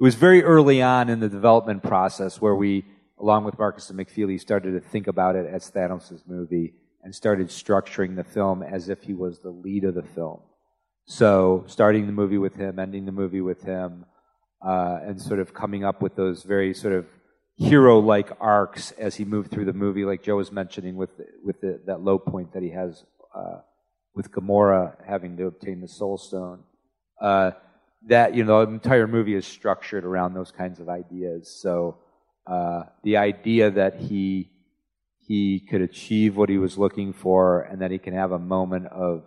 it 0.00 0.02
was 0.02 0.14
very 0.14 0.42
early 0.42 0.80
on 0.80 1.10
in 1.10 1.20
the 1.20 1.28
development 1.28 1.82
process 1.82 2.40
where 2.40 2.54
we, 2.54 2.86
along 3.18 3.44
with 3.44 3.58
Markus 3.58 3.90
and 3.90 4.00
McFeely, 4.00 4.40
started 4.40 4.72
to 4.72 4.80
think 4.80 5.08
about 5.08 5.36
it 5.36 5.46
as 5.46 5.70
Thanos' 5.70 6.22
movie 6.26 6.72
and 7.02 7.14
started 7.14 7.48
structuring 7.48 8.16
the 8.16 8.24
film 8.24 8.62
as 8.62 8.88
if 8.88 9.02
he 9.02 9.12
was 9.12 9.40
the 9.40 9.50
lead 9.50 9.84
of 9.84 9.94
the 9.94 10.02
film. 10.02 10.40
So, 11.04 11.64
starting 11.66 12.06
the 12.06 12.12
movie 12.12 12.38
with 12.38 12.54
him, 12.54 12.78
ending 12.78 13.04
the 13.04 13.12
movie 13.12 13.42
with 13.42 13.62
him 13.62 14.06
uh, 14.66 15.00
and 15.02 15.20
sort 15.20 15.38
of 15.38 15.52
coming 15.52 15.84
up 15.84 16.00
with 16.00 16.16
those 16.16 16.44
very 16.44 16.72
sort 16.72 16.94
of 16.94 17.06
hero-like 17.56 18.30
arcs 18.40 18.92
as 18.92 19.16
he 19.16 19.26
moved 19.26 19.50
through 19.50 19.66
the 19.66 19.74
movie, 19.74 20.06
like 20.06 20.22
Joe 20.22 20.36
was 20.36 20.50
mentioning 20.50 20.96
with 20.96 21.10
with 21.44 21.60
the, 21.60 21.78
that 21.84 22.00
low 22.00 22.18
point 22.18 22.54
that 22.54 22.62
he 22.62 22.70
has 22.70 23.04
uh, 23.34 23.58
with 24.14 24.32
Gamora 24.32 24.96
having 25.06 25.36
to 25.36 25.46
obtain 25.46 25.82
the 25.82 25.88
Soul 25.88 26.16
Stone. 26.16 26.62
Uh, 27.20 27.50
that 28.06 28.34
you 28.34 28.44
know 28.44 28.64
the 28.64 28.72
entire 28.72 29.06
movie 29.06 29.34
is 29.34 29.46
structured 29.46 30.04
around 30.04 30.34
those 30.34 30.50
kinds 30.50 30.80
of 30.80 30.88
ideas. 30.88 31.50
So 31.60 31.98
uh, 32.46 32.84
the 33.04 33.16
idea 33.18 33.70
that 33.70 33.96
he 33.96 34.50
he 35.18 35.60
could 35.60 35.82
achieve 35.82 36.36
what 36.36 36.48
he 36.48 36.58
was 36.58 36.76
looking 36.76 37.12
for, 37.12 37.62
and 37.62 37.82
that 37.82 37.90
he 37.90 37.98
can 37.98 38.14
have 38.14 38.32
a 38.32 38.38
moment 38.38 38.86
of 38.86 39.24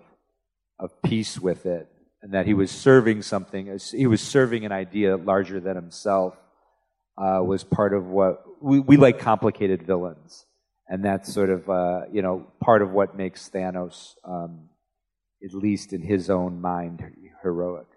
of 0.79 1.01
peace 1.01 1.39
with 1.39 1.65
it, 1.65 1.87
and 2.21 2.33
that 2.33 2.45
he 2.45 2.53
was 2.53 2.71
serving 2.71 3.21
something. 3.21 3.77
He 3.91 4.07
was 4.07 4.21
serving 4.21 4.65
an 4.65 4.71
idea 4.71 5.17
larger 5.17 5.59
than 5.59 5.75
himself. 5.75 6.35
Uh, 7.15 7.39
was 7.43 7.63
part 7.63 7.93
of 7.93 8.07
what 8.07 8.43
we, 8.59 8.79
we 8.79 8.97
like 8.97 9.19
complicated 9.19 9.83
villains, 9.83 10.47
and 10.87 11.05
that's 11.05 11.31
sort 11.31 11.51
of 11.51 11.69
uh, 11.69 12.01
you 12.11 12.23
know 12.23 12.47
part 12.59 12.81
of 12.81 12.89
what 12.89 13.15
makes 13.15 13.49
Thanos, 13.49 14.15
um, 14.25 14.69
at 15.43 15.53
least 15.53 15.93
in 15.93 16.01
his 16.01 16.31
own 16.31 16.59
mind, 16.59 17.03
heroic. 17.43 17.92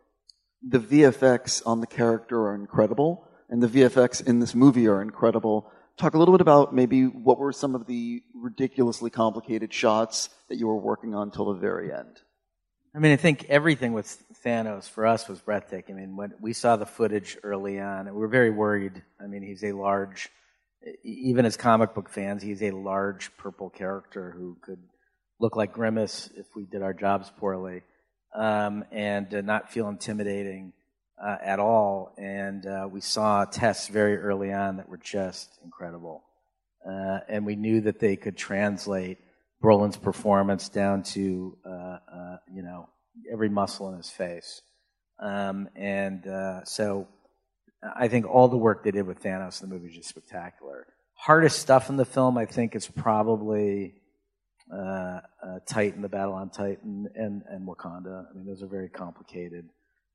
The 0.63 0.79
VFX 0.79 1.63
on 1.67 1.81
the 1.81 1.87
character 1.87 2.41
are 2.49 2.55
incredible, 2.55 3.29
and 3.49 3.63
the 3.63 3.69
VFX 3.69 4.27
in 4.27 4.41
this 4.41 4.55
movie 4.55 4.89
are 4.89 5.03
incredible. 5.03 5.71
Talk 5.97 6.15
a 6.15 6.19
little 6.19 6.35
bit 6.35 6.41
about 6.41 6.75
maybe 6.75 7.05
what 7.05 7.39
were 7.39 7.53
some 7.53 7.75
of 7.75 7.87
the 7.87 8.23
ridiculously 8.35 9.11
complicated 9.11 9.73
shots 9.73 10.31
that 10.49 10.57
you 10.57 10.67
were 10.67 10.77
working 10.77 11.15
on 11.15 11.31
till 11.31 11.53
the 11.53 11.61
very 11.61 11.93
end. 11.93 12.21
I 12.95 12.99
mean, 12.99 13.13
I 13.13 13.17
think 13.17 13.45
everything 13.51 13.93
with 13.93 14.25
Thanos 14.43 14.89
for 14.89 15.07
us 15.07 15.29
was 15.29 15.41
breathtaking. 15.41 15.97
I 15.97 16.01
mean, 16.01 16.17
when 16.17 16.33
we 16.41 16.55
saw 16.55 16.77
the 16.77 16.87
footage 16.87 17.37
early 17.43 17.79
on, 17.79 18.07
we 18.07 18.13
were 18.13 18.29
very 18.29 18.51
worried. 18.51 19.03
I 19.23 19.27
mean, 19.27 19.43
he's 19.43 19.63
a 19.63 19.73
large, 19.73 20.31
even 21.05 21.45
as 21.45 21.59
comic 21.59 21.95
book 21.95 22.09
fans, 22.09 22.43
he's 22.43 22.63
a 22.63 22.71
large 22.71 23.37
purple 23.37 23.69
character 23.69 24.31
who 24.35 24.57
could 24.63 24.83
look 25.39 25.57
like 25.57 25.75
Grimace 25.75 26.31
if 26.37 26.47
we 26.57 26.65
did 26.65 26.81
our 26.81 26.95
jobs 26.95 27.31
poorly, 27.37 27.83
um, 28.37 28.85
and 28.93 29.33
uh, 29.35 29.41
not 29.41 29.73
feel 29.73 29.89
intimidating 29.89 30.73
uh, 31.21 31.37
at 31.43 31.59
all. 31.59 32.13
And 32.19 32.67
uh, 32.67 32.89
we 32.91 33.01
saw 33.01 33.45
tests 33.47 33.89
very 33.89 34.19
early 34.19 34.53
on 34.53 34.77
that 34.77 34.89
were 34.89 34.99
just 34.99 35.59
incredible, 35.65 36.23
uh, 36.87 37.21
and 37.29 37.45
we 37.45 37.57
knew 37.57 37.81
that 37.81 37.99
they 37.99 38.17
could 38.17 38.37
translate 38.37 39.19
Brolin's 39.63 39.97
performance 39.97 40.69
down 40.69 41.03
to 41.03 41.57
uh, 41.65 41.69
uh, 41.69 42.37
you 42.53 42.63
know 42.63 42.89
every 43.33 43.49
muscle 43.49 43.89
in 43.91 43.97
his 43.97 44.11
face, 44.11 44.61
um, 45.19 45.69
and 45.75 46.25
so 46.65 47.09
I 47.99 48.09
think 48.09 48.27
all 48.27 48.49
the 48.49 48.57
work 48.59 48.85
they 48.85 48.91
did 48.91 49.07
with 49.07 49.23
Thanos 49.23 49.63
in 49.63 49.69
the 49.69 49.75
movie 49.75 49.89
is 49.89 49.97
just 49.97 50.09
spectacular. 50.11 50.87
Hardest 51.15 51.59
stuff 51.59 51.89
in 51.89 51.97
the 51.97 52.05
film, 52.05 52.37
I 52.37 52.45
think, 52.45 52.77
is 52.77 52.87
probably 52.87 53.95
uh, 54.73 54.77
uh, 54.77 55.21
Titan, 55.67 56.03
the 56.03 56.09
battle 56.09 56.35
on 56.35 56.51
Titan, 56.51 57.09
and 57.15 57.43
and 57.49 57.67
Wakanda. 57.67 58.27
I 58.31 58.35
mean, 58.35 58.47
those 58.47 58.63
are 58.63 58.69
very 58.69 58.89
complicated, 58.89 59.69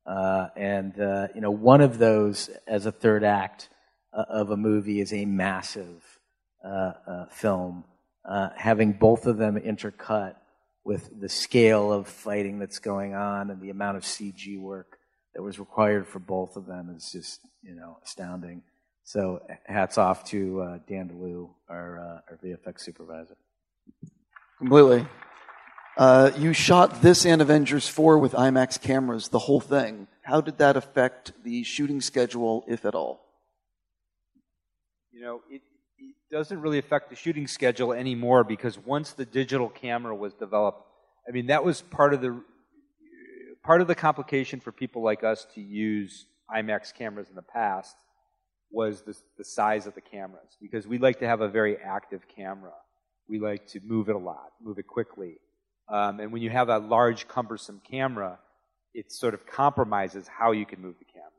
uh, 0.06 0.48
and 0.56 0.94
you 1.36 1.42
know, 1.42 1.52
one 1.52 1.82
of 1.82 1.98
those 1.98 2.50
as 2.68 2.86
a 2.86 2.92
third 2.92 3.24
act 3.24 3.70
of 4.14 4.50
a 4.50 4.58
movie 4.58 5.00
is 5.00 5.14
a 5.14 5.26
massive 5.26 6.04
film 7.32 7.86
uh, 8.26 8.50
having 8.56 8.94
both 8.94 9.26
of 9.26 9.38
them 9.38 9.60
intercut 9.60 10.36
with 10.84 11.10
the 11.20 11.30
scale 11.30 11.92
of 11.92 12.08
fighting 12.08 12.60
that's 12.60 12.80
going 12.80 13.14
on 13.14 13.50
and 13.50 13.62
the 13.62 13.70
amount 13.70 13.98
of 13.98 14.04
CG 14.04 14.60
work 14.60 14.98
that 15.34 15.42
was 15.42 15.60
required 15.60 16.08
for 16.08 16.20
both 16.20 16.56
of 16.56 16.66
them 16.66 16.94
is 16.96 17.12
just 17.12 17.42
you 17.64 17.76
know 17.76 17.98
astounding. 18.04 18.64
So 19.04 19.42
hats 19.66 19.98
off 19.98 20.26
to 20.26 20.62
uh, 20.62 20.78
Dan 20.88 21.10
DeLeeuw, 21.10 21.50
our, 21.70 22.00
uh, 22.00 22.32
our 22.32 22.40
VFX 22.44 22.82
supervisor. 22.82 23.36
Completely. 24.62 25.08
Uh, 25.98 26.30
you 26.38 26.54
shot 26.54 27.02
this 27.02 27.26
and 27.26 27.42
Avengers 27.42 27.88
4 27.88 28.20
with 28.20 28.34
IMAX 28.34 28.80
cameras, 28.80 29.30
the 29.30 29.40
whole 29.40 29.60
thing. 29.60 30.08
How 30.22 30.40
did 30.40 30.60
that 30.60 30.78
affect 30.78 31.34
the 31.44 31.64
shooting 31.64 32.00
schedule, 32.00 32.64
if 32.68 32.86
at 32.86 32.94
all? 32.94 33.26
You 35.12 35.22
know, 35.22 35.42
it, 35.50 35.64
doesn't 36.30 36.62
really 36.62 36.78
affect 36.78 37.10
the 37.10 37.16
shooting 37.16 37.48
schedule 37.48 37.92
anymore 37.92 38.44
because 38.44 38.78
once 38.78 39.12
the 39.14 39.26
digital 39.26 39.68
camera 39.68 40.16
was 40.16 40.34
developed, 40.36 40.84
I 41.28 41.32
mean 41.32 41.48
that 41.48 41.66
was 41.66 41.82
part 41.82 42.14
of 42.14 42.22
the 42.22 42.42
part 43.66 43.82
of 43.82 43.88
the 43.88 43.96
complication 43.96 44.62
for 44.62 44.72
people 44.72 45.04
like 45.04 45.26
us 45.26 45.46
to 45.56 45.62
use 45.62 46.28
IMAX 46.56 46.94
cameras 46.94 47.30
in 47.30 47.36
the 47.36 47.42
past 47.42 47.98
was 48.72 49.02
the, 49.02 49.14
the 49.38 49.44
size 49.44 49.88
of 49.88 49.94
the 49.94 50.02
cameras 50.02 50.56
because 50.62 50.88
we 50.88 51.00
like 51.00 51.20
to 51.20 51.28
have 51.28 51.42
a 51.42 51.50
very 51.50 51.76
active 51.76 52.22
camera. 52.34 52.72
We 53.32 53.40
like 53.40 53.66
to 53.68 53.80
move 53.80 54.10
it 54.10 54.16
a 54.16 54.20
lot, 54.20 54.52
move 54.62 54.78
it 54.78 54.88
quickly. 54.88 55.38
Um, 55.88 56.20
and 56.20 56.34
when 56.34 56.42
you 56.42 56.50
have 56.50 56.68
a 56.68 56.80
large, 56.80 57.30
cumbersome 57.30 57.82
camera, 57.90 58.40
it 58.94 59.10
sort 59.10 59.34
of 59.34 59.48
compromises 59.48 60.28
how 60.28 60.52
you 60.52 60.66
can 60.66 60.82
move 60.82 60.96
the 61.00 61.06
camera. 61.06 61.30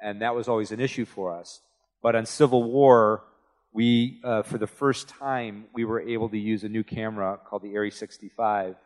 And 0.00 0.22
that 0.22 0.36
was 0.36 0.46
always 0.46 0.70
an 0.70 0.78
issue 0.78 1.04
for 1.04 1.36
us. 1.36 1.60
But 2.00 2.14
on 2.14 2.26
Civil 2.26 2.62
War, 2.62 3.24
we, 3.72 4.20
uh, 4.22 4.42
for 4.42 4.56
the 4.56 4.68
first 4.68 5.08
time, 5.08 5.64
we 5.74 5.84
were 5.84 6.00
able 6.00 6.28
to 6.28 6.38
use 6.38 6.62
a 6.62 6.68
new 6.68 6.84
camera 6.84 7.40
called 7.44 7.62
the 7.62 7.74
ARRI 7.74 7.92
65, 7.92 8.76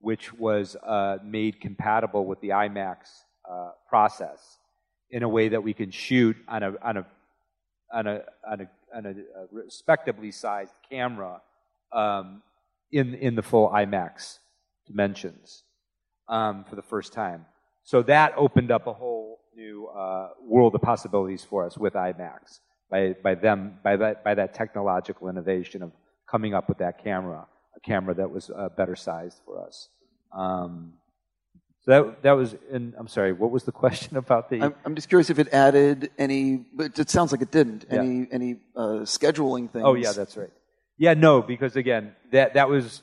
which 0.00 0.34
was 0.34 0.74
uh, 0.74 1.18
made 1.22 1.60
compatible 1.60 2.26
with 2.26 2.40
the 2.40 2.48
IMAX 2.48 2.96
uh, 3.48 3.70
process 3.88 4.58
in 5.10 5.22
a 5.22 5.28
way 5.28 5.50
that 5.50 5.62
we 5.62 5.72
can 5.72 5.92
shoot 5.92 6.36
on 6.48 6.64
a, 6.64 6.72
on 6.82 6.96
a, 6.96 7.06
on 7.92 8.06
a, 8.08 8.24
on 8.50 8.60
a, 8.62 8.68
on 8.96 9.06
a 9.06 9.14
respectably 9.52 10.32
sized 10.32 10.74
camera 10.90 11.40
um, 11.94 12.42
in, 12.92 13.14
in 13.14 13.34
the 13.34 13.42
full 13.42 13.68
IMAX 13.70 14.38
dimensions 14.86 15.62
um, 16.28 16.64
for 16.68 16.76
the 16.76 16.82
first 16.82 17.12
time. 17.12 17.46
So 17.82 18.02
that 18.02 18.34
opened 18.36 18.70
up 18.70 18.86
a 18.86 18.92
whole 18.92 19.40
new 19.54 19.86
uh, 19.86 20.30
world 20.42 20.74
of 20.74 20.82
possibilities 20.82 21.44
for 21.44 21.64
us 21.64 21.78
with 21.78 21.94
IMAX 21.94 22.60
by, 22.90 23.14
by 23.22 23.34
them, 23.34 23.78
by 23.82 23.96
that, 23.96 24.24
by 24.24 24.34
that 24.34 24.54
technological 24.54 25.28
innovation 25.28 25.82
of 25.82 25.92
coming 26.26 26.54
up 26.54 26.68
with 26.68 26.78
that 26.78 27.02
camera, 27.02 27.46
a 27.76 27.80
camera 27.80 28.14
that 28.14 28.30
was 28.30 28.50
uh, 28.50 28.68
better 28.70 28.96
sized 28.96 29.40
for 29.44 29.64
us. 29.64 29.88
Um, 30.32 30.94
so 31.84 31.90
that, 31.90 32.22
that 32.22 32.32
was, 32.32 32.56
and 32.72 32.94
I'm 32.98 33.08
sorry, 33.08 33.32
what 33.32 33.50
was 33.50 33.64
the 33.64 33.72
question 33.84 34.16
about 34.16 34.48
the? 34.48 34.62
I'm, 34.62 34.74
I'm 34.84 34.94
just 34.94 35.08
curious 35.08 35.30
if 35.30 35.38
it 35.38 35.52
added 35.52 36.10
any, 36.18 36.56
but 36.56 36.98
it 36.98 37.10
sounds 37.10 37.32
like 37.32 37.42
it 37.42 37.50
didn't, 37.50 37.84
yeah. 37.90 37.98
any, 37.98 38.26
any 38.30 38.56
uh, 38.74 39.04
scheduling 39.04 39.70
things. 39.70 39.84
Oh 39.86 39.94
yeah, 39.94 40.12
that's 40.12 40.36
right. 40.36 40.50
Yeah, 40.96 41.14
no, 41.14 41.42
because 41.42 41.76
again, 41.76 42.14
that, 42.32 42.54
that 42.54 42.68
was, 42.68 43.02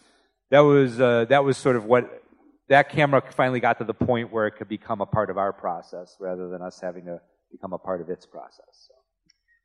that 0.50 0.60
was, 0.60 1.00
uh, 1.00 1.26
that 1.30 1.44
was 1.44 1.58
sort 1.58 1.76
of 1.76 1.86
what, 1.86 2.24
that 2.70 2.90
camera 2.90 3.22
finally 3.32 3.60
got 3.60 3.80
to 3.80 3.84
the 3.84 3.94
point 3.94 4.32
where 4.32 4.48
it 4.48 4.52
could 4.52 4.70
become 4.70 5.02
a 5.02 5.06
part 5.06 5.30
of 5.30 5.38
our 5.38 5.52
process 5.52 6.16
rather 6.20 6.50
than 6.50 6.62
us 6.62 6.80
having 6.80 7.06
to 7.06 7.20
become 7.52 7.74
a 7.74 7.78
part 7.78 8.02
of 8.02 8.10
its 8.10 8.26
process. 8.26 8.88
So. 8.88 8.94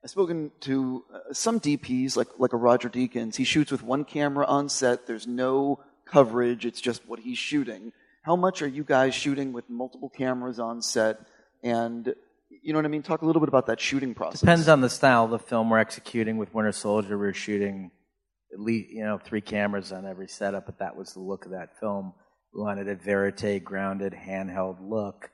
I've 0.03 0.11
spoken 0.11 0.51
to 0.61 1.05
uh, 1.13 1.33
some 1.33 1.61
DPs, 1.61 2.17
like, 2.17 2.29
like 2.39 2.53
a 2.53 2.57
Roger 2.57 2.89
Deakins. 2.89 3.37
He 3.37 3.45
shoots 3.45 3.71
with 3.71 3.83
one 3.83 4.05
camera 4.05 4.45
on 4.47 4.69
set. 4.69 5.07
There's 5.07 5.27
no 5.27 5.81
coverage. 6.05 6.65
It's 6.65 6.81
just 6.81 7.07
what 7.09 7.21
he's 7.21 7.39
shooting. 7.39 7.93
How 8.23 8.37
much 8.37 8.61
are 8.63 8.69
you 8.69 8.83
guys 8.83 9.15
shooting 9.15 9.53
with 9.53 9.71
multiple 9.71 10.09
cameras 10.09 10.59
on 10.59 10.83
set? 10.83 11.21
And 11.63 12.15
you 12.63 12.73
know 12.73 12.79
what 12.79 12.85
I 12.85 12.89
mean? 12.89 13.03
Talk 13.03 13.23
a 13.23 13.27
little 13.27 13.41
bit 13.41 13.49
about 13.49 13.67
that 13.67 13.81
shooting 13.81 14.15
process. 14.15 14.41
Depends 14.41 14.69
on 14.69 14.81
the 14.81 14.91
style 14.91 15.25
of 15.25 15.31
the 15.31 15.39
film 15.39 15.71
we're 15.71 15.79
executing. 15.79 16.37
With 16.37 16.53
Winter 16.53 16.73
Soldier, 16.73 17.17
we 17.19 17.27
are 17.27 17.33
shooting 17.33 17.91
at 18.53 18.61
least 18.61 18.91
you 18.91 19.05
know 19.05 19.19
three 19.19 19.41
cameras 19.41 19.93
on 19.93 20.07
every 20.07 20.29
setup, 20.29 20.67
but 20.67 20.79
that 20.79 20.97
was 20.97 21.13
the 21.13 21.21
look 21.21 21.45
of 21.45 21.53
that 21.53 21.79
film. 21.81 22.13
We 22.55 22.63
wanted 22.63 22.89
a 22.89 22.95
verite, 22.95 23.63
grounded, 23.65 24.13
handheld 24.15 24.79
look. 24.81 25.31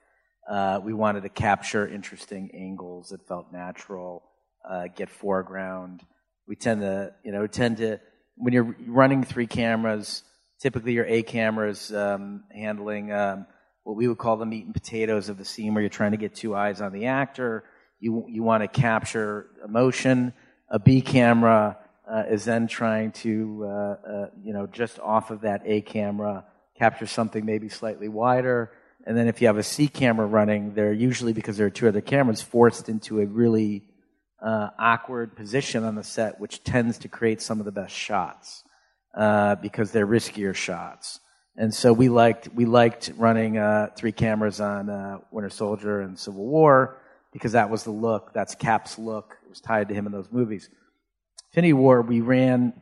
Uh, 0.51 0.81
we 0.83 0.93
wanted 0.93 1.23
to 1.23 1.29
capture 1.29 1.87
interesting 1.87 2.51
angles 2.53 3.11
that 3.11 3.27
felt 3.29 3.53
natural 3.53 4.25
uh, 4.69 4.89
get 4.95 5.09
foreground. 5.09 6.03
We 6.49 6.57
tend 6.57 6.81
to, 6.81 7.13
you 7.25 7.33
know, 7.33 7.47
tend 7.47 7.77
to 7.79 8.01
when 8.37 8.53
you're 8.53 8.75
running 8.87 9.25
three 9.25 9.47
cameras. 9.47 10.25
Typically, 10.61 10.93
your 10.93 11.07
A 11.07 11.23
cameras 11.23 11.93
um, 11.93 12.45
handling 12.53 13.13
um, 13.13 13.47
what 13.85 13.97
we 13.97 14.07
would 14.09 14.19
call 14.19 14.37
the 14.37 14.47
meat 14.47 14.65
and 14.65 14.75
potatoes 14.75 15.29
of 15.29 15.39
the 15.39 15.45
scene, 15.45 15.75
where 15.75 15.83
you're 15.83 15.91
trying 15.91 16.13
to 16.13 16.17
get 16.17 16.35
two 16.35 16.55
eyes 16.55 16.81
on 16.81 16.93
the 16.93 17.07
actor. 17.07 17.65
You 18.01 18.27
you 18.29 18.43
want 18.43 18.63
to 18.63 18.69
capture 18.69 19.47
emotion. 19.65 20.33
A 20.71 20.79
B 20.79 21.03
camera 21.03 21.79
uh, 22.13 22.25
is 22.29 22.45
then 22.45 22.67
trying 22.67 23.11
to, 23.11 23.65
uh, 23.65 23.69
uh, 23.69 24.27
you 24.45 24.53
know, 24.53 24.67
just 24.67 25.01
off 25.01 25.31
of 25.31 25.41
that 25.41 25.63
A 25.65 25.81
camera, 25.81 26.45
capture 26.79 27.07
something 27.07 27.47
maybe 27.47 27.71
slightly 27.71 28.09
wider. 28.09 28.71
And 29.07 29.17
then 29.17 29.29
if 29.29 29.41
you 29.41 29.47
have 29.47 29.57
a 29.57 29.63
C 29.63 29.89
camera 29.89 30.27
running, 30.27 30.75
they're 30.75 30.93
usually 30.93 31.33
because 31.33 31.57
there 31.57 31.67
are 31.67 31.71
two 31.71 31.89
other 31.89 32.03
cameras 32.03 32.43
forced 32.43 32.91
into 32.91 33.21
a 33.21 33.27
really 33.27 33.85
uh, 34.45 34.69
awkward 34.79 35.35
position 35.37 35.85
on 35.85 35.95
the 35.95 36.05
set, 36.05 36.39
which 36.39 36.63
tends 36.65 36.99
to 36.99 37.09
create 37.09 37.41
some 37.41 37.61
of 37.61 37.65
the 37.65 37.73
best 37.73 37.95
shots 37.95 38.63
uh, 39.17 39.55
because 39.55 39.91
they're 39.91 40.07
riskier 40.07 40.55
shots. 40.55 41.19
And 41.57 41.73
so 41.73 41.95
we 41.95 42.11
liked 42.11 42.49
we 42.55 42.67
liked 42.67 43.13
running 43.17 43.55
three 43.97 44.13
cameras 44.13 44.61
on 44.61 45.23
Winter 45.31 45.51
Soldier 45.51 46.01
and 46.01 46.19
Civil 46.19 46.45
War 46.47 46.99
because 47.33 47.53
that 47.53 47.71
was 47.71 47.85
the 47.85 47.91
look. 47.91 48.33
That's 48.35 48.55
Cap's 48.55 48.99
look. 48.99 49.37
It 49.45 49.49
was 49.49 49.61
tied 49.61 49.89
to 49.89 49.95
him 49.95 50.07
in 50.07 50.13
those 50.13 50.31
movies. 50.31 50.69
Infinity 51.53 51.75
War, 51.75 52.01
we 52.01 52.23
ran 52.23 52.73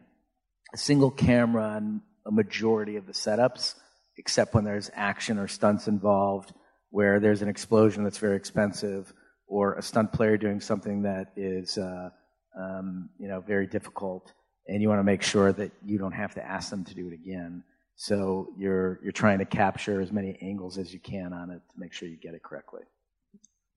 a 0.73 0.77
single 0.77 1.11
camera 1.11 1.65
on 1.65 2.03
a 2.25 2.31
majority 2.31 2.95
of 2.95 3.05
the 3.05 3.13
setups, 3.13 3.75
except 4.17 4.55
when 4.55 4.63
there's 4.63 4.93
action 4.95 5.39
or 5.39 5.49
stunts 5.49 5.89
involved. 5.89 6.53
where 6.91 7.21
there's 7.21 7.43
an 7.43 7.49
explosion 7.49 8.05
that's 8.05 8.19
very 8.19 8.37
expensive, 8.37 9.13
or 9.47 9.75
a 9.75 9.83
stunt 9.83 10.13
player 10.13 10.37
doing 10.37 10.61
something 10.61 11.03
that 11.03 11.33
is, 11.37 11.79
uh, 11.79 12.11
um, 12.59 13.09
you 13.19 13.29
know, 13.29 13.41
very 13.41 13.67
difficult, 13.67 14.33
and 14.67 14.83
you 14.83 14.89
want 14.89 14.99
to 14.99 15.05
make 15.05 15.23
sure 15.23 15.53
that 15.53 15.73
you 15.85 15.99
don't 15.99 16.13
have 16.13 16.35
to 16.35 16.45
ask 16.45 16.71
them 16.71 16.85
to 16.85 16.95
do 16.95 17.09
it 17.09 17.15
again. 17.15 17.63
So 17.97 18.49
you're 18.57 18.99
you're 19.03 19.13
trying 19.13 19.39
to 19.39 19.45
capture 19.45 20.01
as 20.01 20.11
many 20.11 20.39
angles 20.43 20.79
as 20.79 20.93
you 20.93 21.01
can 21.01 21.33
on 21.33 21.51
it 21.51 21.63
to 21.73 21.79
make 21.79 21.93
sure 21.93 22.09
you 22.09 22.17
get 22.17 22.35
it 22.35 22.43
correctly. 22.43 22.83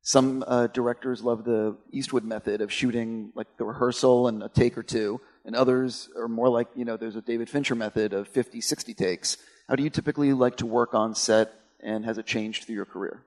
Some 0.05 0.43
uh, 0.45 0.67
directors 0.67 1.23
love 1.23 1.45
the 1.45 1.77
Eastwood 1.91 2.25
method 2.25 2.59
of 2.59 2.73
shooting 2.73 3.31
like 3.35 3.47
the 3.55 3.63
rehearsal 3.63 4.27
and 4.27 4.43
a 4.43 4.49
take 4.49 4.77
or 4.77 4.83
two, 4.83 5.21
and 5.45 5.55
others 5.55 6.09
are 6.17 6.27
more 6.27 6.49
like, 6.49 6.67
you 6.75 6.83
know, 6.83 6.97
there's 6.97 7.15
a 7.15 7.21
David 7.21 7.49
Fincher 7.49 7.73
method 7.73 8.11
of 8.11 8.27
50, 8.27 8.59
60 8.59 8.93
takes. 8.93 9.37
How 9.69 9.77
do 9.77 9.83
you 9.83 9.89
typically 9.89 10.33
like 10.33 10.57
to 10.57 10.65
work 10.65 10.93
on 10.93 11.15
set, 11.15 11.53
and 11.79 12.03
has 12.03 12.17
it 12.17 12.25
changed 12.25 12.65
through 12.65 12.75
your 12.75 12.85
career? 12.85 13.23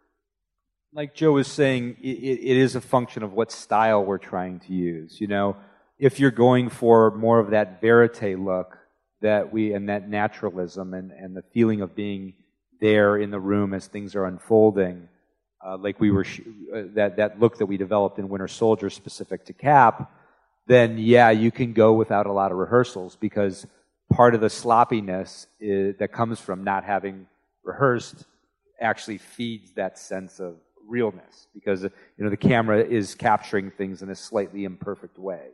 Like 0.93 1.15
Joe 1.15 1.33
was 1.33 1.49
saying, 1.49 1.97
it, 2.03 2.09
it 2.09 2.57
is 2.59 2.77
a 2.77 2.83
function 2.83 3.23
of 3.23 3.33
what 3.33 3.51
style 3.51 4.05
we're 4.05 4.19
trying 4.19 4.61
to 4.61 4.75
use. 4.75 5.19
You 5.19 5.29
know, 5.29 5.57
if 5.99 6.21
you're 6.21 6.31
going 6.31 6.69
for 6.69 7.11
more 7.11 7.39
of 7.39 7.51
that 7.51 7.81
verite 7.81 8.39
look 8.39 8.77
that 9.23 9.51
we, 9.51 9.73
and 9.73 9.89
that 9.89 10.11
naturalism 10.11 10.93
and, 10.93 11.11
and 11.11 11.35
the 11.35 11.43
feeling 11.55 11.81
of 11.81 11.97
being 11.97 12.35
there 12.83 13.17
in 13.17 13.31
the 13.31 13.41
room 13.41 13.73
as 13.73 13.87
things 13.87 14.15
are 14.15 14.27
unfolding, 14.27 15.09
uh, 15.67 15.77
like 15.77 15.99
we 15.99 16.11
were, 16.11 16.25
sh- 16.25 16.41
uh, 16.75 16.83
that, 16.95 17.17
that 17.17 17.41
look 17.41 17.59
that 17.59 17.67
we 17.67 17.77
developed 17.77 18.19
in 18.19 18.29
Winter 18.29 18.49
Soldier 18.49 18.89
specific 18.89 19.45
to 19.47 19.53
Cap, 19.53 20.13
then 20.67 20.99
yeah, 20.99 21.31
you 21.31 21.51
can 21.51 21.73
go 21.73 21.93
without 21.93 22.27
a 22.27 22.33
lot 22.33 22.53
of 22.53 22.59
rehearsals 22.59 23.17
because 23.17 23.67
part 24.13 24.35
of 24.35 24.41
the 24.41 24.51
sloppiness 24.51 25.47
is, 25.61 25.97
that 25.99 26.13
comes 26.13 26.41
from 26.41 26.65
not 26.65 26.85
having 26.85 27.27
rehearsed 27.65 28.25
actually 28.81 29.19
feeds 29.19 29.73
that 29.73 29.99
sense 29.99 30.39
of 30.39 30.57
realness 30.87 31.49
because 31.53 31.83
you 31.83 31.91
know 32.19 32.31
the 32.31 32.37
camera 32.37 32.85
is 32.85 33.15
capturing 33.15 33.71
things 33.71 34.03
in 34.03 34.11
a 34.11 34.15
slightly 34.15 34.65
imperfect 34.65 35.19
way, 35.19 35.49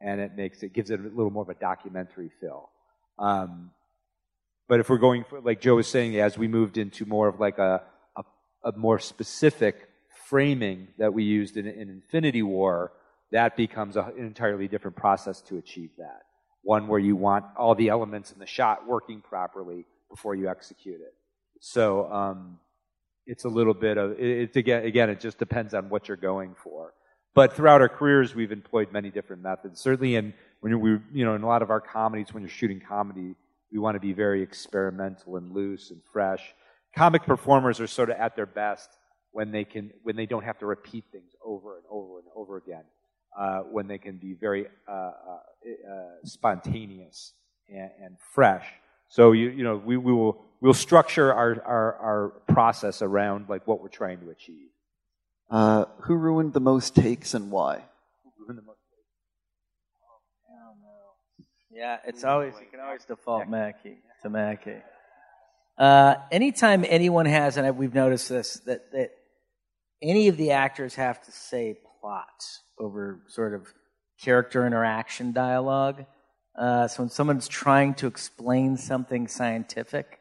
and 0.00 0.20
it 0.20 0.36
makes 0.36 0.62
it 0.62 0.72
gives 0.72 0.90
it 0.90 1.00
a 1.00 1.02
little 1.02 1.30
more 1.30 1.42
of 1.42 1.48
a 1.48 1.54
documentary 1.54 2.30
feel. 2.40 2.70
Um, 3.18 3.70
but 4.68 4.78
if 4.78 4.88
we're 4.88 4.98
going 4.98 5.24
for, 5.24 5.40
like 5.40 5.60
Joe 5.60 5.76
was 5.76 5.88
saying, 5.88 6.16
as 6.16 6.38
we 6.38 6.46
moved 6.46 6.78
into 6.78 7.04
more 7.04 7.26
of 7.26 7.40
like 7.40 7.58
a, 7.58 7.82
a, 8.64 8.72
more 8.72 8.98
specific 8.98 9.88
framing 10.28 10.88
that 10.98 11.12
we 11.12 11.24
used 11.24 11.56
in, 11.56 11.66
in 11.66 11.88
Infinity 11.88 12.42
War, 12.42 12.92
that 13.32 13.56
becomes 13.56 13.96
a, 13.96 14.02
an 14.02 14.26
entirely 14.26 14.68
different 14.68 14.96
process 14.96 15.40
to 15.42 15.58
achieve 15.58 15.90
that. 15.98 16.22
One 16.62 16.88
where 16.88 16.98
you 16.98 17.16
want 17.16 17.44
all 17.56 17.74
the 17.74 17.88
elements 17.88 18.32
in 18.32 18.38
the 18.38 18.46
shot 18.46 18.86
working 18.86 19.20
properly 19.22 19.86
before 20.10 20.34
you 20.34 20.48
execute 20.48 21.00
it. 21.00 21.14
So 21.60 22.10
um, 22.12 22.58
it's 23.26 23.44
a 23.44 23.48
little 23.48 23.74
bit 23.74 23.96
of 23.96 24.12
it, 24.12 24.20
it's 24.20 24.56
again 24.56 24.84
again 24.84 25.10
it 25.10 25.20
just 25.20 25.38
depends 25.38 25.74
on 25.74 25.88
what 25.88 26.08
you're 26.08 26.16
going 26.16 26.54
for. 26.62 26.92
But 27.32 27.54
throughout 27.54 27.80
our 27.80 27.88
careers, 27.88 28.34
we've 28.34 28.50
employed 28.50 28.92
many 28.92 29.10
different 29.10 29.42
methods. 29.42 29.80
Certainly, 29.80 30.16
in 30.16 30.34
when 30.60 30.80
we 30.80 30.98
you 31.12 31.24
know 31.24 31.34
in 31.34 31.42
a 31.42 31.46
lot 31.46 31.62
of 31.62 31.70
our 31.70 31.80
comedies, 31.80 32.34
when 32.34 32.42
you're 32.42 32.50
shooting 32.50 32.80
comedy, 32.80 33.34
we 33.72 33.78
want 33.78 33.94
to 33.94 34.00
be 34.00 34.12
very 34.12 34.42
experimental 34.42 35.36
and 35.36 35.52
loose 35.52 35.90
and 35.90 36.00
fresh. 36.12 36.54
Comic 36.94 37.24
performers 37.24 37.80
are 37.80 37.86
sort 37.86 38.10
of 38.10 38.16
at 38.16 38.36
their 38.36 38.46
best 38.46 38.90
when 39.32 39.52
they 39.52 39.64
can 39.64 39.92
when 40.02 40.16
they 40.16 40.26
don't 40.26 40.44
have 40.44 40.58
to 40.58 40.66
repeat 40.66 41.04
things 41.12 41.32
over 41.44 41.76
and 41.76 41.84
over 41.90 42.18
and 42.18 42.28
over 42.34 42.56
again. 42.56 42.84
Uh, 43.38 43.60
when 43.60 43.86
they 43.86 43.98
can 43.98 44.16
be 44.16 44.34
very 44.34 44.66
uh, 44.88 44.92
uh, 44.92 45.12
uh 45.88 46.16
spontaneous 46.24 47.32
and, 47.68 47.90
and, 48.02 48.16
fresh. 48.34 48.66
So 49.08 49.30
you 49.30 49.50
you 49.50 49.62
know 49.62 49.76
we, 49.76 49.96
we 49.96 50.12
will 50.12 50.44
we'll 50.60 50.74
structure 50.74 51.32
our, 51.32 51.62
our, 51.64 51.94
our 51.96 52.28
process 52.48 53.02
around 53.02 53.48
like 53.48 53.66
what 53.68 53.80
we're 53.80 53.88
trying 53.88 54.20
to 54.20 54.30
achieve. 54.30 54.68
Uh, 55.48 55.84
who 56.02 56.14
ruined 56.14 56.52
the 56.52 56.60
most 56.60 56.94
takes 56.94 57.34
and 57.34 57.50
why? 57.50 57.84
Yeah, 61.72 61.98
it's 62.04 62.24
always 62.24 62.54
you 62.60 62.66
can 62.70 62.80
always 62.80 63.04
default 63.04 63.48
Mackie 63.48 63.98
to 64.22 64.28
Mackie. 64.30 64.82
Uh, 65.80 66.16
anytime 66.30 66.84
anyone 66.86 67.24
has, 67.24 67.56
and 67.56 67.78
we've 67.78 67.94
noticed 67.94 68.28
this, 68.28 68.60
that 68.66 68.92
that 68.92 69.12
any 70.02 70.28
of 70.28 70.36
the 70.36 70.50
actors 70.50 70.94
have 70.94 71.22
to 71.24 71.32
say 71.32 71.74
plot 72.02 72.44
over 72.78 73.22
sort 73.28 73.54
of 73.54 73.66
character 74.22 74.66
interaction 74.66 75.32
dialogue. 75.32 76.04
Uh, 76.54 76.86
so 76.86 77.02
when 77.02 77.08
someone's 77.08 77.48
trying 77.48 77.94
to 77.94 78.06
explain 78.06 78.76
something 78.76 79.26
scientific, 79.26 80.20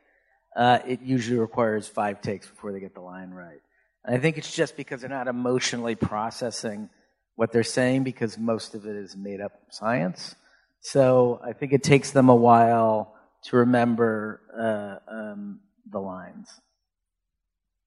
uh, 0.55 0.79
it 0.87 1.01
usually 1.01 1.37
requires 1.37 1.89
five 1.89 2.21
takes 2.21 2.47
before 2.47 2.71
they 2.71 2.79
get 2.79 2.93
the 2.93 3.01
line 3.01 3.31
right. 3.31 3.59
And 4.05 4.15
I 4.15 4.19
think 4.19 4.37
it's 4.37 4.55
just 4.55 4.77
because 4.77 5.01
they're 5.01 5.09
not 5.09 5.27
emotionally 5.27 5.95
processing 5.95 6.89
what 7.35 7.51
they're 7.51 7.63
saying 7.63 8.03
because 8.03 8.37
most 8.37 8.75
of 8.75 8.85
it 8.85 8.95
is 8.95 9.17
made 9.17 9.41
up 9.41 9.51
science. 9.71 10.35
So 10.79 11.41
I 11.43 11.51
think 11.51 11.73
it 11.73 11.83
takes 11.83 12.11
them 12.11 12.29
a 12.29 12.35
while 12.35 13.13
to 13.43 13.57
remember 13.57 14.41
uh, 14.57 15.13
um, 15.13 15.59
the 15.89 15.99
lines. 15.99 16.49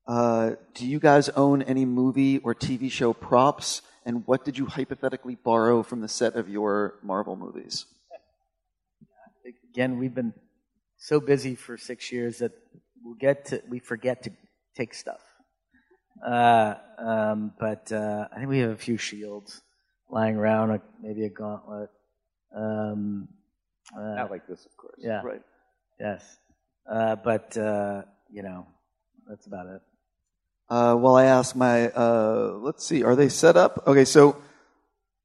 Uh, 0.07 0.53
do 0.75 0.87
you 0.87 0.99
guys 0.99 1.29
own 1.31 1.63
any 1.63 1.85
movie 1.85 2.39
or 2.39 2.55
TV 2.55 2.91
show 2.91 3.13
props? 3.13 3.83
And 4.05 4.27
what 4.27 4.45
did 4.45 4.59
you 4.59 4.67
hypothetically 4.67 5.37
borrow 5.37 5.83
from 5.83 6.01
the 6.01 6.09
set 6.09 6.35
of 6.35 6.49
your 6.49 6.95
Marvel 7.03 7.37
movies? 7.37 7.87
Again, 9.73 9.99
we've 9.99 10.15
been 10.15 10.35
so 10.99 11.21
busy 11.21 11.55
for 11.55 11.77
six 11.77 12.13
years 12.13 12.39
that 12.39 12.53
we 13.05 13.15
get 13.19 13.47
to 13.47 13.63
we 13.69 13.79
forget 13.79 14.23
to 14.25 14.31
take 14.77 14.95
stuff. 14.95 15.21
Uh, 16.25 16.75
um, 16.99 17.53
but 17.59 17.91
uh, 17.91 18.29
I 18.31 18.37
think 18.37 18.49
we 18.49 18.59
have 18.59 18.71
a 18.71 18.77
few 18.77 18.97
shields 18.97 19.63
lying 20.11 20.37
around, 20.37 20.81
maybe 21.01 21.25
a 21.25 21.31
gauntlet. 21.31 21.91
Um, 22.55 23.29
uh, 23.97 24.15
Not 24.15 24.31
like 24.31 24.47
this, 24.47 24.65
of 24.67 24.77
course. 24.77 24.99
Yeah. 24.99 25.23
Right. 25.23 25.43
Yes. 26.01 26.25
Uh, 26.91 27.17
but 27.17 27.57
uh, 27.57 28.03
you 28.31 28.43
know, 28.43 28.67
that's 29.29 29.47
about 29.47 29.67
it. 29.67 29.81
Uh, 30.69 30.97
well, 30.99 31.17
I 31.17 31.25
ask 31.25 31.55
my. 31.55 31.89
let's 31.89 32.85
see. 32.85 33.03
Are 33.03 33.17
they 33.17 33.29
set 33.29 33.57
up? 33.57 33.85
Okay, 33.87 34.05
so 34.05 34.37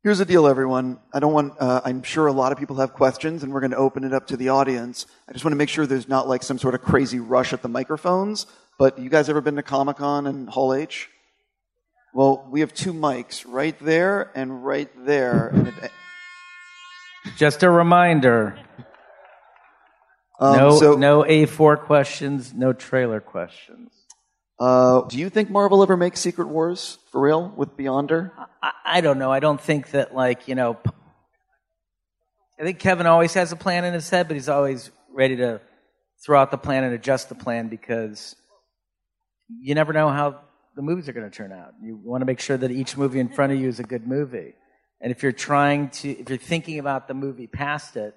Here's 0.07 0.19
the 0.19 0.25
deal, 0.25 0.47
everyone. 0.47 0.99
I 1.11 1.19
don't 1.19 1.33
want, 1.33 1.55
uh, 1.59 1.81
I'm 1.83 2.01
sure 2.01 2.27
a 2.27 2.31
lot 2.31 2.53
of 2.53 2.57
people 2.57 2.77
have 2.77 2.93
questions 2.93 3.43
and 3.43 3.51
we're 3.51 3.59
going 3.59 3.71
to 3.71 3.77
open 3.77 4.05
it 4.05 4.13
up 4.13 4.27
to 4.27 4.37
the 4.37 4.47
audience. 4.47 5.05
I 5.27 5.33
just 5.33 5.43
want 5.43 5.51
to 5.51 5.57
make 5.57 5.67
sure 5.67 5.85
there's 5.85 6.07
not 6.07 6.29
like 6.29 6.43
some 6.43 6.57
sort 6.57 6.75
of 6.75 6.81
crazy 6.81 7.19
rush 7.19 7.51
at 7.51 7.61
the 7.61 7.67
microphones. 7.67 8.45
But 8.79 8.99
you 8.99 9.09
guys 9.09 9.27
ever 9.27 9.41
been 9.41 9.57
to 9.57 9.63
Comic 9.63 9.97
Con 9.97 10.25
and 10.25 10.49
Hall 10.49 10.73
H? 10.73 11.09
Well, 12.13 12.47
we 12.49 12.61
have 12.61 12.73
two 12.73 12.93
mics 12.93 13.43
right 13.45 13.77
there 13.79 14.31
and 14.33 14.63
right 14.63 14.89
there. 15.05 15.91
Just 17.35 17.63
a 17.63 17.69
reminder. 17.69 18.57
Um, 20.39 20.57
no, 20.57 20.79
so, 20.79 20.95
no 20.95 21.23
A4 21.23 21.79
questions, 21.81 22.53
no 22.53 22.73
trailer 22.73 23.19
questions. 23.19 23.91
Uh, 24.59 25.01
do 25.01 25.17
you 25.17 25.29
think 25.29 25.49
Marvel 25.49 25.83
ever 25.83 25.97
makes 25.97 26.19
Secret 26.19 26.47
Wars 26.47 26.97
for 27.11 27.21
real 27.21 27.51
with 27.55 27.77
Beyonder? 27.77 28.31
I, 28.61 28.71
I, 28.85 29.01
don't 29.01 29.19
know. 29.19 29.31
I 29.31 29.39
don't 29.39 29.61
think 29.61 29.91
that 29.91 30.15
like 30.15 30.47
you 30.47 30.55
know. 30.55 30.77
I 32.59 32.63
think 32.63 32.79
Kevin 32.79 33.05
always 33.05 33.35
has 33.35 33.51
a 33.51 33.55
plan 33.55 33.85
in 33.85 33.93
his 33.93 34.09
head, 34.09 34.27
but 34.27 34.33
he's 34.33 34.49
always 34.49 34.89
ready 35.13 35.35
to 35.37 35.61
throw 36.25 36.41
out 36.41 36.49
the 36.49 36.57
plan 36.57 36.83
and 36.83 36.93
adjust 36.93 37.29
the 37.29 37.35
plan 37.35 37.67
because 37.67 38.35
you 39.61 39.75
never 39.75 39.93
know 39.93 40.09
how 40.09 40.41
the 40.75 40.81
movies 40.81 41.07
are 41.07 41.13
going 41.13 41.29
to 41.29 41.35
turn 41.35 41.51
out. 41.51 41.73
You 41.81 41.99
want 42.03 42.21
to 42.21 42.25
make 42.25 42.39
sure 42.39 42.57
that 42.57 42.71
each 42.71 42.97
movie 42.97 43.19
in 43.19 43.29
front 43.29 43.53
of 43.53 43.59
you 43.59 43.67
is 43.67 43.79
a 43.79 43.83
good 43.83 44.07
movie. 44.07 44.55
And 44.99 45.11
if 45.11 45.23
you're 45.23 45.31
trying 45.31 45.89
to, 45.89 46.09
if 46.09 46.29
you're 46.29 46.37
thinking 46.37 46.79
about 46.79 47.07
the 47.07 47.13
movie 47.13 47.47
past 47.47 47.97
it, 47.97 48.15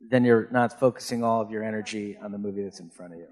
then 0.00 0.24
you're 0.24 0.48
not 0.50 0.78
focusing 0.78 1.22
all 1.22 1.40
of 1.40 1.50
your 1.50 1.62
energy 1.62 2.16
on 2.22 2.32
the 2.32 2.38
movie 2.38 2.62
that's 2.62 2.80
in 2.80 2.90
front 2.90 3.12
of 3.12 3.18
you. 3.18 3.26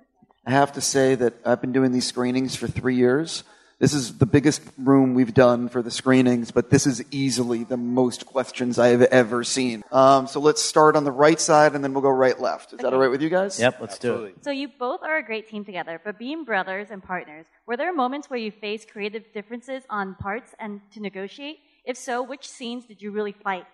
I 0.46 0.50
have 0.50 0.72
to 0.72 0.80
say 0.80 1.14
that 1.14 1.34
I've 1.44 1.60
been 1.60 1.72
doing 1.72 1.92
these 1.92 2.06
screenings 2.06 2.56
for 2.56 2.66
three 2.66 2.96
years. 2.96 3.44
This 3.78 3.94
is 3.94 4.18
the 4.18 4.26
biggest 4.26 4.62
room 4.78 5.14
we've 5.14 5.34
done 5.34 5.68
for 5.68 5.82
the 5.82 5.90
screenings, 5.90 6.52
but 6.52 6.70
this 6.70 6.86
is 6.86 7.02
easily 7.10 7.64
the 7.64 7.76
most 7.76 8.26
questions 8.26 8.78
I 8.78 8.88
have 8.88 9.02
ever 9.02 9.42
seen. 9.42 9.82
Um, 9.90 10.28
so 10.28 10.38
let's 10.38 10.62
start 10.62 10.94
on 10.94 11.02
the 11.02 11.10
right 11.10 11.40
side 11.40 11.74
and 11.74 11.82
then 11.82 11.92
we'll 11.92 12.02
go 12.02 12.10
right 12.10 12.40
left. 12.40 12.68
Is 12.68 12.74
okay. 12.74 12.84
that 12.84 12.92
all 12.92 13.00
right 13.00 13.10
with 13.10 13.22
you 13.22 13.28
guys? 13.28 13.58
Yep, 13.58 13.78
let's 13.80 13.94
Absolutely. 13.96 14.30
do 14.30 14.36
it. 14.36 14.44
So 14.44 14.52
you 14.52 14.68
both 14.78 15.02
are 15.02 15.16
a 15.16 15.22
great 15.24 15.48
team 15.48 15.64
together, 15.64 16.00
but 16.04 16.16
being 16.16 16.44
brothers 16.44 16.88
and 16.90 17.02
partners, 17.02 17.46
were 17.66 17.76
there 17.76 17.92
moments 17.92 18.30
where 18.30 18.38
you 18.38 18.52
faced 18.52 18.88
creative 18.88 19.24
differences 19.32 19.82
on 19.90 20.14
parts 20.14 20.54
and 20.60 20.80
to 20.92 21.00
negotiate? 21.00 21.58
If 21.84 21.96
so, 21.96 22.22
which 22.22 22.48
scenes 22.48 22.86
did 22.86 23.02
you 23.02 23.10
really 23.10 23.32
fight? 23.32 23.66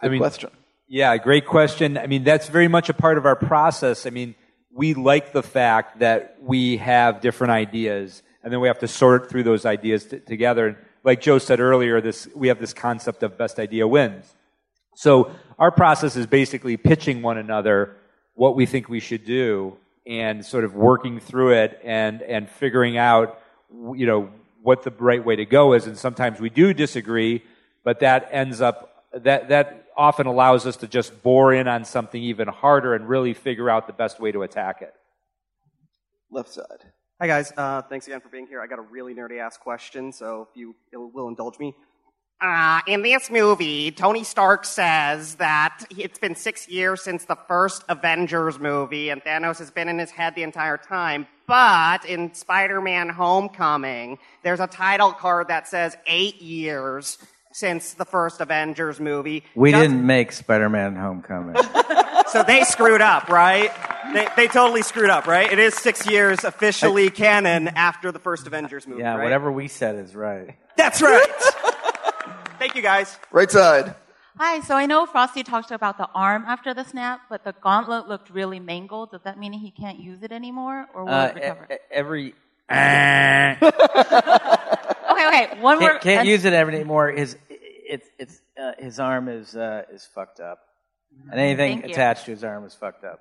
Good 0.00 0.06
I 0.06 0.10
mean, 0.10 0.20
question. 0.20 0.50
Yeah, 0.88 1.16
great 1.16 1.46
question. 1.46 1.98
I 1.98 2.06
mean, 2.06 2.22
that's 2.22 2.48
very 2.48 2.68
much 2.68 2.88
a 2.88 2.94
part 2.94 3.18
of 3.18 3.26
our 3.26 3.34
process. 3.34 4.06
I 4.06 4.10
mean, 4.10 4.34
we 4.72 4.94
like 4.94 5.32
the 5.32 5.42
fact 5.42 5.98
that 6.00 6.36
we 6.40 6.76
have 6.76 7.20
different 7.20 7.52
ideas 7.52 8.22
and 8.42 8.52
then 8.52 8.60
we 8.60 8.68
have 8.68 8.78
to 8.78 8.88
sort 8.88 9.28
through 9.28 9.42
those 9.42 9.66
ideas 9.66 10.06
t- 10.06 10.20
together. 10.20 10.78
Like 11.02 11.20
Joe 11.20 11.38
said 11.38 11.58
earlier, 11.58 12.00
this, 12.00 12.28
we 12.34 12.48
have 12.48 12.60
this 12.60 12.72
concept 12.72 13.24
of 13.24 13.36
best 13.36 13.58
idea 13.58 13.88
wins. 13.88 14.32
So 14.94 15.32
our 15.58 15.72
process 15.72 16.14
is 16.14 16.26
basically 16.26 16.76
pitching 16.76 17.22
one 17.22 17.38
another 17.38 17.96
what 18.34 18.54
we 18.54 18.66
think 18.66 18.88
we 18.88 19.00
should 19.00 19.24
do 19.24 19.76
and 20.06 20.44
sort 20.44 20.64
of 20.64 20.74
working 20.74 21.18
through 21.18 21.54
it 21.54 21.80
and 21.82 22.22
and 22.22 22.48
figuring 22.48 22.96
out 22.96 23.40
you 23.94 24.06
know 24.06 24.30
what 24.66 24.82
the 24.82 24.90
right 24.98 25.24
way 25.24 25.36
to 25.36 25.46
go 25.46 25.74
is. 25.74 25.86
And 25.86 25.96
sometimes 25.96 26.40
we 26.40 26.50
do 26.50 26.74
disagree, 26.74 27.44
but 27.84 28.00
that 28.00 28.28
ends 28.32 28.60
up 28.60 29.06
that 29.12 29.48
that 29.48 29.86
often 29.96 30.26
allows 30.26 30.66
us 30.66 30.76
to 30.78 30.88
just 30.88 31.22
bore 31.22 31.54
in 31.54 31.68
on 31.68 31.84
something 31.84 32.20
even 32.22 32.48
harder 32.48 32.94
and 32.94 33.08
really 33.08 33.32
figure 33.32 33.70
out 33.70 33.86
the 33.86 33.92
best 33.92 34.18
way 34.18 34.32
to 34.32 34.42
attack 34.42 34.82
it. 34.82 34.92
Left 36.30 36.52
side. 36.52 36.82
Hi 37.20 37.28
guys, 37.28 37.52
uh, 37.56 37.80
thanks 37.82 38.08
again 38.08 38.20
for 38.20 38.28
being 38.28 38.46
here. 38.46 38.60
I 38.60 38.66
got 38.66 38.80
a 38.80 38.82
really 38.82 39.14
nerdy 39.14 39.38
ass 39.38 39.56
question, 39.56 40.12
so 40.12 40.48
if 40.50 40.56
you 40.56 40.74
will 40.92 41.28
indulge 41.28 41.58
me. 41.58 41.72
Uh, 42.38 42.80
in 42.86 43.00
this 43.02 43.30
movie, 43.30 43.90
Tony 43.90 44.22
Stark 44.22 44.66
says 44.66 45.36
that 45.36 45.84
it's 45.96 46.18
been 46.18 46.34
six 46.34 46.68
years 46.68 47.02
since 47.02 47.24
the 47.24 47.36
first 47.48 47.82
Avengers 47.88 48.58
movie, 48.58 49.08
and 49.08 49.22
Thanos 49.22 49.58
has 49.58 49.70
been 49.70 49.88
in 49.88 49.98
his 49.98 50.10
head 50.10 50.34
the 50.34 50.42
entire 50.42 50.76
time. 50.76 51.26
But 51.46 52.04
in 52.04 52.34
Spider-Man 52.34 53.08
Homecoming, 53.08 54.18
there's 54.42 54.60
a 54.60 54.66
title 54.66 55.12
card 55.12 55.48
that 55.48 55.66
says 55.66 55.96
eight 56.06 56.42
years 56.42 57.16
since 57.52 57.94
the 57.94 58.04
first 58.04 58.42
Avengers 58.42 59.00
movie. 59.00 59.42
We 59.54 59.70
Does- 59.70 59.80
didn't 59.82 60.04
make 60.06 60.32
Spider-Man 60.32 60.94
Homecoming. 60.96 61.56
So 62.28 62.42
they 62.42 62.64
screwed 62.64 63.00
up, 63.00 63.28
right? 63.28 63.70
They, 64.12 64.26
they 64.36 64.48
totally 64.48 64.82
screwed 64.82 65.10
up, 65.10 65.28
right? 65.28 65.50
It 65.50 65.60
is 65.60 65.74
six 65.74 66.06
years 66.06 66.42
officially 66.42 67.08
canon 67.08 67.68
after 67.68 68.10
the 68.10 68.18
first 68.18 68.48
Avengers 68.48 68.84
movie, 68.86 69.02
yeah, 69.02 69.14
right? 69.14 69.22
whatever 69.22 69.50
we 69.50 69.68
said 69.68 69.94
is 69.94 70.14
right. 70.14 70.56
That's 70.76 71.00
right. 71.00 71.24
Thank 72.58 72.74
you, 72.74 72.82
guys. 72.82 73.18
Right 73.30 73.50
side. 73.50 73.94
Hi, 74.38 74.60
so 74.60 74.76
I 74.76 74.84
know 74.86 75.06
Frosty 75.06 75.42
talked 75.42 75.70
about 75.70 75.96
the 75.96 76.08
arm 76.14 76.44
after 76.46 76.74
the 76.74 76.84
snap, 76.84 77.20
but 77.30 77.42
the 77.44 77.52
gauntlet 77.52 78.06
looked 78.06 78.28
really 78.30 78.60
mangled. 78.60 79.10
Does 79.12 79.22
that 79.22 79.38
mean 79.38 79.52
he 79.54 79.70
can't 79.70 79.98
use 79.98 80.22
it 80.22 80.30
anymore, 80.30 80.86
or 80.94 81.04
will 81.04 81.12
Uh, 81.14 81.26
it 81.28 81.34
recover? 81.36 81.66
e- 81.70 81.74
e- 81.74 81.78
every 81.90 82.34
okay, 82.70 83.56
okay, 85.28 85.60
one 85.60 85.78
more. 85.78 85.90
can't, 85.90 86.00
can't 86.02 86.20
and- 86.20 86.28
use 86.28 86.44
it 86.44 86.52
anymore. 86.52 87.10
His 87.12 87.36
it's 87.48 88.08
it's 88.18 88.40
uh, 88.60 88.72
his 88.78 88.98
arm 89.00 89.28
is 89.28 89.54
uh, 89.56 89.84
is 89.92 90.04
fucked 90.14 90.40
up, 90.40 90.58
and 91.30 91.40
anything 91.40 91.80
Thank 91.80 91.86
you. 91.86 91.92
attached 91.92 92.24
to 92.26 92.32
his 92.32 92.44
arm 92.44 92.64
is 92.64 92.74
fucked 92.74 93.04
up. 93.04 93.20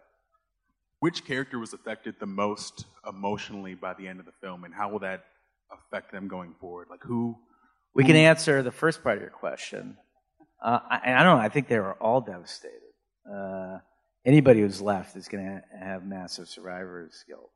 Which 1.00 1.24
character 1.26 1.60
was 1.60 1.74
affected 1.74 2.16
the 2.20 2.26
most 2.26 2.86
emotionally 3.08 3.76
by 3.76 3.94
the 3.94 4.08
end 4.08 4.20
of 4.20 4.26
the 4.26 4.32
film, 4.42 4.64
and 4.64 4.74
how 4.74 4.90
will 4.90 5.00
that 5.00 5.24
affect 5.72 6.12
them 6.12 6.28
going 6.28 6.56
forward? 6.60 6.88
Like 6.90 7.04
who? 7.04 7.38
We 7.96 8.04
can 8.04 8.18
answer 8.18 8.62
the 8.62 8.72
first 8.72 9.02
part 9.02 9.16
of 9.16 9.22
your 9.22 9.32
question. 9.32 9.98
Uh, 10.62 10.80
I, 10.90 11.14
I 11.14 11.24
don't 11.24 11.38
know. 11.38 11.44
I 11.44 11.50
think 11.50 11.70
they 11.70 11.80
were 11.80 11.94
all 11.94 12.20
devastated. 12.20 12.82
Uh, 13.32 13.80
anybody 14.26 14.60
who's 14.60 14.82
left 14.82 15.16
is 15.16 15.30
going 15.30 15.46
to 15.46 15.52
ha- 15.54 15.86
have 15.86 16.06
massive 16.06 16.50
survivor's 16.50 17.24
guilt. 17.26 17.50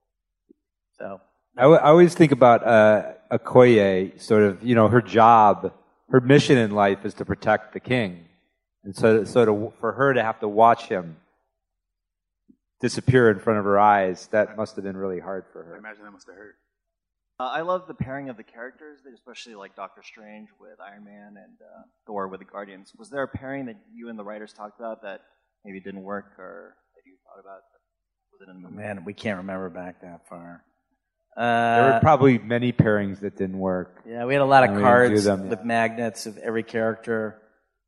So 0.97 1.19
I, 1.57 1.63
w- 1.63 1.79
I 1.79 1.89
always 1.89 2.15
think 2.15 2.31
about 2.31 2.65
uh, 2.65 3.13
Okoye, 3.31 4.19
sort 4.21 4.43
of, 4.43 4.63
you 4.63 4.75
know, 4.75 4.87
her 4.87 5.01
job, 5.01 5.73
her 6.09 6.21
mission 6.21 6.57
in 6.57 6.71
life 6.71 7.03
is 7.03 7.13
to 7.15 7.25
protect 7.25 7.73
the 7.73 7.81
king. 7.81 8.25
And 8.85 8.95
so, 8.95 9.25
so 9.25 9.45
to, 9.45 9.73
for 9.81 9.91
her 9.91 10.13
to 10.13 10.23
have 10.23 10.39
to 10.39 10.47
watch 10.47 10.87
him 10.87 11.17
disappear 12.79 13.29
in 13.29 13.39
front 13.39 13.59
of 13.59 13.65
her 13.65 13.77
eyes, 13.77 14.27
that 14.31 14.55
must 14.55 14.77
have 14.77 14.85
been 14.85 14.95
really 14.95 15.19
hard 15.19 15.45
for 15.51 15.63
her. 15.63 15.75
I 15.75 15.79
imagine 15.79 16.05
that 16.05 16.11
must 16.11 16.27
have 16.27 16.37
hurt. 16.37 16.55
Uh, 17.39 17.43
I 17.45 17.61
love 17.61 17.87
the 17.87 17.93
pairing 17.93 18.29
of 18.29 18.35
the 18.35 18.43
characters, 18.43 18.99
especially 19.13 19.55
like 19.55 19.75
Doctor 19.75 20.01
Strange 20.03 20.49
with 20.59 20.77
Iron 20.85 21.05
Man 21.05 21.35
and 21.37 21.57
uh, 21.61 21.83
Thor 22.05 22.27
with 22.27 22.41
the 22.41 22.45
Guardians. 22.45 22.91
Was 22.97 23.09
there 23.09 23.23
a 23.23 23.27
pairing 23.29 23.67
that 23.67 23.77
you 23.93 24.09
and 24.09 24.19
the 24.19 24.23
writers 24.25 24.51
talked 24.51 24.77
about 24.79 25.03
that 25.03 25.21
maybe 25.63 25.79
didn't 25.79 26.03
work 26.03 26.37
or 26.37 26.75
that 26.95 27.01
you 27.05 27.15
thought 27.23 27.39
about? 27.39 27.61
Was 28.33 28.41
it 28.47 28.51
in 28.51 28.61
the 28.61 28.69
movie? 28.69 28.81
man, 28.81 29.05
we 29.05 29.13
can't 29.13 29.37
remember 29.37 29.69
back 29.69 30.01
that 30.01 30.27
far. 30.27 30.63
there 31.37 31.91
Uh, 31.91 31.93
were 31.93 31.99
probably 32.01 32.39
many 32.39 32.73
pairings 32.73 33.21
that 33.21 33.37
didn't 33.37 33.59
work. 33.59 34.01
Yeah, 34.05 34.25
we 34.25 34.33
had 34.33 34.41
a 34.41 34.45
lot 34.45 34.63
of 34.65 34.71
And 34.71 34.77
we 34.77 34.83
didn't 34.83 34.93
do 34.95 35.07
cards 35.07 35.23
them, 35.23 35.43
yeah. 35.45 35.49
with 35.51 35.63
magnets 35.63 36.25
of 36.25 36.37
every 36.39 36.63
character, 36.63 37.41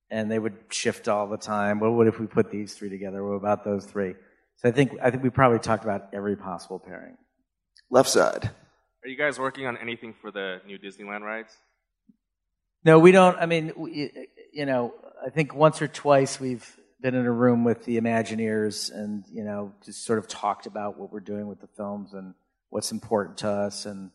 and 0.10 0.32
they 0.32 0.40
would 0.40 0.56
shift 0.70 1.10
all 1.10 1.28
the 1.28 1.38
time. 1.38 1.82
What 1.82 1.92
would 1.92 2.08
if 2.08 2.20
we 2.22 2.26
put 2.28 2.52
these 2.52 2.74
three 2.74 2.90
together? 2.90 3.22
What 3.22 3.36
about 3.36 3.66
those 3.66 3.86
three? 3.86 4.14
So 4.58 4.70
I 4.70 4.72
think 4.72 4.94
I 5.04 5.12
think 5.12 5.24
we 5.24 5.30
probably 5.30 5.60
talked 5.60 5.84
about 5.84 6.08
every 6.14 6.38
possible 6.38 6.80
pairing. 6.80 7.18
Left 7.90 8.08
side. 8.10 8.52
Are 9.04 9.10
you 9.10 9.18
guys 9.18 9.40
working 9.40 9.66
on 9.66 9.78
anything 9.78 10.14
for 10.22 10.30
the 10.32 10.62
new 10.66 10.78
Disneyland 10.78 11.22
rides? 11.22 11.56
No, 12.86 13.00
we 13.00 13.12
don't. 13.12 13.36
I 13.40 13.48
mean, 13.48 13.74
we, 13.76 14.12
you 14.54 14.66
know, 14.66 14.94
I 15.26 15.30
think 15.30 15.56
once 15.56 15.82
or 15.82 15.88
twice 15.88 16.40
we've 16.40 16.68
been 17.02 17.16
in 17.16 17.26
a 17.26 17.32
room 17.32 17.64
with 17.64 17.84
the 17.86 18.00
Imagineers 18.00 18.94
and 18.94 19.24
you 19.32 19.44
know 19.44 19.74
just 19.84 20.06
sort 20.06 20.20
of 20.20 20.28
talked 20.28 20.68
about 20.68 21.00
what 21.00 21.12
we're 21.12 21.20
doing 21.20 21.48
with 21.48 21.60
the 21.62 21.68
films 21.76 22.14
and 22.14 22.36
what's 22.70 22.92
important 22.92 23.40
to 23.40 23.50
us, 23.50 23.86
and 23.86 24.12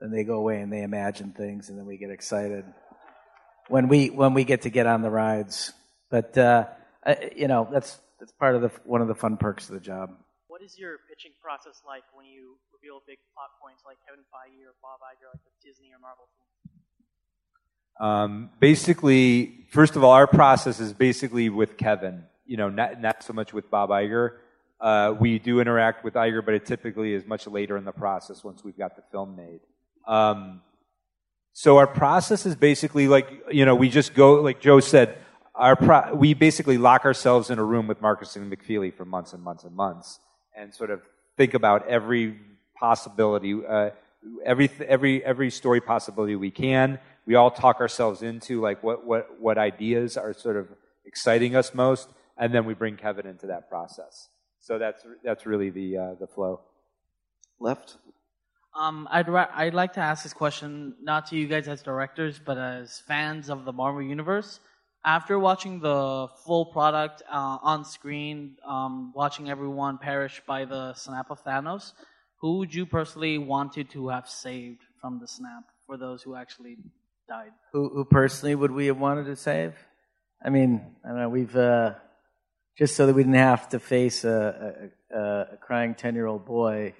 then 0.00 0.10
they 0.10 0.24
go 0.24 0.34
away 0.34 0.60
and 0.60 0.72
they 0.72 0.82
imagine 0.82 1.32
things, 1.32 1.68
and 1.68 1.78
then 1.78 1.84
we 1.84 1.98
get 1.98 2.10
excited 2.10 2.64
when 3.68 3.88
we 3.88 4.08
when 4.08 4.32
we 4.32 4.44
get 4.44 4.62
to 4.62 4.70
get 4.70 4.86
on 4.86 5.02
the 5.02 5.10
rides. 5.10 5.72
But 6.10 6.36
uh, 6.38 6.66
I, 7.04 7.30
you 7.36 7.46
know, 7.46 7.68
that's 7.70 7.98
that's 8.18 8.32
part 8.32 8.56
of 8.56 8.62
the 8.62 8.70
one 8.84 9.02
of 9.02 9.08
the 9.08 9.14
fun 9.14 9.36
perks 9.36 9.68
of 9.68 9.74
the 9.74 9.80
job. 9.80 10.10
What 10.60 10.66
is 10.66 10.78
your 10.78 10.98
pitching 11.08 11.30
process 11.40 11.80
like 11.86 12.02
when 12.12 12.26
you 12.26 12.58
reveal 12.70 13.00
big 13.06 13.16
plot 13.32 13.48
points 13.62 13.80
like 13.86 13.96
Kevin 14.06 14.20
Feige 14.28 14.60
or 14.60 14.74
Bob 14.82 15.00
Iger, 15.00 15.32
like 15.32 15.40
the 15.40 15.66
Disney 15.66 15.88
or 15.88 15.98
Marvel 15.98 16.28
films? 16.36 16.76
Um, 17.98 18.50
basically, 18.60 19.64
first 19.70 19.96
of 19.96 20.04
all, 20.04 20.10
our 20.10 20.26
process 20.26 20.78
is 20.78 20.92
basically 20.92 21.48
with 21.48 21.78
Kevin. 21.78 22.24
You 22.44 22.58
know, 22.58 22.68
not 22.68 23.00
not 23.00 23.22
so 23.22 23.32
much 23.32 23.54
with 23.54 23.70
Bob 23.70 23.88
Iger. 23.88 24.32
Uh, 24.78 25.14
we 25.18 25.38
do 25.38 25.60
interact 25.60 26.04
with 26.04 26.12
Iger, 26.12 26.44
but 26.44 26.52
it 26.52 26.66
typically 26.66 27.14
is 27.14 27.24
much 27.24 27.46
later 27.46 27.78
in 27.78 27.86
the 27.86 27.92
process 27.92 28.44
once 28.44 28.62
we've 28.62 28.76
got 28.76 28.96
the 28.96 29.02
film 29.10 29.36
made. 29.36 29.60
Um, 30.06 30.60
so 31.54 31.78
our 31.78 31.86
process 31.86 32.44
is 32.44 32.54
basically 32.54 33.08
like 33.08 33.30
you 33.50 33.64
know 33.64 33.74
we 33.74 33.88
just 33.88 34.12
go 34.12 34.34
like 34.42 34.60
Joe 34.60 34.80
said. 34.80 35.16
Our 35.54 35.74
pro- 35.74 36.14
we 36.14 36.34
basically 36.34 36.76
lock 36.76 37.06
ourselves 37.06 37.48
in 37.48 37.58
a 37.58 37.64
room 37.64 37.86
with 37.86 38.02
Markus 38.02 38.36
and 38.36 38.52
McFeely 38.52 38.92
for 38.92 39.06
months 39.06 39.32
and 39.32 39.42
months 39.42 39.64
and 39.64 39.74
months, 39.74 40.20
and 40.60 40.74
sort 40.74 40.90
of 40.90 41.00
think 41.36 41.54
about 41.54 41.88
every 41.88 42.36
possibility, 42.76 43.54
uh, 43.66 43.90
every 44.44 44.70
every 44.86 45.24
every 45.24 45.50
story 45.50 45.80
possibility 45.80 46.36
we 46.36 46.50
can. 46.50 46.98
We 47.26 47.34
all 47.34 47.50
talk 47.50 47.80
ourselves 47.80 48.22
into 48.22 48.60
like 48.60 48.82
what 48.82 49.06
what 49.06 49.40
what 49.40 49.58
ideas 49.58 50.16
are 50.16 50.32
sort 50.32 50.56
of 50.56 50.68
exciting 51.04 51.56
us 51.56 51.74
most, 51.74 52.08
and 52.36 52.52
then 52.54 52.64
we 52.64 52.74
bring 52.74 52.96
Kevin 52.96 53.26
into 53.26 53.46
that 53.46 53.68
process. 53.68 54.28
So 54.60 54.78
that's 54.78 55.04
that's 55.24 55.46
really 55.46 55.70
the 55.70 55.96
uh, 55.96 56.14
the 56.20 56.26
flow. 56.26 56.60
Left. 57.58 57.96
Um, 58.78 59.08
I'd 59.10 59.28
ra- 59.28 59.50
I'd 59.54 59.74
like 59.74 59.94
to 59.94 60.00
ask 60.00 60.22
this 60.22 60.32
question 60.32 60.94
not 61.02 61.26
to 61.26 61.36
you 61.36 61.46
guys 61.46 61.66
as 61.68 61.82
directors, 61.82 62.38
but 62.38 62.56
as 62.56 63.02
fans 63.06 63.50
of 63.50 63.64
the 63.64 63.72
Marvel 63.72 64.02
Universe. 64.02 64.60
After 65.04 65.38
watching 65.38 65.80
the 65.80 66.28
full 66.44 66.66
product 66.66 67.22
uh, 67.30 67.58
on 67.62 67.84
screen, 67.84 68.56
um, 68.66 69.12
watching 69.14 69.48
everyone 69.48 69.96
perish 69.96 70.42
by 70.46 70.66
the 70.66 70.92
snap 70.92 71.30
of 71.30 71.42
Thanos, 71.42 71.92
who 72.40 72.58
would 72.58 72.74
you 72.74 72.84
personally 72.84 73.38
wanted 73.38 73.88
to 73.90 74.08
have 74.08 74.28
saved 74.28 74.82
from 75.00 75.18
the 75.18 75.26
snap 75.26 75.64
for 75.86 75.96
those 75.96 76.22
who 76.22 76.34
actually 76.34 76.76
died? 77.28 77.52
Who, 77.72 77.88
who 77.88 78.04
personally 78.04 78.54
would 78.54 78.72
we 78.72 78.86
have 78.86 78.98
wanted 78.98 79.24
to 79.26 79.36
save? 79.36 79.74
I 80.44 80.50
mean, 80.50 80.82
I 81.04 81.08
don't 81.08 81.18
know. 81.18 81.28
We've 81.30 81.56
uh, 81.56 81.94
just 82.76 82.94
so 82.94 83.06
that 83.06 83.14
we 83.14 83.22
didn't 83.22 83.36
have 83.36 83.70
to 83.70 83.78
face 83.78 84.24
a, 84.24 84.90
a, 85.10 85.18
a, 85.18 85.56
crying 85.58 85.94
ten-year-old 85.94 86.44
boy. 86.44 86.94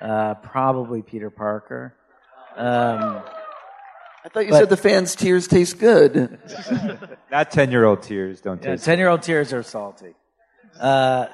Uh, 0.00 0.34
probably 0.34 1.02
Peter 1.02 1.30
Parker. 1.30 1.94
Um, 2.56 3.22
I 4.24 4.28
thought 4.30 4.46
you 4.46 4.52
said 4.52 4.70
the 4.70 4.76
fans' 4.76 5.14
tears 5.14 5.46
taste 5.46 5.78
good. 5.78 6.38
Not 7.30 7.50
ten 7.50 7.70
year 7.70 7.84
old 7.84 8.02
tears, 8.02 8.40
don't 8.40 8.62
yeah, 8.62 8.70
taste. 8.70 8.84
ten-year-old 8.86 9.22
tears 9.22 9.52
are 9.52 9.62
salty. 9.62 10.14
Uh, 10.80 11.26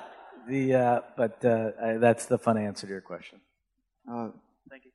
the 0.48 0.74
uh, 0.74 1.00
but 1.16 1.44
uh, 1.44 1.70
I, 1.80 1.92
that's 1.98 2.26
the 2.26 2.36
fun 2.36 2.58
answer 2.58 2.86
to 2.88 2.92
your 2.92 3.00
question. 3.00 3.40
Uh, 4.10 4.30
thank 4.68 4.84
you. 4.84 4.90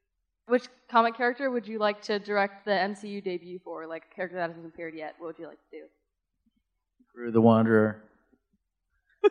Which 0.48 0.66
comic 0.92 1.16
character 1.16 1.50
would 1.50 1.68
you 1.68 1.80
like 1.80 2.02
to 2.04 2.20
direct 2.20 2.66
the 2.66 2.72
MCU 2.72 3.24
debut 3.24 3.60
for? 3.64 3.88
Like 3.88 4.04
a 4.12 4.16
character 4.16 4.38
that 4.38 4.50
hasn't 4.50 4.66
appeared 4.66 4.94
yet. 4.94 5.16
What 5.18 5.28
would 5.28 5.40
you 5.40 5.48
like 5.48 5.60
to 5.72 5.78
do? 5.78 5.84
Gru 7.14 7.32
the 7.32 7.42
Wanderer. 7.42 8.04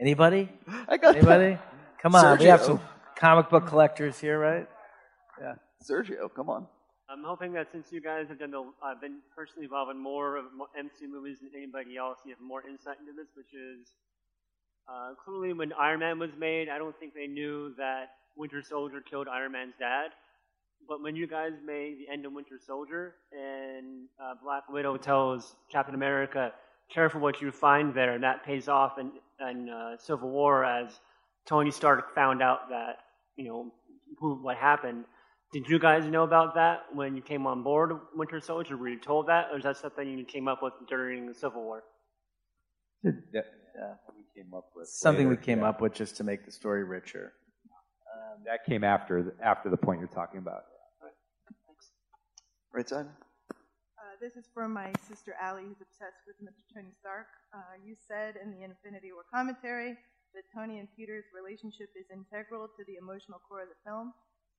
Anybody? 0.00 0.50
I 0.88 0.96
got 0.96 1.14
Anybody? 1.14 1.58
Come 2.02 2.16
on, 2.16 2.38
we 2.38 2.46
have 2.46 2.60
some 2.60 2.80
comic 3.16 3.48
book 3.48 3.68
collectors 3.68 4.18
here, 4.18 4.38
right? 4.38 4.66
Yeah. 5.40 5.54
Sergio, 5.88 6.28
come 6.34 6.50
on. 6.50 6.66
I'm 7.08 7.22
hoping 7.22 7.52
that 7.52 7.68
since 7.70 7.92
you 7.92 8.00
guys 8.00 8.28
have 8.28 8.38
done 8.38 8.50
the, 8.50 8.64
I've 8.82 9.00
been 9.00 9.18
personally 9.36 9.64
involved 9.64 9.90
in 9.90 9.98
more 9.98 10.36
of 10.36 10.46
mo- 10.56 10.68
MC 10.78 11.06
movies 11.06 11.38
than 11.40 11.50
anybody 11.54 11.96
else, 11.96 12.18
you 12.24 12.32
have 12.32 12.40
more 12.40 12.66
insight 12.66 12.96
into 13.00 13.12
this, 13.12 13.28
which 13.36 13.52
is 13.52 13.88
uh, 14.88 15.14
clearly 15.22 15.52
when 15.52 15.72
Iron 15.74 16.00
Man 16.00 16.18
was 16.18 16.30
made, 16.38 16.68
I 16.68 16.78
don't 16.78 16.98
think 16.98 17.14
they 17.14 17.26
knew 17.26 17.74
that 17.76 18.10
Winter 18.36 18.62
Soldier 18.62 19.02
killed 19.02 19.28
Iron 19.28 19.52
Man's 19.52 19.74
dad. 19.78 20.08
But 20.88 21.02
when 21.02 21.16
you 21.16 21.26
guys 21.26 21.52
made 21.64 21.98
the 21.98 22.12
end 22.12 22.26
of 22.26 22.32
Winter 22.32 22.58
Soldier 22.64 23.14
and 23.32 24.08
uh, 24.22 24.34
Black 24.42 24.68
Widow 24.68 24.96
tells 24.96 25.56
Captain 25.72 25.94
America, 25.94 26.52
careful 26.92 27.20
what 27.20 27.40
you 27.40 27.50
find 27.50 27.94
there, 27.94 28.14
and 28.14 28.24
that 28.24 28.44
pays 28.44 28.68
off 28.68 28.98
in, 28.98 29.12
in 29.40 29.68
uh, 29.70 29.96
Civil 29.98 30.30
War 30.30 30.64
as 30.64 31.00
Tony 31.46 31.70
Stark 31.70 32.14
found 32.14 32.42
out 32.42 32.68
that 32.68 32.98
you 33.36 33.46
know 33.46 33.72
who 34.18 34.34
what 34.42 34.56
happened. 34.56 35.04
Did 35.54 35.68
you 35.68 35.78
guys 35.78 36.04
know 36.06 36.24
about 36.24 36.56
that 36.56 36.86
when 36.92 37.14
you 37.14 37.22
came 37.22 37.46
on 37.46 37.62
board 37.62 37.92
Winter 38.12 38.40
Soldier? 38.40 38.76
Were 38.76 38.88
you 38.88 38.98
told 38.98 39.28
that, 39.28 39.52
or 39.52 39.58
is 39.58 39.62
that 39.62 39.76
something 39.76 40.18
you 40.18 40.24
came 40.24 40.48
up 40.48 40.64
with 40.64 40.72
during 40.88 41.26
the 41.26 41.34
Civil 41.34 41.62
War? 41.62 41.84
Yeah, 43.04 43.12
we 44.18 44.26
came 44.34 44.52
up 44.52 44.66
with 44.74 44.88
Something 44.88 45.28
we 45.28 45.36
came 45.36 45.60
yeah. 45.60 45.68
up 45.68 45.80
with 45.80 45.94
just 45.94 46.16
to 46.16 46.24
make 46.24 46.44
the 46.44 46.50
story 46.50 46.82
richer. 46.82 47.34
Um, 48.10 48.42
that 48.46 48.66
came 48.66 48.82
after 48.82 49.22
the, 49.22 49.34
after 49.46 49.70
the 49.70 49.76
point 49.76 50.00
you're 50.00 50.08
talking 50.08 50.38
about. 50.38 50.62
Right 52.72 52.88
side. 52.88 53.06
Uh, 53.52 54.14
this 54.20 54.34
is 54.34 54.50
from 54.52 54.72
my 54.72 54.90
sister 55.06 55.36
Allie, 55.40 55.62
who's 55.62 55.78
obsessed 55.78 56.26
with 56.26 56.34
Mr. 56.42 56.66
Tony 56.74 56.90
Stark. 56.98 57.30
Uh, 57.54 57.78
you 57.86 57.94
said 58.08 58.34
in 58.42 58.50
the 58.50 58.64
Infinity 58.66 59.12
War 59.12 59.22
commentary 59.32 59.94
that 60.34 60.42
Tony 60.52 60.80
and 60.80 60.88
Peter's 60.96 61.30
relationship 61.30 61.90
is 61.94 62.10
integral 62.10 62.66
to 62.74 62.82
the 62.90 62.98
emotional 62.98 63.38
core 63.46 63.62
of 63.62 63.68
the 63.68 63.78
film. 63.86 64.10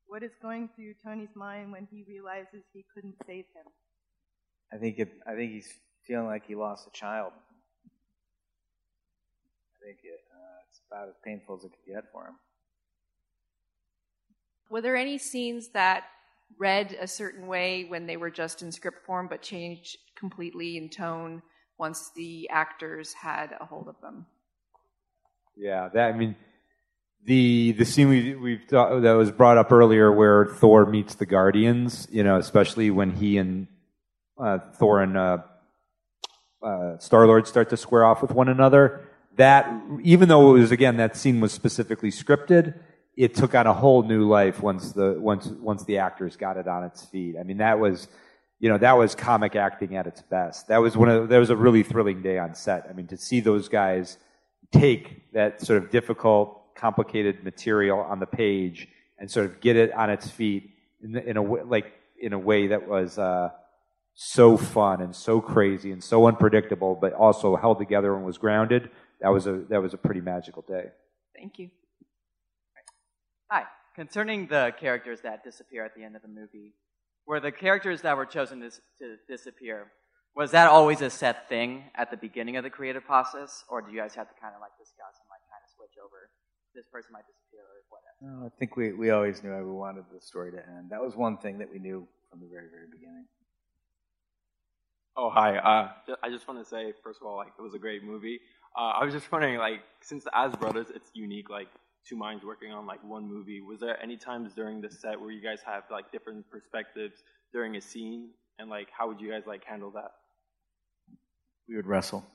What 0.07 0.23
is 0.23 0.32
going 0.41 0.69
through 0.76 0.94
Tony's 1.03 1.36
mind 1.36 1.72
when 1.72 1.88
he 1.91 2.03
realizes 2.07 2.64
he 2.73 2.86
couldn't 2.94 3.15
save 3.26 3.45
him? 3.56 3.65
I 4.73 4.77
think 4.77 4.99
it, 4.99 5.11
I 5.27 5.36
think 5.36 5.52
he's 5.52 5.69
feeling 6.06 6.27
like 6.27 6.45
he 6.48 6.56
lost 6.56 6.88
a 6.88 6.91
child. 6.91 7.34
I 9.73 9.86
think 9.86 9.99
it, 10.03 10.19
uh, 10.32 10.61
it's 10.69 10.82
about 10.90 11.10
as 11.10 11.15
painful 11.23 11.57
as 11.57 11.64
it 11.64 11.72
could 11.72 11.94
get 11.94 12.03
for 12.11 12.27
him. 12.27 12.36
Were 14.69 14.82
there 14.82 14.95
any 14.95 15.18
scenes 15.18 15.69
that 15.69 16.06
read 16.57 16.95
a 16.99 17.07
certain 17.07 17.48
way 17.48 17.86
when 17.86 18.06
they 18.06 18.18
were 18.18 18.30
just 18.30 18.61
in 18.61 18.72
script 18.72 19.06
form 19.06 19.27
but 19.27 19.41
changed 19.41 19.98
completely 20.15 20.77
in 20.77 20.90
tone 20.90 21.41
once 21.77 22.11
the 22.15 22.49
actors 22.49 23.14
had 23.14 23.56
a 23.60 23.65
hold 23.65 23.88
of 23.88 23.99
them? 24.02 24.26
Yeah, 25.56 25.90
that 25.94 26.14
I 26.14 26.18
mean, 26.18 26.36
the 27.26 27.72
the 27.73 27.85
scene 27.85 28.10
we 28.10 28.35
we've 28.35 28.68
that 28.69 29.15
was 29.18 29.31
brought 29.31 29.57
up 29.57 29.72
earlier 29.72 30.11
where 30.11 30.45
Thor 30.45 30.85
meets 30.85 31.15
the 31.15 31.26
Guardians. 31.26 32.07
You 32.11 32.23
know, 32.23 32.38
especially 32.38 32.91
when 32.91 33.11
he 33.11 33.38
and 33.38 33.68
uh, 34.39 34.60
Thor 34.76 35.02
and 35.02 35.18
uh, 35.18 35.38
uh, 36.64 36.97
Star 36.99 37.26
Lord 37.26 37.47
start 37.47 37.69
to 37.72 37.77
square 37.77 38.06
off 38.06 38.22
with 38.22 38.31
one 38.31 38.47
another. 38.47 39.10
That 39.38 39.69
even 40.03 40.30
though 40.30 40.56
it 40.56 40.60
was 40.60 40.72
again 40.72 40.97
that 40.97 41.18
scene 41.18 41.41
was 41.41 41.52
specifically 41.52 42.11
scripted, 42.11 42.80
it 43.18 43.34
took 43.34 43.56
on 43.56 43.68
a 43.68 43.73
whole 43.73 44.03
new 44.03 44.27
life 44.27 44.61
once 44.61 44.91
the 44.91 45.18
once 45.19 45.47
once 45.47 45.84
the 45.84 45.97
actors 45.97 46.35
got 46.35 46.57
it 46.57 46.68
on 46.68 46.84
its 46.84 47.06
feet. 47.06 47.35
I 47.39 47.43
mean, 47.43 47.57
that 47.57 47.80
was 47.80 48.07
you 48.60 48.69
know 48.69 48.77
that 48.77 48.97
was 48.97 49.15
comic 49.15 49.56
acting 49.56 49.95
at 49.95 50.07
its 50.07 50.22
best. 50.22 50.68
That 50.68 50.77
was 50.77 50.95
one 50.95 51.10
of 51.10 51.30
that 51.30 51.38
was 51.38 51.49
a 51.49 51.56
really 51.56 51.84
thrilling 51.84 52.22
day 52.22 52.38
on 52.38 52.56
set. 52.56 52.85
I 52.89 52.93
mean, 52.93 53.07
to 53.07 53.18
see 53.18 53.39
those 53.39 53.68
guys 53.68 54.18
take 54.72 55.31
that 55.34 55.61
sort 55.61 55.84
of 55.84 55.89
difficult, 55.89 56.61
complicated 56.76 57.43
material 57.43 57.99
on 57.99 58.19
the 58.19 58.26
page 58.26 58.88
and 59.18 59.30
sort 59.30 59.45
of 59.45 59.61
get 59.61 59.76
it 59.76 59.93
on 59.93 60.10
its 60.10 60.30
feet 60.30 60.72
in, 61.02 61.15
in 61.18 61.38
a 61.38 61.41
way, 61.41 61.61
like 61.64 61.93
in 62.19 62.34
a 62.34 62.39
way 62.39 62.68
that 62.68 62.88
was 62.88 63.18
uh, 63.18 63.49
so 64.14 64.57
fun 64.57 65.02
and 65.02 65.15
so 65.15 65.41
crazy 65.41 65.91
and 65.91 66.03
so 66.03 66.27
unpredictable, 66.27 66.97
but 66.99 67.14
also 67.14 67.56
held 67.56 67.77
together 67.77 68.15
and 68.15 68.26
was 68.26 68.38
grounded. 68.38 68.89
That 69.22 69.30
was 69.30 69.47
a 69.47 69.64
that 69.69 69.81
was 69.81 69.93
a 69.93 69.97
pretty 69.97 70.22
magical 70.22 70.64
day. 70.68 70.85
Thank 71.35 71.60
you. 71.60 71.69
Hi. 73.49 73.64
Concerning 73.95 74.47
the 74.47 74.73
characters 74.77 75.22
that 75.22 75.43
disappear 75.43 75.85
at 75.85 75.95
the 75.95 76.03
end 76.03 76.15
of 76.15 76.22
the 76.22 76.27
movie, 76.27 76.73
were 77.26 77.39
the 77.39 77.52
characters 77.52 78.02
that 78.02 78.18
were 78.18 78.26
chosen 78.26 78.60
to, 78.60 78.69
to 78.99 79.15
disappear, 79.27 79.88
was 80.35 80.52
that 80.52 80.68
always 80.69 81.02
a 81.02 81.10
set 81.10 81.47
thing 81.47 81.85
at 81.95 82.11
the 82.11 82.18
beginning 82.18 82.57
of 82.57 82.64
the 82.64 82.69
creative 82.69 83.06
process, 83.06 83.64
or 83.69 83.81
do 83.81 83.91
you 83.91 83.97
guys 83.97 84.14
have 84.15 84.27
to 84.27 84.35
kind 84.41 84.53
of 84.53 84.61
like 84.61 84.76
discuss 84.77 85.15
and 85.22 85.27
like 85.31 85.39
kind 85.47 85.64
of 85.64 85.72
switch 85.76 85.95
over? 86.03 86.30
This 86.76 86.85
person 86.91 87.11
might 87.14 87.26
disappear 87.26 87.61
or 87.64 87.80
whatever. 87.89 88.41
No, 88.41 88.45
I 88.47 88.49
think 88.60 88.76
we, 88.76 88.91
we 88.91 89.10
always 89.11 89.41
knew 89.41 89.52
how 89.52 89.64
we 89.64 89.72
wanted 89.72 90.03
the 90.14 90.19
story 90.19 90.52
to 90.52 90.57
end. 90.57 90.89
That 90.89 91.02
was 91.02 91.15
one 91.15 91.38
thing 91.38 91.57
that 91.60 91.72
we 91.72 91.80
knew 91.80 92.06
from 92.30 92.41
the 92.41 92.47
very, 92.47 92.68
very 92.69 92.88
beginning. 92.91 93.26
Oh, 95.15 95.30
hi. 95.30 95.57
Uh, 95.57 96.15
I 96.22 96.30
just 96.30 96.45
want 96.47 96.60
to 96.61 96.65
say, 96.69 96.91
first 97.02 97.22
of 97.22 97.27
all, 97.27 97.38
like, 97.38 97.53
it 97.57 97.61
was 97.61 97.73
a 97.73 97.80
great 97.80 98.03
movie. 98.03 98.41
Uh, 98.77 98.91
I 98.99 99.06
was 99.06 99.14
just 99.14 99.31
wondering, 99.31 99.57
like, 99.57 99.80
since 100.02 100.26
the 100.26 100.38
As 100.38 100.53
Brothers, 100.57 100.88
it's 100.93 101.10
unique, 101.14 101.49
like, 101.49 101.69
two 102.06 102.18
minds 102.18 102.43
working 102.43 102.73
on, 102.73 102.85
like, 102.85 103.02
one 103.03 103.26
movie. 103.26 103.61
Was 103.61 103.80
there 103.80 103.97
any 104.03 104.18
times 104.18 104.53
during 104.53 104.81
the 104.81 104.91
set 104.91 105.19
where 105.19 105.31
you 105.31 105.41
guys 105.41 105.61
have, 105.65 105.84
like, 105.89 106.11
different 106.11 106.49
perspectives 106.52 107.23
during 107.53 107.77
a 107.77 107.81
scene? 107.81 108.31
And, 108.60 108.69
like, 108.69 108.89
how 108.91 109.07
would 109.07 109.22
you 109.22 109.31
guys, 109.31 109.43
like, 109.47 109.64
handle 109.64 109.91
that? 109.91 110.11
We 111.69 111.77
would 111.77 111.88
wrestle. 111.88 112.26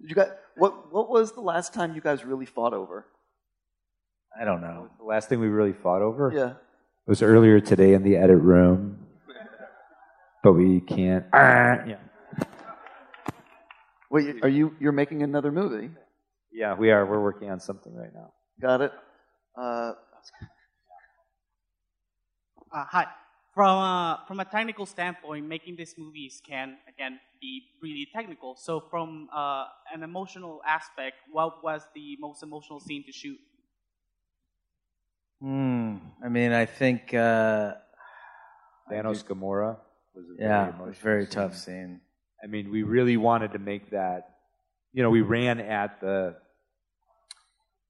Did 0.00 0.10
you 0.10 0.16
guys, 0.16 0.30
what 0.56 0.92
what 0.92 1.08
was 1.10 1.32
the 1.32 1.40
last 1.40 1.74
time 1.74 1.94
you 1.94 2.00
guys 2.00 2.24
really 2.24 2.46
fought 2.46 2.72
over? 2.72 3.06
I 4.40 4.44
don't 4.44 4.60
know. 4.60 4.88
The 4.98 5.04
last 5.04 5.28
thing 5.28 5.40
we 5.40 5.48
really 5.48 5.72
fought 5.72 6.02
over 6.02 6.32
Yeah. 6.34 6.50
It 6.50 7.10
was 7.10 7.22
earlier 7.22 7.58
today 7.60 7.94
in 7.94 8.02
the 8.02 8.16
edit 8.16 8.38
room, 8.38 9.06
but 10.42 10.52
we 10.52 10.80
can't. 10.80 11.24
yeah. 11.32 11.96
Wait, 14.10 14.42
are 14.42 14.48
you 14.48 14.74
you're 14.78 14.92
making 14.92 15.22
another 15.22 15.50
movie? 15.50 15.90
Yeah, 16.52 16.74
we 16.74 16.90
are. 16.90 17.04
We're 17.06 17.22
working 17.22 17.50
on 17.50 17.60
something 17.60 17.94
right 17.94 18.12
now. 18.14 18.32
Got 18.60 18.80
it. 18.82 18.92
Uh, 19.56 19.92
Uh, 22.70 22.84
hi. 22.90 23.06
From 23.58 23.76
uh, 23.78 24.24
from 24.26 24.38
a 24.38 24.44
technical 24.44 24.86
standpoint, 24.86 25.44
making 25.46 25.74
these 25.74 25.98
movies 25.98 26.40
can 26.46 26.78
again 26.86 27.18
be 27.40 27.52
really 27.82 28.06
technical. 28.14 28.54
So, 28.54 28.78
from 28.78 29.28
uh, 29.34 29.66
an 29.92 30.04
emotional 30.04 30.62
aspect, 30.64 31.16
what 31.32 31.64
was 31.64 31.82
the 31.92 32.16
most 32.20 32.44
emotional 32.44 32.78
scene 32.78 33.02
to 33.04 33.10
shoot? 33.12 33.40
Hmm. 35.40 35.96
I 36.22 36.28
mean, 36.28 36.52
I 36.52 36.66
think. 36.66 37.14
Uh, 37.14 37.74
Thanos 38.90 39.22
Gamora 39.24 39.78
was 40.14 40.28
a 40.30 40.34
very 40.36 40.38
Yeah, 40.38 40.80
it 40.80 40.86
was 40.86 40.96
very 40.96 41.26
scene. 41.26 41.26
tough 41.26 41.56
scene. 41.56 42.00
I 42.42 42.46
mean, 42.46 42.70
we 42.70 42.82
really 42.82 43.16
wanted 43.16 43.52
to 43.52 43.58
make 43.58 43.90
that. 43.90 44.38
You 44.92 45.02
know, 45.02 45.10
we 45.10 45.22
ran 45.22 45.60
at 45.60 46.00
the 46.00 46.36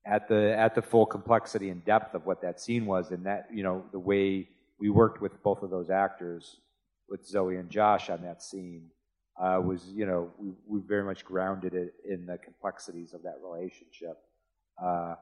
at 0.07 0.29
the 0.29 0.57
at 0.57 0.75
the 0.75 0.83
full 0.83 1.07
complexity 1.07 1.71
and 1.71 1.85
depth 1.85 2.15
of 2.15 2.25
what 2.27 2.41
that 2.43 2.61
scene 2.61 2.87
was, 2.87 3.11
and 3.11 3.27
that 3.27 3.49
you 3.53 3.63
know 3.63 3.85
the 3.93 3.99
way 3.99 4.49
we 4.79 4.91
worked 4.91 5.21
with 5.21 5.43
both 5.43 5.63
of 5.63 5.71
those 5.71 5.91
actors, 5.91 6.61
with 7.09 7.27
Zoe 7.27 7.57
and 7.57 7.71
Josh 7.71 8.11
on 8.11 8.23
that 8.23 8.43
scene, 8.43 8.91
uh, 9.41 9.61
was 9.65 9.87
you 9.95 10.07
know 10.07 10.31
we, 10.39 10.53
we 10.67 10.81
very 10.87 11.05
much 11.05 11.25
grounded 11.25 11.75
it 11.75 11.95
in 12.09 12.27
the 12.27 12.39
complexities 12.39 13.15
of 13.15 13.23
that 13.23 13.37
relationship. 13.43 14.17
Uh, 14.83 15.15
I 15.15 15.17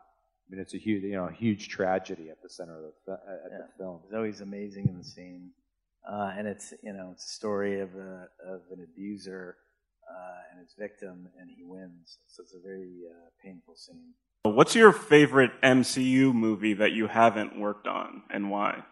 mean, 0.51 0.61
it's 0.61 0.74
a 0.74 0.78
huge 0.78 1.03
you 1.03 1.12
know 1.16 1.27
huge 1.28 1.69
tragedy 1.69 2.31
at 2.31 2.43
the 2.43 2.49
center 2.49 2.77
of 2.77 2.83
the 2.83 2.93
fi- 3.07 3.12
at 3.47 3.51
Yeah. 3.51 3.59
the 3.66 3.73
film. 3.78 4.01
Zoe's 4.11 4.41
amazing 4.41 4.89
in 4.89 4.97
the 4.99 5.05
scene, 5.05 5.51
uh, 6.11 6.33
and 6.37 6.47
it's 6.47 6.73
you 6.83 6.93
know 6.93 7.11
it's 7.12 7.24
a 7.24 7.35
story 7.35 7.81
of 7.81 7.95
a 7.95 8.28
of 8.47 8.62
an 8.70 8.83
abuser 8.85 9.57
uh, 10.11 10.39
and 10.51 10.61
his 10.61 10.74
victim, 10.78 11.28
and 11.41 11.51
he 11.51 11.62
wins. 11.65 12.19
So 12.27 12.43
it's 12.43 12.55
a 12.55 12.61
very 12.61 13.03
uh, 13.11 13.28
painful 13.43 13.74
scene. 13.77 14.15
What's 14.45 14.77
your 14.77 14.93
favorite 14.93 15.51
MCU 15.62 16.33
movie 16.33 16.74
that 16.74 16.93
you 16.93 17.09
haven't 17.09 17.59
worked 17.59 17.89
on, 17.89 18.23
and 18.31 18.51
why? 18.51 18.85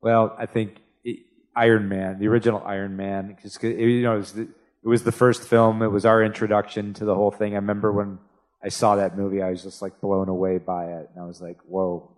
Well, 0.00 0.34
I 0.38 0.46
think 0.46 0.76
it, 1.04 1.18
Iron 1.56 1.88
Man, 1.88 2.18
the 2.18 2.28
original 2.28 2.62
Iron 2.64 2.96
Man, 2.96 3.28
because 3.28 3.60
you 3.62 4.02
know 4.02 4.14
it 4.14 4.18
was, 4.18 4.32
the, 4.32 4.42
it 4.42 4.88
was 4.88 5.02
the 5.02 5.12
first 5.12 5.42
film. 5.48 5.82
It 5.82 5.88
was 5.88 6.06
our 6.06 6.22
introduction 6.22 6.94
to 6.94 7.04
the 7.04 7.14
whole 7.14 7.30
thing. 7.30 7.52
I 7.52 7.56
remember 7.56 7.92
when 7.92 8.18
I 8.62 8.68
saw 8.68 8.96
that 8.96 9.16
movie, 9.16 9.42
I 9.42 9.50
was 9.50 9.62
just 9.62 9.82
like 9.82 10.00
blown 10.00 10.28
away 10.28 10.58
by 10.58 10.84
it, 10.86 11.10
and 11.12 11.22
I 11.22 11.26
was 11.26 11.40
like, 11.40 11.58
"Whoa, 11.66 12.16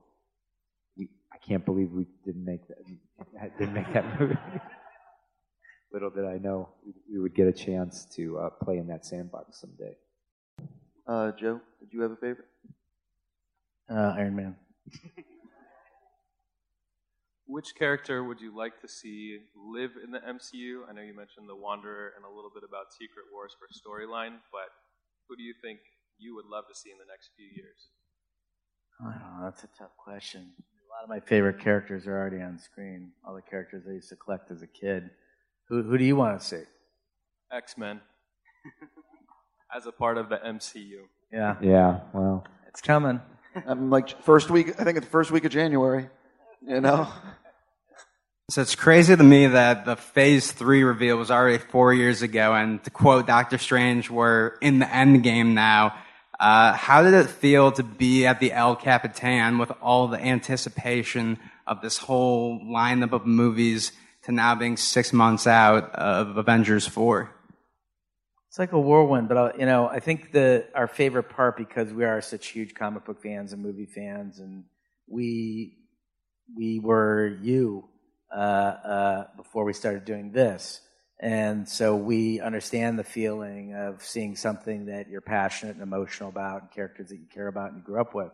we, 0.97 1.09
I 1.33 1.39
can't 1.39 1.65
believe 1.65 1.91
we 1.91 2.07
didn't 2.25 2.45
make 2.45 2.61
that 2.69 3.59
didn't 3.59 3.75
make 3.75 3.93
that 3.95 4.21
movie." 4.21 4.37
Little 5.93 6.11
did 6.11 6.25
I 6.25 6.39
know 6.39 6.69
we, 6.87 6.93
we 7.13 7.19
would 7.21 7.35
get 7.35 7.49
a 7.49 7.53
chance 7.53 8.05
to 8.17 8.39
uh, 8.39 8.51
play 8.63 8.79
in 8.79 8.87
that 8.89 9.05
sandbox 9.05 9.61
someday. 9.61 9.97
uh, 11.07 11.33
Joe, 11.33 11.61
did 11.81 11.93
you 11.93 12.03
have 12.03 12.13
a 12.13 12.17
favorite? 12.17 12.47
Uh, 13.91 14.15
Iron 14.17 14.37
Man. 14.37 14.57
Which 17.51 17.75
character 17.75 18.23
would 18.23 18.41
you 18.41 18.57
like 18.57 18.81
to 18.81 18.89
see 18.89 19.41
live 19.57 19.91
in 20.03 20.13
the 20.13 20.21
MCU? 20.21 20.89
I 20.89 20.93
know 20.93 21.03
you 21.03 21.17
mentioned 21.17 21.49
the 21.49 21.57
Wanderer 21.57 22.13
and 22.15 22.25
a 22.25 22.29
little 22.31 22.51
bit 22.55 22.63
about 22.63 22.93
Secret 22.93 23.27
Wars 23.33 23.57
for 23.59 23.67
storyline, 23.67 24.39
but 24.53 24.71
who 25.29 25.35
do 25.35 25.43
you 25.43 25.53
think 25.61 25.81
you 26.17 26.37
would 26.37 26.47
love 26.47 26.65
to 26.69 26.79
see 26.79 26.91
in 26.91 26.99
the 26.99 27.11
next 27.11 27.31
few 27.37 27.47
years? 27.47 27.91
I 29.01 29.19
don't 29.19 29.21
know. 29.21 29.45
That's 29.45 29.65
a 29.65 29.69
tough 29.77 29.97
question. 29.97 30.53
A 30.61 30.87
lot 30.95 31.03
of 31.03 31.09
my 31.09 31.19
favorite 31.19 31.59
characters 31.59 32.07
are 32.07 32.17
already 32.17 32.41
on 32.41 32.57
screen. 32.57 33.11
All 33.27 33.35
the 33.35 33.43
characters 33.43 33.83
I 33.89 33.95
used 33.95 34.11
to 34.11 34.17
collect 34.17 34.53
as 34.53 34.63
a 34.63 34.69
kid. 34.69 35.11
Who 35.69 35.83
who 35.83 35.99
do 35.99 36.05
you 36.05 36.15
want 36.15 36.41
to 36.41 36.47
see? 36.47 36.63
X 37.53 37.77
Men 37.77 38.01
as 39.77 39.87
a 39.87 39.93
part 39.93 40.19
of 40.19 40.29
the 40.29 40.37
MCU. 40.37 41.01
Yeah. 41.33 41.57
Yeah, 41.61 42.01
well, 42.13 42.47
it's 42.69 42.81
coming. 42.81 43.21
I'm 43.67 43.91
like 43.91 44.23
first 44.23 44.51
week. 44.51 44.81
I 44.81 44.85
think 44.85 44.99
it's 44.99 45.07
the 45.07 45.11
first 45.11 45.33
week 45.33 45.45
of 45.45 45.51
January. 45.51 46.09
You 46.65 46.81
know. 46.81 47.09
So 48.51 48.63
it's 48.63 48.75
crazy 48.75 49.15
to 49.15 49.23
me 49.23 49.47
that 49.47 49.85
the 49.85 49.95
Phase 49.95 50.51
Three 50.51 50.83
reveal 50.83 51.17
was 51.17 51.31
already 51.31 51.59
four 51.59 51.95
years 51.95 52.21
ago, 52.23 52.53
and 52.53 52.83
to 52.83 52.91
quote 52.91 53.29
Doctor 53.29 53.59
Strange, 53.59 54.11
we're 54.11 54.57
in 54.61 54.81
the 54.81 54.93
end 54.93 55.23
game 55.23 55.55
now. 55.55 55.95
Uh, 56.41 56.73
how 56.73 57.05
did 57.05 57.15
it 57.15 57.29
feel 57.29 57.71
to 57.71 57.85
be 57.85 58.27
at 58.27 58.41
the 58.41 58.53
El 58.53 58.75
Capitan 58.75 59.59
with 59.59 59.71
all 59.81 60.09
the 60.09 60.19
anticipation 60.21 61.39
of 61.65 61.81
this 61.81 61.99
whole 61.99 62.59
lineup 62.65 63.13
of 63.13 63.25
movies 63.25 63.93
to 64.25 64.33
now 64.33 64.57
being 64.57 64.77
six 64.77 65.13
months 65.13 65.47
out 65.47 65.95
of 65.95 66.37
Avengers 66.37 66.89
4? 66.89 67.31
It's 68.49 68.59
like 68.59 68.73
a 68.73 68.81
whirlwind, 68.81 69.29
but 69.29 69.37
uh, 69.37 69.53
you 69.61 69.67
know, 69.67 69.87
I 69.87 70.01
think 70.01 70.33
the 70.33 70.67
our 70.75 70.89
favorite 70.89 71.31
part 71.31 71.57
because 71.57 71.93
we 71.93 72.05
are 72.05 72.21
such 72.21 72.49
huge 72.49 72.75
comic 72.75 73.05
book 73.05 73.23
fans 73.23 73.53
and 73.53 73.63
movie 73.63 73.87
fans, 73.87 74.41
and 74.41 74.65
we 75.07 75.77
we 76.57 76.81
were 76.81 77.39
you 77.43 77.85
before 78.31 79.65
we 79.65 79.73
started 79.73 80.05
doing 80.05 80.33
this, 80.33 80.81
and 81.21 81.69
so 81.69 81.97
we 81.97 82.41
understand 82.41 82.99
the 82.99 83.05
feeling 83.05 83.75
of 83.75 84.03
seeing 84.03 84.37
something 84.37 84.87
that 84.87 85.09
you're 85.09 85.21
passionate 85.21 85.75
and 85.75 85.83
emotional 85.83 86.29
about, 86.29 86.63
and 86.63 86.71
characters 86.71 87.09
that 87.09 87.17
you 87.17 87.27
care 87.33 87.49
about 87.49 87.73
and 87.73 87.79
you 87.79 87.85
grew 87.85 88.01
up 88.01 88.15
with. 88.15 88.33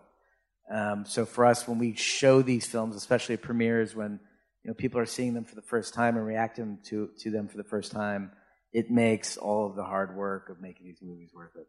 Um, 0.70 1.04
so 1.06 1.24
for 1.24 1.46
us, 1.46 1.66
when 1.68 1.78
we 1.78 1.94
show 1.94 2.42
these 2.42 2.66
films, 2.66 2.96
especially 2.96 3.36
premieres, 3.36 3.94
when 3.94 4.20
you 4.62 4.68
know 4.70 4.74
people 4.74 5.00
are 5.00 5.06
seeing 5.06 5.34
them 5.34 5.44
for 5.44 5.54
the 5.54 5.62
first 5.62 5.94
time 5.94 6.16
and 6.16 6.26
reacting 6.26 6.78
to 6.84 7.10
to 7.18 7.30
them 7.30 7.48
for 7.48 7.56
the 7.56 7.64
first 7.64 7.92
time 7.92 8.32
it 8.76 8.90
makes 8.90 9.38
all 9.38 9.66
of 9.66 9.74
the 9.74 9.82
hard 9.82 10.14
work 10.14 10.50
of 10.50 10.60
making 10.60 10.84
these 10.86 11.00
movies 11.00 11.30
worth 11.34 11.56
it. 11.56 11.66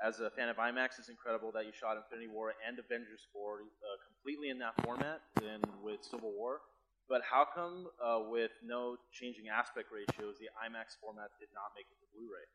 As 0.00 0.20
a 0.20 0.30
fan 0.30 0.48
of 0.48 0.56
IMAX, 0.56 0.98
it's 0.98 1.08
incredible 1.08 1.52
that 1.52 1.66
you 1.66 1.72
shot 1.72 1.96
Infinity 1.96 2.28
War 2.32 2.54
and 2.66 2.78
Avengers 2.78 3.20
4 3.32 3.60
uh, 3.60 3.60
completely 4.08 4.48
in 4.48 4.58
that 4.60 4.72
format 4.82 5.20
than 5.36 5.60
with 5.82 6.00
Civil 6.02 6.32
War. 6.32 6.60
But 7.08 7.22
how 7.28 7.44
come, 7.54 7.88
uh, 8.02 8.30
with 8.30 8.52
no 8.64 8.96
changing 9.12 9.48
aspect 9.48 9.88
ratios, 9.92 10.36
the 10.38 10.46
IMAX 10.56 10.96
format 11.00 11.28
did 11.38 11.48
not 11.52 11.72
make 11.76 11.86
it 11.90 11.98
to 12.00 12.06
Blu-ray? 12.14 12.46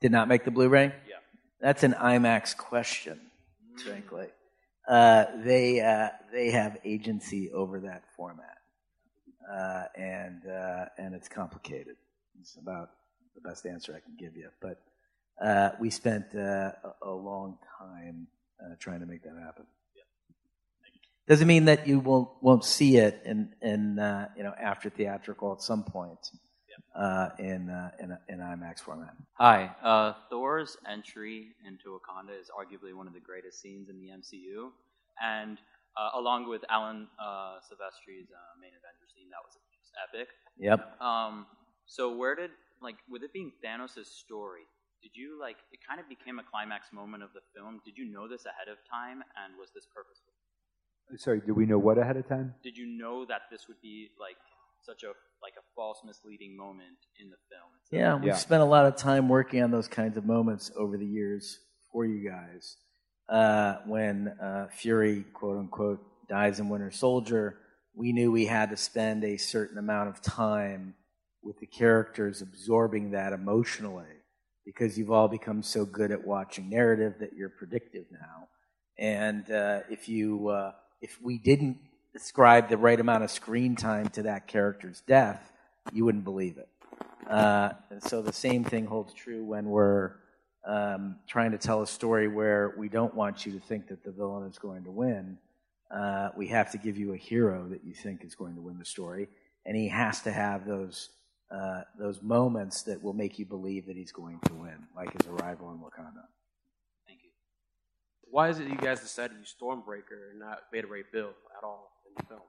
Did 0.00 0.12
not 0.12 0.28
make 0.28 0.44
the 0.44 0.50
Blu-ray? 0.50 0.92
Yeah. 1.08 1.16
That's 1.60 1.82
an 1.82 1.94
IMAX 1.94 2.56
question, 2.56 3.20
frankly. 3.84 4.26
Uh, 4.88 5.26
they 5.44 5.80
uh, 5.80 6.08
they 6.32 6.50
have 6.50 6.78
agency 6.84 7.50
over 7.52 7.80
that 7.80 8.02
format 8.16 8.58
uh, 9.50 9.84
and 9.94 10.42
uh, 10.46 10.86
and 10.98 11.14
it's 11.14 11.28
complicated. 11.28 11.96
It's 12.40 12.56
about 12.56 12.90
the 13.34 13.40
best 13.40 13.66
answer 13.66 13.94
I 13.94 14.00
can 14.00 14.16
give 14.18 14.36
you. 14.36 14.48
But 14.60 14.82
uh, 15.40 15.70
we 15.80 15.90
spent 15.90 16.26
uh, 16.34 16.38
a, 16.38 16.94
a, 17.02 17.10
long 17.10 17.58
time 17.78 18.26
uh, 18.62 18.74
trying 18.78 19.00
to 19.00 19.06
make 19.06 19.22
that 19.22 19.36
happen. 19.42 19.64
Doesn't 21.28 21.46
mean 21.46 21.66
that 21.66 21.86
you 21.86 22.00
won't 22.00 22.28
won't 22.40 22.64
see 22.64 22.96
it 22.96 23.22
in 23.24 23.54
in 23.62 24.00
uh, 24.00 24.28
you 24.36 24.42
know 24.42 24.52
after 24.60 24.90
theatrical 24.90 25.52
at 25.52 25.62
some 25.62 25.84
point 25.84 26.18
in 27.38 27.70
in, 28.00 28.18
in 28.28 28.38
IMAX 28.40 28.80
format. 28.80 29.14
Hi, 29.34 30.14
Thor's 30.28 30.76
entry 30.90 31.54
into 31.64 31.90
Wakanda 31.90 32.38
is 32.40 32.50
arguably 32.50 32.94
one 32.94 33.06
of 33.06 33.14
the 33.14 33.20
greatest 33.20 33.60
scenes 33.60 33.88
in 33.88 34.00
the 34.00 34.08
MCU, 34.08 34.70
and 35.22 35.58
uh, 35.96 36.18
along 36.18 36.48
with 36.48 36.62
Alan 36.68 37.08
uh, 37.18 37.58
Silvestri's 37.60 38.30
uh, 38.30 38.60
main 38.60 38.72
Avengers 38.78 39.10
scene. 39.14 39.28
That 39.30 39.42
was 39.44 39.58
just 39.74 39.92
epic. 40.08 40.28
Yep. 40.58 41.00
Um, 41.00 41.46
so 41.86 42.16
where 42.16 42.34
did 42.34 42.50
like 42.80 42.96
with 43.08 43.22
it 43.22 43.32
being 43.32 43.52
Thanos' 43.64 44.06
story? 44.06 44.66
Did 45.02 45.12
you 45.14 45.38
like 45.40 45.56
it? 45.72 45.80
Kind 45.86 46.00
of 46.00 46.08
became 46.08 46.38
a 46.38 46.42
climax 46.44 46.92
moment 46.92 47.22
of 47.22 47.30
the 47.32 47.40
film. 47.54 47.80
Did 47.84 47.96
you 47.96 48.04
know 48.10 48.28
this 48.28 48.44
ahead 48.44 48.68
of 48.68 48.76
time, 48.88 49.22
and 49.42 49.56
was 49.58 49.70
this 49.74 49.86
purposeful? 49.86 50.32
Sorry, 51.16 51.40
do 51.44 51.54
we 51.54 51.66
know 51.66 51.78
what 51.78 51.98
ahead 51.98 52.16
of 52.16 52.28
time? 52.28 52.54
Did 52.62 52.76
you 52.76 52.86
know 52.86 53.24
that 53.26 53.42
this 53.50 53.66
would 53.68 53.80
be 53.82 54.10
like 54.20 54.36
such 54.82 55.02
a 55.02 55.12
like 55.42 55.54
a 55.58 55.64
false, 55.74 55.98
misleading 56.04 56.56
moment 56.56 56.98
in 57.18 57.30
the 57.30 57.36
film? 57.48 57.70
Yeah, 57.90 58.14
we've 58.16 58.26
Yeah. 58.26 58.34
spent 58.34 58.62
a 58.62 58.66
lot 58.66 58.86
of 58.86 58.96
time 58.96 59.28
working 59.28 59.62
on 59.62 59.70
those 59.70 59.88
kinds 59.88 60.16
of 60.16 60.24
moments 60.26 60.70
over 60.76 60.96
the 60.98 61.06
years 61.06 61.58
for 61.92 62.04
you 62.04 62.28
guys. 62.28 62.76
Uh, 63.28 63.78
when 63.86 64.28
uh, 64.40 64.68
Fury, 64.70 65.24
quote 65.32 65.56
unquote, 65.58 66.00
dies 66.28 66.60
in 66.60 66.68
Winter 66.68 66.90
Soldier, 66.90 67.58
we 67.94 68.12
knew 68.12 68.30
we 68.30 68.46
had 68.46 68.70
to 68.70 68.76
spend 68.76 69.24
a 69.24 69.36
certain 69.36 69.78
amount 69.78 70.08
of 70.10 70.20
time 70.20 70.94
with 71.42 71.58
the 71.58 71.66
characters 71.66 72.42
absorbing 72.42 73.12
that 73.12 73.32
emotionally 73.32 74.04
because 74.64 74.98
you've 74.98 75.10
all 75.10 75.28
become 75.28 75.62
so 75.62 75.84
good 75.84 76.10
at 76.10 76.26
watching 76.26 76.68
narrative 76.68 77.14
that 77.20 77.32
you're 77.34 77.48
predictive 77.48 78.04
now. 78.10 78.48
And 78.98 79.50
uh, 79.50 79.80
if 79.88 80.08
you 80.08 80.48
uh, 80.48 80.72
if 81.00 81.18
we 81.22 81.38
didn't 81.38 81.78
ascribe 82.14 82.68
the 82.68 82.76
right 82.76 82.98
amount 82.98 83.24
of 83.24 83.30
screen 83.30 83.76
time 83.76 84.08
to 84.10 84.22
that 84.22 84.46
character's 84.46 85.00
death, 85.06 85.52
you 85.92 86.04
wouldn't 86.04 86.24
believe 86.24 86.58
it. 86.58 86.68
Uh, 87.28 87.70
and 87.90 88.02
so 88.02 88.22
the 88.22 88.32
same 88.32 88.64
thing 88.64 88.86
holds 88.86 89.14
true 89.14 89.44
when 89.44 89.66
we're 89.66 90.12
um, 90.66 91.16
trying 91.26 91.52
to 91.52 91.58
tell 91.58 91.82
a 91.82 91.86
story 91.86 92.28
where 92.28 92.74
we 92.76 92.88
don't 92.88 93.14
want 93.14 93.46
you 93.46 93.52
to 93.52 93.60
think 93.60 93.88
that 93.88 94.02
the 94.04 94.10
villain 94.10 94.48
is 94.48 94.58
going 94.58 94.84
to 94.84 94.90
win. 94.90 95.38
Uh, 95.90 96.30
we 96.36 96.48
have 96.48 96.70
to 96.72 96.78
give 96.78 96.96
you 96.96 97.12
a 97.12 97.16
hero 97.16 97.66
that 97.68 97.84
you 97.84 97.94
think 97.94 98.24
is 98.24 98.34
going 98.34 98.54
to 98.54 98.60
win 98.60 98.78
the 98.78 98.84
story, 98.84 99.28
and 99.64 99.76
he 99.76 99.88
has 99.88 100.20
to 100.22 100.30
have 100.30 100.66
those 100.66 101.10
uh, 101.50 101.82
those 101.98 102.22
moments 102.22 102.82
that 102.82 103.02
will 103.02 103.12
make 103.12 103.38
you 103.38 103.44
believe 103.44 103.86
that 103.86 103.96
he's 103.96 104.12
going 104.12 104.38
to 104.46 104.54
win, 104.54 104.86
like 104.94 105.12
his 105.20 105.28
arrival 105.28 105.70
in 105.72 105.78
Wakanda. 105.78 106.24
Thank 107.06 107.20
you. 107.24 107.30
Why 108.30 108.48
is 108.48 108.60
it 108.60 108.68
you 108.68 108.76
guys 108.76 109.00
decided 109.00 109.34
to 109.34 109.38
use 109.40 109.54
Stormbreaker 109.60 110.30
and 110.30 110.38
not 110.38 110.58
Beta 110.72 110.86
Ray 110.86 111.02
Bill 111.12 111.30
at 111.58 111.64
all 111.64 111.90
in 112.06 112.14
the 112.16 112.28
film? 112.28 112.40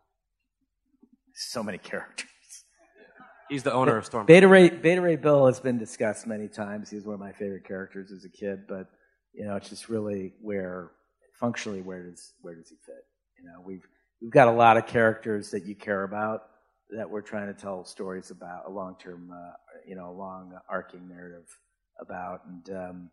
So 1.33 1.63
many 1.63 1.79
characters. 1.79 2.27
He's 3.49 3.63
the 3.63 3.73
owner 3.73 3.97
of 3.97 4.07
Stormbreaker. 4.07 4.27
Beta 4.27 4.47
Ray 4.47 4.69
Beta 4.69 5.01
Ray 5.01 5.15
Bill 5.15 5.47
has 5.47 5.59
been 5.59 5.79
discussed 5.79 6.27
many 6.27 6.47
times. 6.47 6.89
He 6.89 6.95
was 6.95 7.05
one 7.05 7.15
of 7.15 7.19
my 7.19 7.31
favorite 7.31 7.65
characters 7.65 8.11
as 8.11 8.23
a 8.23 8.29
kid, 8.29 8.67
but 8.67 8.87
you 9.33 9.45
know, 9.45 9.55
it's 9.55 9.69
just 9.69 9.89
really 9.89 10.33
where 10.41 10.91
functionally 11.39 11.81
where 11.81 12.03
does 12.03 12.33
where 12.41 12.53
does 12.53 12.69
he 12.69 12.75
fit? 12.85 13.03
You 13.39 13.45
know, 13.45 13.61
we've 13.65 13.85
we've 14.21 14.31
got 14.31 14.47
a 14.47 14.51
lot 14.51 14.77
of 14.77 14.85
characters 14.85 15.49
that 15.51 15.65
you 15.65 15.75
care 15.75 16.03
about 16.03 16.43
that 16.91 17.09
we're 17.09 17.21
trying 17.21 17.53
to 17.53 17.59
tell 17.59 17.83
stories 17.85 18.31
about, 18.31 18.67
a 18.67 18.69
long 18.69 18.95
term, 18.99 19.31
uh, 19.33 19.53
you 19.87 19.95
know, 19.95 20.09
a 20.09 20.17
long 20.17 20.53
arcing 20.69 21.07
narrative 21.07 21.45
about, 21.99 22.41
and 22.45 22.75
um, 22.75 23.09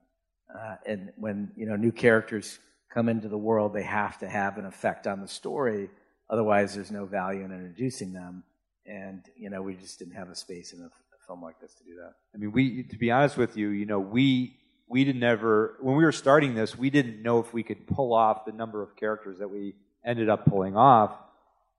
uh, 0.54 0.76
and 0.86 1.12
when 1.16 1.50
you 1.56 1.66
know 1.66 1.76
new 1.76 1.92
characters 1.92 2.58
come 2.92 3.08
into 3.08 3.28
the 3.28 3.38
world, 3.38 3.72
they 3.72 3.82
have 3.82 4.18
to 4.18 4.28
have 4.28 4.58
an 4.58 4.66
effect 4.66 5.06
on 5.06 5.20
the 5.20 5.28
story. 5.28 5.90
Otherwise, 6.30 6.74
there's 6.74 6.90
no 6.90 7.06
value 7.06 7.44
in 7.44 7.52
introducing 7.52 8.12
them. 8.12 8.42
And 8.86 9.24
you 9.36 9.50
know, 9.50 9.62
we 9.62 9.74
just 9.74 9.98
didn't 9.98 10.14
have 10.14 10.30
a 10.30 10.34
space 10.34 10.72
in 10.72 10.80
a, 10.80 10.86
a 10.86 11.26
film 11.26 11.42
like 11.42 11.60
this 11.60 11.74
to 11.74 11.84
do 11.84 11.94
that. 11.96 12.14
I 12.34 12.38
mean, 12.38 12.52
we 12.52 12.84
to 12.84 12.96
be 12.96 13.10
honest 13.10 13.36
with 13.36 13.56
you, 13.56 13.68
you 13.68 13.86
know, 13.86 14.00
we 14.00 14.56
we 14.88 15.04
didn't 15.04 15.22
ever 15.22 15.76
when 15.80 15.96
we 15.96 16.04
were 16.04 16.12
starting 16.12 16.54
this, 16.54 16.76
we 16.76 16.90
didn't 16.90 17.22
know 17.22 17.38
if 17.38 17.52
we 17.52 17.62
could 17.62 17.86
pull 17.86 18.14
off 18.14 18.44
the 18.46 18.52
number 18.52 18.82
of 18.82 18.96
characters 18.96 19.38
that 19.38 19.48
we 19.48 19.74
ended 20.04 20.28
up 20.28 20.46
pulling 20.46 20.76
off 20.76 21.12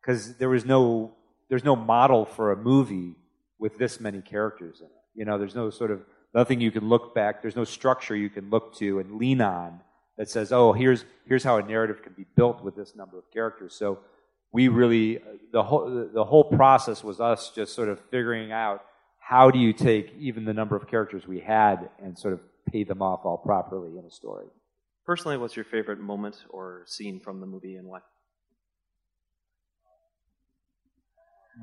because 0.02 0.36
there 0.38 0.50
was 0.50 0.66
no 0.66 1.16
there's 1.50 1.64
no 1.64 1.76
model 1.76 2.26
for 2.26 2.52
a 2.52 2.56
movie 2.56 3.16
with 3.58 3.78
this 3.78 4.00
many 4.00 4.22
characters 4.22 4.80
in 4.80 4.86
it. 4.88 4.92
You 5.16 5.26
know, 5.26 5.38
there's 5.38 5.56
no 5.56 5.70
sort 5.70 5.92
of 5.92 6.02
nothing 6.34 6.62
you 6.62 6.72
can 6.72 6.88
look 6.88 7.14
back. 7.14 7.42
There's 7.42 7.56
no 7.56 7.64
structure 7.64 8.16
you 8.16 8.30
can 8.30 8.50
look 8.50 8.76
to 8.76 9.00
and 9.00 9.16
lean 9.16 9.42
on 9.42 9.82
that 10.18 10.30
says, 10.30 10.52
"Oh, 10.52 10.74
here's 10.74 11.06
here's 11.26 11.44
how 11.44 11.58
a 11.58 11.64
narrative 11.64 12.02
can 12.04 12.14
be 12.14 12.26
built 12.36 12.64
with 12.64 12.76
this 12.76 12.96
number 12.96 13.18
of 13.18 13.30
characters." 13.32 13.76
So 13.76 14.00
we 14.52 14.68
really 14.68 15.18
uh, 15.18 15.22
the 15.52 15.64
whole 15.64 16.10
the 16.14 16.24
whole 16.24 16.44
process 16.44 17.04
was 17.04 17.20
us 17.20 17.52
just 17.54 17.74
sort 17.74 17.90
of 17.90 18.00
figuring 18.12 18.52
out 18.52 18.84
how 19.20 19.52
do 19.52 19.60
you 19.60 19.74
take 19.74 20.14
even 20.18 20.46
the 20.46 20.54
number 20.54 20.76
of 20.76 20.88
characters 20.88 21.28
we 21.28 21.40
had 21.40 21.90
and 22.02 22.18
sort 22.18 22.34
of 22.34 22.40
pay 22.72 22.84
them 22.84 23.02
off 23.02 23.22
all 23.26 23.38
properly 23.38 23.98
in 23.98 24.06
a 24.06 24.12
story. 24.12 24.48
Personally, 25.06 25.38
what's 25.38 25.56
your 25.56 25.66
favorite 25.66 26.00
moment 26.00 26.38
or 26.50 26.84
scene 26.86 27.20
from 27.20 27.40
the 27.40 27.46
movie 27.46 27.76
and 27.76 27.88
why? 27.88 28.00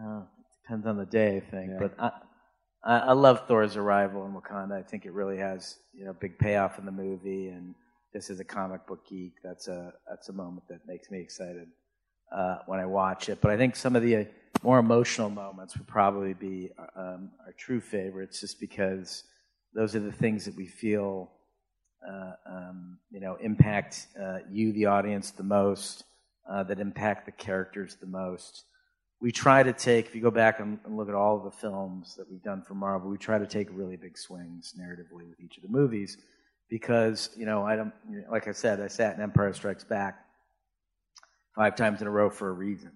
Uh, 0.02 0.22
depends 0.62 0.86
on 0.86 0.96
the 0.96 1.06
day, 1.06 1.36
I 1.36 1.40
think. 1.40 1.72
But 1.78 1.94
I, 1.98 2.10
I, 2.84 2.98
I 2.98 3.12
love 3.12 3.46
Thor's 3.46 3.76
arrival 3.76 4.26
in 4.26 4.32
Wakanda. 4.32 4.78
I 4.78 4.82
think 4.82 5.06
it 5.06 5.12
really 5.12 5.38
has 5.38 5.78
you 5.94 6.04
know 6.04 6.12
big 6.12 6.38
payoff 6.38 6.78
in 6.78 6.84
the 6.86 6.92
movie, 6.92 7.48
and 7.48 7.74
just 8.12 8.30
as 8.30 8.40
a 8.40 8.44
comic 8.44 8.86
book 8.86 9.06
geek, 9.08 9.34
that's 9.42 9.68
a 9.68 9.92
that's 10.08 10.28
a 10.28 10.32
moment 10.32 10.64
that 10.68 10.86
makes 10.86 11.10
me 11.10 11.20
excited 11.20 11.68
uh, 12.34 12.58
when 12.66 12.80
I 12.80 12.86
watch 12.86 13.28
it. 13.28 13.40
But 13.40 13.52
I 13.52 13.56
think 13.56 13.76
some 13.76 13.96
of 13.96 14.02
the 14.02 14.26
more 14.62 14.78
emotional 14.78 15.30
moments 15.30 15.76
would 15.76 15.86
probably 15.86 16.34
be 16.34 16.70
um, 16.96 17.30
our 17.46 17.52
true 17.56 17.80
favorites, 17.80 18.40
just 18.40 18.60
because 18.60 19.24
those 19.74 19.94
are 19.94 20.00
the 20.00 20.12
things 20.12 20.44
that 20.44 20.56
we 20.56 20.66
feel 20.66 21.30
uh, 22.06 22.32
um, 22.48 22.98
you 23.10 23.20
know 23.20 23.36
impact 23.40 24.08
uh, 24.20 24.38
you, 24.50 24.72
the 24.72 24.86
audience, 24.86 25.30
the 25.30 25.42
most. 25.42 26.04
Uh, 26.48 26.62
that 26.62 26.78
impact 26.78 27.26
the 27.26 27.32
characters 27.32 27.96
the 28.00 28.06
most 28.06 28.66
we 29.20 29.32
try 29.32 29.62
to 29.62 29.72
take, 29.72 30.06
if 30.06 30.14
you 30.14 30.20
go 30.20 30.30
back 30.30 30.60
and, 30.60 30.78
look 30.88 31.08
at 31.08 31.14
all 31.14 31.36
of 31.36 31.44
the 31.44 31.50
films 31.50 32.14
that 32.16 32.30
we've 32.30 32.42
done 32.42 32.62
for 32.62 32.74
Marvel, 32.74 33.10
we 33.10 33.16
try 33.16 33.38
to 33.38 33.46
take 33.46 33.68
really 33.70 33.96
big 33.96 34.18
swings 34.18 34.74
narratively 34.78 35.28
with 35.28 35.40
each 35.40 35.56
of 35.56 35.62
the 35.62 35.68
movies 35.68 36.18
because, 36.68 37.30
you 37.36 37.46
know, 37.46 37.64
I 37.64 37.76
don't, 37.76 37.92
like 38.30 38.48
I 38.48 38.52
said, 38.52 38.80
I 38.80 38.88
sat 38.88 39.16
in 39.16 39.22
Empire 39.22 39.52
Strikes 39.52 39.84
Back 39.84 40.18
five 41.54 41.76
times 41.76 42.02
in 42.02 42.06
a 42.06 42.10
row 42.10 42.28
for 42.28 42.50
a 42.50 42.52
reason 42.52 42.92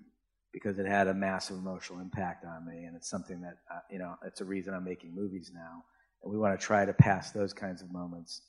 because 0.53 0.79
it 0.79 0.87
had 0.87 1.09
a 1.09 1.15
massive 1.15 1.57
emotional 1.57 2.01
impact 2.01 2.45
on 2.45 2.67
me 2.67 2.85
and 2.85 2.97
it's 2.97 3.09
something 3.09 3.41
that, 3.41 3.57
uh, 3.73 3.79
you 3.91 3.99
know, 3.99 4.17
it's 4.25 4.41
a 4.41 4.45
reason 4.45 4.75
I'm 4.75 4.85
making 4.85 5.15
movies 5.15 5.51
now. 5.55 5.85
And 6.23 6.31
we 6.31 6.39
want 6.39 6.59
to 6.59 6.65
try 6.65 6.85
to 6.85 6.93
pass 6.93 7.31
those 7.31 7.55
kinds 7.55 7.81
of 7.81 7.91
moments 7.91 8.43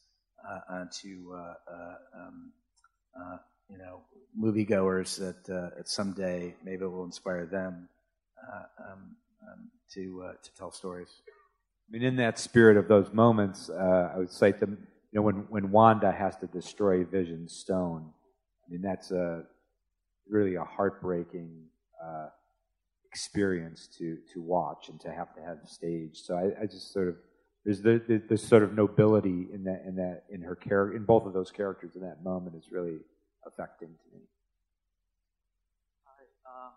uh, 0.48 0.76
onto 0.76 1.34
uh, 1.34 1.54
uh, 1.72 1.96
um, 2.20 2.52
uh, 3.16 3.38
you 3.72 3.78
know 3.78 4.02
moviegoers 4.40 5.18
that 5.18 5.54
uh, 5.54 5.70
someday 5.86 6.56
maybe 6.64 6.86
will 6.86 7.06
inspire 7.06 7.46
them 7.46 7.88
uh, 8.52 8.92
um, 8.92 9.16
um, 9.44 9.72
to 9.94 10.24
uh, 10.28 10.34
to 10.44 10.56
tell 10.58 10.72
stories. 10.72 11.10
I 11.88 11.92
mean, 11.92 12.04
in 12.04 12.16
that 12.18 12.40
spirit 12.40 12.78
of 12.78 12.88
those 12.88 13.12
moments, 13.14 13.70
uh, 13.70 14.12
I 14.14 14.18
would 14.18 14.32
cite 14.32 14.60
them. 14.60 14.88
You 15.12 15.20
know, 15.20 15.24
when 15.24 15.36
when 15.50 15.72
Wanda 15.72 16.12
has 16.12 16.38
to 16.38 16.48
destroy 16.48 17.04
Vision's 17.04 17.54
stone. 17.54 18.12
I 18.66 18.72
mean, 18.72 18.82
that's 18.82 19.12
a 19.12 19.44
really 20.30 20.56
a 20.56 20.64
heartbreaking 20.64 21.66
uh, 22.04 22.28
experience 23.12 23.90
to 23.98 24.18
to 24.34 24.42
watch 24.42 24.90
and 24.90 25.00
to 25.02 25.12
have 25.12 25.34
to 25.36 25.42
have 25.42 25.60
staged. 25.66 26.26
So 26.26 26.36
I, 26.36 26.64
I 26.64 26.66
just 26.66 26.94
sort 26.94 27.10
of 27.10 27.16
there's 27.66 27.82
the, 27.82 28.02
the, 28.08 28.22
the 28.30 28.38
sort 28.38 28.64
of 28.64 28.74
nobility 28.74 29.48
in 29.54 29.64
that 29.66 29.84
in 29.86 29.96
that 29.98 30.24
in 30.30 30.42
her 30.42 30.56
character 30.56 30.96
in 30.96 31.04
both 31.04 31.26
of 31.26 31.34
those 31.34 31.52
characters 31.52 31.96
in 31.96 32.02
that 32.02 32.24
moment 32.24 32.56
is 32.56 32.72
really 32.72 33.00
affecting 33.52 33.92
to 33.92 34.08
me. 34.16 34.24
Hi. 36.08 36.24
Uh, 36.48 36.72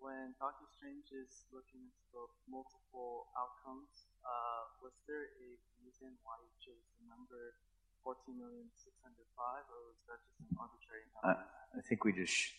when 0.00 0.32
Doctor 0.40 0.64
Strange 0.72 1.12
is 1.12 1.44
looking 1.52 1.84
at 1.92 2.04
the 2.16 2.24
multiple 2.48 3.28
outcomes, 3.36 4.08
uh, 4.24 4.80
was 4.80 4.96
there 5.04 5.28
a 5.28 5.48
reason 5.84 6.16
why 6.24 6.40
you 6.40 6.52
chose 6.64 6.80
the 6.96 7.04
number 7.12 7.52
14,605, 8.00 8.64
or 9.68 9.92
was 9.92 10.00
that 10.08 10.24
just 10.24 10.40
an 10.40 10.56
arbitrary 10.56 11.04
I, 11.20 11.36
number? 11.36 11.44
I 11.76 11.80
think 11.84 12.08
we 12.08 12.16
just 12.16 12.32
sh- 12.32 12.56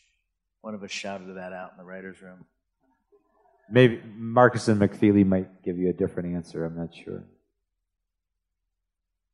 one 0.61 0.77
of 0.77 0.85
us 0.85 0.93
shouted 0.93 1.33
that 1.33 1.51
out 1.51 1.73
in 1.73 1.81
the 1.81 1.83
writers' 1.83 2.21
room. 2.21 2.45
Maybe 3.73 4.01
Markus 4.15 4.67
and 4.67 4.79
McFeely 4.79 5.25
might 5.25 5.63
give 5.63 5.79
you 5.79 5.89
a 5.89 5.93
different 5.93 6.35
answer. 6.35 6.65
I'm 6.65 6.77
not 6.77 6.93
sure. 6.93 7.23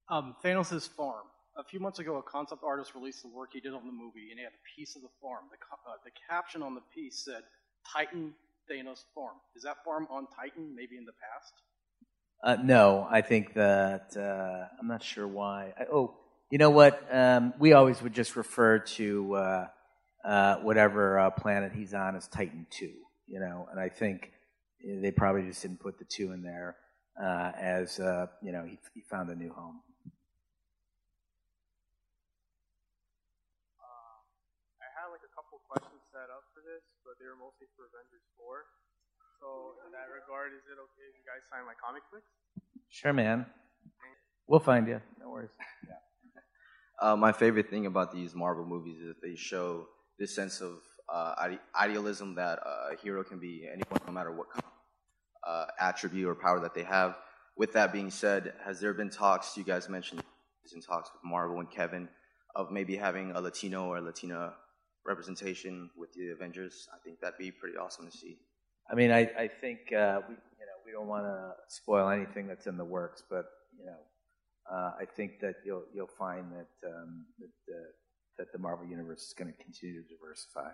Um, 0.07 0.35
Thanos' 0.43 0.87
farm. 0.87 1.25
A 1.57 1.63
few 1.63 1.79
months 1.79 1.97
ago, 1.97 2.17
a 2.17 2.23
concept 2.23 2.61
artist 2.63 2.93
released 2.93 3.23
the 3.23 3.29
work 3.29 3.49
he 3.53 3.59
did 3.59 3.73
on 3.73 3.85
the 3.85 3.91
movie, 3.91 4.29
and 4.29 4.37
he 4.37 4.43
had 4.43 4.53
a 4.53 4.75
piece 4.75 4.95
of 4.95 5.01
the 5.01 5.09
farm. 5.19 5.45
The, 5.49 5.57
uh, 5.89 5.95
the 6.05 6.11
caption 6.29 6.61
on 6.61 6.75
the 6.75 6.81
piece 6.93 7.25
said, 7.25 7.41
Titan 7.91 8.33
Thanos 8.69 9.03
farm. 9.15 9.37
Is 9.55 9.63
that 9.63 9.77
farm 9.83 10.07
on 10.11 10.27
Titan, 10.27 10.75
maybe 10.75 10.97
in 10.97 11.05
the 11.05 11.13
past? 11.13 11.53
Uh, 12.43 12.61
no, 12.63 13.07
I 13.09 13.21
think 13.21 13.55
that 13.55 14.15
uh, 14.15 14.67
I'm 14.79 14.87
not 14.87 15.01
sure 15.01 15.27
why. 15.27 15.73
I, 15.79 15.85
oh, 15.91 16.15
you 16.51 16.59
know 16.59 16.69
what? 16.69 17.03
Um, 17.11 17.53
we 17.57 17.73
always 17.73 18.01
would 18.03 18.13
just 18.13 18.35
refer 18.35 18.79
to 18.79 19.33
uh, 19.33 19.67
uh, 20.23 20.55
whatever 20.57 21.17
uh, 21.17 21.31
planet 21.31 21.71
he's 21.73 21.95
on 21.95 22.15
as 22.15 22.27
Titan 22.27 22.67
Two. 22.69 22.93
You 23.25 23.39
know, 23.39 23.67
and 23.71 23.79
I 23.79 23.89
think 23.89 24.31
they 24.85 25.11
probably 25.11 25.41
just 25.43 25.61
didn't 25.63 25.79
put 25.79 25.97
the 25.97 26.05
two 26.05 26.31
in 26.31 26.43
there 26.43 26.77
as 27.19 27.97
you 27.97 28.51
know 28.51 28.63
he, 28.63 28.77
he 28.93 29.01
found 29.09 29.29
a 29.29 29.35
new 29.35 29.51
home. 29.51 29.81
I 34.79 34.87
had 34.93 35.11
like 35.11 35.25
a 35.25 35.33
couple 35.35 35.59
questions 35.67 35.99
set 36.13 36.29
up 36.31 36.45
for 36.53 36.61
this, 36.61 36.85
but 37.03 37.16
they 37.27 37.35
were 37.35 37.43
mostly 37.43 37.67
for 37.75 37.91
Avengers 37.91 38.23
4. 38.39 38.63
So 39.43 39.75
in 39.83 39.91
that 39.91 40.07
regard, 40.07 40.55
is 40.55 40.63
it 40.71 40.79
okay 40.79 41.05
if 41.11 41.15
you 41.19 41.27
guys 41.27 41.43
sign 41.51 41.67
my 41.67 41.75
comic 41.75 42.07
books? 42.07 42.31
Sure, 42.87 43.11
man. 43.11 43.45
We'll 44.47 44.63
find 44.63 44.87
you. 44.87 45.01
No 45.19 45.29
worries. 45.29 45.51
Uh, 46.99 47.15
my 47.15 47.31
favorite 47.31 47.69
thing 47.69 47.85
about 47.85 48.11
these 48.11 48.33
Marvel 48.33 48.65
movies 48.65 48.99
is 48.99 49.09
that 49.09 49.21
they 49.21 49.35
show 49.35 49.85
this 50.17 50.33
sense 50.33 50.61
of 50.61 50.79
uh, 51.07 51.35
ide- 51.37 51.59
idealism 51.79 52.33
that 52.33 52.57
uh, 52.65 52.91
a 52.91 52.95
hero 52.99 53.23
can 53.23 53.37
be 53.37 53.67
anyone, 53.71 54.01
no 54.07 54.11
matter 54.11 54.31
what 54.31 54.47
uh, 55.45 55.65
attribute 55.79 56.27
or 56.27 56.33
power 56.33 56.59
that 56.59 56.73
they 56.73 56.81
have. 56.81 57.15
With 57.55 57.71
that 57.73 57.93
being 57.93 58.09
said, 58.09 58.53
has 58.65 58.79
there 58.79 58.95
been 58.95 59.11
talks? 59.11 59.55
You 59.55 59.63
guys 59.63 59.87
mentioned 59.87 60.23
in 60.73 60.81
talks 60.81 61.11
with 61.13 61.23
Marvel 61.23 61.59
and 61.59 61.69
Kevin 61.69 62.09
of 62.55 62.71
maybe 62.71 62.95
having 62.97 63.29
a 63.33 63.41
Latino 63.41 63.85
or 63.85 64.01
Latina 64.01 64.55
representation 65.07 65.89
with 65.97 66.13
the 66.13 66.29
Avengers. 66.29 66.87
I 66.93 66.97
think 67.03 67.19
that'd 67.21 67.39
be 67.39 67.49
pretty 67.49 67.77
awesome 67.77 68.05
to 68.11 68.15
see. 68.15 68.37
I 68.91 68.95
mean, 68.95 69.11
I, 69.11 69.21
I 69.37 69.47
think 69.47 69.91
uh, 69.93 70.21
we 70.27 70.35
you 70.35 70.65
know 70.67 70.77
we 70.85 70.91
don't 70.91 71.07
want 71.07 71.25
to 71.25 71.53
spoil 71.67 72.09
anything 72.09 72.47
that's 72.47 72.67
in 72.67 72.77
the 72.77 72.85
works, 72.85 73.23
but 73.29 73.45
you 73.79 73.85
know, 73.85 73.97
uh, 74.71 74.91
I 74.99 75.05
think 75.05 75.39
that 75.39 75.55
you'll 75.65 75.83
you'll 75.93 76.07
find 76.07 76.45
that 76.51 76.87
um, 76.87 77.25
that 77.39 77.73
uh, 77.73 77.79
that 78.37 78.51
the 78.51 78.59
Marvel 78.59 78.85
universe 78.85 79.23
is 79.23 79.33
going 79.33 79.51
to 79.51 79.63
continue 79.63 80.03
to 80.03 80.07
diversify. 80.07 80.69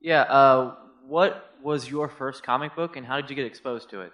Yeah. 0.00 0.22
Uh, 0.22 0.74
what 1.06 1.54
was 1.62 1.88
your 1.88 2.08
first 2.08 2.42
comic 2.42 2.76
book, 2.76 2.96
and 2.96 3.06
how 3.06 3.20
did 3.20 3.30
you 3.30 3.36
get 3.36 3.46
exposed 3.46 3.88
to 3.90 4.02
it? 4.02 4.12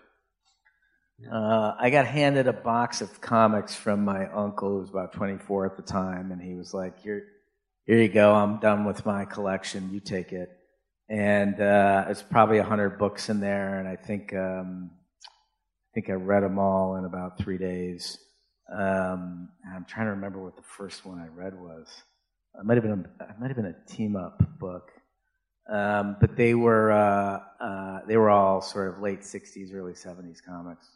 Uh, 1.29 1.75
I 1.79 1.91
got 1.91 2.07
handed 2.07 2.47
a 2.47 2.53
box 2.53 3.03
of 3.03 3.21
comics 3.21 3.75
from 3.75 4.05
my 4.05 4.27
uncle, 4.29 4.71
who 4.71 4.79
was 4.79 4.89
about 4.89 5.13
24 5.13 5.67
at 5.67 5.77
the 5.77 5.83
time, 5.83 6.33
and 6.33 6.41
he 6.41 6.55
was 6.55 6.73
like, 6.73 6.99
"Here, 7.01 7.25
here 7.85 8.01
you 8.01 8.09
go. 8.09 8.33
I'm 8.35 8.59
done 8.59 8.85
with 8.85 9.05
my 9.05 9.27
collection. 9.27 9.91
You 9.93 10.01
take 10.01 10.33
it." 10.33 10.49
And 11.09 11.61
uh, 11.61 12.07
it's 12.09 12.23
probably 12.23 12.59
a 12.59 12.65
hundred 12.65 12.99
books 12.99 13.29
in 13.29 13.41
there, 13.41 13.79
and 13.79 13.87
I 13.87 13.97
think 13.97 14.35
um, 14.35 14.91
I 15.23 15.91
think 15.95 16.09
I 16.09 16.15
read 16.15 16.43
them 16.43 16.59
all 16.59 16.97
in 16.97 17.05
about 17.05 17.39
three 17.39 17.59
days. 17.59 18.19
Um, 18.73 19.51
I'm 19.75 19.85
trying 19.85 20.07
to 20.07 20.13
remember 20.13 20.43
what 20.43 20.57
the 20.57 20.63
first 20.63 21.05
one 21.05 21.19
I 21.19 21.29
read 21.29 21.55
was. 21.55 21.87
It 22.59 22.65
might 22.65 22.77
have 22.77 22.85
been 22.85 23.07
a, 23.21 23.25
it 23.25 23.39
might 23.39 23.49
have 23.49 23.57
been 23.57 23.67
a 23.67 23.93
team 23.93 24.17
up 24.17 24.41
book, 24.59 24.91
um, 25.71 26.17
but 26.19 26.35
they 26.35 26.55
were 26.55 26.91
uh, 26.93 27.41
uh, 27.61 28.01
they 28.07 28.17
were 28.17 28.31
all 28.31 28.63
sort 28.63 28.95
of 28.95 29.03
late 29.03 29.21
'60s, 29.21 29.75
early 29.75 29.93
'70s 29.93 30.39
comics 30.43 30.87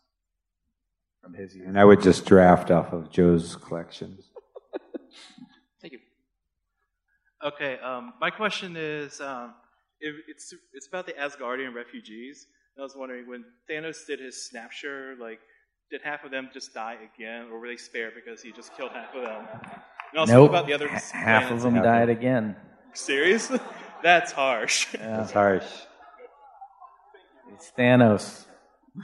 from 1.24 1.34
his 1.34 1.56
youth. 1.56 1.66
And 1.66 1.78
I 1.78 1.84
would 1.84 2.02
just 2.02 2.26
draft 2.26 2.70
off 2.70 2.92
of 2.92 3.10
Joe's 3.10 3.56
collections. 3.56 4.30
Thank 5.80 5.94
you. 5.94 5.98
Okay, 7.44 7.78
um, 7.78 8.12
my 8.20 8.30
question 8.30 8.76
is, 8.76 9.20
um, 9.20 9.54
if 10.00 10.14
it's 10.28 10.52
it's 10.74 10.86
about 10.86 11.06
the 11.06 11.12
Asgardian 11.14 11.74
refugees. 11.74 12.46
I 12.76 12.82
was 12.82 12.96
wondering 12.96 13.28
when 13.28 13.44
Thanos 13.70 14.04
did 14.04 14.18
his 14.18 14.48
snapshot, 14.48 15.18
like, 15.20 15.38
did 15.92 16.02
half 16.02 16.24
of 16.24 16.32
them 16.32 16.50
just 16.52 16.74
die 16.74 16.96
again, 17.14 17.46
or 17.52 17.60
were 17.60 17.68
they 17.68 17.76
spared 17.76 18.14
because 18.16 18.42
he 18.42 18.50
just 18.50 18.76
killed 18.76 18.90
half 18.90 19.14
of 19.14 19.22
them? 19.22 19.46
And 20.10 20.18
also 20.18 20.32
Nope, 20.32 20.50
about 20.50 20.66
the 20.66 20.72
other 20.72 20.88
ha- 20.88 21.00
half 21.12 21.52
of 21.52 21.62
them 21.62 21.74
died 21.74 22.08
again. 22.08 22.56
Serious? 22.92 23.52
That's 24.02 24.32
harsh. 24.32 24.92
Yeah. 24.94 25.18
That's 25.18 25.32
harsh. 25.32 25.64
It's 27.54 27.70
Thanos. 27.78 28.46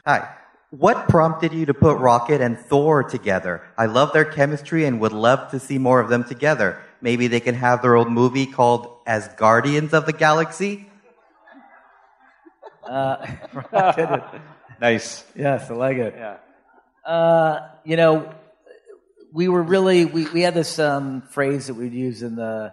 Hi. 0.05 0.35
What 0.71 1.09
prompted 1.09 1.53
you 1.53 1.67
to 1.67 1.75
put 1.75 1.99
Rocket 1.99 2.41
and 2.41 2.57
Thor 2.57 3.03
together? 3.03 3.61
I 3.77 3.87
love 3.87 4.13
their 4.13 4.25
chemistry 4.25 4.85
and 4.85 5.01
would 5.01 5.13
love 5.13 5.51
to 5.51 5.59
see 5.59 5.79
more 5.79 5.99
of 5.99 6.09
them 6.09 6.23
together. 6.23 6.81
Maybe 7.01 7.27
they 7.27 7.41
can 7.41 7.57
have 7.57 7.83
their 7.83 7.97
own 7.97 8.13
movie 8.13 8.47
called 8.47 9.05
Asgardians 9.05 9.93
of 9.93 10.07
the 10.07 10.13
Galaxy? 10.13 10.89
Uh, 12.85 13.27
Rocket. 13.73 14.23
nice. 14.81 15.25
Yes, 15.35 15.69
I 15.71 15.75
like 15.75 15.97
it. 15.97 16.15
Yeah. 16.17 16.37
Uh, 17.05 17.69
you 17.85 17.97
know, 17.97 18.33
we 19.33 19.49
were 19.49 19.63
really 19.63 20.05
we, 20.05 20.27
we 20.27 20.43
had 20.43 20.55
this 20.55 20.79
um, 20.79 21.23
phrase 21.23 21.67
that 21.67 21.75
we'd 21.75 21.93
use 21.93 22.23
in 22.23 22.37
the 22.37 22.73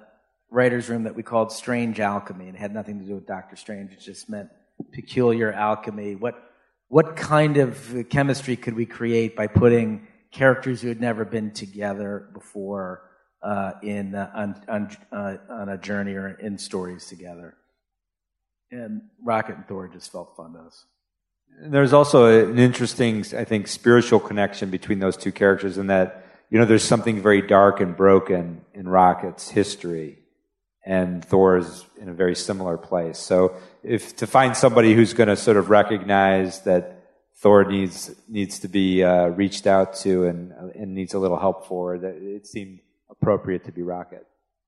writers' 0.52 0.88
room 0.88 1.04
that 1.04 1.16
we 1.16 1.24
called 1.24 1.52
strange 1.52 2.00
alchemy, 2.00 2.46
and 2.46 2.56
it 2.56 2.60
had 2.60 2.74
nothing 2.76 3.00
to 3.00 3.06
do 3.06 3.16
with 3.16 3.26
Doctor 3.26 3.56
Strange. 3.56 3.92
It 3.92 4.00
just 4.02 4.30
meant 4.30 4.50
peculiar 4.92 5.52
alchemy. 5.52 6.16
What 6.16 6.47
what 6.90 7.16
kind 7.16 7.58
of 7.58 8.06
chemistry 8.10 8.56
could 8.56 8.76
we 8.76 8.86
create 8.86 9.36
by 9.36 9.48
putting 9.48 10.08
characters 10.32 10.82
who 10.82 10.88
had 10.88 11.02
never 11.02 11.26
been 11.26 11.52
together 11.52 12.30
before 12.34 13.04
uh, 13.44 13.74
in 13.84 14.16
uh, 14.16 14.32
on 14.34 14.62
on, 14.68 14.98
uh, 15.12 15.38
on 15.50 15.70
a 15.70 15.78
journey 15.78 16.14
or 16.14 16.30
in 16.30 16.58
stories 16.58 17.06
together? 17.08 17.56
And 18.72 19.02
Rocket 19.24 19.56
and 19.56 19.68
Thor 19.68 19.88
just 19.88 20.12
felt 20.12 20.36
fun 20.36 20.54
to 20.54 20.60
us. 20.60 20.86
There's 21.60 21.94
also 21.94 22.50
an 22.50 22.60
interesting, 22.60 23.26
I 23.36 23.44
think, 23.44 23.68
spiritual 23.68 24.20
connection 24.20 24.70
between 24.70 25.00
those 25.00 25.18
two 25.18 25.32
characters 25.32 25.78
in 25.78 25.88
that, 25.88 26.26
you 26.50 26.60
know, 26.60 26.66
there's 26.66 26.84
something 26.84 27.22
very 27.22 27.42
dark 27.42 27.80
and 27.80 27.96
broken 27.98 28.62
in 28.74 28.88
Rocket's 28.88 29.50
history, 29.50 30.20
and 30.86 31.26
Thor 31.26 31.58
is 31.58 31.86
in 32.00 32.10
a 32.10 32.14
very 32.14 32.36
similar 32.36 32.78
place. 32.78 33.18
So, 33.18 33.56
if 33.88 34.16
to 34.18 34.28
find 34.28 34.56
somebody 34.56 34.94
who's 34.94 35.14
going 35.14 35.30
to 35.30 35.36
sort 35.36 35.58
of 35.58 35.70
recognize 35.70 36.62
that 36.62 36.94
Thor 37.38 37.64
needs 37.64 38.14
needs 38.28 38.60
to 38.60 38.68
be 38.68 39.04
uh, 39.04 39.28
reached 39.28 39.68
out 39.68 39.96
to 39.98 40.26
and 40.26 40.52
and 40.76 40.94
needs 40.94 41.14
a 41.14 41.20
little 41.20 41.40
help 41.40 41.68
for, 41.68 41.98
that 41.98 42.16
it 42.16 42.48
seemed 42.48 42.80
appropriate 43.10 43.66
to 43.66 43.72
be 43.72 43.82
Rocket. 43.82 44.26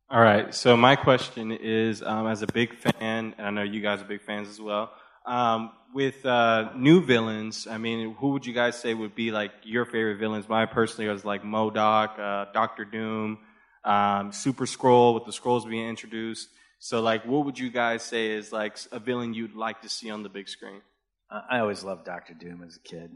All 0.10 0.22
right. 0.22 0.56
So 0.56 0.76
my 0.76 0.96
question 0.96 1.52
is, 1.52 2.02
um, 2.02 2.26
as 2.28 2.42
a 2.42 2.48
big 2.48 2.76
fan, 2.76 3.36
and 3.38 3.48
I 3.48 3.50
know 3.52 3.62
you 3.62 3.82
guys 3.82 4.02
are 4.02 4.06
big 4.06 4.24
fans 4.24 4.50
as 4.50 4.60
well. 4.60 4.92
Um, 5.26 5.72
with 5.94 6.26
uh, 6.26 6.72
new 6.76 7.06
villains, 7.06 7.68
I 7.68 7.78
mean, 7.78 8.16
who 8.16 8.30
would 8.30 8.46
you 8.46 8.54
guys 8.54 8.80
say 8.80 8.94
would 8.94 9.14
be 9.14 9.32
like 9.32 9.52
your 9.64 9.86
favorite 9.86 10.18
villains? 10.18 10.50
My 10.50 10.66
personally 10.66 11.10
was 11.10 11.26
like 11.26 11.44
MODOK, 11.44 12.20
uh, 12.20 12.52
Doctor 12.54 12.86
Doom, 12.86 13.38
um, 13.84 14.32
Super-Skrull 14.32 15.14
with 15.14 15.26
the 15.26 15.32
Skrulls 15.32 15.70
being 15.70 15.88
introduced. 15.88 16.50
So, 16.80 17.02
like, 17.02 17.26
what 17.26 17.46
would 17.46 17.60
you 17.60 17.70
guys 17.70 18.04
say 18.04 18.32
is 18.32 18.52
like 18.54 18.78
a 18.92 19.00
villain 19.00 19.34
you'd 19.34 19.56
like 19.56 19.82
to 19.82 19.90
see 19.90 20.10
on 20.10 20.24
the 20.24 20.30
big 20.30 20.48
screen? 20.48 20.82
I 21.30 21.42
I 21.52 21.60
always 21.60 21.84
loved 21.84 22.06
Doctor 22.06 22.34
Doom 22.34 22.64
as 22.66 22.78
a 22.78 22.80
kid. 22.80 23.12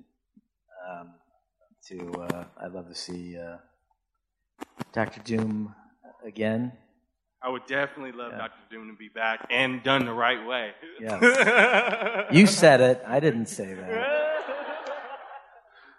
Um, 0.90 1.14
to 1.88 2.11
uh, 2.14 2.44
I'd 2.61 2.73
love 2.73 2.88
to 2.90 2.95
see 2.95 3.38
uh, 3.38 3.57
Doctor 4.91 5.22
Doom 5.22 5.73
again. 6.26 6.73
I 7.41 7.49
would 7.49 7.65
definitely 7.65 8.14
love 8.14 8.31
Yeah. 8.31 8.38
Doctor 8.38 8.60
Doom 8.69 8.88
to 8.88 8.95
be 8.98 9.10
back 9.10 9.45
and 9.49 9.84
done 9.84 10.06
the 10.06 10.14
right 10.14 10.45
way. 10.45 10.72
Yeah. 11.02 12.26
you 12.31 12.48
said 12.48 12.80
it. 12.80 13.03
I 13.06 13.19
didn't 13.19 13.48
say 13.48 13.73
that. 13.73 14.34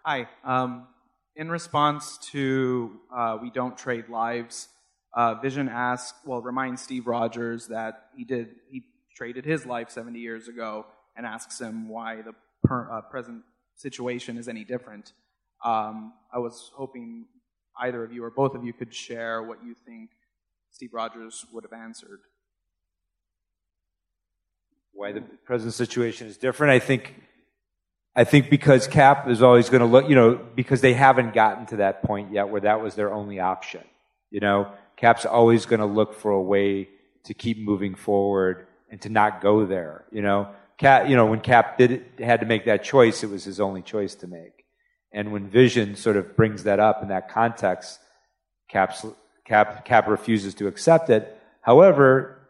Hi. 0.05 0.27
Um, 0.43 0.87
in 1.37 1.51
response 1.51 2.19
to 2.33 2.99
uh, 3.15 3.39
We 3.43 3.51
Don't 3.51 3.77
Trade 3.77 4.09
Lives, 4.09 4.69
uh, 5.15 5.35
Vision 5.37 5.69
asked, 5.69 6.15
well, 6.25 6.43
reminds 6.43 6.83
Steve 6.83 7.07
Rogers 7.07 7.69
that 7.69 8.07
he 8.17 8.25
did 8.25 8.49
he 8.71 8.83
traded 9.15 9.45
his 9.45 9.65
life 9.65 9.91
70 9.91 10.19
years 10.19 10.49
ago, 10.49 10.87
and 11.17 11.25
asks 11.25 11.61
him 11.61 11.89
why 11.89 12.23
the 12.23 12.35
per, 12.65 12.91
uh, 12.91 13.01
present 13.03 13.43
situation 13.77 14.37
is 14.37 14.49
any 14.49 14.65
different. 14.65 15.13
Um, 15.65 16.13
I 16.33 16.39
was 16.39 16.73
hoping 16.75 17.27
either 17.79 18.03
of 18.05 18.13
you 18.13 18.25
or 18.25 18.31
both 18.31 18.55
of 18.55 18.65
you 18.65 18.73
could 18.73 18.93
share 18.93 19.43
what 19.43 19.59
you 19.65 19.75
think 19.87 20.11
Steve 20.71 20.93
Rogers 20.93 21.47
would 21.53 21.65
have 21.65 21.73
answered. 21.73 22.21
why 24.93 25.13
the 25.13 25.21
present 25.45 25.75
situation 25.75 26.29
is 26.29 26.37
different. 26.37 26.73
I 26.73 26.79
think, 26.79 27.15
I 28.15 28.23
think 28.25 28.49
because 28.49 28.87
Cap 28.87 29.29
is 29.29 29.43
always 29.43 29.69
going 29.69 29.81
to 29.81 29.87
look, 29.87 30.09
you 30.09 30.15
know, 30.15 30.39
because 30.55 30.81
they 30.81 30.95
haven't 30.95 31.35
gotten 31.35 31.67
to 31.67 31.77
that 31.77 32.03
point 32.05 32.33
yet 32.33 32.49
where 32.49 32.61
that 32.61 32.81
was 32.81 32.95
their 32.95 33.13
only 33.13 33.41
option. 33.41 33.83
You 34.31 34.41
know, 34.41 34.71
Cap's 35.05 35.27
always 35.27 35.67
going 35.67 35.81
to 35.81 35.87
look 35.87 36.15
for 36.15 36.31
a 36.31 36.41
way 36.41 36.89
to 37.25 37.35
keep 37.35 37.59
moving 37.59 37.95
forward 37.95 38.67
and 38.89 38.99
to 39.03 39.11
not 39.11 39.43
go 39.43 39.67
there. 39.67 40.07
You 40.11 40.23
know, 40.23 40.49
Cap, 40.79 41.11
you 41.11 41.15
know, 41.15 41.27
when 41.27 41.41
Cap 41.41 41.77
did 41.77 42.07
had 42.19 42.41
to 42.41 42.47
make 42.47 42.65
that 42.65 42.83
choice, 42.83 43.23
it 43.23 43.29
was 43.29 43.45
his 43.45 43.61
only 43.61 43.83
choice 43.83 44.15
to 44.15 44.27
make. 44.27 44.65
And 45.13 45.31
when 45.31 45.51
Vision 45.51 45.95
sort 45.95 46.17
of 46.17 46.35
brings 46.37 46.63
that 46.63 46.81
up 46.81 47.03
in 47.03 47.09
that 47.09 47.29
context, 47.29 48.01
Cap's, 48.71 49.05
Cap, 49.45 49.85
Cap 49.85 50.09
refuses 50.09 50.55
to 50.55 50.69
accept 50.69 51.11
it. 51.11 51.39
However, 51.61 52.49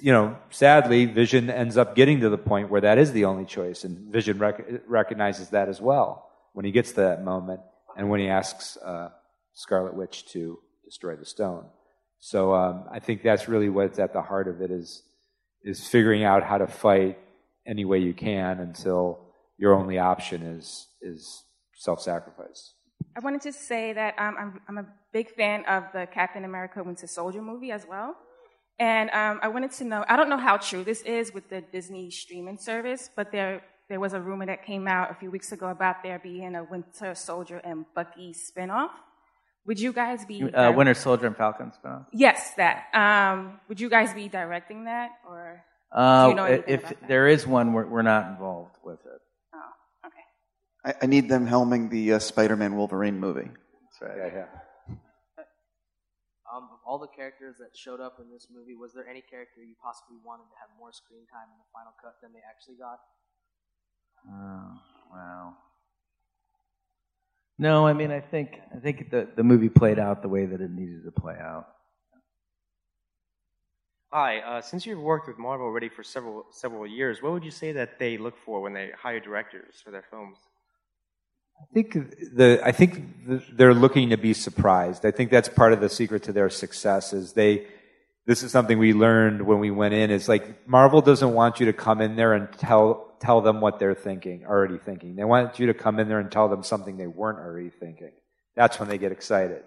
you 0.00 0.12
know, 0.12 0.36
sadly, 0.50 1.06
Vision 1.06 1.50
ends 1.50 1.76
up 1.76 1.96
getting 1.96 2.20
to 2.20 2.28
the 2.28 2.38
point 2.38 2.70
where 2.70 2.82
that 2.82 2.98
is 2.98 3.10
the 3.10 3.24
only 3.24 3.46
choice, 3.46 3.82
and 3.82 4.12
Vision 4.12 4.38
rec- 4.38 4.64
recognizes 4.86 5.48
that 5.48 5.68
as 5.68 5.80
well 5.80 6.30
when 6.52 6.64
he 6.64 6.70
gets 6.70 6.90
to 6.90 7.00
that 7.00 7.24
moment, 7.24 7.62
and 7.96 8.10
when 8.10 8.20
he 8.20 8.28
asks 8.28 8.76
uh, 8.76 9.08
Scarlet 9.54 9.94
Witch 9.94 10.24
to 10.26 10.60
destroy 10.86 11.14
the 11.16 11.26
stone. 11.26 11.64
So 12.18 12.54
um, 12.54 12.84
I 12.90 12.98
think 12.98 13.22
that's 13.22 13.46
really 13.48 13.68
what's 13.68 13.98
at 13.98 14.12
the 14.14 14.22
heart 14.22 14.48
of 14.48 14.62
it 14.62 14.70
is 14.70 15.02
is 15.62 15.86
figuring 15.86 16.22
out 16.24 16.42
how 16.50 16.58
to 16.58 16.66
fight 16.66 17.18
any 17.66 17.84
way 17.84 17.98
you 17.98 18.14
can 18.14 18.60
until 18.60 19.00
your 19.58 19.74
only 19.74 19.98
option 19.98 20.40
is 20.42 20.86
is 21.02 21.42
self-sacrifice. 21.74 22.72
I 23.16 23.20
wanted 23.20 23.42
to 23.42 23.52
say 23.52 23.92
that 23.92 24.14
um, 24.18 24.34
I'm, 24.38 24.60
I'm 24.68 24.78
a 24.78 24.86
big 25.12 25.30
fan 25.30 25.64
of 25.66 25.84
the 25.92 26.06
Captain 26.06 26.44
America 26.44 26.82
Winter 26.82 27.06
Soldier 27.06 27.42
movie 27.42 27.72
as 27.72 27.84
well. 27.88 28.16
And 28.78 29.08
um, 29.10 29.40
I 29.42 29.48
wanted 29.48 29.72
to 29.72 29.84
know, 29.84 30.04
I 30.06 30.16
don't 30.16 30.28
know 30.28 30.36
how 30.36 30.58
true 30.58 30.84
this 30.84 31.00
is 31.02 31.32
with 31.32 31.48
the 31.48 31.62
Disney 31.62 32.10
streaming 32.10 32.58
service, 32.58 33.08
but 33.16 33.32
there, 33.32 33.62
there 33.88 34.00
was 34.00 34.12
a 34.12 34.20
rumor 34.20 34.46
that 34.46 34.66
came 34.66 34.86
out 34.86 35.10
a 35.10 35.14
few 35.14 35.30
weeks 35.30 35.50
ago 35.52 35.68
about 35.68 36.02
there 36.02 36.18
being 36.18 36.54
a 36.54 36.64
Winter 36.64 37.14
Soldier 37.14 37.58
and 37.64 37.86
Bucky 37.94 38.34
spinoff. 38.34 38.90
Would 39.66 39.80
you 39.80 39.92
guys 39.92 40.24
be. 40.24 40.42
Uh, 40.42 40.72
Winter 40.72 40.94
Soldier 40.94 41.26
and 41.26 41.36
Falcon 41.36 41.72
spinoff. 41.72 42.06
Yes, 42.12 42.52
that. 42.56 42.86
Um, 42.94 43.60
would 43.68 43.80
you 43.80 43.90
guys 43.90 44.14
be 44.14 44.28
directing 44.28 44.84
that? 44.84 45.10
Or 45.28 45.62
do 45.92 45.98
Uh, 45.98 46.28
you 46.28 46.34
know 46.34 46.44
if 46.44 46.80
about 46.84 47.00
that? 47.00 47.08
there 47.08 47.26
is 47.26 47.46
one, 47.46 47.72
we're, 47.72 47.86
we're 47.86 48.02
not 48.02 48.28
involved 48.30 48.76
with 48.84 49.00
it. 49.06 49.20
Oh, 49.54 50.06
okay. 50.06 50.24
I, 50.84 50.94
I 51.02 51.06
need 51.06 51.28
them 51.28 51.46
helming 51.46 51.90
the 51.90 52.14
uh, 52.14 52.18
Spider-Man 52.20 52.76
Wolverine 52.76 53.18
movie. 53.18 53.50
That's 53.50 53.98
right. 54.02 54.32
Yeah, 54.34 54.46
Um, 56.46 56.68
of 56.72 56.78
all 56.86 56.98
the 56.98 57.08
characters 57.08 57.56
that 57.58 57.76
showed 57.76 58.00
up 58.00 58.16
in 58.22 58.30
this 58.30 58.46
movie, 58.54 58.76
was 58.76 58.94
there 58.94 59.06
any 59.08 59.20
character 59.20 59.60
you 59.66 59.74
possibly 59.82 60.16
wanted 60.24 60.46
to 60.46 60.56
have 60.62 60.70
more 60.78 60.92
screen 60.92 61.26
time 61.26 61.50
in 61.50 61.58
the 61.58 61.68
final 61.74 61.92
cut 62.00 62.14
than 62.22 62.32
they 62.32 62.40
actually 62.48 62.78
got? 62.78 62.98
Oh, 64.30 64.78
wow. 65.12 65.56
No, 67.58 67.86
I 67.86 67.94
mean, 67.94 68.10
I 68.10 68.20
think 68.20 68.60
I 68.74 68.78
think 68.78 69.10
the 69.10 69.28
the 69.34 69.42
movie 69.42 69.68
played 69.70 69.98
out 69.98 70.22
the 70.22 70.28
way 70.28 70.44
that 70.44 70.60
it 70.60 70.70
needed 70.70 71.04
to 71.04 71.12
play 71.12 71.36
out. 71.40 71.66
Hi, 74.12 74.38
uh, 74.40 74.60
since 74.60 74.86
you've 74.86 75.00
worked 75.00 75.26
with 75.26 75.38
Marvel 75.38 75.66
already 75.66 75.88
for 75.88 76.02
several 76.02 76.46
several 76.50 76.86
years, 76.86 77.22
what 77.22 77.32
would 77.32 77.44
you 77.44 77.50
say 77.50 77.72
that 77.72 77.98
they 77.98 78.18
look 78.18 78.36
for 78.44 78.60
when 78.60 78.72
they 78.72 78.90
hire 78.96 79.20
directors 79.20 79.80
for 79.82 79.90
their 79.90 80.04
films? 80.10 80.38
I 81.60 81.64
think 81.72 81.92
the 82.34 82.60
I 82.62 82.72
think 82.72 83.26
th- 83.26 83.42
they're 83.52 83.74
looking 83.74 84.10
to 84.10 84.18
be 84.18 84.34
surprised. 84.34 85.06
I 85.06 85.10
think 85.10 85.30
that's 85.30 85.48
part 85.48 85.72
of 85.72 85.80
the 85.80 85.88
secret 85.88 86.22
to 86.24 86.32
their 86.32 86.50
success. 86.50 87.12
Is 87.12 87.32
they 87.32 87.66
this 88.26 88.42
is 88.42 88.50
something 88.50 88.78
we 88.78 88.92
learned 88.92 89.42
when 89.42 89.60
we 89.60 89.70
went 89.70 89.94
in. 89.94 90.10
Is 90.10 90.28
like 90.28 90.68
Marvel 90.68 91.00
doesn't 91.00 91.32
want 91.32 91.60
you 91.60 91.66
to 91.66 91.72
come 91.72 92.00
in 92.00 92.16
there 92.16 92.32
and 92.34 92.52
tell 92.52 93.14
tell 93.20 93.40
them 93.40 93.60
what 93.60 93.78
they're 93.78 93.94
thinking, 93.94 94.44
already 94.44 94.78
thinking. 94.78 95.16
They 95.16 95.24
want 95.24 95.58
you 95.58 95.66
to 95.68 95.74
come 95.74 95.98
in 95.98 96.08
there 96.08 96.18
and 96.18 96.30
tell 96.30 96.48
them 96.48 96.62
something 96.62 96.96
they 96.96 97.06
weren't 97.06 97.38
already 97.38 97.70
thinking. 97.70 98.12
That's 98.54 98.78
when 98.78 98.88
they 98.88 98.98
get 98.98 99.12
excited. 99.12 99.62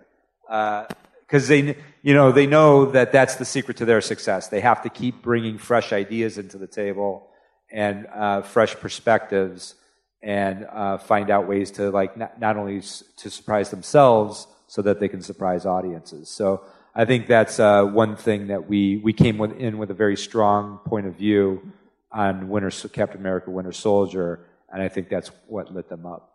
Because 0.48 1.48
they, 1.48 1.78
you 2.02 2.14
know, 2.14 2.32
they 2.32 2.48
know 2.48 2.92
that 2.92 3.12
that's 3.12 3.36
the 3.36 3.46
secret 3.46 3.78
to 3.78 3.86
their 3.86 4.02
success. 4.02 4.48
They 4.48 4.62
have 4.62 4.82
to 4.84 4.90
keep 4.90 5.22
bringing 5.22 5.58
fresh 5.58 5.94
ideas 5.94 6.38
into 6.38 6.58
the 6.58 6.68
table 6.68 7.30
and 7.72 8.08
uh, 8.08 8.42
fresh 8.42 8.76
perspectives 8.76 9.76
and 10.22 10.66
uh, 10.66 10.98
find 10.98 11.30
out 11.30 11.48
ways 11.48 11.72
to 11.72 11.92
like 11.92 12.18
not, 12.18 12.40
not 12.40 12.58
only 12.58 12.80
s- 12.80 13.04
to 13.18 13.30
surprise 13.30 13.70
themselves 13.70 14.48
so 14.68 14.82
that 14.82 15.00
they 15.00 15.08
can 15.08 15.22
surprise 15.22 15.66
audiences. 15.66 16.30
So 16.30 16.64
I 16.96 17.06
think 17.06 17.28
that's 17.28 17.60
uh, 17.60 17.86
one 17.86 18.16
thing 18.16 18.48
that 18.48 18.68
we 18.68 18.98
we 18.98 19.14
came 19.14 19.38
with, 19.38 19.54
in 19.58 19.78
with 19.78 19.92
a 19.92 19.94
very 19.94 20.18
strong 20.18 20.80
point 20.86 21.06
of 21.06 21.16
view 21.16 21.72
on 22.12 22.50
Winter 22.50 22.72
Captain 22.90 23.20
America 23.20 23.52
Winter 23.52 23.72
Soldier, 23.72 24.48
and 24.72 24.82
I 24.82 24.90
think 24.90 25.10
that's 25.10 25.30
what 25.48 25.74
lit 25.74 25.90
them 25.90 26.06
up. 26.06 26.30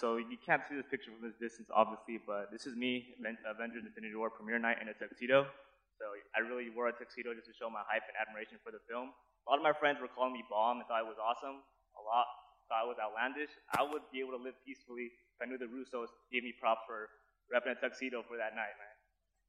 So 0.00 0.16
you 0.18 0.36
can't 0.44 0.60
see 0.68 0.74
this 0.74 0.88
picture 0.90 1.14
from 1.14 1.22
this 1.22 1.38
distance, 1.38 1.70
obviously, 1.70 2.18
but 2.26 2.50
this 2.50 2.66
is 2.66 2.74
me, 2.74 3.14
Avengers 3.46 3.86
Infinity 3.86 4.18
War 4.18 4.28
premiere 4.28 4.58
night 4.58 4.82
in 4.82 4.90
a 4.90 4.96
tuxedo. 4.98 5.46
So 5.96 6.04
I 6.36 6.44
really 6.44 6.68
wore 6.68 6.92
a 6.92 6.96
tuxedo 6.96 7.32
just 7.32 7.48
to 7.48 7.54
show 7.56 7.72
my 7.72 7.80
hype 7.88 8.04
and 8.04 8.16
admiration 8.20 8.60
for 8.60 8.74
the 8.74 8.82
film. 8.90 9.14
A 9.14 9.54
lot 9.54 9.56
of 9.56 9.64
my 9.64 9.72
friends 9.72 10.02
were 10.02 10.10
calling 10.10 10.34
me 10.34 10.44
bomb 10.50 10.82
and 10.82 10.86
thought 10.90 11.00
it 11.00 11.08
was 11.08 11.16
awesome. 11.22 11.64
A 11.96 12.02
lot 12.02 12.26
thought 12.68 12.84
it 12.84 12.90
was 12.90 13.00
outlandish. 13.00 13.54
I 13.78 13.86
would 13.86 14.02
be 14.10 14.20
able 14.20 14.34
to 14.36 14.42
live 14.42 14.58
peacefully 14.66 15.14
if 15.14 15.38
I 15.38 15.46
knew 15.46 15.56
the 15.56 15.70
Russos 15.70 16.10
gave 16.34 16.42
me 16.42 16.52
props 16.58 16.82
for 16.84 17.08
repping 17.48 17.72
a 17.72 17.78
tuxedo 17.78 18.26
for 18.26 18.36
that 18.36 18.58
night, 18.58 18.74
man. 18.76 18.85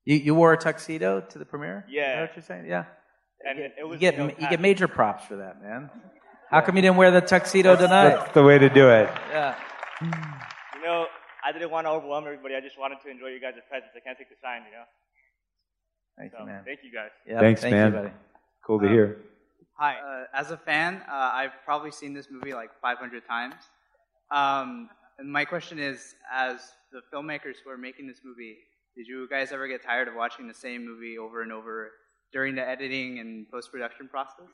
You 0.08 0.16
you 0.16 0.36
wore 0.36 0.54
a 0.54 0.58
tuxedo 0.58 1.20
to 1.20 1.38
the 1.38 1.44
premiere? 1.44 1.80
Is 1.80 1.86
that 1.88 1.92
Yeah. 1.94 2.22
what 2.22 2.36
you're 2.38 2.44
saying? 2.44 2.66
Yeah. 2.66 2.86
And 3.46 3.60
it, 3.60 3.74
it 3.78 3.84
was 3.84 3.96
You 3.96 4.00
get 4.00 4.18
you 4.18 4.26
you 4.40 4.50
get 4.50 4.62
major 4.62 4.88
props 4.88 5.26
for 5.26 5.36
that, 5.36 5.62
man. 5.62 5.90
How 6.50 6.62
come 6.62 6.78
you 6.78 6.82
didn't 6.82 6.96
wear 6.96 7.12
the 7.12 7.20
tuxedo 7.20 7.76
tonight? 7.76 8.16
That's 8.16 8.34
the 8.34 8.44
way 8.44 8.58
to 8.58 8.70
do 8.70 8.90
it. 8.90 9.10
Yeah. 9.32 9.56
You 10.02 10.82
know, 10.82 11.08
I 11.44 11.52
didn't 11.52 11.72
want 11.72 11.88
to 11.88 11.92
overwhelm 11.92 12.24
everybody. 12.24 12.56
I 12.56 12.62
just 12.62 12.80
wanted 12.80 13.00
to 13.04 13.10
enjoy 13.10 13.28
you 13.36 13.42
guys' 13.42 13.56
presence. 13.70 13.92
I 13.98 14.00
can't 14.00 14.18
take 14.18 14.30
the 14.30 14.38
shine, 14.42 14.62
you 14.64 14.72
know. 14.78 14.86
Thank 16.18 16.32
so, 16.32 16.40
you, 16.40 16.46
man. 16.46 16.64
Thank 16.64 16.80
you 16.84 16.92
guys. 16.94 17.12
Thanks, 17.42 17.64
man. 17.64 18.14
Cool 18.66 18.80
to 18.80 18.88
hear. 18.88 19.18
Hi. 19.74 19.96
Uh, 20.00 20.24
as 20.34 20.52
a 20.52 20.58
fan, 20.58 21.02
uh, 21.12 21.32
I've 21.40 21.52
probably 21.66 21.92
seen 21.92 22.14
this 22.14 22.28
movie 22.32 22.54
like 22.54 22.70
500 22.82 23.28
times. 23.28 23.56
Um, 24.32 24.90
and 25.20 25.30
my 25.30 25.44
question 25.44 25.80
is, 25.80 26.16
as 26.32 26.62
the 26.94 27.02
filmmakers 27.14 27.56
who 27.62 27.72
are 27.72 27.78
making 27.78 28.08
this 28.08 28.22
movie, 28.24 28.56
did 28.98 29.08
you 29.08 29.28
guys 29.30 29.52
ever 29.52 29.68
get 29.68 29.84
tired 29.84 30.08
of 30.08 30.16
watching 30.16 30.48
the 30.48 30.56
same 30.56 30.84
movie 30.84 31.20
over 31.20 31.44
and 31.44 31.52
over 31.52 31.92
during 32.34 32.56
the 32.56 32.68
editing 32.68 33.20
and 33.20 33.48
post-production 33.50 34.08
process? 34.08 34.50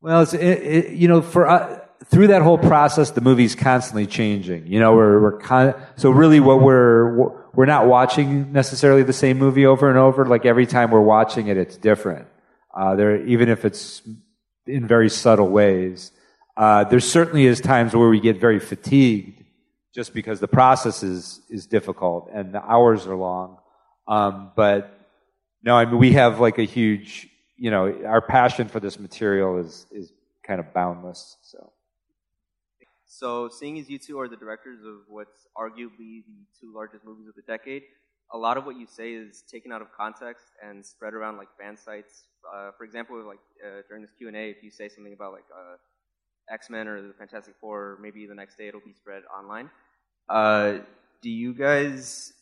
Well, 0.00 0.22
it, 0.22 0.34
it, 0.34 0.90
you 0.94 1.06
know, 1.06 1.22
for 1.22 1.48
uh, 1.48 1.78
through 2.06 2.26
that 2.26 2.42
whole 2.42 2.58
process, 2.58 3.12
the 3.12 3.20
movie's 3.20 3.54
constantly 3.54 4.08
changing. 4.08 4.66
You 4.66 4.80
know, 4.80 4.96
we're 4.96 5.20
we're 5.22 5.38
con- 5.38 5.80
so 5.94 6.10
really 6.10 6.40
what 6.40 6.60
we're 6.60 7.28
we're 7.52 7.66
not 7.66 7.86
watching 7.86 8.52
necessarily 8.52 9.04
the 9.04 9.12
same 9.12 9.38
movie 9.38 9.66
over 9.66 9.88
and 9.88 9.96
over. 9.96 10.26
Like 10.26 10.44
every 10.44 10.66
time 10.66 10.90
we're 10.90 11.00
watching 11.00 11.46
it, 11.46 11.56
it's 11.56 11.76
different. 11.76 12.26
Uh, 12.74 12.96
there, 12.96 13.24
even 13.24 13.48
if 13.48 13.64
it's 13.64 14.02
in 14.66 14.88
very 14.88 15.08
subtle 15.08 15.48
ways, 15.48 16.10
uh, 16.56 16.82
there 16.82 16.98
certainly 16.98 17.46
is 17.46 17.60
times 17.60 17.94
where 17.94 18.08
we 18.08 18.18
get 18.18 18.40
very 18.40 18.58
fatigued 18.58 19.41
just 19.94 20.14
because 20.14 20.40
the 20.40 20.48
process 20.48 21.02
is 21.02 21.40
is 21.50 21.66
difficult 21.66 22.30
and 22.32 22.54
the 22.54 22.62
hours 22.62 23.06
are 23.06 23.16
long. 23.16 23.58
Um, 24.08 24.52
but 24.56 24.98
no, 25.62 25.76
I 25.76 25.84
mean 25.84 25.98
we 25.98 26.12
have 26.12 26.40
like 26.40 26.58
a 26.58 26.64
huge, 26.64 27.28
you 27.56 27.70
know, 27.70 28.02
our 28.06 28.20
passion 28.20 28.68
for 28.68 28.80
this 28.80 28.98
material 28.98 29.58
is 29.58 29.86
is 29.90 30.12
kind 30.46 30.60
of 30.60 30.72
boundless. 30.72 31.36
So 31.42 31.72
So, 33.06 33.48
seeing 33.48 33.78
as 33.78 33.88
you 33.90 33.98
two 33.98 34.18
are 34.20 34.28
the 34.28 34.36
directors 34.36 34.80
of 34.84 34.96
what's 35.08 35.46
arguably 35.56 36.24
the 36.26 36.40
two 36.58 36.72
largest 36.74 37.04
movies 37.04 37.28
of 37.28 37.34
the 37.34 37.42
decade, 37.42 37.82
a 38.32 38.38
lot 38.38 38.56
of 38.56 38.64
what 38.64 38.76
you 38.76 38.86
say 38.86 39.12
is 39.12 39.42
taken 39.42 39.70
out 39.72 39.82
of 39.82 39.88
context 39.92 40.46
and 40.66 40.84
spread 40.84 41.14
around 41.14 41.36
like 41.36 41.48
fan 41.60 41.76
sites 41.76 42.24
Uh, 42.42 42.70
for 42.76 42.84
example, 42.84 43.16
like 43.32 43.38
uh, 43.64 43.82
during 43.88 44.02
this 44.02 44.10
Q 44.18 44.26
and 44.28 44.36
A, 44.36 44.50
if 44.50 44.62
you 44.64 44.70
say 44.70 44.88
something 44.88 45.12
about 45.12 45.32
like 45.32 45.46
uh, 45.54 45.76
X 46.50 46.70
Men 46.70 46.88
or 46.88 47.00
the 47.00 47.14
Fantastic 47.14 47.54
Four, 47.60 47.98
maybe 48.00 48.26
the 48.26 48.34
next 48.34 48.56
day 48.56 48.68
it'll 48.68 48.80
be 48.80 48.92
spread 48.92 49.22
online. 49.36 49.70
Uh, 50.28 50.78
do 51.22 51.30
you 51.30 51.54
guys 51.54 52.32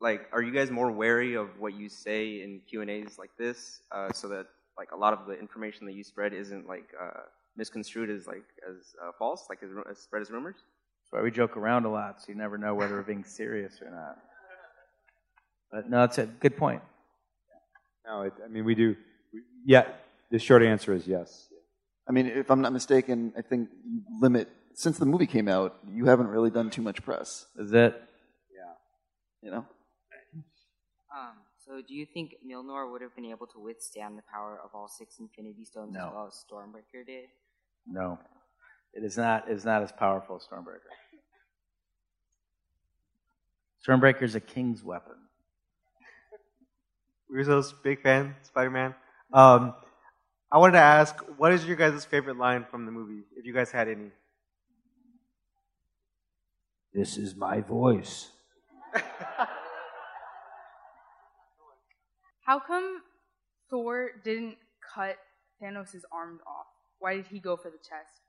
like? 0.00 0.28
Are 0.32 0.42
you 0.42 0.52
guys 0.52 0.70
more 0.70 0.90
wary 0.90 1.34
of 1.34 1.48
what 1.58 1.74
you 1.74 1.88
say 1.88 2.42
in 2.42 2.60
Q 2.68 2.80
and 2.82 2.90
A's 2.90 3.16
like 3.18 3.30
this, 3.38 3.80
uh, 3.92 4.12
so 4.12 4.28
that 4.28 4.46
like 4.76 4.90
a 4.92 4.96
lot 4.96 5.12
of 5.12 5.26
the 5.26 5.38
information 5.38 5.86
that 5.86 5.94
you 5.94 6.04
spread 6.04 6.32
isn't 6.32 6.66
like 6.66 6.88
uh, 7.00 7.20
misconstrued 7.56 8.10
as 8.10 8.26
like 8.26 8.44
as 8.68 8.94
uh, 9.02 9.10
false, 9.18 9.46
like 9.48 9.62
as, 9.62 9.70
as 9.90 9.98
spread 9.98 10.22
as 10.22 10.30
rumors? 10.30 10.56
That's 10.56 11.12
why 11.12 11.22
we 11.22 11.30
joke 11.30 11.56
around 11.56 11.84
a 11.84 11.90
lot, 11.90 12.20
so 12.20 12.26
you 12.28 12.34
never 12.34 12.58
know 12.58 12.74
whether 12.74 12.94
we're 12.94 13.02
being 13.02 13.24
serious 13.24 13.80
or 13.80 13.90
not. 13.90 14.18
But 15.70 15.90
no, 15.90 16.04
it's 16.04 16.18
a 16.18 16.26
good 16.26 16.56
point. 16.56 16.82
No, 18.06 18.22
it, 18.22 18.32
I 18.44 18.48
mean 18.48 18.64
we 18.64 18.74
do. 18.74 18.96
We, 19.32 19.40
yeah, 19.64 19.86
the 20.30 20.38
short 20.38 20.62
answer 20.62 20.92
is 20.92 21.06
yes. 21.06 21.48
I 22.08 22.12
mean, 22.12 22.26
if 22.26 22.50
I'm 22.50 22.60
not 22.60 22.72
mistaken, 22.72 23.32
I 23.36 23.42
think 23.42 23.70
you 23.86 24.02
limit 24.20 24.48
since 24.74 24.98
the 24.98 25.06
movie 25.06 25.26
came 25.26 25.48
out, 25.48 25.76
you 25.88 26.06
haven't 26.06 26.26
really 26.26 26.50
done 26.50 26.68
too 26.68 26.82
much 26.82 27.02
press. 27.02 27.46
Is 27.56 27.72
it? 27.72 27.94
Yeah. 28.54 28.72
You 29.42 29.50
know. 29.52 29.66
Um, 31.16 31.34
so 31.64 31.80
do 31.86 31.94
you 31.94 32.04
think 32.04 32.34
Mjolnir 32.46 32.90
would 32.90 33.00
have 33.00 33.14
been 33.14 33.26
able 33.26 33.46
to 33.48 33.60
withstand 33.60 34.18
the 34.18 34.22
power 34.30 34.58
of 34.62 34.70
all 34.74 34.88
six 34.88 35.18
Infinity 35.20 35.64
Stones 35.64 35.94
No. 35.94 36.06
as 36.06 36.12
well 36.12 36.26
as 36.26 36.44
Stormbreaker 36.44 37.06
did? 37.06 37.26
No, 37.86 38.18
it 38.92 39.04
is 39.04 39.16
not. 39.16 39.48
It 39.48 39.52
is 39.52 39.64
not 39.64 39.82
as 39.82 39.92
powerful 39.92 40.36
as 40.36 40.42
Stormbreaker. 40.42 40.90
Stormbreaker 43.86 44.22
is 44.22 44.34
a 44.34 44.40
king's 44.40 44.82
weapon. 44.82 45.14
We're 47.30 47.38
Rizzo's 47.38 47.72
big 47.72 48.02
fan, 48.02 48.34
Spider 48.42 48.70
Man. 48.70 48.94
Um, 49.32 49.74
I 50.54 50.58
wanted 50.58 50.74
to 50.74 50.78
ask, 50.78 51.18
what 51.36 51.50
is 51.52 51.66
your 51.66 51.74
guys' 51.74 52.04
favorite 52.04 52.38
line 52.38 52.64
from 52.70 52.86
the 52.86 52.92
movie, 52.92 53.24
if 53.36 53.44
you 53.44 53.52
guys 53.52 53.72
had 53.72 53.88
any? 53.88 54.12
This 56.92 57.16
is 57.16 57.34
my 57.34 57.60
voice. 57.60 58.30
How 62.46 62.60
come 62.60 63.02
Thor 63.68 64.10
didn't 64.22 64.58
cut 64.94 65.16
Thanos' 65.60 66.02
arms 66.12 66.40
off? 66.46 66.66
Why 67.00 67.16
did 67.16 67.26
he 67.26 67.40
go 67.40 67.56
for 67.56 67.72
the 67.72 67.78
chest? 67.78 68.20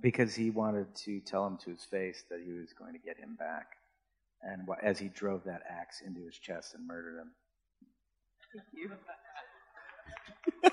because 0.00 0.34
he 0.34 0.48
wanted 0.50 0.94
to 0.94 1.20
tell 1.20 1.46
him 1.46 1.58
to 1.64 1.70
his 1.70 1.84
face 1.84 2.24
that 2.30 2.40
he 2.42 2.52
was 2.52 2.72
going 2.72 2.94
to 2.94 2.98
get 2.98 3.18
him 3.18 3.36
back, 3.38 3.66
and 4.42 4.66
as 4.82 4.98
he 4.98 5.08
drove 5.08 5.44
that 5.44 5.60
axe 5.68 6.00
into 6.00 6.24
his 6.24 6.38
chest 6.38 6.72
and 6.74 6.86
murdered 6.86 7.18
him. 7.18 7.32
Thank 8.54 8.64
you. 8.72 8.92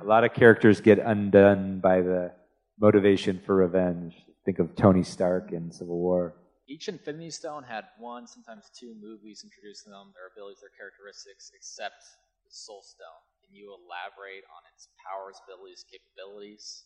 A 0.00 0.04
lot 0.04 0.24
of 0.24 0.34
characters 0.34 0.80
get 0.80 0.98
undone 0.98 1.80
by 1.80 2.02
the 2.02 2.32
motivation 2.78 3.40
for 3.44 3.56
revenge. 3.56 4.14
Think 4.44 4.58
of 4.58 4.76
Tony 4.76 5.02
Stark 5.02 5.52
in 5.52 5.72
Civil 5.72 5.98
War. 5.98 6.34
Each 6.68 6.88
Infinity 6.88 7.30
Stone 7.30 7.62
had 7.62 7.84
one, 7.98 8.26
sometimes 8.26 8.70
two 8.78 8.94
movies 9.00 9.42
introducing 9.42 9.92
them, 9.92 10.12
their 10.14 10.28
abilities, 10.34 10.60
their 10.60 10.70
characteristics, 10.76 11.50
except 11.54 12.02
the 12.44 12.50
Soul 12.50 12.82
Stone. 12.82 13.22
Can 13.46 13.56
you 13.56 13.72
elaborate 13.72 14.44
on 14.44 14.62
its 14.74 14.88
powers, 15.00 15.40
abilities, 15.46 15.84
capabilities? 15.90 16.84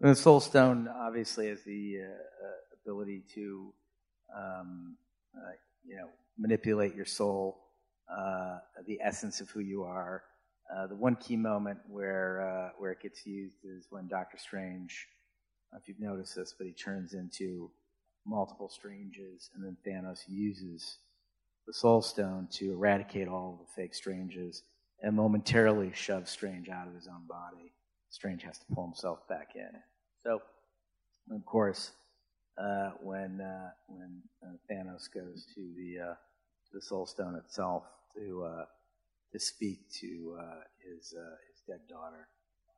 And 0.00 0.10
the 0.10 0.14
Soul 0.14 0.40
Stone 0.40 0.88
obviously 0.88 1.48
has 1.48 1.62
the 1.64 2.02
uh, 2.02 2.06
uh, 2.06 2.50
ability 2.84 3.24
to, 3.34 3.72
um, 4.36 4.96
uh, 5.36 5.52
you 5.84 5.96
know, 5.96 6.08
manipulate 6.38 6.94
your 6.94 7.04
soul, 7.04 7.58
uh, 8.08 8.58
the 8.86 8.98
essence 9.02 9.40
of 9.40 9.50
who 9.50 9.60
you 9.60 9.82
are. 9.82 10.22
Uh, 10.74 10.86
the 10.86 10.94
one 10.94 11.16
key 11.16 11.36
moment 11.36 11.78
where 11.88 12.42
uh, 12.42 12.70
where 12.78 12.92
it 12.92 13.00
gets 13.00 13.26
used 13.26 13.56
is 13.64 13.86
when 13.90 14.06
Doctor 14.06 14.38
Strange, 14.38 15.08
if 15.76 15.88
you've 15.88 16.00
noticed 16.00 16.36
this, 16.36 16.54
but 16.56 16.66
he 16.66 16.72
turns 16.72 17.12
into 17.14 17.70
multiple 18.24 18.68
Stranges, 18.68 19.50
and 19.54 19.64
then 19.64 19.76
Thanos 19.84 20.20
uses 20.28 20.98
the 21.66 21.72
Soul 21.72 22.02
Stone 22.02 22.48
to 22.52 22.72
eradicate 22.72 23.26
all 23.26 23.58
the 23.60 23.82
fake 23.82 23.94
Stranges 23.94 24.62
and 25.02 25.16
momentarily 25.16 25.90
shove 25.92 26.28
Strange 26.28 26.68
out 26.68 26.86
of 26.86 26.94
his 26.94 27.08
own 27.08 27.26
body. 27.26 27.72
Strange 28.10 28.42
has 28.42 28.58
to 28.58 28.64
pull 28.72 28.84
himself 28.84 29.26
back 29.28 29.52
in. 29.56 29.70
So, 30.22 30.40
of 31.34 31.46
course, 31.46 31.92
uh, 32.58 32.90
when 33.02 33.40
uh, 33.40 33.70
when 33.88 34.22
uh, 34.44 34.52
Thanos 34.70 35.12
goes 35.12 35.46
to 35.54 35.60
the 35.76 36.16
the 36.72 36.80
Soul 36.80 37.06
Stone 37.06 37.34
itself 37.34 37.82
to 38.14 38.64
to 39.32 39.38
speak 39.38 39.88
to 40.00 40.36
uh, 40.40 40.60
his 40.84 41.14
uh, 41.16 41.36
his 41.52 41.62
dead 41.66 41.80
daughter, 41.88 42.28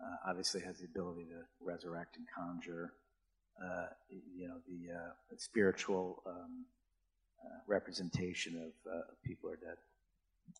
uh, 0.00 0.30
obviously 0.30 0.60
has 0.60 0.78
the 0.78 0.86
ability 0.86 1.24
to 1.24 1.40
resurrect 1.60 2.16
and 2.16 2.26
conjure, 2.36 2.92
uh, 3.62 3.86
you 4.08 4.48
know, 4.48 4.58
the, 4.66 4.92
uh, 4.92 5.12
the 5.30 5.38
spiritual 5.38 6.22
um, 6.26 6.64
uh, 7.44 7.58
representation 7.66 8.56
of, 8.56 8.92
uh, 8.92 9.02
people 9.24 9.48
who 9.48 9.54
are 9.54 9.56
dead. 9.56 9.78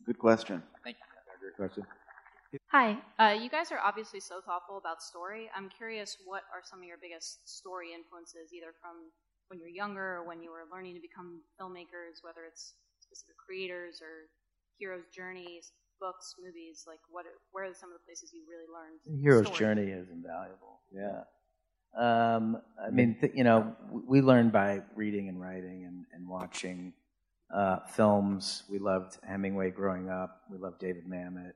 Good 0.07 0.19
question. 0.19 0.63
Thank 0.85 0.97
you. 0.97 1.03
Great 1.41 1.57
question. 1.57 1.85
Hi, 2.69 2.97
uh, 3.19 3.33
you 3.33 3.49
guys 3.49 3.73
are 3.73 3.81
obviously 3.81 4.21
so 4.21 4.41
thoughtful 4.45 4.77
about 4.77 5.03
story. 5.03 5.51
I'm 5.57 5.69
curious, 5.69 6.19
what 6.25 6.43
are 6.53 6.61
some 6.63 6.81
of 6.81 6.85
your 6.85 6.99
biggest 7.01 7.49
story 7.49 7.97
influences, 7.97 8.53
either 8.53 8.77
from 8.81 9.09
when 9.49 9.59
you're 9.59 9.73
younger 9.73 10.21
or 10.21 10.29
when 10.29 10.43
you 10.43 10.51
were 10.51 10.69
learning 10.71 10.95
to 10.95 11.01
become 11.01 11.41
filmmakers, 11.61 12.21
whether 12.21 12.45
it's 12.45 12.75
specific 13.01 13.37
creators 13.41 14.01
or 14.01 14.29
heroes' 14.79 15.09
journeys, 15.15 15.73
books, 16.03 16.35
movies? 16.43 16.85
Like, 16.87 16.99
what? 17.11 17.25
Where 17.53 17.65
are 17.65 17.75
some 17.75 17.91
of 17.91 17.95
the 17.95 18.05
places 18.05 18.33
you 18.35 18.43
really 18.51 18.67
learned? 18.67 18.99
The 19.07 19.23
hero's 19.23 19.47
story? 19.47 19.59
journey 19.59 19.91
is 19.93 20.09
invaluable. 20.11 20.81
Yeah. 20.93 21.23
Um, 21.97 22.61
I 22.85 22.91
mean, 22.91 23.17
th- 23.21 23.33
you 23.35 23.45
know, 23.45 23.77
we 23.91 24.21
learn 24.21 24.51
by 24.51 24.81
reading 24.97 25.29
and 25.29 25.41
writing 25.41 25.85
and, 25.85 26.05
and 26.13 26.29
watching 26.29 26.93
uh, 27.55 27.81
films. 27.87 28.65
We 28.69 28.79
loved 28.79 29.19
Hemingway 29.27 29.71
growing 29.71 30.11
up. 30.11 30.41
We 30.51 30.59
loved 30.59 30.81
David 30.81 31.07
Mamet. 31.07 31.53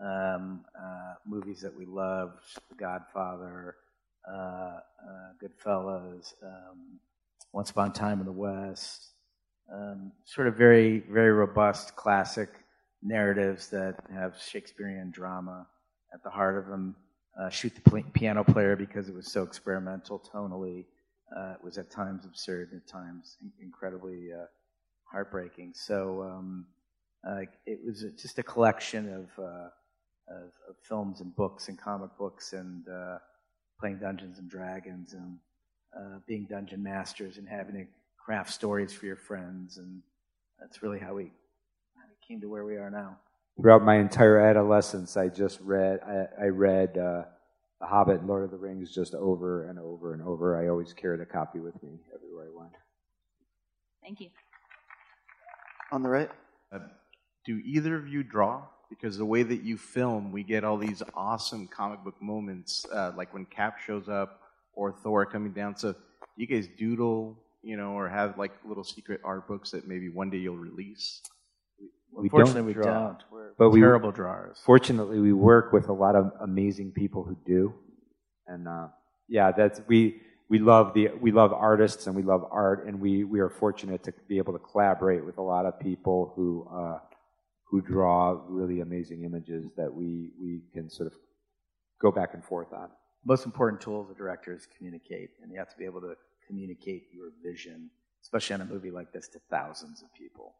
Um, 0.00 0.64
uh, 0.78 1.14
movies 1.26 1.60
that 1.62 1.76
we 1.76 1.84
loved: 1.84 2.38
The 2.70 2.76
Godfather, 2.76 3.76
uh, 4.30 4.34
uh, 4.34 4.80
Goodfellas, 5.42 6.32
um, 6.42 7.00
Once 7.52 7.70
Upon 7.70 7.90
a 7.90 7.92
Time 7.92 8.20
in 8.20 8.26
the 8.26 8.32
West. 8.32 9.08
Um, 9.72 10.12
sort 10.24 10.48
of 10.48 10.56
very, 10.56 11.04
very 11.10 11.30
robust 11.30 11.94
classic 11.94 12.59
narratives 13.02 13.68
that 13.68 13.96
have 14.12 14.36
Shakespearean 14.40 15.10
drama 15.10 15.66
at 16.12 16.22
the 16.22 16.30
heart 16.30 16.58
of 16.58 16.66
them. 16.66 16.96
Uh, 17.40 17.48
Shoot 17.48 17.72
the 17.74 18.02
Piano 18.12 18.44
Player 18.44 18.76
because 18.76 19.08
it 19.08 19.14
was 19.14 19.30
so 19.30 19.42
experimental 19.42 20.18
tonally. 20.18 20.84
Uh, 21.34 21.52
it 21.52 21.64
was 21.64 21.78
at 21.78 21.90
times 21.90 22.24
absurd, 22.24 22.72
and 22.72 22.82
at 22.82 22.88
times 22.88 23.36
in- 23.40 23.52
incredibly 23.64 24.32
uh, 24.32 24.46
heartbreaking. 25.10 25.72
So 25.74 26.22
um, 26.22 26.66
it 27.66 27.78
was 27.84 28.04
just 28.20 28.38
a 28.38 28.42
collection 28.42 29.12
of, 29.12 29.44
uh, 29.44 29.68
of, 30.28 30.50
of 30.68 30.76
films 30.82 31.20
and 31.20 31.34
books 31.36 31.68
and 31.68 31.78
comic 31.78 32.10
books 32.18 32.52
and 32.52 32.86
uh, 32.88 33.18
playing 33.78 33.98
Dungeons 33.98 34.38
and 34.38 34.50
Dragons 34.50 35.14
and 35.14 35.38
uh, 35.96 36.18
being 36.26 36.46
dungeon 36.50 36.82
masters 36.82 37.36
and 37.38 37.48
having 37.48 37.74
to 37.74 37.86
craft 38.18 38.52
stories 38.52 38.92
for 38.92 39.06
your 39.06 39.16
friends. 39.16 39.78
And 39.78 40.02
that's 40.58 40.82
really 40.82 40.98
how 40.98 41.14
we 41.14 41.32
came 42.30 42.40
to 42.40 42.48
where 42.48 42.64
we 42.64 42.76
are 42.76 42.90
now. 42.90 43.16
Throughout 43.60 43.82
my 43.82 43.96
entire 43.96 44.38
adolescence, 44.38 45.16
I 45.16 45.26
just 45.26 45.58
read. 45.62 45.98
I, 46.06 46.44
I 46.44 46.46
read 46.46 46.96
uh, 46.96 47.24
The 47.80 47.86
Hobbit, 47.86 48.20
and 48.20 48.28
Lord 48.28 48.44
of 48.44 48.52
the 48.52 48.56
Rings, 48.56 48.94
just 48.94 49.14
over 49.14 49.68
and 49.68 49.80
over 49.80 50.14
and 50.14 50.22
over. 50.22 50.56
I 50.56 50.68
always 50.68 50.92
carried 50.92 51.20
a 51.20 51.26
copy 51.26 51.58
with 51.58 51.74
me 51.82 51.98
everywhere 52.14 52.46
I 52.46 52.56
went. 52.56 52.72
Thank 54.00 54.20
you. 54.20 54.28
On 55.90 56.04
the 56.04 56.08
right. 56.08 56.30
Uh, 56.72 56.78
do 57.44 57.60
either 57.64 57.96
of 57.96 58.06
you 58.06 58.22
draw? 58.22 58.62
Because 58.88 59.18
the 59.18 59.26
way 59.26 59.42
that 59.42 59.62
you 59.62 59.76
film, 59.76 60.30
we 60.30 60.44
get 60.44 60.62
all 60.62 60.76
these 60.76 61.02
awesome 61.14 61.66
comic 61.66 62.04
book 62.04 62.22
moments, 62.22 62.86
uh, 62.92 63.10
like 63.16 63.34
when 63.34 63.44
Cap 63.46 63.80
shows 63.84 64.08
up 64.08 64.40
or 64.72 64.92
Thor 64.92 65.26
coming 65.26 65.52
down. 65.52 65.76
So, 65.76 65.96
you 66.36 66.46
guys 66.46 66.68
doodle, 66.78 67.36
you 67.62 67.76
know, 67.76 67.90
or 67.90 68.08
have 68.08 68.38
like 68.38 68.52
little 68.64 68.84
secret 68.84 69.20
art 69.24 69.48
books 69.48 69.72
that 69.72 69.88
maybe 69.88 70.08
one 70.08 70.30
day 70.30 70.38
you'll 70.38 70.56
release? 70.56 71.22
We 72.12 72.24
Unfortunately, 72.24 72.62
we 72.62 72.72
draw, 72.72 72.84
don't. 72.84 73.22
We're 73.30 73.52
but 73.56 73.70
we, 73.70 73.80
terrible 73.80 74.12
drawers. 74.12 74.58
Fortunately, 74.64 75.20
we 75.20 75.32
work 75.32 75.72
with 75.72 75.88
a 75.88 75.92
lot 75.92 76.16
of 76.16 76.32
amazing 76.40 76.92
people 76.92 77.22
who 77.22 77.36
do, 77.46 77.74
and 78.46 78.66
uh, 78.66 78.88
yeah, 79.28 79.52
that's 79.52 79.80
we 79.86 80.20
we 80.48 80.58
love 80.58 80.92
the 80.92 81.10
we 81.20 81.30
love 81.30 81.52
artists 81.52 82.06
and 82.06 82.16
we 82.16 82.22
love 82.22 82.44
art, 82.50 82.86
and 82.86 83.00
we 83.00 83.24
we 83.24 83.38
are 83.40 83.48
fortunate 83.48 84.02
to 84.04 84.12
be 84.28 84.38
able 84.38 84.52
to 84.52 84.58
collaborate 84.58 85.24
with 85.24 85.38
a 85.38 85.42
lot 85.42 85.64
of 85.64 85.78
people 85.78 86.32
who 86.34 86.68
uh, 86.74 86.98
who 87.70 87.80
draw 87.80 88.40
really 88.48 88.80
amazing 88.80 89.24
images 89.24 89.70
that 89.76 89.92
we 89.92 90.30
we 90.40 90.62
can 90.74 90.90
sort 90.90 91.06
of 91.06 91.16
go 92.00 92.10
back 92.10 92.34
and 92.34 92.44
forth 92.44 92.72
on. 92.72 92.88
most 93.24 93.46
important 93.46 93.80
tool 93.80 94.04
as 94.04 94.10
a 94.10 94.18
director 94.18 94.52
is 94.52 94.66
communicate, 94.76 95.30
and 95.40 95.52
you 95.52 95.58
have 95.58 95.70
to 95.70 95.76
be 95.76 95.84
able 95.84 96.00
to 96.00 96.14
communicate 96.46 97.04
your 97.12 97.30
vision, 97.44 97.88
especially 98.22 98.54
on 98.54 98.62
a 98.62 98.64
movie 98.64 98.90
like 98.90 99.12
this, 99.12 99.28
to 99.28 99.38
thousands 99.50 100.02
of 100.02 100.12
people. 100.14 100.54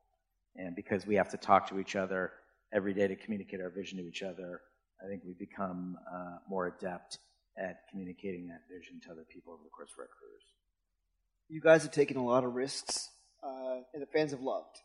And 0.57 0.75
because 0.75 1.07
we 1.07 1.15
have 1.17 1.31
to 1.31 1.37
talk 1.37 1.69
to 1.69 1.79
each 1.79 1.97
other 1.97 2.33
every 2.73 2.95
day 2.95 3.09
to 3.09 3.17
communicate 3.17 3.61
our 3.61 3.71
vision 3.71 3.99
to 3.99 4.05
each 4.05 4.23
other, 4.23 4.61
I 5.05 5.09
think 5.09 5.23
we 5.25 5.35
become 5.39 5.97
uh, 6.13 6.37
more 6.49 6.67
adept 6.67 7.19
at 7.59 7.81
communicating 7.91 8.49
that 8.49 8.61
vision 8.73 9.01
to 9.05 9.11
other 9.11 9.25
people 9.29 9.53
over 9.53 9.63
the 9.63 9.71
course 9.71 9.91
of 9.97 10.01
our 10.01 10.07
careers. 10.07 10.43
You 11.49 11.61
guys 11.61 11.83
have 11.83 11.93
taken 11.93 12.17
a 12.17 12.25
lot 12.25 12.45
of 12.45 12.55
risks, 12.55 13.09
uh, 13.43 13.81
and 13.93 14.03
the 14.03 14.07
fans 14.07 14.31
have 14.31 14.41
loved. 14.41 14.77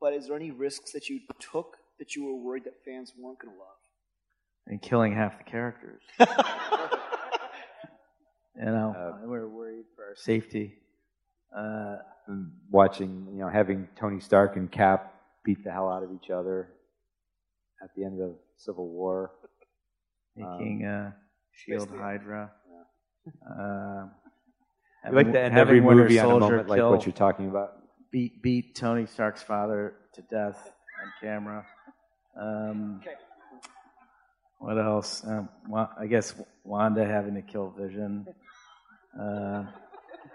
But 0.00 0.12
is 0.12 0.26
there 0.26 0.36
any 0.36 0.50
risks 0.50 0.92
that 0.92 1.08
you 1.08 1.20
took 1.40 1.76
that 1.98 2.14
you 2.14 2.24
were 2.24 2.34
worried 2.34 2.64
that 2.64 2.84
fans 2.84 3.12
weren't 3.18 3.38
going 3.38 3.54
to 3.54 3.58
love? 3.58 3.68
And 4.66 4.82
killing 4.82 5.14
half 5.14 5.38
the 5.38 5.44
characters. 5.44 6.02
you 6.18 6.26
know, 8.64 9.18
we're 9.24 9.48
worried 9.48 9.84
for 9.94 10.04
our 10.04 10.16
safety. 10.16 10.74
Uh, 11.56 11.96
And 12.26 12.52
watching, 12.70 13.26
you 13.32 13.38
know, 13.40 13.48
having 13.48 13.88
Tony 13.96 14.20
Stark 14.20 14.56
and 14.56 14.70
Cap 14.70 15.14
beat 15.44 15.62
the 15.62 15.70
hell 15.70 15.90
out 15.90 16.02
of 16.02 16.10
each 16.12 16.30
other 16.30 16.70
at 17.82 17.90
the 17.96 18.04
end 18.04 18.20
of 18.22 18.36
Civil 18.56 18.88
War. 18.88 19.32
making 20.36 20.84
Um, 20.86 21.06
uh, 21.06 21.10
Shield 21.52 21.80
basically- 21.80 21.98
Hydra. 21.98 22.52
Uh, 23.48 24.08
We 25.08 25.16
like 25.16 25.32
to 25.32 25.40
end 25.40 25.56
every 25.56 25.80
Winter 25.80 26.02
movie 26.04 26.18
on 26.18 26.30
a 26.30 26.40
moment 26.40 26.68
like 26.68 26.82
what 26.82 27.06
you're 27.06 27.12
talking 27.12 27.48
about. 27.48 27.76
Beat 28.10 28.42
beat 28.42 28.74
Tony 28.74 29.06
Stark's 29.06 29.42
father 29.42 29.94
to 30.14 30.22
death 30.22 30.74
on 31.02 31.12
camera. 31.20 31.66
Um, 32.36 33.00
What 34.58 34.78
else? 34.78 35.22
Um, 35.26 35.48
I 35.98 36.06
guess 36.06 36.34
Wanda 36.64 37.04
having 37.04 37.34
to 37.34 37.42
kill 37.42 37.70
Vision 37.70 38.26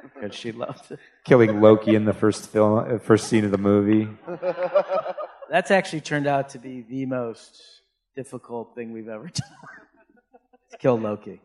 because 0.14 0.36
she 0.36 0.52
loved 0.52 0.92
it. 0.92 1.00
Killing 1.26 1.62
Loki 1.62 1.96
in 1.96 2.06
the 2.06 2.14
first 2.14 2.50
film, 2.50 2.80
uh, 2.80 2.98
first 3.00 3.28
scene 3.28 3.46
of 3.46 3.52
the 3.52 3.58
movie. 3.58 4.08
That's 5.50 5.72
actually 5.72 6.02
turned 6.02 6.28
out 6.28 6.50
to 6.50 6.60
be 6.60 6.82
the 6.82 7.06
most 7.06 7.62
difficult 8.16 8.76
thing 8.76 8.92
we've 8.92 9.08
ever 9.08 9.24
done. 9.34 9.50
to 10.72 10.78
kill 10.78 11.00
Loki. 11.00 11.42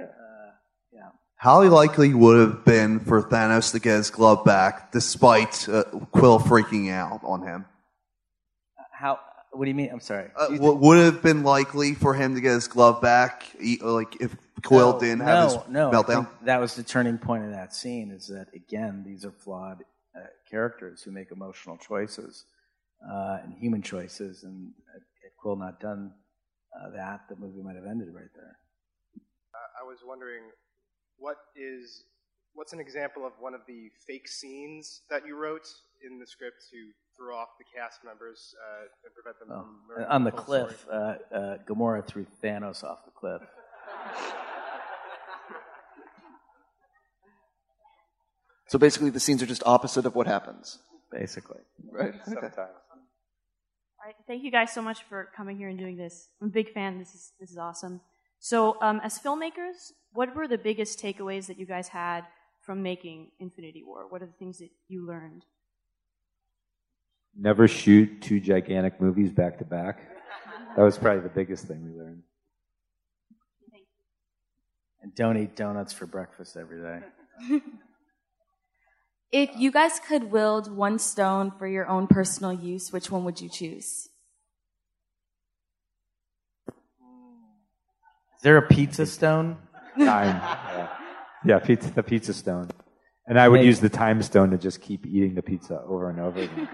Uh, 0.00 0.04
yeah. 0.92 1.08
How 1.36 1.62
likely 1.64 2.14
would 2.14 2.38
have 2.38 2.64
been 2.64 3.00
for 3.00 3.22
Thanos 3.22 3.72
to 3.72 3.80
get 3.80 3.96
his 3.96 4.10
glove 4.10 4.44
back 4.44 4.92
despite 4.92 5.68
uh, 5.68 5.84
Quill 6.12 6.38
freaking 6.38 6.90
out 6.92 7.20
on 7.24 7.42
him? 7.42 7.64
How? 8.92 9.18
What 9.52 9.66
do 9.66 9.68
you 9.68 9.74
mean? 9.74 9.90
I'm 9.92 10.00
sorry. 10.00 10.30
Uh, 10.34 10.48
w- 10.48 10.74
would 10.74 10.98
have 10.98 11.22
been 11.22 11.42
likely 11.42 11.94
for 11.94 12.14
him 12.14 12.34
to 12.34 12.40
get 12.40 12.52
his 12.52 12.68
glove 12.68 13.02
back, 13.02 13.44
e- 13.60 13.78
like 13.82 14.16
if 14.20 14.34
Quill 14.64 14.94
no, 14.94 15.00
didn't 15.00 15.18
no, 15.18 15.24
have 15.24 15.44
his 15.44 15.58
no. 15.68 15.90
I 15.90 15.92
meltdown? 15.92 16.28
that 16.44 16.60
was 16.60 16.74
the 16.74 16.82
turning 16.82 17.18
point 17.18 17.44
of 17.44 17.50
that 17.50 17.74
scene. 17.74 18.10
Is 18.10 18.28
that 18.28 18.46
again? 18.54 19.02
These 19.06 19.24
are 19.24 19.32
flawed 19.32 19.84
uh, 20.16 20.20
characters 20.50 21.02
who 21.02 21.10
make 21.10 21.32
emotional 21.32 21.76
choices 21.76 22.44
uh, 23.06 23.38
and 23.42 23.52
human 23.54 23.82
choices, 23.82 24.44
and 24.44 24.72
had 24.92 25.02
had 25.22 25.30
Quill 25.38 25.56
not 25.56 25.80
done 25.80 26.12
uh, 26.74 26.90
that, 26.96 27.28
the 27.28 27.36
movie 27.36 27.62
might 27.62 27.76
have 27.76 27.86
ended 27.86 28.08
right 28.14 28.32
there. 28.34 28.56
I 29.80 29.84
was 29.84 29.98
wondering, 30.06 30.44
what 31.18 31.36
is 31.56 32.04
what's 32.54 32.72
an 32.72 32.80
example 32.80 33.26
of 33.26 33.32
one 33.38 33.54
of 33.54 33.60
the 33.66 33.90
fake 34.06 34.28
scenes 34.28 35.02
that 35.10 35.26
you 35.26 35.36
wrote 35.36 35.66
in 36.04 36.18
the 36.18 36.26
script 36.26 36.62
to 36.70 36.76
throw 37.16 37.36
off 37.36 37.48
the 37.58 37.64
cast 37.64 38.04
members 38.04 38.54
uh, 38.58 38.86
and 39.04 39.14
prevent 39.14 39.38
them 39.38 39.48
Oh, 39.50 39.62
from 39.62 39.76
learning 39.88 40.08
on 40.10 40.24
the 40.24 40.30
full 40.30 40.40
cliff, 40.40 40.80
story? 40.82 40.96
uh, 41.32 41.34
uh, 41.36 41.58
Gamora 41.68 42.06
threw 42.06 42.26
Thanos 42.42 42.82
off 42.84 43.04
the 43.04 43.10
cliff. 43.10 43.42
So 48.68 48.78
basically, 48.78 49.10
the 49.10 49.20
scenes 49.20 49.42
are 49.42 49.46
just 49.46 49.62
opposite 49.66 50.06
of 50.06 50.14
what 50.14 50.26
happens. 50.26 50.78
Basically. 51.10 51.60
Right. 51.90 52.14
Okay. 52.26 52.46
All 52.56 54.06
right, 54.08 54.14
thank 54.26 54.42
you 54.42 54.50
guys 54.50 54.72
so 54.72 54.82
much 54.82 55.04
for 55.04 55.28
coming 55.36 55.56
here 55.56 55.68
and 55.68 55.78
doing 55.78 55.96
this. 55.96 56.28
I'm 56.40 56.48
a 56.48 56.50
big 56.50 56.72
fan. 56.72 56.98
This 56.98 57.14
is 57.14 57.32
this 57.38 57.50
is 57.50 57.58
awesome. 57.58 58.00
So, 58.40 58.76
um, 58.82 59.00
as 59.04 59.18
filmmakers, 59.18 59.92
what 60.12 60.34
were 60.34 60.48
the 60.48 60.58
biggest 60.58 60.98
takeaways 61.00 61.46
that 61.46 61.58
you 61.58 61.66
guys 61.66 61.88
had 61.88 62.22
from 62.62 62.82
making 62.82 63.30
Infinity 63.38 63.84
War? 63.86 64.06
What 64.08 64.22
are 64.22 64.26
the 64.26 64.32
things 64.32 64.58
that 64.58 64.70
you 64.88 65.06
learned? 65.06 65.44
Never 67.36 67.66
shoot 67.66 68.20
two 68.20 68.40
gigantic 68.40 69.00
movies 69.00 69.32
back 69.32 69.58
to 69.58 69.64
back. 69.64 70.00
That 70.76 70.82
was 70.82 70.98
probably 70.98 71.22
the 71.22 71.28
biggest 71.28 71.66
thing 71.66 71.84
we 71.84 71.98
learned. 71.98 72.22
And 75.00 75.14
don't 75.14 75.36
eat 75.36 75.56
donuts 75.56 75.92
for 75.92 76.06
breakfast 76.06 76.56
every 76.56 76.80
day. 76.82 77.60
If 79.32 79.48
you 79.56 79.72
guys 79.72 79.98
could 79.98 80.24
wield 80.30 80.70
one 80.70 80.98
stone 80.98 81.52
for 81.58 81.66
your 81.66 81.88
own 81.88 82.06
personal 82.06 82.52
use, 82.52 82.92
which 82.92 83.10
one 83.10 83.24
would 83.24 83.40
you 83.40 83.48
choose? 83.48 84.10
Is 88.36 88.42
there 88.42 88.58
a 88.58 88.68
pizza 88.68 89.06
stone? 89.06 89.56
Time. 89.96 90.36
Yeah, 90.36 90.88
yeah 91.46 91.58
pizza, 91.60 91.90
the 91.90 92.02
pizza 92.02 92.34
stone. 92.34 92.68
And 93.26 93.40
I 93.40 93.48
would 93.48 93.60
Hey. 93.60 93.66
use 93.66 93.80
the 93.80 93.88
time 93.88 94.22
stone 94.22 94.50
to 94.50 94.58
just 94.58 94.82
keep 94.82 95.06
eating 95.06 95.34
the 95.34 95.42
pizza 95.42 95.80
over 95.80 96.10
and 96.10 96.20
over 96.20 96.40
again. 96.40 96.68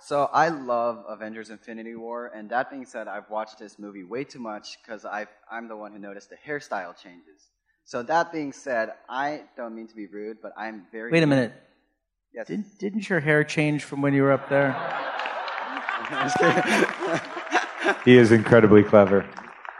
So 0.00 0.30
I 0.32 0.48
love 0.48 1.04
Avengers: 1.08 1.50
Infinity 1.50 1.94
War, 1.94 2.30
and 2.34 2.50
that 2.50 2.70
being 2.70 2.86
said, 2.86 3.08
I've 3.08 3.28
watched 3.30 3.58
this 3.58 3.78
movie 3.78 4.04
way 4.04 4.24
too 4.24 4.38
much 4.38 4.78
because 4.82 5.06
I'm 5.50 5.68
the 5.68 5.76
one 5.76 5.92
who 5.92 5.98
noticed 5.98 6.30
the 6.30 6.36
hairstyle 6.36 6.96
changes. 6.96 7.50
So 7.84 8.02
that 8.02 8.32
being 8.32 8.52
said, 8.52 8.94
I 9.08 9.42
don't 9.56 9.74
mean 9.74 9.86
to 9.88 9.94
be 9.94 10.06
rude, 10.06 10.38
but 10.42 10.52
I'm 10.56 10.86
very. 10.90 11.12
Wait 11.12 11.22
a 11.22 11.26
minute. 11.26 11.52
Yes. 12.34 12.48
Didn't, 12.48 12.78
didn't 12.78 13.08
your 13.08 13.20
hair 13.20 13.44
change 13.44 13.84
from 13.84 14.02
when 14.02 14.12
you 14.12 14.22
were 14.22 14.32
up 14.32 14.48
there? 14.48 14.76
He 18.04 18.16
is 18.16 18.32
incredibly 18.32 18.82
clever. 18.82 19.28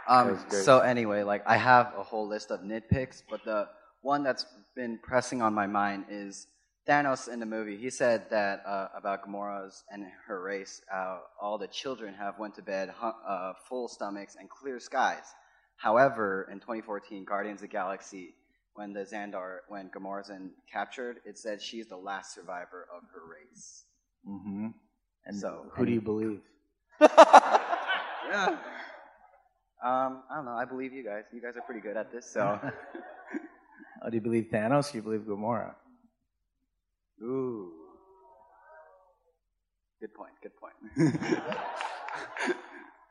Um, 0.07 0.39
so 0.49 0.79
anyway, 0.79 1.23
like 1.23 1.43
I 1.45 1.57
have 1.57 1.93
a 1.97 2.03
whole 2.03 2.27
list 2.27 2.51
of 2.51 2.61
nitpicks, 2.61 3.23
but 3.29 3.43
the 3.43 3.67
one 4.01 4.23
that's 4.23 4.45
been 4.75 4.99
pressing 5.01 5.41
on 5.41 5.53
my 5.53 5.67
mind 5.67 6.05
is 6.09 6.47
Thanos 6.87 7.27
in 7.27 7.39
the 7.39 7.45
movie. 7.45 7.77
He 7.77 7.89
said 7.89 8.29
that 8.29 8.63
uh, 8.65 8.87
about 8.95 9.25
Gamora's 9.25 9.83
and 9.91 10.05
her 10.27 10.41
race, 10.41 10.81
uh, 10.93 11.19
all 11.41 11.57
the 11.57 11.67
children 11.67 12.13
have 12.13 12.39
went 12.39 12.55
to 12.55 12.61
bed 12.61 12.93
uh, 13.01 13.53
full 13.67 13.87
stomachs 13.87 14.35
and 14.39 14.49
clear 14.49 14.79
skies. 14.79 15.25
However, 15.75 16.47
in 16.51 16.59
2014, 16.59 17.25
Guardians 17.25 17.57
of 17.57 17.63
the 17.63 17.67
Galaxy, 17.67 18.35
when 18.75 18.93
the 18.93 19.01
Xandar, 19.01 19.59
when 19.67 19.89
Gamora's 19.89 20.29
in 20.29 20.51
captured, 20.71 21.17
it 21.25 21.37
said 21.37 21.61
she's 21.61 21.87
the 21.87 21.97
last 21.97 22.33
survivor 22.33 22.87
of 22.95 23.03
her 23.13 23.21
race. 23.29 23.83
Mm-hmm. 24.27 24.67
And 25.25 25.37
So, 25.37 25.65
who 25.73 25.85
do 25.85 25.91
you 25.91 26.01
believe? 26.01 26.41
Yeah. 28.29 28.57
Um, 29.81 30.23
I 30.29 30.35
don't 30.35 30.43
know. 30.45 30.51
I 30.51 30.65
believe 30.65 30.91
you 30.91 31.01
guys. 31.01 31.23
You 31.31 31.41
guys 31.41 31.55
are 31.55 31.61
pretty 31.61 31.79
good 31.79 31.95
at 31.95 32.11
this, 32.11 32.29
so. 32.29 32.59
Oh, 34.03 34.09
do 34.11 34.15
you 34.15 34.21
believe 34.21 34.49
Thanos? 34.51 34.89
Or 34.89 34.91
do 34.91 34.97
you 34.97 35.01
believe 35.01 35.21
Gamora? 35.21 35.73
Ooh. 37.21 37.71
Good 39.99 40.13
point. 40.13 40.33
Good 40.41 40.51
point. 40.55 40.73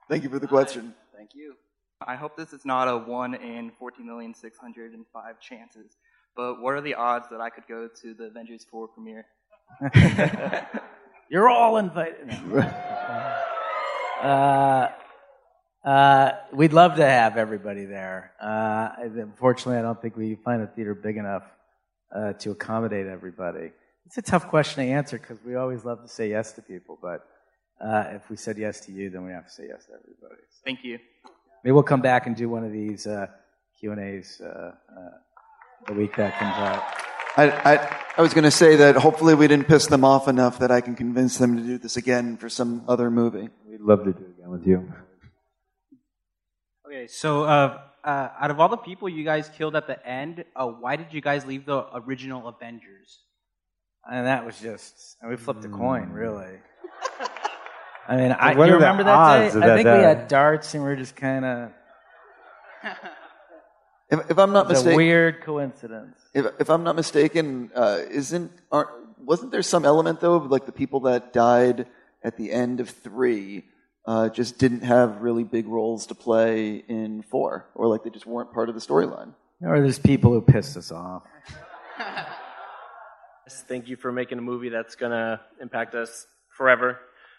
Thank 0.09 0.23
you 0.23 0.31
for 0.31 0.39
the 0.39 0.47
question. 0.47 0.95
Thank 1.17 1.31
you. 1.35 1.55
I 2.01 2.15
hope 2.15 2.37
this 2.37 2.53
is 2.53 2.65
not 2.65 2.87
a 2.89 2.97
1 2.97 3.35
in 3.35 3.73
14,605 3.79 5.41
chances, 5.41 5.97
but 6.37 6.61
what 6.61 6.75
are 6.75 6.81
the 6.81 6.95
odds 6.95 7.27
that 7.31 7.41
I 7.41 7.51
could 7.51 7.67
go 7.67 7.89
to 8.03 8.15
the 8.15 8.25
Avengers 8.25 8.65
4 8.71 8.89
premiere? 8.89 9.27
You're 11.29 11.49
all 11.49 11.79
invited. 11.79 12.31
uh, 14.23 14.89
uh, 15.85 16.33
we'd 16.53 16.73
love 16.73 16.97
to 16.97 17.05
have 17.05 17.37
everybody 17.37 17.85
there. 17.85 18.33
Uh, 18.41 18.91
unfortunately, 19.01 19.79
I 19.79 19.83
don't 19.83 20.01
think 20.01 20.17
we 20.17 20.37
find 20.37 20.63
the 20.63 20.69
theater 20.69 20.95
big 20.95 21.17
enough 21.17 21.45
uh, 22.15 22.35
to 22.35 22.53
accommodate 22.53 23.07
everybody. 23.07 23.73
It's 24.07 24.19
a 24.19 24.23
tough 24.23 24.49
question 24.49 24.85
to 24.85 24.91
answer 24.91 25.19
because 25.19 25.39
we 25.45 25.57
always 25.57 25.85
love 25.85 26.01
to 26.03 26.09
say 26.09 26.31
yes 26.31 26.53
to 26.53 26.63
people, 26.63 26.97
but 27.03 27.27
uh, 27.81 28.05
if 28.13 28.31
we 28.31 28.37
said 28.37 28.57
yes 28.57 28.81
to 28.87 28.93
you, 28.93 29.11
then 29.11 29.25
we 29.25 29.33
have 29.33 29.47
to 29.47 29.51
say 29.51 29.65
yes 29.69 29.85
to 29.87 29.93
everybody. 29.95 30.41
Thank 30.65 30.85
you. 30.85 30.99
Maybe 31.65 31.73
we'll 31.73 31.83
come 31.83 32.01
back 32.01 32.27
and 32.27 32.37
do 32.37 32.49
one 32.49 32.65
of 32.65 32.71
these 32.71 33.07
uh, 33.07 33.27
Q 33.81 33.93
and 33.93 34.01
A's 34.01 34.41
uh, 34.41 34.47
uh, 34.47 35.11
the 35.89 35.95
week 35.95 36.15
that 36.17 36.39
comes 36.39 36.55
out. 36.55 36.83
I, 37.37 37.51
I, 37.51 38.01
I 38.17 38.23
was 38.23 38.33
going 38.33 38.45
to 38.45 38.51
say 38.51 38.77
that 38.77 38.97
hopefully 38.97 39.35
we 39.35 39.49
didn't 39.49 39.67
piss 39.67 39.87
them 39.89 40.05
off 40.05 40.29
enough 40.29 40.61
that 40.61 40.71
I 40.71 40.81
can 40.81 40.95
convince 40.95 41.37
them 41.39 41.57
to 41.57 41.63
do 41.63 41.77
this 41.77 41.97
again 41.97 42.37
for 42.37 42.49
some 42.49 42.85
other 42.89 43.11
movie. 43.11 43.49
We'd 43.69 43.81
love 43.81 44.05
to 44.05 44.13
do 44.13 44.25
it 44.25 44.39
again 44.39 44.51
with 44.51 44.67
you. 44.67 44.93
Okay, 46.87 47.09
so 47.09 47.43
uh, 47.43 47.81
uh, 48.05 48.29
out 48.41 48.51
of 48.53 48.61
all 48.61 48.69
the 48.69 48.77
people 48.77 49.09
you 49.09 49.25
guys 49.25 49.51
killed 49.51 49.75
at 49.75 49.87
the 49.89 50.07
end, 50.07 50.45
uh, 50.55 50.67
why 50.67 50.95
did 50.95 51.13
you 51.13 51.21
guys 51.21 51.45
leave 51.45 51.67
the 51.67 51.85
original 51.93 52.47
Avengers? 52.49 53.26
And 54.11 54.27
that 54.27 54.45
was 54.45 54.59
just, 54.61 55.17
and 55.21 55.31
we 55.31 55.37
flipped 55.37 55.65
a 55.65 55.69
coin, 55.69 56.11
really. 56.11 56.59
I 58.09 58.17
mean, 58.17 58.33
I, 58.33 58.55
what 58.55 58.69
you 58.69 58.75
remember 58.75 59.05
that 59.05 59.39
day? 59.39 59.49
of 59.49 59.57
I 59.57 59.67
that, 59.67 59.77
think 59.77 59.87
we 59.87 60.03
had 60.03 60.29
darts 60.29 60.75
and 60.75 60.83
we 60.83 60.91
were 60.91 60.97
just 60.97 61.17
kind 61.17 61.45
of. 61.45 61.71
If, 64.09 64.31
if 64.31 64.39
I'm 64.39 64.53
not 64.53 64.71
It's 64.71 64.83
a 64.83 64.85
mistaken, 64.85 64.97
weird 64.99 65.43
coincidence. 65.43 66.17
If, 66.33 66.47
if 66.61 66.71
I'm 66.71 66.85
not 66.85 66.95
mistaken, 66.95 67.73
uh, 67.75 68.03
isn't 68.09 68.53
aren't, 68.71 68.91
wasn't 69.19 69.51
there 69.51 69.63
some 69.63 69.85
element 69.85 70.21
though 70.21 70.35
of 70.35 70.49
like 70.49 70.65
the 70.65 70.71
people 70.71 71.01
that 71.01 71.33
died 71.33 71.89
at 72.23 72.37
the 72.37 72.53
end 72.53 72.79
of 72.79 72.89
three? 72.89 73.65
uh, 74.07 74.29
just 74.29 74.59
didn't 74.59 74.83
have 74.83 75.21
really 75.21 75.45
big 75.45 75.67
roles 75.67 76.07
to 76.07 76.15
play 76.15 76.77
in 76.89 77.23
four, 77.23 77.67
or 77.75 77.89
like 77.89 78.05
they 78.05 78.11
just 78.11 78.27
weren't 78.27 78.53
part 78.53 78.69
of 78.69 78.75
the 78.75 78.81
storyline. 78.81 79.35
Or 79.63 79.81
there's 79.81 79.99
people 79.99 80.33
who 80.33 80.41
pissed 80.41 80.77
us 80.77 80.93
off. 80.93 81.23
Thank 83.49 83.89
you 83.89 83.97
for 83.97 84.11
making 84.11 84.39
a 84.39 84.43
movie 84.43 84.71
that's 84.71 84.97
going 84.97 85.13
to 85.13 85.41
impact 85.61 85.95
us 85.95 86.27
forever. 86.49 86.99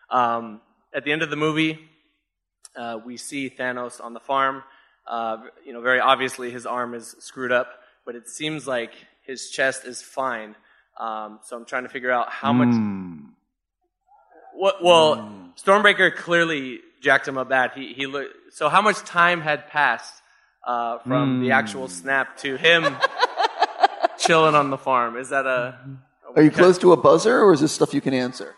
Um, 0.10 0.62
at 0.94 1.04
the 1.04 1.12
end 1.12 1.22
of 1.22 1.30
the 1.30 1.36
movie, 1.36 1.80
uh, 2.78 3.00
we 3.06 3.18
see 3.18 3.50
Thanos 3.50 4.02
on 4.02 4.14
the 4.14 4.22
farm. 4.22 4.64
Uh, 5.06 5.38
you 5.66 5.74
know, 5.74 5.82
very 5.82 6.00
obviously 6.00 6.50
his 6.50 6.66
arm 6.66 6.94
is 6.94 7.16
screwed 7.20 7.52
up, 7.52 7.68
but 8.06 8.16
it 8.16 8.30
seems 8.30 8.66
like 8.66 8.92
his 9.26 9.50
chest 9.50 9.86
is 9.86 10.02
fine. 10.02 10.56
Um, 10.98 11.40
so 11.44 11.58
I'm 11.58 11.66
trying 11.66 11.84
to 11.84 11.90
figure 11.90 12.12
out 12.12 12.30
how 12.30 12.54
much. 12.54 12.74
What, 14.54 14.82
well, 14.82 15.52
Stormbreaker 15.58 16.16
clearly 16.16 16.80
jacked 17.02 17.28
him 17.28 17.38
up 17.38 17.50
bad. 17.50 17.72
He, 17.76 17.94
he 17.94 18.06
look, 18.08 18.28
so 18.52 18.70
how 18.70 18.82
much 18.82 18.98
time 19.00 19.42
had 19.42 19.68
passed 19.68 20.14
uh, 20.66 21.00
from 21.00 21.42
the 21.42 21.52
actual 21.52 21.90
snap 21.90 22.38
to 22.38 22.56
him 22.56 22.96
chilling 24.28 24.56
on 24.56 24.70
the 24.70 24.78
farm? 24.78 25.18
Is 25.18 25.30
that 25.30 25.46
a? 25.46 25.80
Are 26.36 26.42
you 26.42 26.52
close 26.52 26.78
to 26.80 26.92
a 26.92 26.98
buzzer, 26.98 27.40
or 27.40 27.54
is 27.54 27.62
this 27.62 27.72
stuff 27.72 27.94
you 27.94 28.02
can 28.02 28.14
answer? 28.14 28.54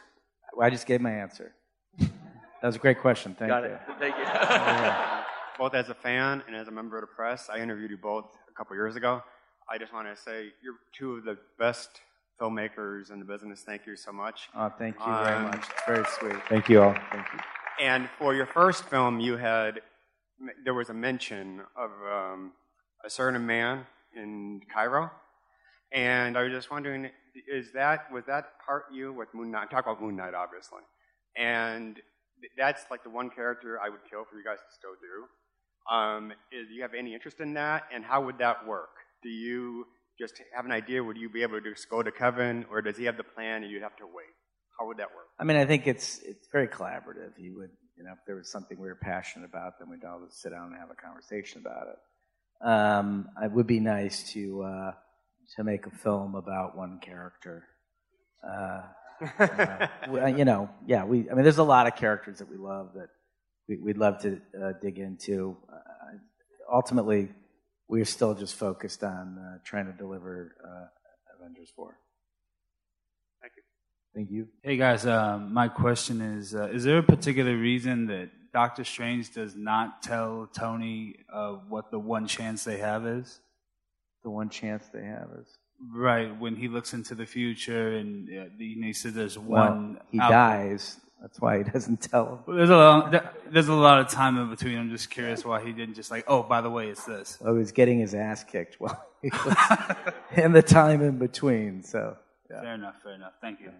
Well, 0.53 0.65
I 0.65 0.69
just 0.69 0.85
gave 0.85 0.99
my 0.99 1.11
answer. 1.11 1.53
That 1.99 2.67
was 2.67 2.75
a 2.75 2.79
great 2.79 2.99
question. 2.99 3.35
Thank 3.37 3.49
Got 3.49 3.63
you. 3.63 3.69
it. 3.69 3.79
Thank 3.99 4.15
you. 4.17 4.25
both 5.57 5.73
as 5.73 5.89
a 5.89 5.93
fan 5.93 6.43
and 6.47 6.55
as 6.55 6.67
a 6.67 6.71
member 6.71 6.97
of 6.97 7.01
the 7.03 7.07
press. 7.07 7.49
I 7.49 7.59
interviewed 7.59 7.91
you 7.91 7.97
both 7.97 8.25
a 8.49 8.53
couple 8.57 8.75
years 8.75 8.95
ago. 8.95 9.21
I 9.69 9.77
just 9.77 9.93
want 9.93 10.07
to 10.13 10.21
say 10.21 10.47
you're 10.63 10.75
two 10.97 11.15
of 11.17 11.23
the 11.25 11.37
best 11.57 12.01
filmmakers 12.41 13.11
in 13.11 13.19
the 13.19 13.25
business. 13.25 13.61
Thank 13.61 13.85
you 13.85 13.95
so 13.95 14.11
much. 14.11 14.49
Oh, 14.55 14.69
thank 14.77 14.95
you 14.97 15.05
very 15.05 15.35
Um, 15.35 15.43
much. 15.43 15.57
It's 15.69 15.85
very 15.85 16.05
sweet. 16.19 16.41
Thank 16.49 16.69
you 16.69 16.81
all. 16.81 16.95
Thank 17.11 17.27
you. 17.33 17.39
And 17.81 18.09
for 18.17 18.33
your 18.33 18.45
first 18.45 18.85
film, 18.85 19.19
you 19.19 19.37
had 19.37 19.81
there 20.65 20.73
was 20.73 20.89
a 20.89 20.93
mention 20.93 21.61
of 21.77 21.91
um, 22.11 22.51
a 23.05 23.09
certain 23.09 23.45
man 23.45 23.85
in 24.15 24.61
Cairo, 24.73 25.11
and 25.91 26.37
I 26.37 26.43
was 26.43 26.51
just 26.51 26.71
wondering, 26.71 27.09
is 27.51 27.71
that 27.73 28.11
was 28.11 28.25
that 28.25 28.53
part 28.65 28.85
you 28.93 29.13
with 29.13 29.29
Moon 29.33 29.51
Knight? 29.51 29.69
Talk 29.69 29.85
about 29.85 30.01
Moon 30.01 30.15
Knight, 30.15 30.33
obviously, 30.33 30.81
and 31.35 31.99
that's 32.57 32.83
like 32.91 33.03
the 33.03 33.09
one 33.09 33.29
character 33.29 33.79
I 33.83 33.89
would 33.89 34.01
kill 34.09 34.23
for 34.29 34.37
you 34.37 34.43
guys 34.43 34.57
to 34.57 34.75
still 34.75 34.95
do. 35.01 35.93
Um, 35.93 36.31
is, 36.51 36.67
do 36.67 36.73
you 36.73 36.81
have 36.83 36.93
any 36.93 37.13
interest 37.13 37.39
in 37.39 37.53
that, 37.55 37.83
and 37.93 38.03
how 38.03 38.23
would 38.25 38.37
that 38.39 38.67
work? 38.67 38.89
Do 39.23 39.29
you 39.29 39.85
just 40.19 40.39
have 40.53 40.65
an 40.65 40.71
idea? 40.71 41.03
Would 41.03 41.17
you 41.17 41.29
be 41.29 41.41
able 41.41 41.59
to 41.61 41.69
just 41.71 41.89
go 41.89 42.03
to 42.03 42.11
Kevin, 42.11 42.65
or 42.69 42.81
does 42.81 42.97
he 42.97 43.05
have 43.05 43.17
the 43.17 43.23
plan 43.23 43.63
and 43.63 43.71
you'd 43.71 43.81
have 43.81 43.95
to 43.97 44.05
wait? 44.05 44.35
How 44.77 44.87
would 44.87 44.97
that 44.97 45.09
work? 45.15 45.27
I 45.39 45.43
mean, 45.43 45.57
I 45.57 45.65
think 45.65 45.87
it's 45.87 46.19
it's 46.19 46.47
very 46.51 46.67
collaborative. 46.67 47.31
He 47.37 47.49
would, 47.49 47.71
you 47.97 48.03
know, 48.03 48.11
if 48.11 48.19
there 48.27 48.35
was 48.35 48.49
something 48.51 48.79
we 48.79 48.87
were 48.87 48.95
passionate 49.01 49.45
about, 49.45 49.79
then 49.79 49.89
we'd 49.89 50.03
all 50.05 50.21
sit 50.29 50.51
down 50.51 50.67
and 50.67 50.75
have 50.77 50.89
a 50.91 50.95
conversation 50.95 51.61
about 51.61 51.87
it. 51.87 52.67
Um, 52.67 53.29
it 53.41 53.51
would 53.51 53.67
be 53.67 53.79
nice 53.79 54.31
to 54.33 54.63
uh, 54.63 54.91
to 55.55 55.63
make 55.63 55.85
a 55.85 55.89
film 55.89 56.35
about 56.35 56.77
one 56.77 56.99
character. 56.99 57.65
Uh, 58.47 58.81
uh, 59.39 59.87
you 60.37 60.45
know, 60.45 60.69
yeah, 60.85 61.03
we. 61.03 61.29
I 61.29 61.33
mean, 61.33 61.43
there's 61.43 61.57
a 61.57 61.63
lot 61.63 61.87
of 61.87 61.95
characters 61.95 62.39
that 62.39 62.49
we 62.49 62.57
love 62.57 62.91
that 62.95 63.09
we, 63.67 63.77
we'd 63.77 63.97
love 63.97 64.21
to 64.21 64.39
uh, 64.61 64.73
dig 64.81 64.99
into. 64.99 65.57
Uh, 65.71 66.17
ultimately, 66.71 67.29
we're 67.87 68.05
still 68.05 68.33
just 68.33 68.55
focused 68.55 69.03
on 69.03 69.37
uh, 69.37 69.57
trying 69.65 69.85
to 69.87 69.93
deliver 69.93 70.55
uh, 70.63 71.39
Avengers 71.39 71.71
Four. 71.75 71.97
Thank 73.41 73.53
you. 73.57 73.63
Thank 74.15 74.31
you. 74.31 74.47
Hey 74.63 74.77
guys, 74.77 75.05
um, 75.05 75.53
my 75.53 75.67
question 75.67 76.21
is: 76.21 76.55
uh, 76.55 76.69
Is 76.71 76.83
there 76.83 76.99
a 76.99 77.03
particular 77.03 77.57
reason 77.57 78.07
that 78.07 78.29
Doctor 78.53 78.83
Strange 78.83 79.33
does 79.33 79.55
not 79.55 80.01
tell 80.01 80.47
Tony 80.53 81.17
uh, 81.31 81.53
what 81.67 81.91
the 81.91 81.99
one 81.99 82.27
chance 82.27 82.63
they 82.63 82.77
have 82.77 83.05
is? 83.05 83.41
The 84.23 84.29
one 84.29 84.49
chance 84.49 84.85
they 84.93 85.03
have 85.03 85.29
is 85.39 85.47
right 85.93 86.37
when 86.39 86.55
he 86.55 86.67
looks 86.67 86.93
into 86.93 87.15
the 87.15 87.25
future, 87.25 87.95
and 87.95 88.27
uh, 88.29 88.43
he 88.57 88.93
said 88.93 89.13
there's 89.13 89.37
well, 89.37 89.69
one. 89.69 89.99
he 90.11 90.19
out- 90.19 90.29
dies. 90.31 90.99
That's 91.21 91.39
why 91.41 91.57
he 91.57 91.63
doesn't 91.73 92.01
tell 92.01 92.27
him. 92.27 92.39
Well, 92.47 92.57
There's 92.57 92.69
a 92.69 92.77
lot. 92.77 93.51
There's 93.51 93.67
a 93.67 93.73
lot 93.73 93.99
of 93.99 94.07
time 94.09 94.37
in 94.37 94.49
between. 94.49 94.77
I'm 94.77 94.89
just 94.89 95.09
curious 95.09 95.43
why 95.43 95.63
he 95.65 95.73
didn't 95.73 95.95
just 95.95 96.11
like, 96.11 96.23
oh, 96.27 96.43
by 96.43 96.61
the 96.61 96.69
way, 96.69 96.87
it's 96.87 97.03
this. 97.05 97.37
Well, 97.41 97.53
he 97.53 97.59
was 97.59 97.71
getting 97.71 97.99
his 97.99 98.13
ass 98.13 98.43
kicked 98.43 98.75
while 98.79 99.05
he 99.21 99.29
was 99.45 99.55
in 100.37 100.53
the 100.53 100.61
time 100.61 101.01
in 101.01 101.17
between. 101.17 101.83
So 101.83 102.15
yeah. 102.49 102.61
Fair 102.61 102.73
enough. 102.75 102.95
Fair 103.03 103.13
enough. 103.15 103.33
Thank 103.41 103.59
you. 103.59 103.71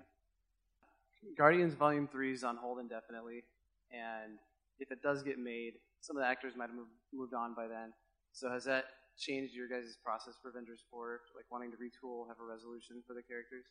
Guardians 1.38 1.74
Volume 1.74 2.07
3 2.11 2.34
is 2.34 2.44
on 2.44 2.57
hold 2.57 2.80
indefinitely, 2.80 3.44
and 3.91 4.38
if 4.80 4.91
it 4.91 5.02
does 5.02 5.24
get 5.24 5.38
made, 5.40 5.74
some 6.02 6.18
of 6.18 6.22
the 6.22 6.28
actors 6.28 6.53
might 6.57 6.68
have 6.68 6.76
moved, 6.76 6.91
moved 7.14 7.34
on 7.34 7.53
by 7.53 7.68
then. 7.68 7.94
So 8.34 8.49
has 8.49 8.66
that 8.66 8.86
changed 9.20 9.54
your 9.54 9.68
guys' 9.68 9.98
process 10.04 10.36
for 10.41 10.50
Avengers 10.50 10.80
4, 10.90 11.20
like 11.36 11.46
wanting 11.52 11.72
to 11.72 11.78
retool, 11.78 12.28
have 12.28 12.38
a 12.41 12.46
resolution 12.46 13.04
for 13.06 13.14
the 13.14 13.24
characters? 13.24 13.66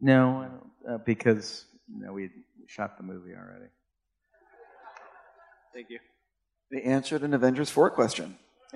no, 0.00 0.38
I 0.38 0.46
don't, 0.46 0.94
uh, 0.94 0.98
because 1.04 1.64
you 1.92 2.04
know, 2.04 2.12
we 2.12 2.30
we 2.58 2.66
shot 2.66 2.96
the 2.96 3.02
movie 3.02 3.32
already. 3.32 3.70
Thank 5.74 5.90
you. 5.90 5.98
They 6.70 6.82
answered 6.82 7.22
an 7.22 7.34
Avengers 7.34 7.70
4 7.70 7.90
question. 7.90 8.38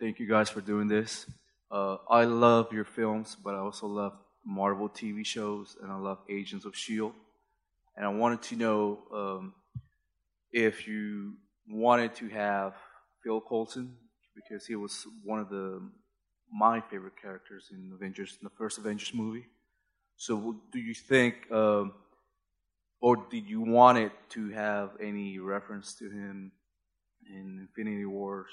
Thank 0.00 0.18
you 0.18 0.26
guys 0.26 0.48
for 0.48 0.60
doing 0.62 0.88
this. 0.88 1.26
Uh, 1.70 1.98
I 2.08 2.24
love 2.24 2.72
your 2.72 2.84
films, 2.84 3.36
but 3.42 3.54
I 3.54 3.58
also 3.58 3.86
love 3.86 4.14
Marvel 4.44 4.88
TV 4.88 5.24
shows, 5.24 5.76
and 5.82 5.92
I 5.92 5.96
love 5.96 6.18
Agents 6.28 6.64
of 6.64 6.72
S.H.I.E.L.D. 6.72 7.14
And 7.96 8.06
I 8.06 8.08
wanted 8.08 8.42
to 8.42 8.56
know 8.56 8.98
um, 9.12 9.54
if 10.52 10.88
you 10.88 11.34
wanted 11.68 12.14
to 12.16 12.28
have 12.28 12.74
Phil 13.22 13.40
Coulson, 13.40 13.96
because 14.34 14.66
he 14.66 14.76
was 14.76 15.06
one 15.24 15.40
of 15.40 15.48
the 15.48 15.90
my 16.52 16.80
favorite 16.80 17.16
characters 17.20 17.68
in 17.72 17.92
Avengers, 17.94 18.36
in 18.40 18.44
the 18.44 18.50
first 18.58 18.78
Avengers 18.78 19.14
movie. 19.14 19.46
So, 20.16 20.56
do 20.72 20.78
you 20.78 20.94
think, 20.94 21.50
um, 21.50 21.94
or 23.00 23.16
did 23.30 23.48
you 23.48 23.60
want 23.60 23.98
it 23.98 24.12
to 24.30 24.50
have 24.50 24.90
any 25.00 25.38
reference 25.38 25.94
to 25.94 26.10
him 26.10 26.52
in 27.26 27.66
Infinity 27.68 28.04
Wars, 28.04 28.50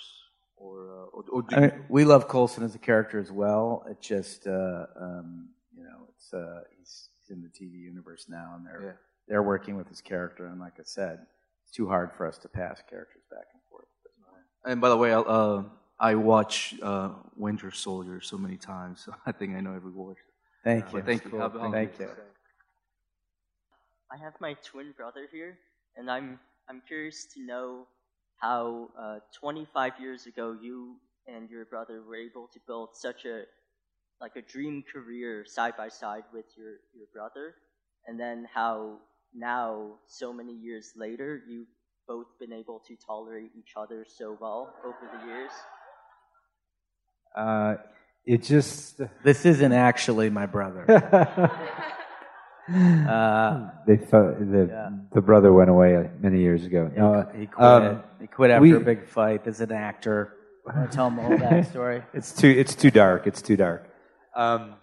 or 0.56 0.89
uh, 0.89 1.06
or, 1.14 1.23
or 1.31 1.41
do 1.41 1.56
I 1.56 1.60
mean, 1.60 1.85
we 1.89 2.06
love 2.06 2.27
Coulson 2.27 2.64
as 2.64 2.76
a 2.76 2.80
character 2.80 3.19
as 3.19 3.31
well. 3.31 3.84
It 3.89 3.99
just, 4.02 4.48
uh, 4.48 4.85
um, 4.99 5.49
you 5.76 5.84
know, 5.84 6.07
it's 6.15 6.34
uh, 6.34 6.61
he's, 6.77 7.10
he's 7.19 7.35
in 7.35 7.41
the 7.41 7.49
TV 7.49 7.73
universe 7.81 8.27
now, 8.30 8.53
and 8.56 8.65
they're 8.65 8.84
Yeah. 8.85 8.94
they're 9.27 9.44
working 9.44 9.76
with 9.76 9.89
his 9.89 10.02
character. 10.02 10.45
And 10.45 10.60
like 10.60 10.80
I 10.80 10.84
said, 10.84 11.26
it's 11.64 11.72
too 11.72 11.88
hard 11.88 12.14
for 12.14 12.26
us 12.26 12.38
to 12.39 12.48
pass 12.48 12.81
characters 12.89 13.23
back 13.30 13.48
and 14.66 14.82
by 14.82 14.90
the 14.90 14.98
way, 14.98 15.14
I'll, 15.14 15.26
uh, 15.28 15.64
I 16.00 16.16
watch 16.16 16.76
uh, 16.82 17.12
Winter 17.36 17.72
Soldier 17.72 18.22
so 18.22 18.38
many 18.38 18.58
times, 18.58 19.02
so 19.06 19.16
I 19.26 19.32
think 19.32 19.56
I 19.56 19.62
know 19.62 19.74
every 19.74 19.92
word. 19.92 20.18
Thank 20.64 20.86
Uh, 20.94 20.98
you. 20.98 21.04
Thank 21.04 21.26
you. 21.26 21.32
Cool. 21.32 21.40
Have- 21.42 21.54
have 21.54 21.64
a 21.64 21.72
Thank 21.72 22.00
you. 22.00 22.10
I 24.12 24.18
have 24.18 24.34
my 24.40 24.54
twin 24.64 24.94
brother 24.96 25.28
here, 25.32 25.58
and 25.96 26.10
I'm 26.10 26.40
I'm 26.70 26.82
curious 26.88 27.26
to 27.34 27.42
know 27.42 27.88
how 28.38 28.90
uh, 29.00 29.20
25 29.40 29.94
years 30.00 30.28
ago 30.28 30.56
you 30.62 30.96
and 31.28 31.50
your 31.50 31.66
brother 31.66 32.02
were 32.08 32.16
able 32.16 32.48
to 32.54 32.60
build 32.68 32.90
such 32.94 33.26
a 33.26 33.44
like 34.22 34.36
a 34.36 34.42
dream 34.42 34.84
career 34.92 35.46
side 35.46 35.76
by 35.78 35.90
side 35.90 36.24
with 36.34 36.46
your 36.58 36.76
your 36.96 37.08
brother, 37.14 37.56
and 38.08 38.20
then 38.20 38.48
how 38.54 38.98
now 39.34 39.92
so 40.08 40.32
many 40.32 40.54
years 40.54 40.94
later 40.96 41.42
you've 41.48 41.68
both 42.08 42.28
been 42.40 42.54
able 42.54 42.80
to 42.88 42.96
tolerate 42.96 43.52
each 43.58 43.74
other 43.76 44.06
so 44.08 44.38
well 44.40 44.74
over 44.86 44.96
the 45.20 45.28
years. 45.28 45.52
Uh, 47.36 47.76
it 48.26 48.44
just 48.44 49.00
This 49.24 49.46
isn't 49.46 49.74
actually 49.74 50.30
my 50.30 50.46
brother. 50.46 50.84
uh, 52.70 53.70
they 53.86 53.98
fo- 53.98 54.36
the 54.40 55.00
the 55.14 55.22
brother 55.22 55.54
went 55.54 55.70
away 55.70 56.10
many 56.20 56.40
years 56.42 56.66
ago. 56.66 56.90
he, 56.94 57.00
No, 57.00 57.30
he 57.36 57.46
quit. 57.48 57.66
um, 57.68 58.04
he 58.20 58.28
quit 58.28 58.52
after 58.52 58.62
we- 58.62 58.74
a 58.76 58.80
big 58.80 59.06
fight. 59.08 59.48
As 59.48 59.62
an 59.62 59.72
actor, 59.72 60.34
Want 60.66 60.92
to 60.92 60.96
tell 60.96 61.08
him 61.08 61.16
the 61.16 61.22
whole 61.22 61.38
backstory. 61.50 62.04
it's 62.14 62.34
too 62.34 62.50
it's 62.50 62.76
too 62.76 62.92
dark. 62.92 63.26
It's 63.28 63.42
too 63.42 63.56
dark. 63.56 63.88
Um, 64.36 64.76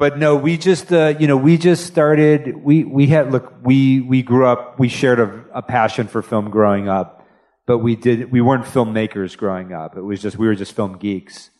but 0.00 0.16
no, 0.16 0.34
we 0.34 0.56
just 0.56 0.90
uh, 0.94 1.14
you 1.20 1.26
know 1.26 1.36
we 1.36 1.58
just 1.58 1.86
started. 1.86 2.56
We 2.56 2.84
we 2.84 3.06
had 3.06 3.30
look 3.30 3.52
we 3.62 4.00
we 4.00 4.22
grew 4.22 4.46
up. 4.46 4.78
We 4.78 4.88
shared 4.88 5.20
a, 5.20 5.44
a 5.52 5.60
passion 5.60 6.08
for 6.08 6.22
film 6.22 6.48
growing 6.50 6.88
up, 6.88 7.28
but 7.66 7.78
we 7.78 7.96
did 7.96 8.32
we 8.32 8.40
weren't 8.40 8.64
filmmakers 8.64 9.36
growing 9.36 9.74
up. 9.74 9.98
It 9.98 10.00
was 10.00 10.22
just 10.22 10.38
we 10.38 10.46
were 10.46 10.54
just 10.54 10.72
film 10.72 10.96
geeks. 10.96 11.50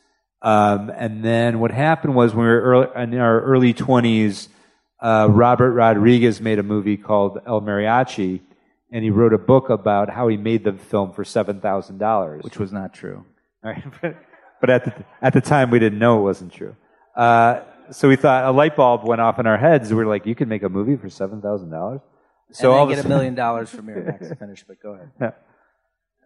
Um, 0.41 0.91
and 0.97 1.23
then 1.23 1.61
what 1.61 1.71
happened 1.71 2.15
was 2.15 2.35
when 2.35 2.47
we 2.47 2.51
were 2.51 2.63
early, 2.63 3.03
in 3.03 3.19
our 3.19 3.43
early 3.43 3.75
twenties, 3.75 4.49
uh, 5.01 5.29
Robert 5.31 5.73
Rodriguez 5.73 6.41
made 6.41 6.59
a 6.59 6.63
movie 6.63 6.97
called 6.97 7.41
El 7.47 7.61
Mariachi, 7.61 8.41
and 8.91 9.05
he 9.05 9.11
wrote 9.11 9.35
a 9.35 9.39
book 9.39 9.69
about 9.69 10.09
how 10.09 10.29
he 10.29 10.39
made 10.39 10.65
the 10.65 10.73
film 10.73 11.13
for 11.13 11.25
seven 11.25 11.61
thousand 11.61 11.99
dollars, 11.99 12.43
which 12.43 12.59
was 12.59 12.73
not 12.73 12.95
true. 12.95 13.27
Right, 13.63 13.85
but, 14.63 14.71
at 14.71 14.87
the 14.87 15.05
at 15.21 15.35
the 15.35 15.43
time 15.43 15.71
we 15.71 15.79
didn't 15.79 15.99
know 15.99 16.21
it 16.21 16.23
wasn't 16.23 16.55
true. 16.55 16.75
Uh, 17.15 17.61
so 17.91 18.09
we 18.09 18.17
thought 18.17 18.45
a 18.45 18.51
light 18.51 18.77
bulb 18.77 19.05
went 19.05 19.21
off 19.21 19.39
in 19.39 19.47
our 19.47 19.59
heads. 19.59 19.93
We're 19.93 20.07
like, 20.07 20.27
"You 20.27 20.35
can 20.35 20.49
make 20.49 20.63
a 20.63 20.69
movie 20.69 20.97
for 20.97 21.09
seven 21.09 21.41
thousand 21.41 21.71
dollars." 21.71 22.01
So 22.53 22.71
and 22.71 22.81
all 22.81 22.87
then 22.87 22.99
of 22.99 22.99
a 22.99 23.03
get 23.03 23.07
a 23.07 23.09
million 23.09 23.35
dollars 23.35 23.71
from 23.75 23.87
Miramax 23.87 24.29
to 24.29 24.35
finish. 24.37 24.65
But 24.67 24.83
go 24.83 24.95
ahead. 24.95 25.11
Yeah. 25.21 25.31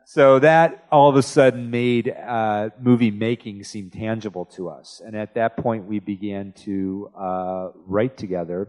So 0.07 0.39
that 0.41 0.87
all 0.93 1.09
of 1.09 1.17
a 1.17 1.23
sudden 1.23 1.71
made 1.71 2.11
uh, 2.11 2.71
movie 2.79 3.11
making 3.11 3.65
seem 3.65 3.91
tangible 3.91 4.45
to 4.47 4.69
us. 4.69 5.01
And 5.05 5.17
at 5.17 5.35
that 5.35 5.57
point, 5.57 5.87
we 5.87 5.99
began 5.99 6.53
to 6.65 7.11
uh, 7.19 7.69
write 7.87 8.17
together. 8.19 8.69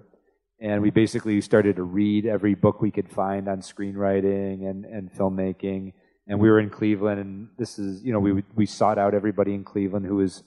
And 0.62 0.82
we 0.82 0.90
basically 0.90 1.42
started 1.42 1.76
to 1.76 1.84
read 1.84 2.26
every 2.26 2.56
book 2.56 2.82
we 2.82 2.90
could 2.90 3.10
find 3.10 3.50
on 3.50 3.60
screenwriting 3.60 4.70
and, 4.70 4.86
and 4.86 5.12
filmmaking. 5.12 5.92
And 6.28 6.40
we 6.40 6.50
were 6.50 6.60
in 6.60 6.70
Cleveland, 6.70 7.20
and 7.20 7.50
this 7.58 7.78
is, 7.78 8.02
you 8.04 8.14
know, 8.14 8.20
we, 8.20 8.44
we 8.56 8.66
sought 8.66 8.98
out 8.98 9.14
everybody 9.14 9.54
in 9.54 9.64
Cleveland 9.64 10.06
who 10.06 10.16
was 10.16 10.44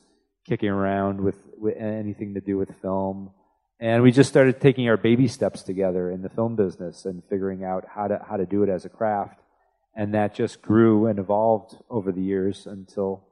kicking 0.49 0.71
around 0.71 1.21
with, 1.21 1.37
with 1.59 1.77
anything 1.77 2.35
to 2.35 2.41
do 2.41 2.57
with 2.57 2.71
film. 2.81 3.31
And 3.81 4.03
we 4.03 4.11
just 4.11 4.29
started 4.29 4.61
taking 4.61 4.89
our 4.89 4.97
baby 4.97 5.29
steps 5.29 5.63
together 5.63 6.11
in 6.11 6.23
the 6.23 6.29
film 6.29 6.57
business 6.57 7.05
and 7.05 7.23
figuring 7.31 7.65
out 7.65 7.85
how 7.95 8.09
to, 8.09 8.25
how 8.29 8.37
to 8.37 8.47
do 8.47 8.63
it 8.63 8.69
as 8.69 8.85
a 8.85 8.89
craft 8.89 9.41
and 9.99 10.15
that 10.15 10.33
just 10.33 10.63
grew 10.63 11.07
and 11.07 11.19
evolved 11.19 11.77
over 11.91 12.13
the 12.13 12.23
years 12.23 12.67
until 12.67 13.25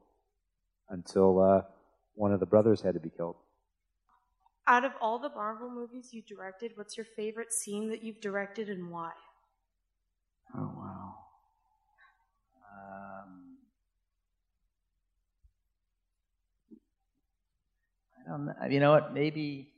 until 0.90 1.40
uh, 1.40 1.62
one 2.14 2.32
of 2.32 2.40
the 2.40 2.46
brothers 2.46 2.80
had 2.80 2.94
to 2.94 3.00
be 3.00 3.10
killed. 3.10 3.36
Out 4.66 4.84
of 4.84 4.92
all 5.00 5.18
the 5.20 5.28
Marvel 5.28 5.70
movies 5.70 6.08
you 6.12 6.22
directed, 6.22 6.72
what's 6.74 6.96
your 6.96 7.06
favorite 7.16 7.52
scene 7.52 7.88
that 7.90 8.02
you've 8.02 8.20
directed 8.20 8.68
and 8.68 8.90
why? 8.90 9.12
Oh 10.56 10.72
wow. 10.76 11.14
Um, 12.72 13.58
I 18.15 18.15
don't 18.15 18.15
know. 18.15 18.15
You 18.68 18.80
know 18.80 18.92
what? 18.92 19.14
Maybe 19.14 19.68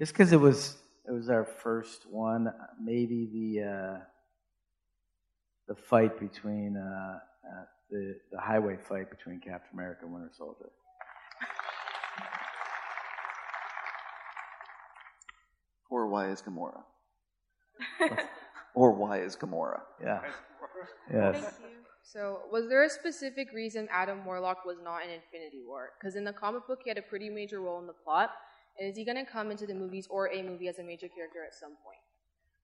just 0.00 0.12
because 0.12 0.32
it 0.32 0.40
was 0.40 0.76
it 1.06 1.12
was 1.12 1.28
our 1.30 1.44
first 1.44 2.06
one, 2.10 2.52
maybe 2.82 3.28
the 3.32 3.62
uh, 3.62 3.98
the 5.68 5.74
fight 5.74 6.18
between 6.18 6.76
uh, 6.76 7.18
uh, 7.44 7.64
the 7.90 8.16
the 8.32 8.40
highway 8.40 8.76
fight 8.76 9.10
between 9.10 9.40
Captain 9.40 9.70
America 9.72 10.00
and 10.04 10.12
Winter 10.12 10.30
Soldier. 10.36 10.70
Or 15.90 16.08
why 16.08 16.30
is 16.30 16.42
Gamora? 16.42 16.82
or 18.74 18.92
why 18.92 19.20
is 19.20 19.36
Gamora? 19.36 19.80
Yeah. 20.02 20.20
Yes. 21.12 21.54
So, 22.06 22.40
was 22.52 22.68
there 22.68 22.84
a 22.84 22.90
specific 22.90 23.50
reason 23.54 23.88
Adam 23.90 24.26
Warlock 24.26 24.66
was 24.66 24.76
not 24.84 25.02
in 25.02 25.10
Infinity 25.10 25.62
War? 25.66 25.92
Because 25.98 26.16
in 26.16 26.24
the 26.24 26.34
comic 26.34 26.66
book, 26.66 26.80
he 26.84 26.90
had 26.90 26.98
a 26.98 27.02
pretty 27.02 27.30
major 27.30 27.60
role 27.62 27.80
in 27.80 27.86
the 27.86 27.94
plot. 27.94 28.30
And 28.78 28.90
is 28.90 28.96
he 28.96 29.04
going 29.04 29.16
to 29.16 29.24
come 29.24 29.50
into 29.50 29.66
the 29.66 29.74
movies 29.74 30.06
or 30.10 30.30
a 30.30 30.42
movie 30.42 30.68
as 30.68 30.78
a 30.78 30.82
major 30.82 31.08
character 31.08 31.42
at 31.46 31.54
some 31.54 31.70
point? 31.82 31.98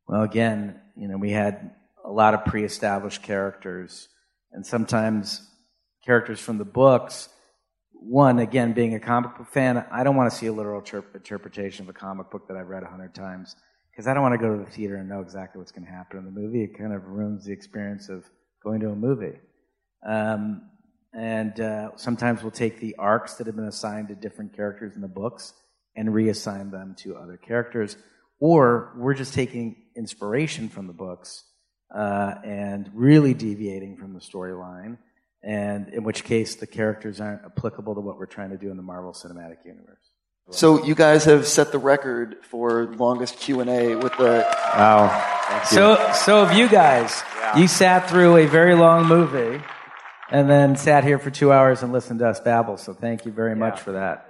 Well, 0.07 0.23
again, 0.23 0.79
you 0.95 1.09
know, 1.09 1.17
we 1.17 1.31
had 1.31 1.71
a 2.05 2.11
lot 2.11 2.35
of 2.35 2.45
pre-established 2.45 3.23
characters, 3.23 4.09
and 4.53 4.67
sometimes 4.67 5.49
characters 6.05 6.39
from 6.39 6.59
the 6.59 6.65
books. 6.65 7.31
One, 7.93 8.41
again, 8.41 8.75
being 8.75 8.95
a 8.95 9.01
comic 9.01 9.39
book 9.39 9.49
fan, 9.49 9.85
I 9.91 10.05
don't 10.05 10.17
want 10.17 10.31
to 10.31 10.37
see 10.37 10.47
a 10.47 10.53
literal 10.53 10.83
interp- 10.83 11.15
interpretation 11.15 11.85
of 11.85 11.89
a 11.89 11.99
comic 11.99 12.31
book 12.31 12.47
that 12.49 12.59
I've 12.59 12.69
read 12.69 12.83
a 12.83 12.89
hundred 12.89 13.15
times 13.15 13.57
because 13.91 14.07
I 14.07 14.13
don't 14.13 14.23
want 14.23 14.35
to 14.35 14.39
go 14.39 14.55
to 14.55 14.65
the 14.65 14.71
theater 14.71 14.97
and 14.97 15.09
know 15.09 15.21
exactly 15.21 15.59
what's 15.59 15.73
going 15.73 15.87
to 15.87 15.91
happen 15.91 16.19
in 16.19 16.25
the 16.27 16.31
movie. 16.31 16.63
It 16.63 16.79
kind 16.79 16.93
of 16.93 17.07
ruins 17.07 17.47
the 17.47 17.53
experience 17.53 18.09
of 18.09 18.25
going 18.63 18.81
to 18.81 18.91
a 18.91 18.97
movie. 18.97 19.39
Um, 20.07 20.63
and 21.13 21.59
uh, 21.61 21.91
sometimes 21.97 22.43
we'll 22.43 22.53
take 22.53 22.81
the 22.81 22.95
arcs 22.97 23.35
that 23.35 23.47
have 23.47 23.57
been 23.57 23.67
assigned 23.67 24.09
to 24.09 24.15
different 24.15 24.55
characters 24.55 24.95
in 24.95 25.03
the 25.03 25.09
books 25.09 25.53
and 25.97 26.09
reassign 26.09 26.71
them 26.71 26.95
to 26.99 27.17
other 27.17 27.37
characters, 27.37 27.97
or 28.39 28.93
we're 28.97 29.15
just 29.15 29.35
taking 29.35 29.77
inspiration 29.97 30.69
from 30.69 30.87
the 30.87 30.93
books 30.93 31.45
uh, 31.95 32.35
and 32.45 32.91
really 32.95 33.35
deviating 33.35 33.97
from 33.97 34.15
the 34.15 34.21
storyline, 34.21 34.99
and 35.43 35.89
in 35.89 36.05
which 36.05 36.23
case 36.23 36.55
the 36.55 36.67
characters 36.67 37.21
aren't 37.21 37.45
applicable 37.45 37.95
to 37.95 38.01
what 38.01 38.19
we're 38.19 38.27
trying 38.27 38.51
to 38.51 38.57
do 38.57 38.71
in 38.71 38.77
the 38.77 38.83
Marvel 38.83 39.13
Cinematic 39.13 39.65
Universe. 39.65 40.11
So 40.51 40.85
you 40.85 40.95
guys 40.95 41.25
have 41.27 41.47
set 41.47 41.71
the 41.71 41.79
record 41.79 42.39
for 42.43 42.87
longest 42.97 43.39
Q 43.39 43.61
and 43.61 43.71
A 43.71 43.95
with 43.97 44.17
the. 44.17 44.45
Wow. 44.75 45.63
So, 45.67 46.13
so 46.13 46.45
have 46.45 46.57
you 46.57 46.69
guys. 46.69 47.23
You 47.57 47.69
sat 47.69 48.09
through 48.09 48.37
a 48.37 48.47
very 48.47 48.75
long 48.75 49.07
movie, 49.07 49.63
and 50.31 50.49
then 50.49 50.77
sat 50.77 51.05
here 51.05 51.19
for 51.19 51.31
two 51.31 51.53
hours 51.53 51.83
and 51.83 51.93
listened 51.93 52.21
to 52.21 52.29
us 52.29 52.41
babble. 52.41 52.77
So 52.77 52.95
thank 52.95 53.27
you 53.27 53.33
very 53.33 53.57
much 53.57 53.81
for 53.81 53.93
that. 53.93 54.27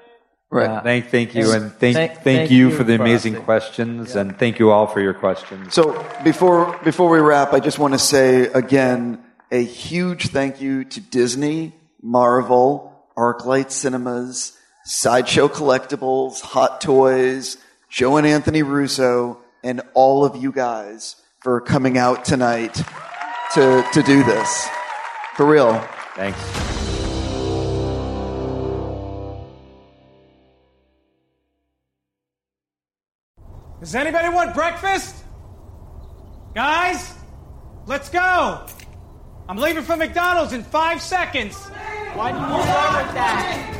Uh, 0.53 0.81
thank, 0.83 1.11
thank 1.11 1.35
you, 1.37 1.53
and 1.53 1.73
thank, 1.75 2.23
thank, 2.23 2.51
you, 2.51 2.73
for 2.73 2.83
the 2.83 2.97
amazing 2.97 3.37
questions, 3.37 4.17
and 4.17 4.37
thank 4.37 4.59
you 4.59 4.73
all 4.73 4.89
for 4.89 5.01
your 5.01 5.15
questions. 5.15 5.73
So 5.73 6.05
before 6.25 6.77
before 6.83 7.09
we 7.09 7.21
wrap, 7.21 7.53
I 7.53 7.61
just 7.61 7.79
want 7.79 7.95
to 7.95 8.01
say 8.01 8.47
again 8.47 9.25
a 9.53 9.63
huge 9.63 10.29
thank 10.29 10.61
you 10.61 10.85
to 10.85 11.01
Disney, 11.01 11.73
Marvel, 12.03 13.07
ArcLight 13.17 13.71
Cinemas, 13.71 14.59
Sideshow 14.91 15.47
Collectibles, 15.47 16.41
Hot 16.41 16.81
Toys, 16.81 17.59
Joe 17.89 18.17
and 18.17 18.27
Anthony 18.27 18.65
Russo, 18.65 19.39
and 19.63 19.83
all 19.95 20.25
of 20.25 20.35
you 20.35 20.51
guys 20.51 21.15
for 21.39 21.61
coming 21.61 21.97
out 21.97 22.25
tonight 22.25 22.75
to 23.55 23.87
to 23.93 24.03
do 24.03 24.25
this. 24.25 24.69
For 25.37 25.47
real. 25.47 25.79
Thanks. 26.17 26.41
Does 33.79 33.95
anybody 33.95 34.29
want 34.31 34.55
breakfast? 34.55 35.15
Guys, 36.53 37.15
let's 37.87 38.09
go. 38.09 38.67
I'm 39.49 39.57
leaving 39.57 39.85
for 39.85 39.97
McDonald's 39.97 40.53
in 40.53 40.65
five 40.65 41.01
seconds. 41.01 41.57
Why 42.15 42.33
do 42.33 42.39
you 42.39 42.63
start 42.65 43.07
with 43.07 43.15
that? 43.15 43.80